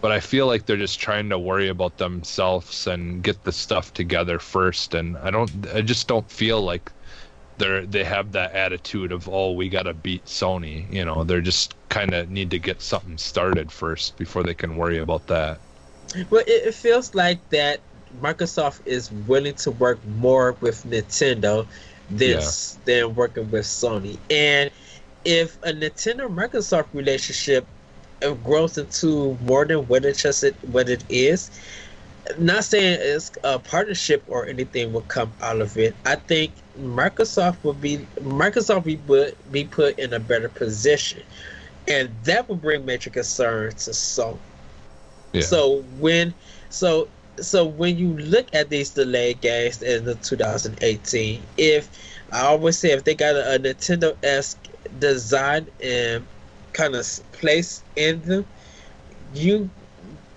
but 0.01 0.13
I 0.13 0.21
feel 0.21 0.47
like 0.47 0.67
they're 0.67 0.77
just 0.77 1.01
trying 1.01 1.29
to 1.31 1.39
worry 1.39 1.69
about 1.69 1.99
themselves 1.99 2.87
and 2.87 3.23
get 3.23 3.45
the 3.45 3.53
stuff 3.53 3.93
together 3.93 4.39
first. 4.39 4.95
And 4.95 5.17
I 5.19 5.31
don't, 5.31 5.51
I 5.75 5.83
just 5.83 6.09
don't 6.09 6.31
feel 6.31 6.63
like 6.63 6.91
they're 7.59 7.85
they 7.87 8.05
have 8.05 8.33
that 8.33 8.53
attitude 8.55 9.13
of 9.13 9.29
oh 9.29 9.53
we 9.53 9.69
gotta 9.69 9.95
beat 9.95 10.25
Sony. 10.27 10.91
You 10.93 11.05
know, 11.05 11.25
they're 11.25 11.43
just 11.43 11.75
kind 11.91 12.15
of 12.15 12.31
need 12.31 12.51
to 12.53 12.59
get 12.59 12.81
something 12.83 13.19
started 13.19 13.71
first 13.73 14.17
before 14.17 14.43
they 14.43 14.55
can 14.55 14.77
worry 14.77 14.99
about 14.99 15.27
that. 15.29 15.61
Well, 16.31 16.43
it, 16.47 16.67
it 16.69 16.75
feels 16.75 17.15
like 17.15 17.47
that 17.51 17.81
Microsoft 18.21 18.81
is 18.87 19.11
willing 19.27 19.55
to 19.55 19.71
work 19.71 20.05
more 20.07 20.57
with 20.61 20.85
Nintendo 20.85 21.67
than 22.11 22.41
than 22.85 23.15
working 23.15 23.51
with 23.51 23.65
Sony. 23.65 24.19
And 24.29 24.71
if 25.25 25.57
a 25.63 25.73
Nintendo 25.73 26.29
Microsoft 26.29 26.87
relationship 26.93 27.67
uh, 28.23 28.33
grows 28.35 28.77
into 28.79 29.39
more 29.43 29.65
than 29.65 29.87
what 29.87 30.05
it 30.05 30.19
just 30.19 30.45
what 30.73 30.89
it 30.89 31.05
is, 31.09 31.51
not 32.39 32.65
saying 32.65 32.99
it's 33.01 33.31
a 33.45 33.59
partnership 33.59 34.23
or 34.27 34.47
anything 34.47 34.93
will 34.93 35.03
come 35.03 35.33
out 35.41 35.61
of 35.61 35.77
it. 35.79 35.95
I 36.05 36.17
think 36.17 36.53
Microsoft 36.79 37.63
will 37.63 37.75
be 37.75 37.99
Microsoft 38.21 39.07
will 39.07 39.31
be 39.51 39.65
put 39.65 39.99
in 39.99 40.13
a 40.13 40.21
better 40.21 40.49
position, 40.49 41.23
and 41.87 42.11
that 42.25 42.49
will 42.49 42.57
bring 42.57 42.85
major 42.85 43.11
concern 43.11 43.71
to 43.71 43.91
Sony. 43.91 44.39
Yeah. 45.33 45.43
So 45.43 45.83
when 45.99 46.35
so 46.71 47.09
so 47.41 47.65
when 47.65 47.97
you 47.97 48.19
look 48.19 48.47
at 48.53 48.69
these 48.69 48.91
delayed 48.91 49.41
games 49.41 49.83
in 49.83 50.05
the 50.05 50.15
2018, 50.17 51.43
if 51.57 51.89
I 52.33 52.43
always 52.43 52.79
say 52.79 52.91
if 52.91 53.05
they 53.05 53.15
got 53.15 53.35
a, 53.35 53.55
a 53.55 53.59
Nintendo 53.59 54.17
esque 54.23 54.59
design 54.99 55.67
and 55.83 56.27
kind 56.73 56.95
of 56.95 57.07
place 57.33 57.83
in 57.97 58.21
them, 58.23 58.47
you 59.35 59.71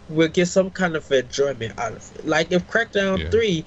will 0.09 0.27
get 0.27 0.47
some 0.47 0.69
kind 0.69 0.95
of 0.95 1.11
enjoyment 1.11 1.77
out 1.79 1.93
of 1.93 2.15
it. 2.15 2.27
Like 2.27 2.51
if 2.51 2.67
Crackdown 2.67 3.19
yeah. 3.19 3.29
3 3.29 3.65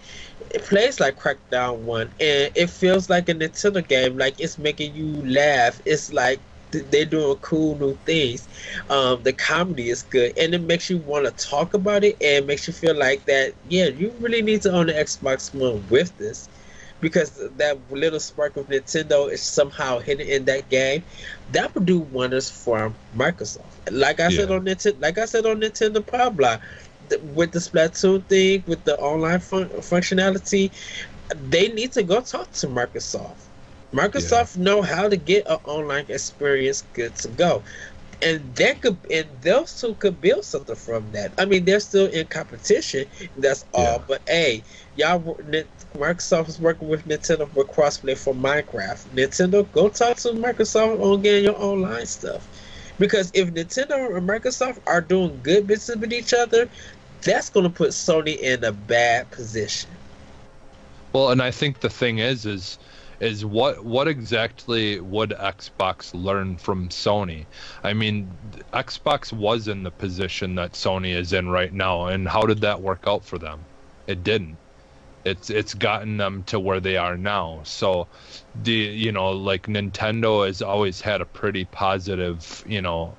it 0.50 0.62
plays 0.62 1.00
like 1.00 1.18
Crackdown 1.18 1.78
1 1.78 2.02
and 2.20 2.52
it 2.54 2.70
feels 2.70 3.10
like 3.10 3.28
a 3.28 3.34
Nintendo 3.34 3.86
game, 3.86 4.16
like 4.16 4.40
it's 4.40 4.58
making 4.58 4.94
you 4.94 5.06
laugh. 5.26 5.80
It's 5.84 6.12
like 6.12 6.40
they're 6.70 7.04
doing 7.04 7.36
cool 7.38 7.78
new 7.78 7.94
things. 8.04 8.48
Um, 8.90 9.22
the 9.22 9.32
comedy 9.32 9.90
is 9.90 10.02
good, 10.02 10.36
and 10.36 10.54
it 10.54 10.62
makes 10.62 10.90
you 10.90 10.98
want 10.98 11.24
to 11.24 11.30
talk 11.32 11.74
about 11.74 12.04
it, 12.04 12.16
and 12.20 12.46
makes 12.46 12.66
you 12.66 12.72
feel 12.72 12.96
like 12.96 13.24
that. 13.26 13.54
Yeah, 13.68 13.86
you 13.86 14.12
really 14.20 14.42
need 14.42 14.62
to 14.62 14.72
own 14.72 14.86
the 14.86 14.92
Xbox 14.92 15.54
One 15.54 15.86
with 15.88 16.16
this, 16.18 16.48
because 17.00 17.38
that 17.56 17.78
little 17.90 18.20
spark 18.20 18.56
of 18.56 18.68
Nintendo 18.68 19.30
is 19.30 19.42
somehow 19.42 19.98
hidden 19.98 20.26
in 20.26 20.44
that 20.46 20.68
game. 20.68 21.04
That 21.52 21.74
would 21.74 21.86
do 21.86 22.00
wonders 22.00 22.50
for 22.50 22.92
Microsoft. 23.16 23.64
Like 23.90 24.20
I 24.20 24.28
yeah. 24.28 24.40
said 24.40 24.50
on 24.50 24.64
Nintendo, 24.64 25.00
like 25.00 25.18
I 25.18 25.24
said 25.24 25.46
on 25.46 25.60
Nintendo 25.60 26.04
Power 26.04 26.60
with 27.34 27.52
the 27.52 27.60
Splatoon 27.60 28.24
thing, 28.24 28.64
with 28.66 28.82
the 28.84 28.98
online 28.98 29.38
fun- 29.38 29.68
functionality, 29.68 30.72
they 31.48 31.68
need 31.68 31.92
to 31.92 32.02
go 32.02 32.20
talk 32.20 32.50
to 32.52 32.66
Microsoft 32.66 33.45
Microsoft 33.92 34.56
yeah. 34.56 34.62
know 34.62 34.82
how 34.82 35.08
to 35.08 35.16
get 35.16 35.46
an 35.48 35.58
online 35.64 36.06
experience 36.08 36.82
good 36.92 37.14
to 37.16 37.28
go. 37.28 37.62
And 38.22 38.54
that 38.56 38.80
could 38.80 38.98
and 39.10 39.28
those 39.42 39.78
two 39.78 39.94
could 39.96 40.20
build 40.20 40.44
something 40.44 40.74
from 40.74 41.12
that. 41.12 41.34
I 41.38 41.44
mean, 41.44 41.66
they're 41.66 41.80
still 41.80 42.06
in 42.06 42.26
competition. 42.26 43.04
That's 43.36 43.64
all. 43.74 43.98
Yeah. 43.98 44.04
But 44.08 44.22
hey, 44.26 44.62
y'all, 44.94 45.20
Microsoft 45.94 46.48
is 46.48 46.58
working 46.58 46.88
with 46.88 47.06
Nintendo 47.06 47.50
for 47.52 47.64
crossplay 47.66 48.16
for 48.16 48.34
Minecraft. 48.34 49.08
Nintendo, 49.08 49.70
go 49.70 49.88
talk 49.88 50.16
to 50.18 50.30
Microsoft 50.30 51.00
on 51.00 51.20
getting 51.20 51.44
your 51.44 51.60
online 51.60 52.06
stuff. 52.06 52.48
Because 52.98 53.30
if 53.34 53.52
Nintendo 53.52 54.16
and 54.16 54.26
Microsoft 54.26 54.78
are 54.86 55.02
doing 55.02 55.38
good 55.42 55.66
business 55.66 55.98
with 55.98 56.12
each 56.12 56.32
other, 56.32 56.70
that's 57.22 57.50
going 57.50 57.64
to 57.64 57.70
put 57.70 57.90
Sony 57.90 58.38
in 58.38 58.64
a 58.64 58.72
bad 58.72 59.30
position. 59.30 59.90
Well, 61.12 61.30
and 61.30 61.42
I 61.42 61.50
think 61.50 61.80
the 61.80 61.90
thing 61.90 62.18
is, 62.18 62.46
is 62.46 62.78
is 63.20 63.44
what 63.44 63.84
what 63.84 64.08
exactly 64.08 65.00
would 65.00 65.30
Xbox 65.30 66.12
learn 66.14 66.56
from 66.56 66.88
Sony? 66.88 67.46
I 67.82 67.92
mean, 67.92 68.30
Xbox 68.72 69.32
was 69.32 69.68
in 69.68 69.82
the 69.82 69.90
position 69.90 70.54
that 70.56 70.72
Sony 70.72 71.14
is 71.14 71.32
in 71.32 71.48
right 71.48 71.72
now, 71.72 72.06
and 72.06 72.28
how 72.28 72.42
did 72.42 72.60
that 72.60 72.82
work 72.82 73.04
out 73.06 73.24
for 73.24 73.38
them? 73.38 73.60
It 74.06 74.22
didn't. 74.22 74.56
It's 75.24 75.50
it's 75.50 75.74
gotten 75.74 76.18
them 76.18 76.44
to 76.44 76.60
where 76.60 76.80
they 76.80 76.96
are 76.96 77.16
now. 77.16 77.60
So, 77.64 78.06
the 78.62 78.72
you 78.72 79.12
know 79.12 79.30
like 79.30 79.66
Nintendo 79.66 80.46
has 80.46 80.62
always 80.62 81.00
had 81.00 81.20
a 81.20 81.26
pretty 81.26 81.64
positive 81.64 82.64
you 82.66 82.82
know 82.82 83.16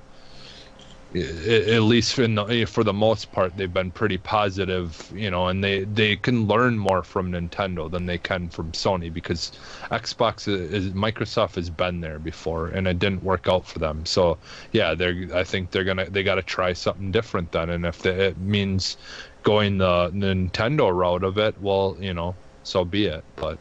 at 1.14 1.82
least 1.82 2.18
in 2.18 2.34
the, 2.34 2.66
for 2.66 2.84
the 2.84 2.92
most 2.92 3.32
part, 3.32 3.56
they've 3.56 3.72
been 3.72 3.90
pretty 3.90 4.18
positive, 4.18 5.10
you 5.14 5.30
know, 5.30 5.48
and 5.48 5.64
they, 5.64 5.84
they 5.84 6.16
can 6.16 6.46
learn 6.46 6.76
more 6.76 7.02
from 7.02 7.32
Nintendo 7.32 7.90
than 7.90 8.04
they 8.04 8.18
can 8.18 8.50
from 8.50 8.72
Sony 8.72 9.10
because 9.10 9.52
Xbox 9.90 10.46
is 10.46 10.90
Microsoft 10.90 11.54
has 11.54 11.70
been 11.70 12.02
there 12.02 12.18
before 12.18 12.68
and 12.68 12.86
it 12.86 12.98
didn't 12.98 13.22
work 13.22 13.48
out 13.48 13.66
for 13.66 13.78
them. 13.78 14.04
So 14.04 14.36
yeah, 14.72 14.94
they're 14.94 15.34
I 15.34 15.44
think 15.44 15.70
they're 15.70 15.84
gonna 15.84 16.10
they 16.10 16.22
got 16.22 16.34
to 16.34 16.42
try 16.42 16.74
something 16.74 17.10
different 17.10 17.52
then, 17.52 17.70
and 17.70 17.86
if 17.86 18.00
they, 18.00 18.10
it 18.10 18.38
means 18.38 18.98
going 19.44 19.78
the 19.78 20.10
Nintendo 20.10 20.94
route 20.94 21.24
of 21.24 21.38
it, 21.38 21.58
well, 21.58 21.96
you 21.98 22.12
know, 22.12 22.34
so 22.64 22.84
be 22.84 23.06
it. 23.06 23.24
But 23.36 23.58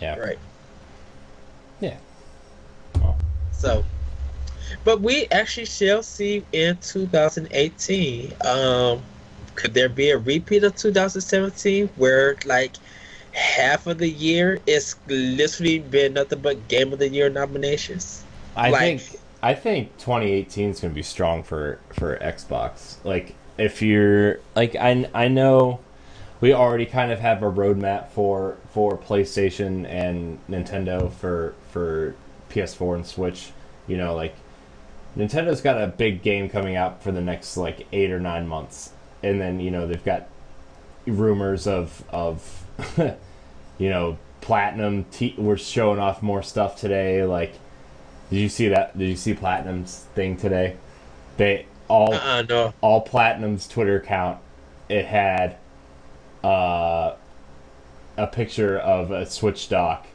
yeah, 0.00 0.16
right, 0.16 0.38
yeah. 1.80 1.98
Well. 3.00 3.18
So 3.52 3.84
but 4.88 5.02
we 5.02 5.26
actually 5.32 5.66
shall 5.66 6.02
see 6.02 6.42
in 6.52 6.74
2018. 6.78 8.32
Um, 8.42 9.02
could 9.54 9.74
there 9.74 9.90
be 9.90 10.12
a 10.12 10.16
repeat 10.16 10.64
of 10.64 10.76
2017 10.76 11.90
where 11.96 12.36
like 12.46 12.76
half 13.32 13.86
of 13.86 13.98
the 13.98 14.08
year 14.08 14.58
is 14.66 14.96
literally 15.06 15.80
been 15.80 16.14
nothing 16.14 16.40
but 16.40 16.68
Game 16.68 16.90
of 16.94 17.00
the 17.00 17.08
Year 17.10 17.28
nominations? 17.28 18.24
I 18.56 18.70
like, 18.70 19.00
think 19.00 19.20
I 19.42 19.52
think 19.52 19.94
2018 19.98 20.70
is 20.70 20.80
going 20.80 20.92
to 20.92 20.94
be 20.94 21.02
strong 21.02 21.42
for 21.42 21.80
for 21.92 22.16
Xbox. 22.16 22.96
Like 23.04 23.34
if 23.58 23.82
you're 23.82 24.40
like 24.56 24.74
I 24.74 25.06
I 25.12 25.28
know 25.28 25.80
we 26.40 26.54
already 26.54 26.86
kind 26.86 27.12
of 27.12 27.18
have 27.18 27.42
a 27.42 27.52
roadmap 27.52 28.08
for 28.08 28.56
for 28.70 28.96
PlayStation 28.96 29.86
and 29.86 30.38
Nintendo 30.48 31.12
for 31.12 31.54
for 31.68 32.14
PS4 32.48 32.94
and 32.94 33.06
Switch. 33.06 33.50
You 33.86 33.98
know, 33.98 34.14
like 34.14 34.34
Nintendo's 35.18 35.60
got 35.60 35.82
a 35.82 35.88
big 35.88 36.22
game 36.22 36.48
coming 36.48 36.76
out 36.76 37.02
for 37.02 37.10
the 37.10 37.20
next 37.20 37.56
like 37.56 37.86
eight 37.92 38.12
or 38.12 38.20
nine 38.20 38.46
months, 38.46 38.92
and 39.22 39.40
then 39.40 39.58
you 39.58 39.70
know 39.70 39.86
they've 39.86 40.04
got 40.04 40.28
rumors 41.06 41.66
of 41.66 42.04
of 42.10 42.64
you 43.78 43.90
know 43.90 44.16
platinum. 44.40 45.04
T- 45.10 45.34
we're 45.36 45.56
showing 45.56 45.98
off 45.98 46.22
more 46.22 46.42
stuff 46.42 46.76
today. 46.76 47.24
Like, 47.24 47.54
did 48.30 48.38
you 48.38 48.48
see 48.48 48.68
that? 48.68 48.96
Did 48.96 49.08
you 49.08 49.16
see 49.16 49.34
platinum's 49.34 50.06
thing 50.14 50.36
today? 50.36 50.76
They 51.36 51.66
all 51.88 52.14
uh-uh, 52.14 52.44
no. 52.48 52.74
all 52.80 53.00
platinum's 53.00 53.66
Twitter 53.66 53.96
account. 53.96 54.38
It 54.88 55.04
had 55.04 55.56
uh, 56.44 57.16
a 58.16 58.26
picture 58.28 58.78
of 58.78 59.10
a 59.10 59.26
Switch 59.26 59.68
dock, 59.68 60.06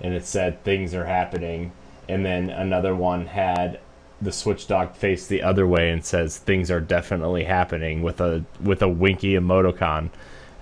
and 0.00 0.14
it 0.14 0.24
said 0.24 0.62
things 0.62 0.94
are 0.94 1.06
happening. 1.06 1.72
And 2.08 2.24
then 2.24 2.50
another 2.50 2.94
one 2.94 3.26
had 3.26 3.80
the 4.24 4.32
switch 4.32 4.66
dock 4.66 4.96
face 4.96 5.26
the 5.26 5.42
other 5.42 5.66
way 5.66 5.90
and 5.90 6.04
says 6.04 6.38
things 6.38 6.70
are 6.70 6.80
definitely 6.80 7.44
happening 7.44 8.02
with 8.02 8.20
a 8.20 8.44
with 8.60 8.82
a 8.82 8.88
winky 8.88 9.34
emoticon 9.34 10.10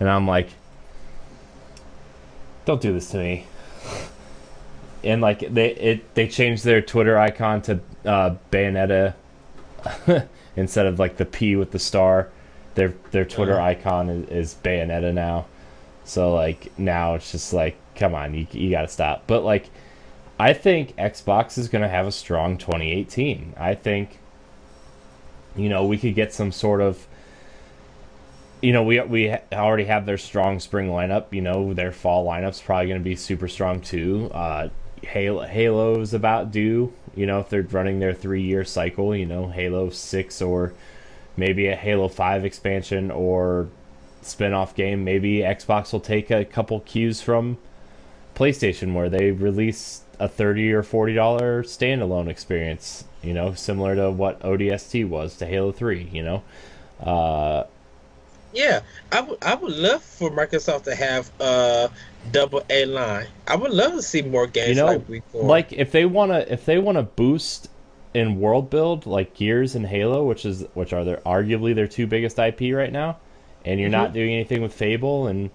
and 0.01 0.11
i'm 0.11 0.27
like 0.27 0.49
don't 2.65 2.81
do 2.81 2.93
this 2.93 3.11
to 3.11 3.17
me 3.19 3.47
and 5.05 5.21
like 5.21 5.41
they 5.53 5.71
it 5.75 6.15
they 6.15 6.29
changed 6.29 6.65
their 6.65 6.81
twitter 6.81 7.19
icon 7.19 7.61
to 7.63 7.81
uh, 8.05 8.35
bayonetta 8.51 9.15
instead 10.57 10.87
of 10.87 10.99
like 10.99 11.17
the 11.17 11.25
p 11.25 11.57
with 11.57 11.71
the 11.73 11.79
star 11.79 12.29
their 12.75 12.95
their 13.11 13.25
Twitter 13.25 13.53
Uh-huh. 13.53 13.63
icon 13.65 14.09
is, 14.09 14.29
is 14.31 14.57
Bayonetta 14.63 15.13
now. 15.13 15.45
So 16.05 16.33
like 16.33 16.73
now 16.79 17.15
it's 17.17 17.31
just 17.31 17.53
like, 17.53 17.77
come 17.97 18.15
on, 18.15 18.33
you 18.33 18.47
you 18.53 18.71
got 18.71 18.83
to 18.83 18.89
stop. 18.89 19.25
But 19.27 19.45
like, 19.45 19.69
I 20.39 20.53
think 20.53 20.97
Xbox 20.97 21.59
is 21.59 21.69
going 21.69 21.83
to 21.83 21.89
have 21.89 22.07
a 22.07 22.13
strong 22.13 22.59
2018. 22.59 23.55
I 23.57 23.75
think, 23.75 24.19
you 25.57 25.69
know, 25.69 25.85
we 25.85 25.99
could 25.99 26.15
get 26.15 26.33
some 26.33 26.53
sort 26.53 26.81
of, 26.81 27.07
you 28.61 28.73
know, 28.73 28.83
we 28.83 29.01
we 29.01 29.35
already 29.53 29.85
have 29.85 30.07
their 30.07 30.19
strong 30.19 30.61
spring 30.61 30.89
lineup. 30.89 31.33
You 31.33 31.43
know, 31.43 31.75
their 31.75 31.93
fall 31.93 32.25
lineup's 32.27 32.61
probably 32.61 32.89
going 32.89 33.01
to 33.01 33.05
be 33.05 33.17
super 33.17 33.49
strong 33.49 33.81
too. 33.81 34.31
Uh, 34.33 34.69
Halo 35.03 35.45
Halo's 35.45 36.15
about 36.15 36.51
due. 36.51 36.93
You 37.15 37.27
know, 37.27 37.41
if 37.41 37.49
they're 37.49 37.63
running 37.63 37.99
their 37.99 38.15
three 38.15 38.43
year 38.43 38.65
cycle, 38.65 39.15
you 39.15 39.27
know, 39.27 39.49
Halo 39.49 39.91
Six 39.91 40.41
or 40.41 40.73
maybe 41.37 41.67
a 41.67 41.77
Halo 41.77 42.09
Five 42.09 42.45
expansion 42.45 43.11
or 43.11 43.69
spin-off 44.23 44.75
game. 44.75 45.05
Maybe 45.05 45.39
Xbox 45.39 45.93
will 45.93 46.01
take 46.01 46.31
a 46.31 46.45
couple 46.45 46.81
cues 46.81 47.21
from 47.21 47.59
PlayStation 48.35 48.95
where 48.95 49.11
they 49.11 49.31
release 49.31 50.02
a 50.23 50.29
thirty 50.29 50.73
or 50.73 50.85
forty 50.85 51.15
dollar 51.15 51.65
standalone 51.65 52.29
experience. 52.29 53.05
You 53.23 53.35
know, 53.35 53.55
similar 53.55 53.97
to 53.97 54.11
what 54.11 54.41
ODST 54.41 55.09
was 55.09 55.37
to 55.39 55.47
Halo 55.47 55.73
Three. 55.73 56.09
You 56.13 56.23
know, 56.23 56.43
uh, 57.03 57.65
Yeah, 58.53 58.81
I 59.11 59.21
would 59.23 59.39
I 59.43 59.55
would 59.57 59.73
love 59.73 60.03
for 60.03 60.31
Microsoft 60.31 60.85
to 60.85 60.95
have 60.95 61.31
a 61.41 61.91
double 62.31 62.65
A 62.71 62.85
line. 62.85 63.27
I 63.49 63.57
would 63.57 63.73
love 63.73 63.93
to 63.93 64.03
see 64.03 64.23
more 64.23 64.47
games 64.47 64.69
you 64.71 64.75
know, 64.77 64.87
like 64.87 65.09
Week 65.09 65.25
Four. 65.33 65.43
like 65.43 65.73
if 65.73 65.91
they 65.91 66.07
wanna 66.07 66.47
if 66.49 66.65
they 66.67 66.79
wanna 66.79 67.03
boost 67.03 67.69
in 68.15 68.39
world 68.39 68.71
build 68.71 69.07
like 69.07 69.35
Gears 69.35 69.75
and 69.75 69.87
Halo, 69.87 70.25
which 70.25 70.45
is 70.45 70.65
which 70.75 70.93
are 70.93 71.03
their 71.05 71.17
arguably 71.19 71.75
their 71.75 71.89
two 71.89 72.07
biggest 72.07 72.39
IP 72.39 72.73
right 72.75 72.93
now, 72.93 73.17
and 73.65 73.81
you're 73.81 73.91
not 73.91 74.13
doing 74.13 74.33
anything 74.35 74.63
with 74.63 74.73
Fable 74.73 75.27
and 75.27 75.51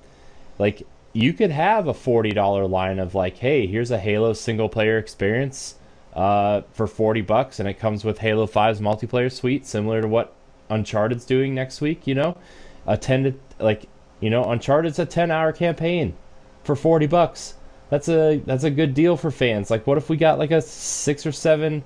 like 0.60 0.86
you 1.18 1.34
could 1.34 1.50
have 1.50 1.88
a 1.88 1.96
forty 1.96 2.30
dollar 2.30 2.68
line 2.68 3.00
of 3.00 3.16
like, 3.16 3.38
hey, 3.38 3.66
here's 3.66 3.90
a 3.90 3.98
Halo 3.98 4.34
single 4.34 4.70
player 4.70 5.00
experience 5.00 5.74
uh, 6.14 6.62
for 6.74 6.86
forty 6.86 7.22
bucks, 7.22 7.60
and 7.60 7.68
it 7.68 7.80
comes 7.80 8.06
with 8.06 8.20
Halo 8.20 8.46
5's 8.46 8.80
multiplayer 8.80 9.32
suite, 9.32 9.66
similar 9.66 10.02
to 10.02 10.08
what 10.08 10.36
Uncharted's 10.70 11.26
doing 11.26 11.56
next 11.56 11.82
week. 11.82 12.06
You 12.06 12.14
know, 12.14 12.38
a 12.86 12.98
ten 12.98 13.24
to 13.24 13.34
like 13.60 13.88
you 14.20 14.30
know 14.30 14.44
Uncharted's 14.44 15.00
a 15.00 15.08
ten 15.08 15.32
hour 15.32 15.52
campaign 15.52 16.16
for 16.64 16.76
forty 16.76 17.08
bucks. 17.08 17.56
That's 17.90 18.08
a 18.10 18.38
that's 18.46 18.64
a 18.64 18.70
good 18.70 18.94
deal 18.94 19.18
for 19.18 19.32
fans. 19.32 19.72
Like, 19.72 19.88
what 19.88 19.98
if 19.98 20.10
we 20.10 20.18
got 20.18 20.38
like 20.38 20.52
a 20.52 20.62
six 20.62 21.26
or 21.26 21.32
seven 21.32 21.84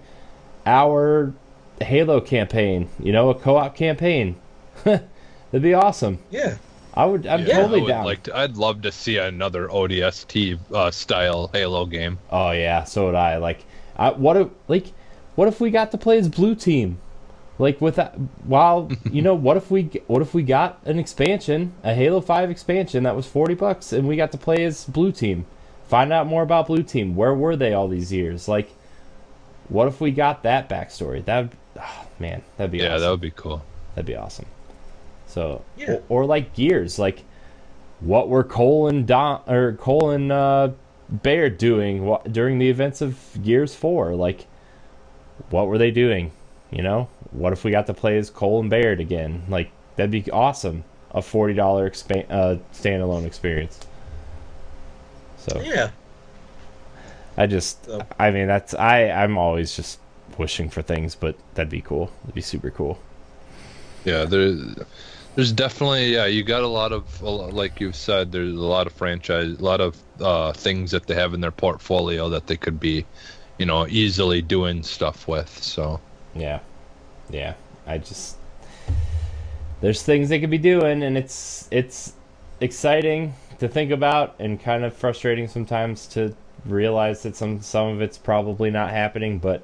hour 0.66 1.34
Halo 1.80 2.20
campaign? 2.20 2.90
You 3.00 3.14
know, 3.14 3.30
a 3.30 3.36
co 3.36 3.56
op 3.56 3.78
campaign. 3.78 4.36
That'd 4.84 5.62
be 5.62 5.74
awesome. 5.74 6.20
yeah, 6.32 6.58
I 6.94 7.06
would. 7.06 7.26
I'm 7.26 7.46
Yeah, 7.46 7.58
totally 7.58 7.80
I 7.80 7.84
would 7.84 7.88
down. 7.88 8.06
like 8.06 8.24
to, 8.24 8.38
I'd 8.38 8.58
love 8.58 8.82
to 8.82 8.92
see 8.92 9.18
another 9.18 9.68
ODST 9.68 10.60
uh, 10.74 10.92
style 10.92 11.50
Halo 11.54 11.86
game. 11.86 12.18
Oh 12.30 12.52
yeah, 12.52 12.84
so 12.84 13.06
would 13.06 13.16
I. 13.16 13.38
Like, 13.38 13.64
I, 13.98 14.12
what 14.12 14.38
if 14.38 14.48
like, 14.68 14.88
what 15.36 15.48
if 15.48 15.62
we 15.62 15.72
got 15.72 15.92
to 15.92 15.98
play 15.98 16.18
as 16.18 16.28
blue 16.30 16.56
team? 16.56 17.00
Like 17.58 17.80
with 17.80 17.96
that, 17.96 18.16
while 18.44 18.92
you 19.12 19.22
know, 19.22 19.36
what 19.36 19.56
if 19.58 19.72
we 19.72 19.84
what 20.08 20.22
if 20.22 20.34
we 20.34 20.44
got 20.44 20.80
an 20.86 21.00
expansion, 21.00 21.74
a 21.84 21.94
Halo 21.94 22.20
Five 22.22 22.50
expansion 22.50 23.04
that 23.04 23.16
was 23.16 23.26
forty 23.28 23.54
bucks, 23.54 23.94
and 23.94 24.08
we 24.08 24.16
got 24.16 24.32
to 24.34 24.38
play 24.38 24.64
as 24.66 24.84
blue 24.86 25.12
team, 25.12 25.46
find 25.88 26.12
out 26.12 26.28
more 26.28 26.44
about 26.44 26.68
blue 26.68 26.84
team. 26.84 27.16
Where 27.16 27.34
were 27.34 27.56
they 27.56 27.74
all 27.74 27.88
these 27.88 28.12
years? 28.12 28.48
Like, 28.48 28.72
what 29.70 29.88
if 29.88 30.02
we 30.02 30.12
got 30.12 30.44
that 30.44 30.68
backstory? 30.68 31.24
That, 31.24 31.52
oh, 31.80 32.08
man, 32.20 32.42
that'd 32.58 32.72
be 32.72 32.80
Yeah, 32.80 32.96
awesome. 32.96 33.02
that 33.02 33.12
would 33.12 33.22
be 33.22 33.32
cool. 33.32 33.62
That'd 33.96 34.08
be 34.08 34.16
awesome. 34.16 34.46
So, 35.32 35.64
Yeah. 35.78 35.92
or, 36.10 36.24
or 36.24 36.26
like 36.26 36.54
Gears, 36.54 37.00
like 37.00 37.24
what 38.02 38.28
were 38.28 38.44
Cole 38.44 38.88
and 38.88 39.08
Don 39.08 39.42
or 39.48 39.74
Cole 39.74 40.10
and 40.10 40.32
uh, 40.32 40.70
Baird 41.10 41.58
doing 41.58 42.06
wha- 42.06 42.22
during 42.30 42.60
the 42.60 42.70
events 42.70 43.00
of 43.02 43.18
Gears 43.42 43.74
Four? 43.74 44.14
Like, 44.16 44.46
what 45.50 45.68
were 45.68 45.78
they 45.78 45.92
doing? 45.92 46.32
You 46.70 46.82
know, 46.84 47.10
what 47.32 47.54
if 47.54 47.64
we 47.64 47.72
got 47.72 47.88
to 47.88 47.94
play 47.94 48.18
as 48.18 48.30
Cole 48.30 48.60
and 48.60 48.70
Baird 48.70 49.00
again? 49.00 49.44
Like, 49.48 49.72
that'd 49.96 50.12
be 50.12 50.30
awesome. 50.32 50.84
A 51.14 51.22
forty 51.22 51.54
dollar 51.54 51.90
expa- 51.90 52.26
uh, 52.30 52.58
standalone 52.74 53.26
experience. 53.26 53.80
So 55.38 55.62
yeah. 55.62 55.92
I 57.38 57.48
just, 57.48 57.86
So- 57.86 58.02
I 58.20 58.32
mean, 58.32 58.48
that's 58.48 58.74
I. 58.74 59.10
I'm 59.10 59.38
always 59.38 59.76
just 59.76 60.00
wishing 60.38 60.70
for 60.70 60.82
things, 60.82 61.16
but 61.16 61.36
that'd 61.54 61.70
be 61.70 61.82
cool. 61.82 62.12
It'd 62.24 62.36
be 62.36 62.42
super 62.42 62.70
cool. 62.72 63.00
Yeah, 64.06 64.26
there, 64.26 64.56
there's 65.36 65.52
definitely 65.52 66.14
yeah. 66.14 66.26
You 66.26 66.44
got 66.44 66.64
a 66.64 66.68
lot 66.68 66.92
of 66.92 67.22
like 67.22 67.80
you've 67.80 67.96
said. 67.96 68.32
There's 68.32 68.54
a 68.54 68.60
lot 68.60 68.88
of 68.88 68.94
franchise, 68.94 69.60
a 69.60 69.64
lot 69.64 69.82
of 69.82 69.98
uh, 70.20 70.54
things 70.54 70.92
that 70.92 71.08
they 71.08 71.16
have 71.16 71.34
in 71.34 71.42
their 71.42 71.52
portfolio 71.52 72.30
that 72.30 72.48
they 72.48 72.58
could 72.58 72.80
be, 72.80 73.06
you 73.58 73.66
know, 73.66 73.88
easily 73.88 74.42
doing 74.42 74.84
stuff 74.84 75.28
with. 75.28 75.50
So 75.64 76.00
Yeah. 76.36 76.60
Yeah. 77.30 77.54
I 77.88 77.98
just 77.98 78.38
there's 79.82 80.04
things 80.04 80.30
they 80.30 80.40
could 80.40 80.52
be 80.52 80.58
doing 80.58 81.02
and 81.04 81.18
it's 81.18 81.68
it's 81.72 82.14
exciting 82.60 83.34
to 83.60 83.68
think 83.68 83.92
about 83.92 84.36
and 84.40 84.60
kind 84.60 84.84
of 84.84 84.94
frustrating 84.96 85.48
sometimes 85.48 86.08
to 86.08 86.36
realize 86.66 87.24
that 87.24 87.36
some 87.36 87.62
some 87.62 87.88
of 87.88 88.02
it's 88.02 88.18
probably 88.18 88.70
not 88.70 88.92
happening, 88.92 89.40
but 89.40 89.64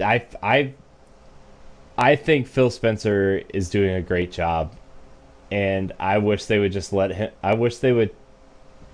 I 0.00 0.24
I 0.42 0.74
I 1.98 2.14
think 2.14 2.46
Phil 2.46 2.70
Spencer 2.70 3.42
is 3.52 3.68
doing 3.68 3.90
a 3.94 4.00
great 4.00 4.30
job 4.30 4.72
and 5.50 5.92
I 5.98 6.18
wish 6.18 6.44
they 6.44 6.58
would 6.58 6.72
just 6.72 6.92
let 6.92 7.10
him 7.10 7.30
I 7.42 7.54
wish 7.54 7.78
they 7.78 7.92
would 7.92 8.14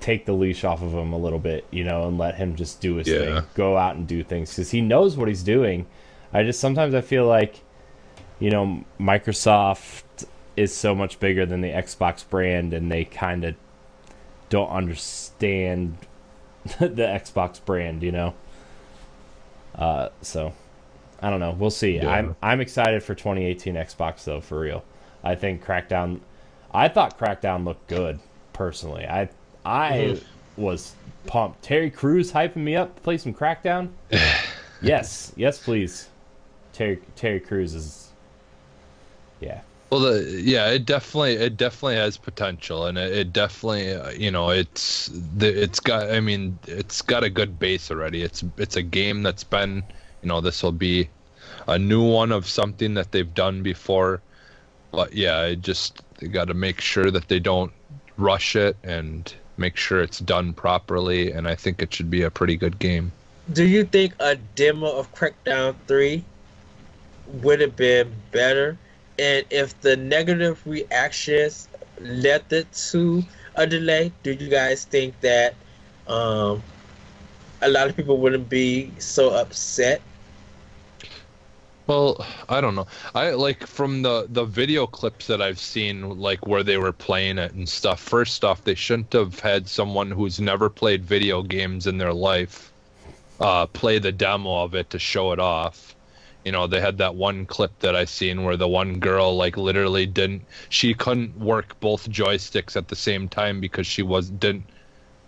take 0.00 0.24
the 0.24 0.32
leash 0.32 0.64
off 0.64 0.82
of 0.82 0.92
him 0.92 1.12
a 1.12 1.18
little 1.18 1.38
bit, 1.38 1.66
you 1.70 1.84
know, 1.84 2.06
and 2.08 2.18
let 2.18 2.36
him 2.36 2.56
just 2.56 2.80
do 2.80 2.96
his 2.96 3.06
Yeah. 3.08 3.18
thing. 3.18 3.42
Go 3.54 3.76
out 3.76 3.96
and 3.96 4.06
do 4.06 4.22
things 4.24 4.54
cuz 4.54 4.70
he 4.70 4.80
knows 4.80 5.16
what 5.16 5.28
he's 5.28 5.42
doing. 5.42 5.86
I 6.32 6.42
just 6.44 6.60
sometimes 6.60 6.94
I 6.94 7.02
feel 7.02 7.26
like 7.26 7.60
you 8.40 8.50
know, 8.50 8.84
Microsoft 8.98 10.02
is 10.56 10.74
so 10.74 10.94
much 10.94 11.20
bigger 11.20 11.44
than 11.46 11.60
the 11.60 11.70
Xbox 11.70 12.28
brand 12.28 12.72
and 12.72 12.90
they 12.90 13.04
kind 13.04 13.44
of 13.44 13.54
don't 14.48 14.70
understand 14.70 15.98
the 16.78 16.88
Xbox 16.88 17.62
brand, 17.62 18.02
you 18.02 18.12
know. 18.12 18.34
Uh 19.74 20.08
so 20.22 20.54
I 21.24 21.30
don't 21.30 21.40
know. 21.40 21.52
We'll 21.52 21.70
see. 21.70 21.96
Yeah. 21.96 22.10
I'm 22.10 22.36
I'm 22.42 22.60
excited 22.60 23.02
for 23.02 23.14
2018 23.14 23.74
Xbox 23.74 24.24
though, 24.24 24.40
for 24.42 24.60
real. 24.60 24.84
I 25.22 25.34
think 25.34 25.64
Crackdown 25.64 26.20
I 26.72 26.88
thought 26.88 27.18
Crackdown 27.18 27.64
looked 27.64 27.86
good 27.88 28.18
personally. 28.52 29.06
I 29.06 29.30
I 29.64 29.92
Mhm. 29.92 30.22
was 30.56 30.96
pumped. 31.26 31.62
Terry 31.62 31.90
Crews 31.90 32.32
hyping 32.32 32.56
me 32.56 32.76
up 32.76 32.94
to 32.96 33.00
play 33.00 33.16
some 33.16 33.32
Crackdown. 33.32 33.88
yes, 34.82 35.32
yes, 35.36 35.58
please. 35.58 36.08
Terry 36.74 36.98
Terry 37.16 37.40
Crews 37.40 37.74
is, 37.74 38.10
yeah, 39.40 39.60
Well, 39.90 40.00
the, 40.00 40.42
yeah, 40.44 40.70
it 40.70 40.84
definitely 40.86 41.34
it 41.34 41.56
definitely 41.56 41.96
has 41.96 42.16
potential, 42.18 42.86
and 42.86 42.98
it, 42.98 43.12
it 43.12 43.32
definitely 43.32 43.92
uh, 43.92 44.10
you 44.10 44.30
know 44.30 44.50
it's 44.50 45.08
the 45.36 45.48
it's 45.62 45.80
got 45.80 46.10
I 46.10 46.20
mean 46.20 46.58
it's 46.66 47.00
got 47.02 47.24
a 47.24 47.30
good 47.30 47.58
base 47.58 47.90
already. 47.90 48.22
It's 48.22 48.44
it's 48.58 48.76
a 48.76 48.82
game 48.82 49.22
that's 49.22 49.44
been 49.44 49.82
you 50.22 50.28
know 50.28 50.40
this 50.40 50.62
will 50.62 50.72
be 50.72 51.08
a 51.66 51.78
new 51.78 52.02
one 52.02 52.32
of 52.32 52.46
something 52.46 52.94
that 52.94 53.12
they've 53.12 53.34
done 53.34 53.62
before, 53.62 54.20
but 54.92 55.12
yeah, 55.12 55.42
it 55.42 55.62
just 55.62 56.02
got 56.32 56.48
to 56.48 56.54
make 56.54 56.80
sure 56.80 57.10
that 57.10 57.28
they 57.28 57.40
don't 57.40 57.72
rush 58.16 58.56
it 58.56 58.76
and 58.82 59.34
make 59.56 59.76
sure 59.76 60.00
it's 60.00 60.18
done 60.18 60.52
properly, 60.52 61.32
and 61.32 61.48
I 61.48 61.54
think 61.54 61.82
it 61.82 61.92
should 61.92 62.10
be 62.10 62.22
a 62.22 62.30
pretty 62.30 62.56
good 62.56 62.78
game. 62.78 63.12
Do 63.52 63.64
you 63.64 63.84
think 63.84 64.14
a 64.20 64.36
demo 64.36 64.90
of 64.90 65.12
Crackdown 65.14 65.74
3 65.86 66.24
would 67.42 67.60
have 67.60 67.76
been 67.76 68.12
better? 68.32 68.78
And 69.18 69.44
if 69.50 69.78
the 69.80 69.96
negative 69.96 70.60
reactions 70.66 71.68
led 72.00 72.44
it 72.50 72.72
to 72.90 73.22
a 73.54 73.66
delay, 73.66 74.12
do 74.22 74.32
you 74.32 74.48
guys 74.48 74.84
think 74.84 75.20
that 75.20 75.54
um, 76.08 76.62
a 77.62 77.68
lot 77.68 77.88
of 77.88 77.96
people 77.96 78.18
wouldn't 78.18 78.48
be 78.48 78.90
so 78.98 79.30
upset? 79.30 80.00
Well, 81.86 82.26
I 82.48 82.60
don't 82.60 82.74
know. 82.74 82.86
I 83.14 83.30
like 83.32 83.66
from 83.66 84.02
the 84.02 84.26
the 84.30 84.44
video 84.44 84.86
clips 84.86 85.26
that 85.28 85.42
I've 85.42 85.58
seen, 85.60 86.18
like 86.18 86.46
where 86.46 86.62
they 86.62 86.78
were 86.78 86.92
playing 86.92 87.38
it 87.38 87.52
and 87.54 87.68
stuff. 87.68 88.00
First 88.00 88.44
off, 88.44 88.64
they 88.64 88.74
shouldn't 88.74 89.12
have 89.14 89.40
had 89.40 89.68
someone 89.68 90.10
who's 90.10 90.40
never 90.40 90.70
played 90.70 91.04
video 91.04 91.42
games 91.42 91.86
in 91.86 91.98
their 91.98 92.14
life 92.14 92.74
uh, 93.40 93.66
play 93.66 93.98
the 93.98 94.12
demo 94.12 94.62
of 94.62 94.74
it 94.74 94.90
to 94.90 94.98
show 94.98 95.32
it 95.32 95.40
off. 95.40 95.96
You 96.44 96.52
know, 96.52 96.66
they 96.66 96.80
had 96.80 96.98
that 96.98 97.14
one 97.16 97.46
clip 97.46 97.78
that 97.80 97.96
I 97.96 98.04
seen 98.04 98.44
where 98.44 98.56
the 98.56 98.68
one 98.68 99.00
girl 99.00 99.36
like 99.36 99.56
literally 99.56 100.06
didn't, 100.06 100.46
she 100.68 100.94
couldn't 100.94 101.38
work 101.38 101.78
both 101.80 102.08
joysticks 102.08 102.76
at 102.76 102.88
the 102.88 102.96
same 102.96 103.28
time 103.28 103.60
because 103.60 103.86
she 103.86 104.02
was 104.02 104.30
didn't 104.30 104.70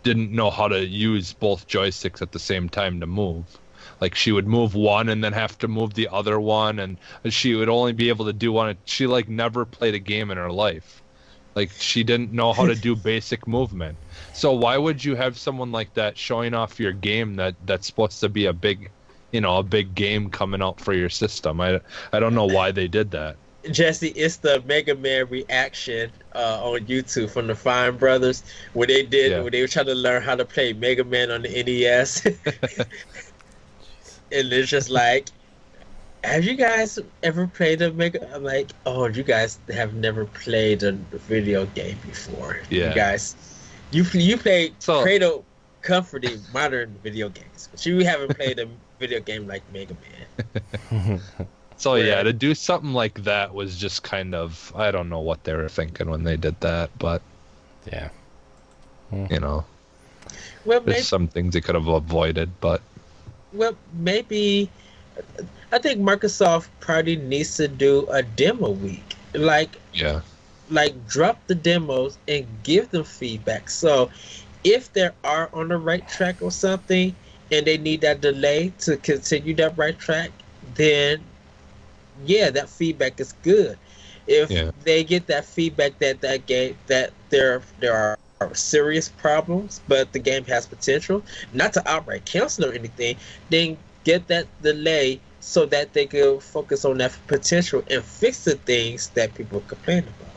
didn't 0.02 0.32
know 0.32 0.50
how 0.50 0.68
to 0.68 0.86
use 0.86 1.32
both 1.34 1.66
joysticks 1.68 2.22
at 2.22 2.32
the 2.32 2.38
same 2.38 2.68
time 2.68 3.00
to 3.00 3.06
move. 3.06 3.58
Like 4.00 4.14
she 4.14 4.32
would 4.32 4.46
move 4.46 4.74
one 4.74 5.08
and 5.08 5.22
then 5.24 5.32
have 5.32 5.56
to 5.58 5.68
move 5.68 5.94
the 5.94 6.08
other 6.08 6.40
one 6.40 6.78
and 6.78 7.00
she 7.28 7.54
would 7.54 7.68
only 7.68 7.92
be 7.92 8.08
able 8.08 8.26
to 8.26 8.32
do 8.32 8.52
one. 8.52 8.78
She 8.84 9.06
like 9.06 9.28
never 9.28 9.64
played 9.66 9.94
a 9.94 9.98
game 9.98 10.30
in 10.30 10.36
her 10.38 10.52
life. 10.52 11.02
Like 11.54 11.72
she 11.78 12.04
didn't 12.04 12.32
know 12.32 12.52
how 12.52 12.66
to 12.66 12.76
do 12.76 12.96
basic 12.96 13.46
movement. 13.46 13.98
So 14.32 14.52
why 14.54 14.76
would 14.78 15.04
you 15.04 15.14
have 15.16 15.38
someone 15.38 15.72
like 15.72 15.94
that 15.94 16.18
showing 16.18 16.54
off 16.54 16.78
your 16.80 16.92
game 16.92 17.36
that 17.36 17.56
that's 17.62 17.86
supposed 17.86 18.20
to 18.20 18.28
be 18.28 18.46
a 18.46 18.52
big 18.52 18.92
you 19.32 19.40
know 19.40 19.58
a 19.58 19.62
big 19.62 19.94
game 19.94 20.30
coming 20.30 20.62
out 20.62 20.80
for 20.80 20.92
your 20.94 21.10
system? 21.10 21.60
I 21.60 21.80
i 22.12 22.20
don't 22.20 22.34
know 22.34 22.46
why 22.46 22.72
they 22.72 22.88
did 22.88 23.10
that. 23.12 23.36
Jesse, 23.72 24.08
it's 24.10 24.36
the 24.38 24.62
Mega 24.62 24.94
Man 24.94 25.26
reaction 25.28 26.12
uh, 26.36 26.60
on 26.62 26.86
YouTube 26.86 27.30
from 27.30 27.48
the 27.48 27.54
Fine 27.56 27.96
Brothers, 27.98 28.44
where 28.74 28.86
they 28.86 29.04
did 29.04 29.32
Yeah. 29.32 29.40
where 29.40 29.50
they 29.50 29.60
were 29.60 29.66
trying 29.66 29.86
to 29.86 29.94
learn 29.94 30.22
how 30.22 30.36
to 30.36 30.44
play 30.44 30.72
Mega 30.72 31.02
Man 31.02 31.32
on 31.32 31.42
the 31.42 31.58
NES, 31.58 32.24
and 34.32 34.52
it's 34.52 34.68
just 34.68 34.90
like, 34.90 35.28
have 36.24 36.44
you 36.44 36.54
guys 36.54 36.98
ever 37.22 37.46
played 37.46 37.82
a 37.82 37.92
Mega? 37.92 38.28
I'm 38.34 38.42
like, 38.42 38.70
oh, 38.84 39.06
you 39.06 39.22
guys 39.22 39.58
have 39.72 39.94
never 39.94 40.24
played 40.26 40.82
a 40.82 40.92
video 40.92 41.66
game 41.66 41.98
before. 42.06 42.60
Yeah. 42.70 42.88
You 42.88 42.94
guys, 42.94 43.36
you 43.90 44.04
you 44.12 44.36
played 44.36 44.74
So- 44.78 45.02
Cradle 45.02 45.44
Comforting 45.82 46.40
modern 46.52 46.98
video 47.04 47.28
games, 47.28 47.68
but 47.70 47.86
you 47.86 48.04
haven't 48.04 48.34
played 48.36 48.58
a 48.58 48.66
video 48.98 49.20
game 49.20 49.46
like 49.46 49.62
Mega 49.72 49.94
Man. 50.90 51.20
So 51.78 51.96
yeah, 51.96 52.22
to 52.22 52.32
do 52.32 52.54
something 52.54 52.92
like 52.92 53.24
that 53.24 53.52
was 53.54 53.76
just 53.76 54.02
kind 54.02 54.34
of 54.34 54.72
I 54.74 54.90
don't 54.90 55.10
know 55.10 55.20
what 55.20 55.44
they 55.44 55.54
were 55.54 55.68
thinking 55.68 56.08
when 56.08 56.24
they 56.24 56.36
did 56.36 56.58
that, 56.60 56.88
but 56.98 57.20
yeah. 57.92 58.08
you 59.12 59.38
know, 59.38 59.64
Well, 60.64 60.80
maybe, 60.80 60.92
there's 60.92 61.06
some 61.08 61.28
things 61.28 61.52
they 61.52 61.60
could 61.60 61.74
have 61.74 61.86
avoided, 61.86 62.50
but 62.60 62.80
well, 63.56 63.76
maybe 63.94 64.70
I 65.72 65.78
think 65.78 66.00
Microsoft 66.00 66.68
probably 66.80 67.16
needs 67.16 67.56
to 67.56 67.68
do 67.68 68.06
a 68.10 68.22
demo 68.22 68.70
week, 68.70 69.16
like 69.34 69.80
yeah. 69.92 70.20
like 70.70 71.06
drop 71.08 71.46
the 71.46 71.54
demos 71.54 72.18
and 72.28 72.46
give 72.62 72.90
them 72.90 73.04
feedback. 73.04 73.70
So 73.70 74.10
if 74.64 74.92
they 74.92 75.10
are 75.24 75.50
on 75.52 75.68
the 75.68 75.78
right 75.78 76.06
track 76.08 76.42
or 76.42 76.50
something, 76.50 77.14
and 77.50 77.66
they 77.66 77.78
need 77.78 78.00
that 78.02 78.20
delay 78.20 78.72
to 78.80 78.96
continue 78.96 79.54
that 79.56 79.76
right 79.76 79.98
track, 79.98 80.30
then 80.74 81.22
yeah, 82.24 82.50
that 82.50 82.68
feedback 82.68 83.20
is 83.20 83.32
good. 83.42 83.78
If 84.26 84.50
Yeah. 84.50 84.70
they 84.84 85.04
get 85.04 85.26
that 85.28 85.44
feedback 85.44 85.98
that 85.98 86.20
that 86.22 86.46
game 86.46 86.76
that 86.88 87.12
there 87.30 87.62
there 87.80 87.94
are 87.94 88.18
serious 88.52 89.08
problems, 89.08 89.80
but 89.88 90.12
the 90.12 90.18
game 90.18 90.44
has 90.44 90.66
potential, 90.66 91.24
not 91.52 91.72
to 91.74 91.82
outright 91.88 92.24
cancel 92.24 92.66
or 92.66 92.72
anything, 92.72 93.16
then 93.48 93.78
get 94.04 94.26
that 94.28 94.46
delay 94.62 95.20
so 95.40 95.66
that 95.66 95.92
they 95.92 96.06
can 96.06 96.40
focus 96.40 96.84
on 96.84 96.98
that 96.98 97.16
potential 97.26 97.82
and 97.90 98.04
fix 98.04 98.44
the 98.44 98.56
things 98.56 99.08
that 99.10 99.34
people 99.34 99.60
complain 99.60 100.04
about. 100.08 100.28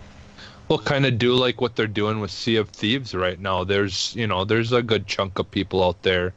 Well, 0.69 0.80
kind 0.80 1.05
of 1.05 1.17
do 1.17 1.34
like 1.34 1.61
what 1.61 1.76
they're 1.76 1.88
doing 1.88 2.19
with 2.19 2.31
Sea 2.31 2.55
of 2.57 2.69
Thieves 2.69 3.13
right 3.15 3.39
now. 3.39 3.63
There's, 3.63 4.13
you 4.15 4.27
know, 4.27 4.45
there's 4.45 4.71
a 4.71 4.84
good 4.84 5.07
chunk 5.07 5.39
of 5.39 5.49
people 5.51 5.84
out 5.84 6.01
there 6.03 6.35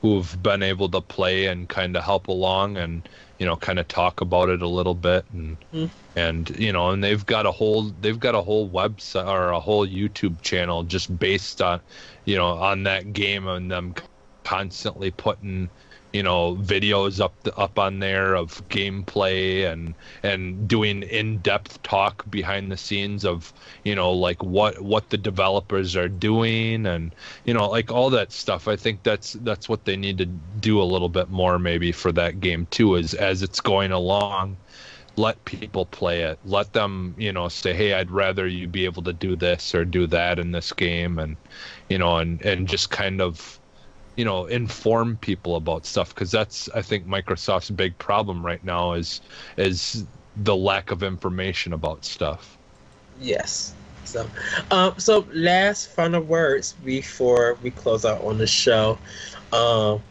who've 0.00 0.40
been 0.42 0.62
able 0.62 0.88
to 0.90 1.00
play 1.00 1.46
and 1.46 1.68
kind 1.68 1.96
of 1.96 2.04
help 2.04 2.28
along 2.28 2.76
and, 2.76 3.08
you 3.38 3.46
know, 3.46 3.56
kind 3.56 3.78
of 3.78 3.88
talk 3.88 4.20
about 4.20 4.48
it 4.48 4.62
a 4.62 4.68
little 4.68 4.94
bit 4.94 5.24
and 5.32 5.64
Mm. 5.72 5.90
And 6.16 6.50
you 6.58 6.72
know, 6.72 6.90
and 6.90 7.02
they've 7.02 7.24
got 7.24 7.46
a 7.46 7.50
whole 7.50 7.84
they've 8.00 8.20
got 8.20 8.34
a 8.34 8.42
whole 8.42 8.68
website 8.68 9.26
or 9.26 9.50
a 9.50 9.60
whole 9.60 9.86
YouTube 9.86 10.40
channel 10.42 10.82
just 10.82 11.18
based 11.18 11.62
on, 11.62 11.80
you 12.24 12.36
know, 12.36 12.48
on 12.48 12.82
that 12.84 13.12
game 13.12 13.46
and 13.48 13.70
them 13.70 13.94
constantly 14.44 15.10
putting 15.10 15.70
you 16.12 16.22
know 16.22 16.56
videos 16.56 17.20
up 17.20 17.32
the 17.42 17.56
up 17.56 17.78
on 17.78 17.98
there 17.98 18.34
of 18.34 18.66
gameplay 18.68 19.70
and 19.70 19.94
and 20.22 20.68
doing 20.68 21.02
in-depth 21.02 21.82
talk 21.82 22.28
behind 22.30 22.70
the 22.70 22.76
scenes 22.76 23.24
of 23.24 23.52
you 23.84 23.94
know 23.94 24.12
like 24.12 24.42
what 24.42 24.80
what 24.80 25.08
the 25.08 25.16
developers 25.16 25.96
are 25.96 26.08
doing 26.08 26.86
and 26.86 27.14
you 27.44 27.54
know 27.54 27.68
like 27.68 27.90
all 27.90 28.10
that 28.10 28.30
stuff. 28.30 28.68
I 28.68 28.76
think 28.76 29.02
that's 29.02 29.32
that's 29.32 29.68
what 29.68 29.84
they 29.84 29.96
need 29.96 30.18
to 30.18 30.26
do 30.26 30.82
a 30.82 30.84
little 30.84 31.08
bit 31.08 31.30
more 31.30 31.58
maybe 31.58 31.92
for 31.92 32.12
that 32.12 32.40
game 32.40 32.66
too 32.70 32.96
is 32.96 33.14
as 33.14 33.42
it's 33.42 33.60
going 33.60 33.92
along 33.92 34.56
let 35.16 35.44
people 35.44 35.84
play 35.86 36.22
it 36.22 36.38
let 36.44 36.72
them 36.72 37.14
you 37.18 37.32
know 37.32 37.48
say 37.48 37.74
hey 37.74 37.94
i'd 37.94 38.10
rather 38.10 38.46
you 38.46 38.66
be 38.66 38.84
able 38.84 39.02
to 39.02 39.12
do 39.12 39.36
this 39.36 39.74
or 39.74 39.84
do 39.84 40.06
that 40.06 40.38
in 40.38 40.52
this 40.52 40.72
game 40.72 41.18
and 41.18 41.36
you 41.88 41.98
know 41.98 42.16
and 42.18 42.40
and 42.42 42.66
just 42.66 42.90
kind 42.90 43.20
of 43.20 43.60
you 44.16 44.24
know 44.24 44.46
inform 44.46 45.16
people 45.18 45.56
about 45.56 45.84
stuff 45.84 46.14
because 46.14 46.30
that's 46.30 46.68
i 46.74 46.80
think 46.80 47.06
microsoft's 47.06 47.70
big 47.70 47.96
problem 47.98 48.44
right 48.44 48.64
now 48.64 48.92
is 48.92 49.20
is 49.58 50.06
the 50.36 50.56
lack 50.56 50.90
of 50.90 51.02
information 51.02 51.72
about 51.72 52.04
stuff 52.04 52.58
Yes. 53.20 53.74
So, 54.04 54.28
um, 54.70 54.94
so 54.98 55.26
last 55.32 55.90
final 55.90 56.20
words 56.20 56.74
before 56.84 57.56
we 57.62 57.70
close 57.70 58.04
out 58.04 58.22
on 58.24 58.38
the 58.38 58.46
show. 58.46 58.98
Um, 59.52 60.02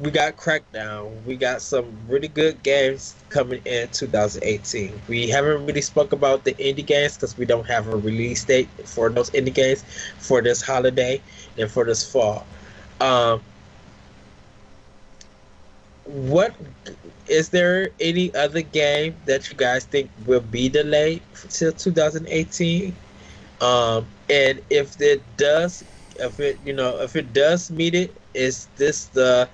we 0.00 0.10
got 0.10 0.36
Crackdown. 0.36 1.22
We 1.24 1.36
got 1.36 1.62
some 1.62 1.84
really 2.08 2.28
good 2.28 2.62
games 2.62 3.14
coming 3.28 3.62
in 3.64 3.88
2018. 3.88 5.00
We 5.08 5.28
haven't 5.28 5.66
really 5.66 5.80
spoke 5.82 6.12
about 6.12 6.44
the 6.44 6.54
indie 6.54 6.84
games 6.84 7.16
because 7.16 7.36
we 7.36 7.44
don't 7.46 7.66
have 7.66 7.88
a 7.88 7.96
release 7.96 8.44
date 8.44 8.68
for 8.84 9.08
those 9.08 9.30
indie 9.30 9.54
games 9.54 9.84
for 10.18 10.42
this 10.42 10.62
holiday 10.62 11.20
and 11.56 11.70
for 11.70 11.84
this 11.84 12.10
fall. 12.10 12.44
Um, 13.00 13.40
what 16.04 16.54
is 17.28 17.48
there 17.50 17.90
any 18.00 18.34
other 18.34 18.62
game 18.62 19.14
that 19.26 19.48
you 19.50 19.56
guys 19.56 19.84
think 19.84 20.10
will 20.26 20.40
be 20.40 20.68
delayed 20.68 21.22
till 21.48 21.72
2018? 21.72 22.94
Um, 23.60 24.06
and 24.28 24.60
if 24.70 25.00
it 25.00 25.22
does, 25.36 25.84
if 26.16 26.40
it 26.40 26.58
you 26.64 26.72
know 26.72 26.98
if 27.00 27.16
it 27.16 27.32
does 27.32 27.70
meet 27.70 27.94
it, 27.94 28.14
is 28.34 28.66
this 28.76 29.06
the 29.06 29.48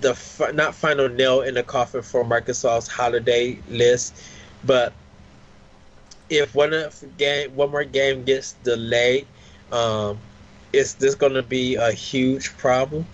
the 0.00 0.14
not 0.54 0.74
final 0.74 1.08
nail 1.08 1.40
in 1.42 1.54
the 1.54 1.62
coffin 1.62 2.02
for 2.02 2.24
Microsoft's 2.24 2.88
holiday 2.88 3.58
list? 3.68 4.20
But 4.64 4.92
if 6.28 6.54
one 6.54 6.72
game 7.16 7.54
one 7.56 7.70
more 7.70 7.84
game 7.84 8.24
gets 8.24 8.52
delayed, 8.64 9.26
um, 9.70 10.18
is 10.72 10.94
this 10.94 11.14
going 11.14 11.34
to 11.34 11.42
be 11.42 11.74
a 11.76 11.92
huge 11.92 12.56
problem? 12.56 13.06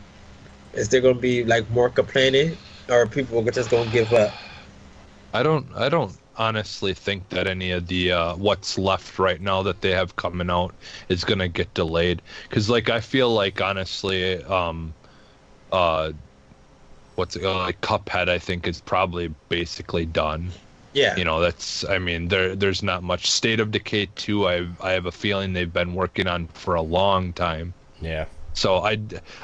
Is 0.73 0.89
there 0.89 1.01
going 1.01 1.15
to 1.17 1.21
be 1.21 1.45
like 1.45 1.69
more 1.71 1.89
complaining, 1.91 2.57
or 2.89 3.07
people 3.07 3.43
just 3.51 3.71
going 3.71 3.91
to 3.91 3.93
give 3.93 4.13
up? 4.13 4.35
i 5.33 5.43
don't 5.43 5.73
i 5.75 5.89
don't 5.89 6.19
honestly 6.37 6.95
think 6.95 7.29
that 7.31 7.47
any 7.47 7.71
of 7.73 7.87
the 7.89 8.13
uh, 8.13 8.37
what's 8.37 8.79
left 8.79 9.19
right 9.19 9.41
now 9.41 9.63
that 9.63 9.81
they 9.81 9.91
have 9.91 10.17
coming 10.17 10.51
out 10.51 10.75
is 11.09 11.25
going 11.25 11.39
to 11.39 11.49
get 11.49 11.73
delayed 11.75 12.23
because 12.49 12.71
like 12.71 12.89
i 12.89 13.01
feel 13.01 13.31
like 13.33 13.61
honestly 13.61 14.43
um 14.45 14.95
uh 15.73 16.13
what's 17.19 17.35
it 17.35 17.43
like 17.43 17.81
cuphead 17.81 18.29
i 18.29 18.39
think 18.39 18.67
is 18.69 18.81
probably 18.81 19.29
basically 19.49 20.07
done. 20.07 20.51
Yeah, 20.95 21.17
you 21.17 21.25
know 21.25 21.41
that's 21.41 21.85
i 21.85 21.99
mean 21.99 22.29
there 22.29 22.57
there's 22.57 22.83
not 22.83 23.03
much. 23.03 23.31
State 23.31 23.61
of 23.61 23.71
decay 23.71 24.09
2 24.15 24.49
i 24.49 24.67
i 24.81 24.93
have 24.93 25.07
a 25.07 25.13
feeling 25.13 25.53
they've 25.53 25.73
been 25.73 25.95
working 25.95 26.27
on 26.27 26.47
for 26.49 26.75
a 26.75 26.83
long 26.83 27.33
time. 27.33 27.75
Yeah. 28.01 28.27
so 28.55 28.79
i 28.79 28.99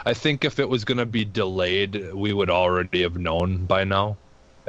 i 0.06 0.14
think 0.14 0.44
if 0.44 0.58
it 0.58 0.68
was 0.68 0.84
going 0.84 0.98
to 0.98 1.06
be 1.06 1.24
delayed 1.24 2.14
we 2.14 2.32
would 2.32 2.50
already 2.50 3.02
have 3.02 3.16
known 3.18 3.66
by 3.66 3.84
now 3.84 4.16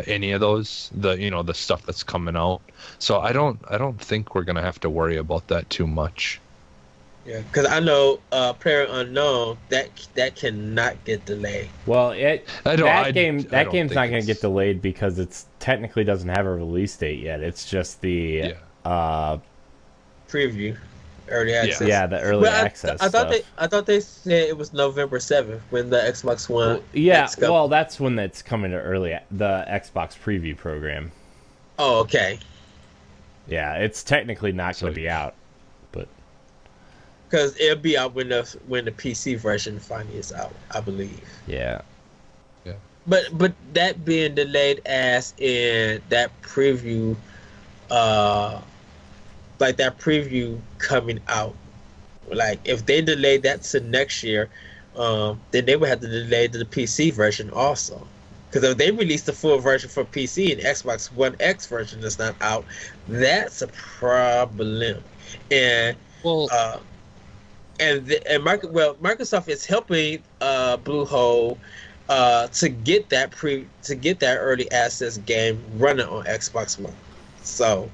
any 0.08 0.32
of 0.32 0.42
those 0.42 0.90
the 0.94 1.14
you 1.14 1.30
know 1.30 1.44
the 1.44 1.54
stuff 1.54 1.86
that's 1.86 2.04
coming 2.04 2.36
out. 2.36 2.62
So 3.00 3.20
i 3.20 3.32
don't 3.32 3.60
i 3.70 3.78
don't 3.78 4.02
think 4.02 4.34
we're 4.36 4.44
going 4.44 4.58
to 4.58 4.68
have 4.70 4.80
to 4.82 4.90
worry 4.90 5.18
about 5.18 5.48
that 5.48 5.70
too 5.70 5.88
much 5.88 6.40
yeah. 7.26 7.42
Because 7.42 7.66
I 7.68 7.80
know 7.80 8.20
uh, 8.32 8.54
Player 8.54 8.86
Unknown 8.90 9.58
that 9.70 9.90
that 10.16 10.36
cannot 10.36 11.04
get 11.06 11.26
delayed. 11.26 11.70
Well, 11.86 12.12
it 12.12 12.48
I 12.66 12.76
don't- 12.76 12.86
that 12.86 13.06
I- 13.08 13.12
game 13.12 13.40
I 13.40 13.42
that 13.44 13.64
don't 13.66 13.72
game's 13.74 13.94
not 13.94 14.10
going 14.10 14.22
to 14.22 14.28
get 14.28 14.42
delayed 14.42 14.82
because 14.82 15.18
it's 15.20 15.46
technically 15.60 16.04
doesn't 16.04 16.30
have 16.30 16.46
a 16.46 16.54
release 16.56 16.96
date 16.98 17.20
yet. 17.20 17.42
It's 17.42 17.70
just 17.70 18.02
the 18.02 18.54
yeah 18.86 18.90
uh 18.90 19.38
Preview, 20.30 20.76
early 21.30 21.54
access. 21.54 21.88
yeah 21.88 22.06
the 22.08 22.20
early 22.22 22.44
Well, 22.44 22.54
I, 22.64 22.66
access. 22.66 23.02
I 23.02 23.10
thought 23.10 23.10
stuff. 23.10 23.30
they 23.32 23.44
I 23.58 23.68
thought 23.68 23.86
they 23.86 24.00
said 24.00 24.50
it 24.50 24.58
was 24.58 24.74
November 24.74 25.20
seventh 25.20 25.62
when 25.70 25.90
the 25.90 25.98
Xbox 25.98 26.50
One. 26.50 26.68
Well, 26.68 26.82
yeah, 26.94 27.24
X 27.24 27.36
come- 27.36 27.52
well, 27.52 27.68
that's 27.68 28.00
when 28.00 28.18
it's 28.20 28.42
coming 28.42 28.72
to 28.72 28.78
early 28.80 29.18
the 29.32 29.66
Xbox 29.70 30.18
preview 30.18 30.56
program. 30.58 31.12
Oh, 31.80 32.00
okay. 32.02 32.40
Yeah, 33.48 33.76
it's 33.76 34.04
technically 34.04 34.52
not 34.52 34.66
going 34.68 34.76
So- 34.76 34.88
to 34.90 34.94
be 34.94 35.08
out, 35.10 35.36
but 35.36 35.45
Because 37.36 37.60
it'll 37.60 37.76
be 37.76 37.98
out 37.98 38.14
when 38.14 38.30
the 38.30 38.44
when 38.66 38.86
the 38.86 38.92
PC 38.92 39.38
version 39.38 39.78
finally 39.78 40.16
is 40.16 40.32
out, 40.32 40.56
I 40.72 40.80
believe. 40.80 41.22
yeah, 41.48 41.82
yeah. 42.64 42.76
But 43.08 43.26
but 43.34 43.52
that 43.74 44.06
being 44.06 44.36
delayed 44.36 44.82
as 44.86 45.34
in 45.38 46.02
that 46.08 46.32
preview, 46.42 47.18
uh, 47.92 48.62
like 49.60 49.76
that 49.76 49.98
preview 50.00 50.62
coming 50.78 51.20
out, 51.28 51.54
like 52.32 52.62
if 52.64 52.86
they 52.86 53.02
delay 53.02 53.36
that 53.40 53.64
to 53.64 53.82
next 53.82 54.24
year, 54.24 54.50
um, 54.96 55.42
then 55.52 55.66
they 55.66 55.76
would 55.76 55.90
have 55.90 56.00
to 56.00 56.08
delay 56.08 56.48
the 56.48 56.64
PC 56.64 57.12
version 57.12 57.50
also. 57.50 58.08
Because 58.50 58.64
if 58.64 58.78
they 58.78 58.92
release 58.92 59.24
the 59.24 59.34
full 59.34 59.58
version 59.58 59.90
for 59.90 60.06
PC 60.06 60.54
and 60.54 60.62
Xbox 60.62 61.12
One 61.12 61.36
X 61.42 61.68
version 61.68 62.02
is 62.02 62.18
not 62.18 62.34
out, 62.40 62.64
that's 63.10 63.62
a 63.62 63.68
problem. 63.68 65.04
And 65.52 65.98
Well, 66.24 66.48
uh, 66.50 66.80
and 67.80 68.06
the, 68.06 68.32
and 68.32 68.44
Micro, 68.44 68.70
well, 68.70 68.96
Microsoft 68.96 69.50
is 69.50 69.66
helping 69.66 70.22
uh, 70.42 70.78
Bluehole 70.78 71.58
uh, 72.10 72.48
to 72.48 72.70
get 72.70 73.10
that 73.10 73.32
pre 73.32 73.68
to 73.84 73.96
get 73.96 74.20
that 74.20 74.38
early 74.38 74.70
access 74.72 75.18
game 75.18 75.62
running 75.78 76.06
on 76.06 76.26
Xbox 76.26 76.80
One. 76.80 76.94
So, 77.44 77.90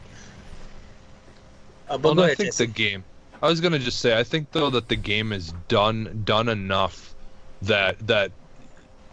uh, 1.89 1.97
but 1.97 2.15
well, 2.15 2.25
I 2.25 2.35
think 2.35 2.47
Jesse. 2.49 2.65
the 2.65 2.71
game. 2.71 3.03
I 3.41 3.47
was 3.47 3.59
gonna 3.59 3.79
just 3.79 3.99
say, 3.99 4.17
I 4.17 4.23
think 4.23 4.51
though 4.51 4.69
that 4.69 4.87
the 4.87 4.95
game 4.95 5.33
is 5.33 5.53
done 5.67 6.21
done 6.25 6.47
enough 6.47 7.15
that 7.63 8.05
that 8.07 8.31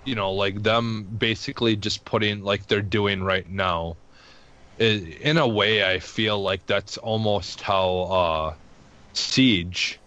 you 0.05 0.15
know, 0.15 0.33
like 0.33 0.63
them 0.63 1.07
basically 1.19 1.77
just 1.77 2.05
putting 2.05 2.43
like 2.43 2.67
they're 2.67 2.81
doing 2.81 3.23
right 3.23 3.49
now. 3.49 3.97
In 4.79 5.37
a 5.39 5.47
way, 5.47 5.85
I 5.85 5.99
feel 5.99 6.41
like 6.41 6.65
that's 6.67 6.99
almost 6.99 7.61
how 7.61 7.99
uh, 7.99 8.55
Siege 9.13 9.99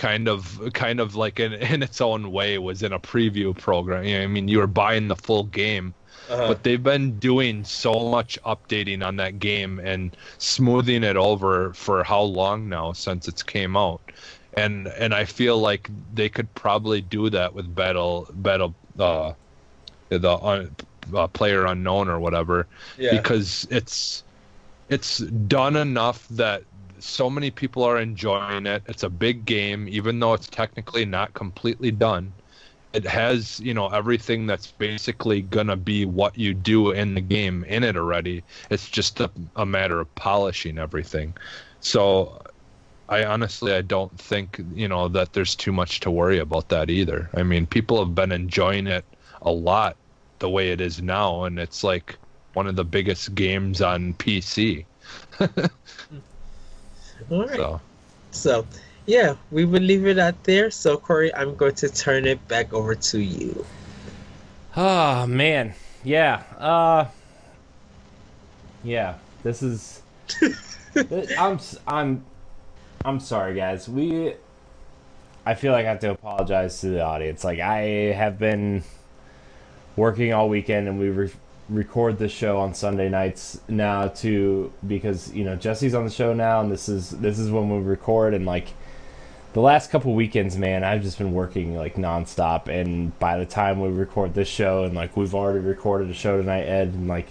kind 0.00 0.28
of 0.28 0.58
kind 0.72 0.98
of 1.00 1.14
like 1.14 1.38
in, 1.40 1.52
in 1.74 1.82
its 1.82 2.00
own 2.00 2.32
way 2.32 2.58
was 2.58 2.82
in 2.82 2.92
a 2.92 2.98
preview 3.00 3.52
program. 3.56 4.04
You 4.04 4.18
know, 4.18 4.24
I 4.24 4.26
mean, 4.26 4.48
you 4.48 4.58
were 4.58 4.66
buying 4.82 5.08
the 5.08 5.16
full 5.16 5.44
game, 5.44 5.92
Uh-huh. 6.30 6.48
but 6.48 6.62
they've 6.64 6.82
been 6.82 7.18
doing 7.18 7.64
so 7.64 7.92
much 8.16 8.38
updating 8.44 9.04
on 9.06 9.16
that 9.16 9.38
game 9.38 9.78
and 9.90 10.16
smoothing 10.38 11.04
it 11.04 11.16
over 11.16 11.72
for 11.74 12.02
how 12.04 12.22
long 12.22 12.68
now 12.68 12.92
since 12.94 13.28
it's 13.28 13.42
came 13.42 13.76
out 13.76 14.00
and 14.54 14.88
and 15.02 15.14
i 15.14 15.24
feel 15.24 15.56
like 15.70 15.90
they 16.14 16.28
could 16.28 16.48
probably 16.54 17.00
do 17.00 17.30
that 17.30 17.54
with 17.54 17.66
battle 17.74 18.26
battle 18.32 18.74
uh 18.98 19.32
the 20.08 20.34
un, 20.42 20.74
uh, 21.14 21.26
player 21.28 21.66
unknown 21.66 22.08
or 22.08 22.18
whatever 22.20 22.66
yeah. 22.98 23.10
because 23.16 23.66
it's 23.70 24.24
it's 24.88 25.18
done 25.46 25.76
enough 25.76 26.26
that 26.30 26.62
so 27.00 27.30
many 27.30 27.50
people 27.50 27.82
are 27.84 27.98
enjoying 27.98 28.66
it. 28.66 28.82
It's 28.86 29.02
a 29.02 29.10
big 29.10 29.44
game, 29.44 29.88
even 29.88 30.18
though 30.20 30.34
it's 30.34 30.48
technically 30.48 31.04
not 31.04 31.34
completely 31.34 31.90
done. 31.90 32.34
It 32.92 33.06
has, 33.06 33.60
you 33.60 33.74
know, 33.74 33.88
everything 33.88 34.46
that's 34.46 34.72
basically 34.72 35.42
gonna 35.42 35.76
be 35.76 36.04
what 36.06 36.36
you 36.38 36.54
do 36.54 36.90
in 36.92 37.14
the 37.14 37.20
game 37.20 37.64
in 37.64 37.84
it 37.84 37.96
already. 37.96 38.44
It's 38.70 38.88
just 38.90 39.20
a, 39.20 39.32
a 39.56 39.66
matter 39.66 40.00
of 40.00 40.14
polishing 40.16 40.78
everything. 40.78 41.36
So 41.80 42.42
I 43.08 43.24
honestly 43.24 43.72
I 43.74 43.82
don't 43.82 44.18
think, 44.20 44.60
you 44.72 44.88
know, 44.88 45.08
that 45.08 45.32
there's 45.32 45.56
too 45.56 45.72
much 45.72 46.00
to 46.00 46.10
worry 46.10 46.38
about 46.38 46.68
that 46.70 46.90
either. 46.90 47.30
I 47.34 47.42
mean, 47.42 47.66
people 47.66 47.98
have 48.04 48.14
been 48.14 48.32
enjoying 48.32 48.86
it 48.86 49.06
a 49.42 49.50
lot 49.52 49.98
the 50.38 50.50
way 50.50 50.70
it 50.72 50.80
is 50.80 51.02
now 51.02 51.44
and 51.44 51.58
it's 51.58 51.84
like 51.84 52.18
one 52.54 52.66
of 52.66 52.76
the 52.76 52.84
biggest 52.84 53.34
games 53.34 53.80
on 53.82 54.14
PC. 54.14 54.88
Hmm. 56.10 56.20
All 57.30 57.46
right. 57.46 57.56
So 57.56 57.80
So, 58.30 58.66
yeah, 59.06 59.34
we 59.50 59.64
will 59.64 59.82
leave 59.82 60.06
it 60.06 60.18
out 60.18 60.42
there. 60.44 60.70
So, 60.70 60.96
Corey, 60.96 61.34
I'm 61.34 61.56
going 61.56 61.74
to 61.74 61.88
turn 61.88 62.26
it 62.26 62.46
back 62.48 62.72
over 62.72 62.94
to 62.94 63.18
you. 63.20 63.64
Oh 64.76 65.26
man, 65.26 65.74
yeah, 66.04 66.44
uh, 66.58 67.08
yeah. 68.84 69.16
This 69.42 69.62
is. 69.62 70.02
I'm 71.38 71.58
I'm. 71.86 72.24
I'm 73.04 73.18
sorry, 73.18 73.54
guys. 73.56 73.88
We. 73.88 74.34
I 75.44 75.54
feel 75.54 75.72
like 75.72 75.86
I 75.86 75.88
have 75.88 76.00
to 76.00 76.10
apologize 76.10 76.80
to 76.82 76.90
the 76.90 77.02
audience. 77.02 77.42
Like 77.42 77.58
I 77.58 78.12
have 78.14 78.38
been 78.38 78.84
working 79.96 80.32
all 80.32 80.48
weekend, 80.48 80.86
and 80.86 81.00
we 81.00 81.08
re- 81.08 81.32
record 81.70 82.18
this 82.18 82.32
show 82.32 82.58
on 82.58 82.74
Sunday 82.74 83.08
nights 83.08 83.60
now 83.68 84.08
to 84.08 84.72
because 84.86 85.32
you 85.32 85.44
know 85.44 85.56
Jesse's 85.56 85.94
on 85.94 86.04
the 86.04 86.10
show 86.10 86.34
now, 86.34 86.60
and 86.60 86.70
this 86.70 86.88
is 86.88 87.10
this 87.10 87.38
is 87.38 87.50
when 87.50 87.70
we 87.70 87.78
record, 87.78 88.34
and 88.34 88.44
like 88.44 88.68
the 89.52 89.60
last 89.60 89.90
couple 89.90 90.14
weekends, 90.14 90.56
man, 90.56 90.84
I've 90.84 91.02
just 91.02 91.18
been 91.18 91.32
working 91.32 91.76
like 91.76 91.94
nonstop. 91.96 92.68
And 92.68 93.18
by 93.18 93.38
the 93.38 93.46
time 93.46 93.80
we 93.80 93.88
record 93.88 94.34
this 94.34 94.48
show, 94.48 94.84
and 94.84 94.94
like 94.94 95.16
we've 95.16 95.34
already 95.34 95.60
recorded 95.60 96.10
a 96.10 96.14
show 96.14 96.36
tonight, 96.36 96.62
Ed, 96.62 96.88
and 96.88 97.08
like 97.08 97.28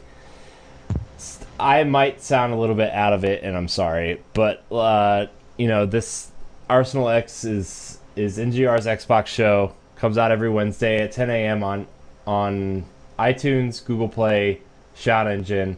I 1.59 1.83
might 1.83 2.21
sound 2.21 2.53
a 2.53 2.57
little 2.57 2.75
bit 2.75 2.91
out 2.91 3.13
of 3.13 3.23
it, 3.23 3.43
and 3.43 3.55
I'm 3.55 3.67
sorry, 3.67 4.21
but 4.33 4.63
uh, 4.71 5.27
you 5.57 5.67
know 5.67 5.85
this 5.85 6.31
Arsenal 6.69 7.09
X 7.09 7.43
is 7.43 7.99
is 8.15 8.37
NGR's 8.37 8.85
Xbox 8.85 9.27
show 9.27 9.73
comes 9.95 10.17
out 10.17 10.31
every 10.31 10.49
Wednesday 10.49 11.01
at 11.01 11.11
10 11.11 11.29
a.m. 11.29 11.63
on 11.63 11.87
on 12.25 12.85
iTunes, 13.19 13.83
Google 13.83 14.09
Play, 14.09 14.61
Shout 14.95 15.27
Engine, 15.27 15.77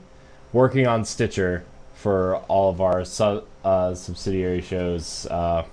working 0.53 0.87
on 0.87 1.05
Stitcher 1.05 1.65
for 1.95 2.37
all 2.47 2.69
of 2.69 2.81
our 2.81 3.03
sub, 3.03 3.45
uh, 3.63 3.93
subsidiary 3.93 4.61
shows. 4.61 5.25
Uh, 5.27 5.63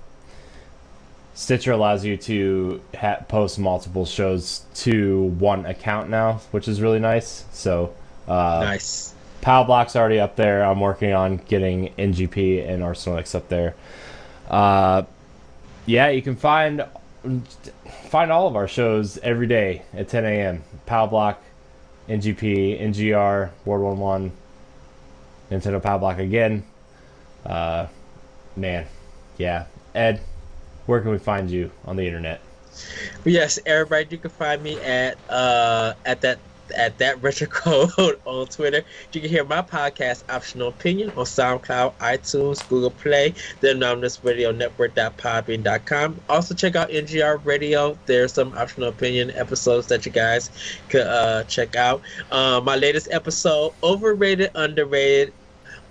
Stitcher 1.34 1.72
allows 1.72 2.04
you 2.04 2.16
to 2.16 2.80
ha- 2.98 3.20
post 3.28 3.58
multiple 3.58 4.04
shows 4.04 4.62
to 4.74 5.24
one 5.38 5.66
account 5.66 6.10
now, 6.10 6.40
which 6.50 6.66
is 6.66 6.80
really 6.80 6.98
nice. 6.98 7.44
So, 7.52 7.94
uh, 8.26 8.60
nice. 8.64 9.14
Power 9.40 9.64
Block's 9.64 9.94
already 9.94 10.18
up 10.18 10.36
there. 10.36 10.64
I'm 10.64 10.80
working 10.80 11.12
on 11.12 11.36
getting 11.36 11.94
NGP 11.94 12.68
and 12.68 12.82
Arsenal 12.82 13.18
X 13.18 13.34
up 13.34 13.48
there. 13.48 13.74
Uh, 14.50 15.02
yeah, 15.86 16.08
you 16.08 16.22
can 16.22 16.36
find 16.36 16.84
find 18.08 18.32
all 18.32 18.46
of 18.46 18.56
our 18.56 18.68
shows 18.68 19.18
every 19.18 19.46
day 19.46 19.82
at 19.94 20.08
10 20.08 20.24
a.m. 20.24 20.62
Power 20.86 21.06
Block, 21.08 21.42
NGP, 22.08 22.80
NGR, 22.80 23.50
World 23.64 23.82
One 23.82 23.98
One, 23.98 24.32
Nintendo 25.50 25.82
Power 25.82 25.98
Block 25.98 26.18
again. 26.18 26.64
Uh, 27.44 27.86
man, 28.56 28.86
yeah, 29.36 29.66
Ed, 29.94 30.20
where 30.86 31.00
can 31.00 31.10
we 31.10 31.18
find 31.18 31.50
you 31.50 31.70
on 31.84 31.96
the 31.96 32.06
internet? 32.06 32.40
Yes, 33.24 33.58
everybody, 33.66 34.06
you 34.10 34.18
can 34.18 34.30
find 34.30 34.62
me 34.62 34.80
at 34.80 35.18
uh 35.28 35.94
at 36.04 36.20
that 36.22 36.38
at 36.72 36.98
that 36.98 37.22
retro 37.22 37.46
code 37.46 38.20
on 38.24 38.46
Twitter. 38.46 38.84
You 39.12 39.20
can 39.20 39.30
hear 39.30 39.44
my 39.44 39.62
podcast, 39.62 40.24
Optional 40.28 40.68
Opinion, 40.68 41.10
on 41.10 41.24
SoundCloud, 41.24 41.94
iTunes, 41.98 42.66
Google 42.68 42.90
Play, 42.90 43.34
the 43.60 43.72
Anonymous 43.72 44.22
Radio 44.22 44.52
Network.podbean.com. 44.52 46.20
Also, 46.28 46.54
check 46.54 46.76
out 46.76 46.90
NGR 46.90 47.44
Radio. 47.44 47.98
There's 48.06 48.32
some 48.32 48.52
Optional 48.56 48.88
Opinion 48.88 49.30
episodes 49.32 49.86
that 49.88 50.04
you 50.06 50.12
guys 50.12 50.50
could 50.88 51.06
uh, 51.06 51.44
check 51.44 51.76
out. 51.76 52.02
Uh, 52.30 52.60
my 52.64 52.76
latest 52.76 53.08
episode, 53.10 53.72
Overrated, 53.82 54.50
Underrated, 54.54 55.32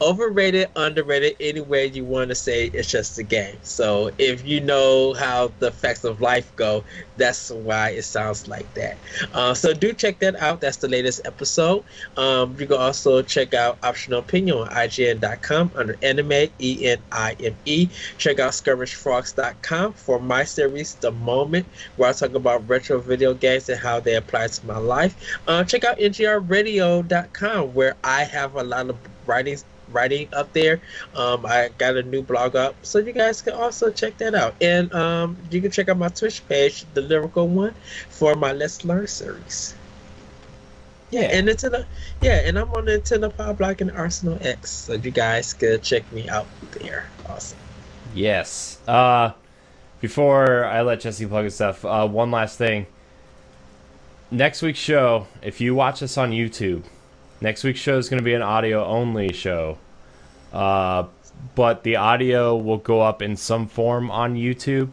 overrated, 0.01 0.69
underrated, 0.75 1.35
any 1.39 1.61
way 1.61 1.87
you 1.87 2.05
want 2.05 2.29
to 2.29 2.35
say 2.35 2.67
it's 2.67 2.89
just 2.89 3.17
a 3.17 3.23
game. 3.23 3.57
So 3.63 4.11
if 4.17 4.45
you 4.45 4.61
know 4.61 5.13
how 5.13 5.51
the 5.59 5.71
facts 5.71 6.03
of 6.03 6.21
life 6.21 6.55
go, 6.55 6.83
that's 7.17 7.49
why 7.49 7.89
it 7.89 8.03
sounds 8.03 8.47
like 8.47 8.71
that. 8.75 8.97
Uh, 9.33 9.53
so 9.53 9.73
do 9.73 9.93
check 9.93 10.19
that 10.19 10.35
out. 10.35 10.61
That's 10.61 10.77
the 10.77 10.87
latest 10.87 11.21
episode. 11.25 11.83
Um, 12.15 12.55
you 12.59 12.67
can 12.67 12.77
also 12.77 13.21
check 13.21 13.53
out 13.53 13.77
Optional 13.83 14.19
Opinion 14.19 14.57
on 14.57 14.67
IGN.com 14.69 15.71
under 15.75 15.97
anime, 16.01 16.49
E 16.59 16.85
N 16.85 16.99
I 17.11 17.35
M 17.43 17.55
E. 17.65 17.89
Check 18.17 18.39
out 18.39 18.51
skirmishfrogs.com 18.51 19.93
for 19.93 20.19
my 20.19 20.43
series, 20.43 20.95
The 20.95 21.11
Moment, 21.11 21.65
where 21.95 22.09
I 22.09 22.13
talk 22.13 22.33
about 22.33 22.67
retro 22.69 22.99
video 22.99 23.33
games 23.33 23.69
and 23.69 23.79
how 23.79 23.99
they 23.99 24.15
apply 24.15 24.47
to 24.47 24.65
my 24.65 24.77
life. 24.77 25.39
Uh, 25.47 25.63
check 25.63 25.83
out 25.83 25.97
NGRradio.com 25.97 27.73
where 27.73 27.95
I 28.03 28.23
have 28.23 28.55
a 28.55 28.63
lot 28.63 28.89
of 28.89 28.97
writings 29.25 29.65
writing 29.97 30.29
up 30.31 30.53
there. 30.53 30.79
Um, 31.15 31.45
I 31.45 31.69
got 31.77 31.97
a 31.97 32.03
new 32.03 32.21
blog 32.21 32.55
up, 32.55 32.75
so 32.83 32.99
you 32.99 33.13
guys 33.13 33.41
can 33.41 33.53
also 33.53 33.89
check 33.89 34.17
that 34.19 34.35
out. 34.35 34.53
And 34.61 34.93
um, 34.93 35.37
you 35.49 35.59
can 35.61 35.71
check 35.71 35.89
out 35.89 35.97
my 35.97 36.09
Twitch 36.09 36.47
page, 36.47 36.85
the 36.93 37.01
Lyrical 37.01 37.47
One, 37.47 37.73
for 38.09 38.35
my 38.35 38.53
Let's 38.53 38.85
Learn 38.85 39.07
series. 39.07 39.73
Yeah, 41.09 41.21
and 41.31 41.47
Nintendo. 41.47 41.85
Yeah, 42.21 42.45
and 42.45 42.59
I'm 42.59 42.69
on 42.71 42.85
the 42.85 42.99
Nintendo 42.99 43.35
Power 43.35 43.53
Block 43.53 43.81
and 43.81 43.91
Arsenal 43.91 44.37
X, 44.41 44.69
so 44.69 44.93
you 44.93 45.11
guys 45.11 45.53
can 45.53 45.81
check 45.81 46.03
me 46.11 46.29
out 46.29 46.47
there. 46.71 47.09
Awesome. 47.27 47.57
Yes. 48.13 48.77
Uh, 48.87 49.31
before 50.01 50.65
I 50.65 50.81
let 50.81 50.99
Jesse 50.99 51.25
plug 51.25 51.45
his 51.45 51.55
stuff, 51.55 51.85
uh, 51.85 52.07
one 52.07 52.29
last 52.29 52.57
thing. 52.57 52.85
Next 54.29 54.61
week's 54.61 54.79
show, 54.79 55.27
if 55.41 55.61
you 55.61 55.73
watch 55.73 56.03
us 56.03 56.17
on 56.17 56.31
YouTube, 56.31 56.83
next 57.39 57.63
week's 57.63 57.79
show 57.79 57.97
is 57.97 58.09
going 58.09 58.19
to 58.19 58.25
be 58.25 58.33
an 58.33 58.41
audio 58.41 58.83
only 58.83 59.31
show. 59.31 59.77
Uh, 60.53 61.05
but 61.55 61.83
the 61.83 61.95
audio 61.95 62.55
will 62.55 62.77
go 62.77 63.01
up 63.01 63.21
in 63.21 63.35
some 63.35 63.67
form 63.67 64.09
on 64.09 64.35
YouTube. 64.35 64.91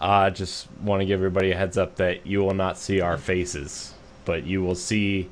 Uh, 0.00 0.30
just 0.30 0.68
want 0.82 1.00
to 1.00 1.06
give 1.06 1.20
everybody 1.20 1.52
a 1.52 1.56
heads 1.56 1.76
up 1.78 1.96
that 1.96 2.26
you 2.26 2.40
will 2.40 2.54
not 2.54 2.76
see 2.78 3.00
our 3.00 3.16
faces, 3.16 3.94
but 4.24 4.44
you 4.44 4.62
will 4.62 4.74
see, 4.74 5.28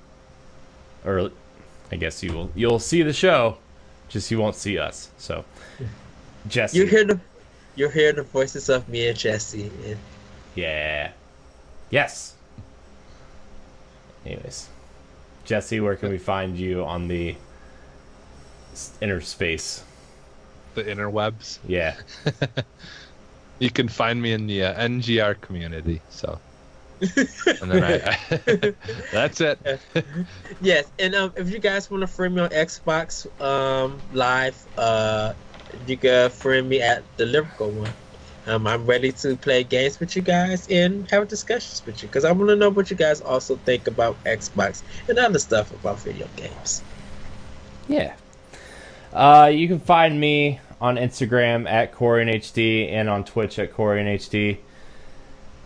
or 1.04 1.30
I 1.92 1.96
guess 1.96 2.22
you 2.22 2.32
will 2.32 2.50
you'll 2.54 2.78
see 2.78 3.02
the 3.02 3.12
show, 3.12 3.58
just 4.08 4.30
you 4.30 4.38
won't 4.38 4.56
see 4.56 4.78
us. 4.78 5.10
So, 5.18 5.44
Jesse, 6.48 6.78
You 6.78 6.86
hear 6.86 7.04
the, 7.04 7.20
you 7.76 7.88
hear 7.90 8.12
the 8.12 8.22
voices 8.22 8.68
of 8.70 8.88
me 8.88 9.08
and 9.08 9.18
Jesse. 9.18 9.70
And 9.86 9.98
Yeah. 10.54 11.10
Yes. 11.90 12.34
Anyways, 14.24 14.68
Jesse, 15.44 15.80
where 15.80 15.96
can 15.96 16.08
we 16.10 16.18
find 16.18 16.56
you 16.58 16.84
on 16.84 17.08
the 17.08 17.30
s- 17.30 17.36
inner 19.00 19.20
space? 19.20 19.84
The 20.74 20.84
interwebs. 20.84 21.58
Yeah. 21.66 21.96
You 23.60 23.70
can 23.70 23.88
find 23.88 24.20
me 24.20 24.32
in 24.32 24.46
the 24.46 24.64
uh, 24.64 24.74
NGR 24.74 25.40
community. 25.40 26.02
So, 26.08 26.40
and 27.00 27.70
then 27.70 27.84
I, 27.84 28.18
I 28.32 28.74
that's 29.12 29.40
it. 29.40 29.58
Yes, 30.60 30.90
and 30.98 31.14
um, 31.14 31.32
if 31.36 31.50
you 31.50 31.58
guys 31.60 31.90
want 31.90 32.02
to 32.02 32.06
friend 32.06 32.34
me 32.34 32.42
on 32.42 32.50
Xbox 32.50 33.26
um, 33.40 34.02
Live, 34.12 34.66
uh, 34.76 35.34
you 35.86 35.96
can 35.96 36.30
friend 36.30 36.68
me 36.68 36.80
at 36.82 37.04
the 37.16 37.26
Lyrical 37.26 37.70
one. 37.70 37.92
Um, 38.46 38.66
I'm 38.66 38.84
ready 38.84 39.12
to 39.12 39.36
play 39.36 39.64
games 39.64 39.98
with 40.00 40.14
you 40.16 40.22
guys 40.22 40.68
and 40.68 41.08
have 41.10 41.28
discussions 41.28 41.82
with 41.86 42.02
you 42.02 42.08
because 42.08 42.24
I 42.24 42.32
want 42.32 42.50
to 42.50 42.56
know 42.56 42.68
what 42.70 42.90
you 42.90 42.96
guys 42.96 43.20
also 43.22 43.56
think 43.56 43.86
about 43.86 44.22
Xbox 44.24 44.82
and 45.08 45.18
other 45.18 45.38
stuff 45.38 45.70
about 45.72 46.00
video 46.00 46.28
games. 46.36 46.82
Yeah. 47.88 48.14
Uh, 49.14 49.46
you 49.46 49.68
can 49.68 49.78
find 49.78 50.18
me 50.18 50.58
on 50.80 50.96
Instagram 50.96 51.70
at 51.70 51.92
Corey 51.92 52.22
and 52.22 52.30
HD 52.42 52.90
and 52.90 53.08
on 53.08 53.24
Twitch 53.24 53.58
at 53.60 53.72
Corey 53.72 54.00
and 54.00 54.20
HD. 54.20 54.58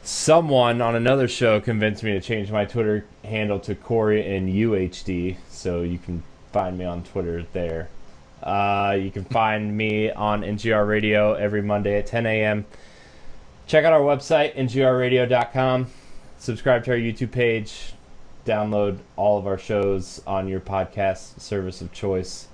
Someone 0.03 0.81
on 0.83 0.95
another 0.95 1.27
show 1.27 1.61
convinced 1.61 2.03
me 2.03 2.12
to 2.12 2.20
change 2.20 2.51
my 2.51 2.66
Twitter 2.66 3.07
handle 3.25 3.59
to 3.61 3.75
Corey 3.75 4.37
and 4.37 4.49
UHD, 4.49 5.37
so 5.51 5.81
you 5.83 5.99
can 5.99 6.23
find 6.53 6.77
me 6.77 6.85
on 6.85 7.03
Twitter 7.05 7.45
there. 7.53 7.89
Uh, 8.43 8.97
you 9.01 9.11
can 9.11 9.25
find 9.25 9.77
me 9.77 10.11
on 10.11 10.43
NGR 10.43 10.87
Radio 10.87 11.33
every 11.33 11.62
Monday 11.62 11.99
at 11.99 12.07
10 12.07 12.27
a.m. 12.27 12.66
Check 13.66 13.85
out 13.85 13.93
our 13.93 14.01
website, 14.01 14.55
ngrradio.com. 14.57 15.87
Subscribe 16.39 16.85
to 16.85 16.93
our 16.93 16.97
YouTube 16.97 17.33
page. 17.33 17.95
Download 18.45 18.99
all 19.16 19.39
of 19.39 19.47
our 19.47 19.59
shows 19.59 20.23
on 20.27 20.49
your 20.49 20.61
podcast 20.61 21.41
service 21.41 21.81
of 21.81 21.93
choice. 21.93 22.49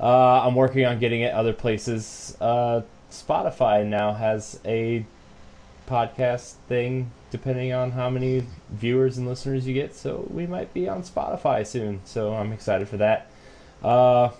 Uh, 0.00 0.40
I'm 0.42 0.54
working 0.54 0.84
on 0.84 0.98
getting 0.98 1.20
it 1.20 1.32
other 1.32 1.52
places. 1.52 2.36
Uh, 2.40 2.82
Spotify 3.10 3.86
now 3.86 4.12
has 4.12 4.58
a 4.64 5.04
podcast 5.88 6.54
thing, 6.68 7.10
depending 7.30 7.72
on 7.72 7.92
how 7.92 8.08
many 8.08 8.44
viewers 8.70 9.18
and 9.18 9.28
listeners 9.28 9.66
you 9.66 9.74
get. 9.74 9.94
So 9.94 10.26
we 10.30 10.46
might 10.46 10.72
be 10.72 10.88
on 10.88 11.02
Spotify 11.02 11.66
soon. 11.66 12.00
So 12.04 12.34
I'm 12.34 12.52
excited 12.52 12.88
for 12.88 12.96
that. 12.96 13.30
Uh, 13.82 14.30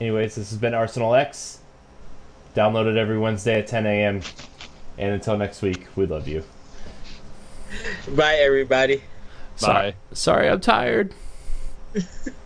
anyways, 0.00 0.34
this 0.34 0.50
has 0.50 0.58
been 0.58 0.74
Arsenal 0.74 1.14
X. 1.14 1.60
Download 2.54 2.86
it 2.86 2.96
every 2.96 3.18
Wednesday 3.18 3.58
at 3.60 3.66
10 3.66 3.86
a.m. 3.86 4.20
And 4.98 5.12
until 5.12 5.36
next 5.36 5.62
week, 5.62 5.86
we 5.96 6.06
love 6.06 6.28
you. 6.28 6.44
Bye, 8.08 8.36
everybody. 8.36 9.02
Bye. 9.60 9.94
Sorry, 10.12 10.48
I'm 10.48 10.60
tired. 10.60 11.14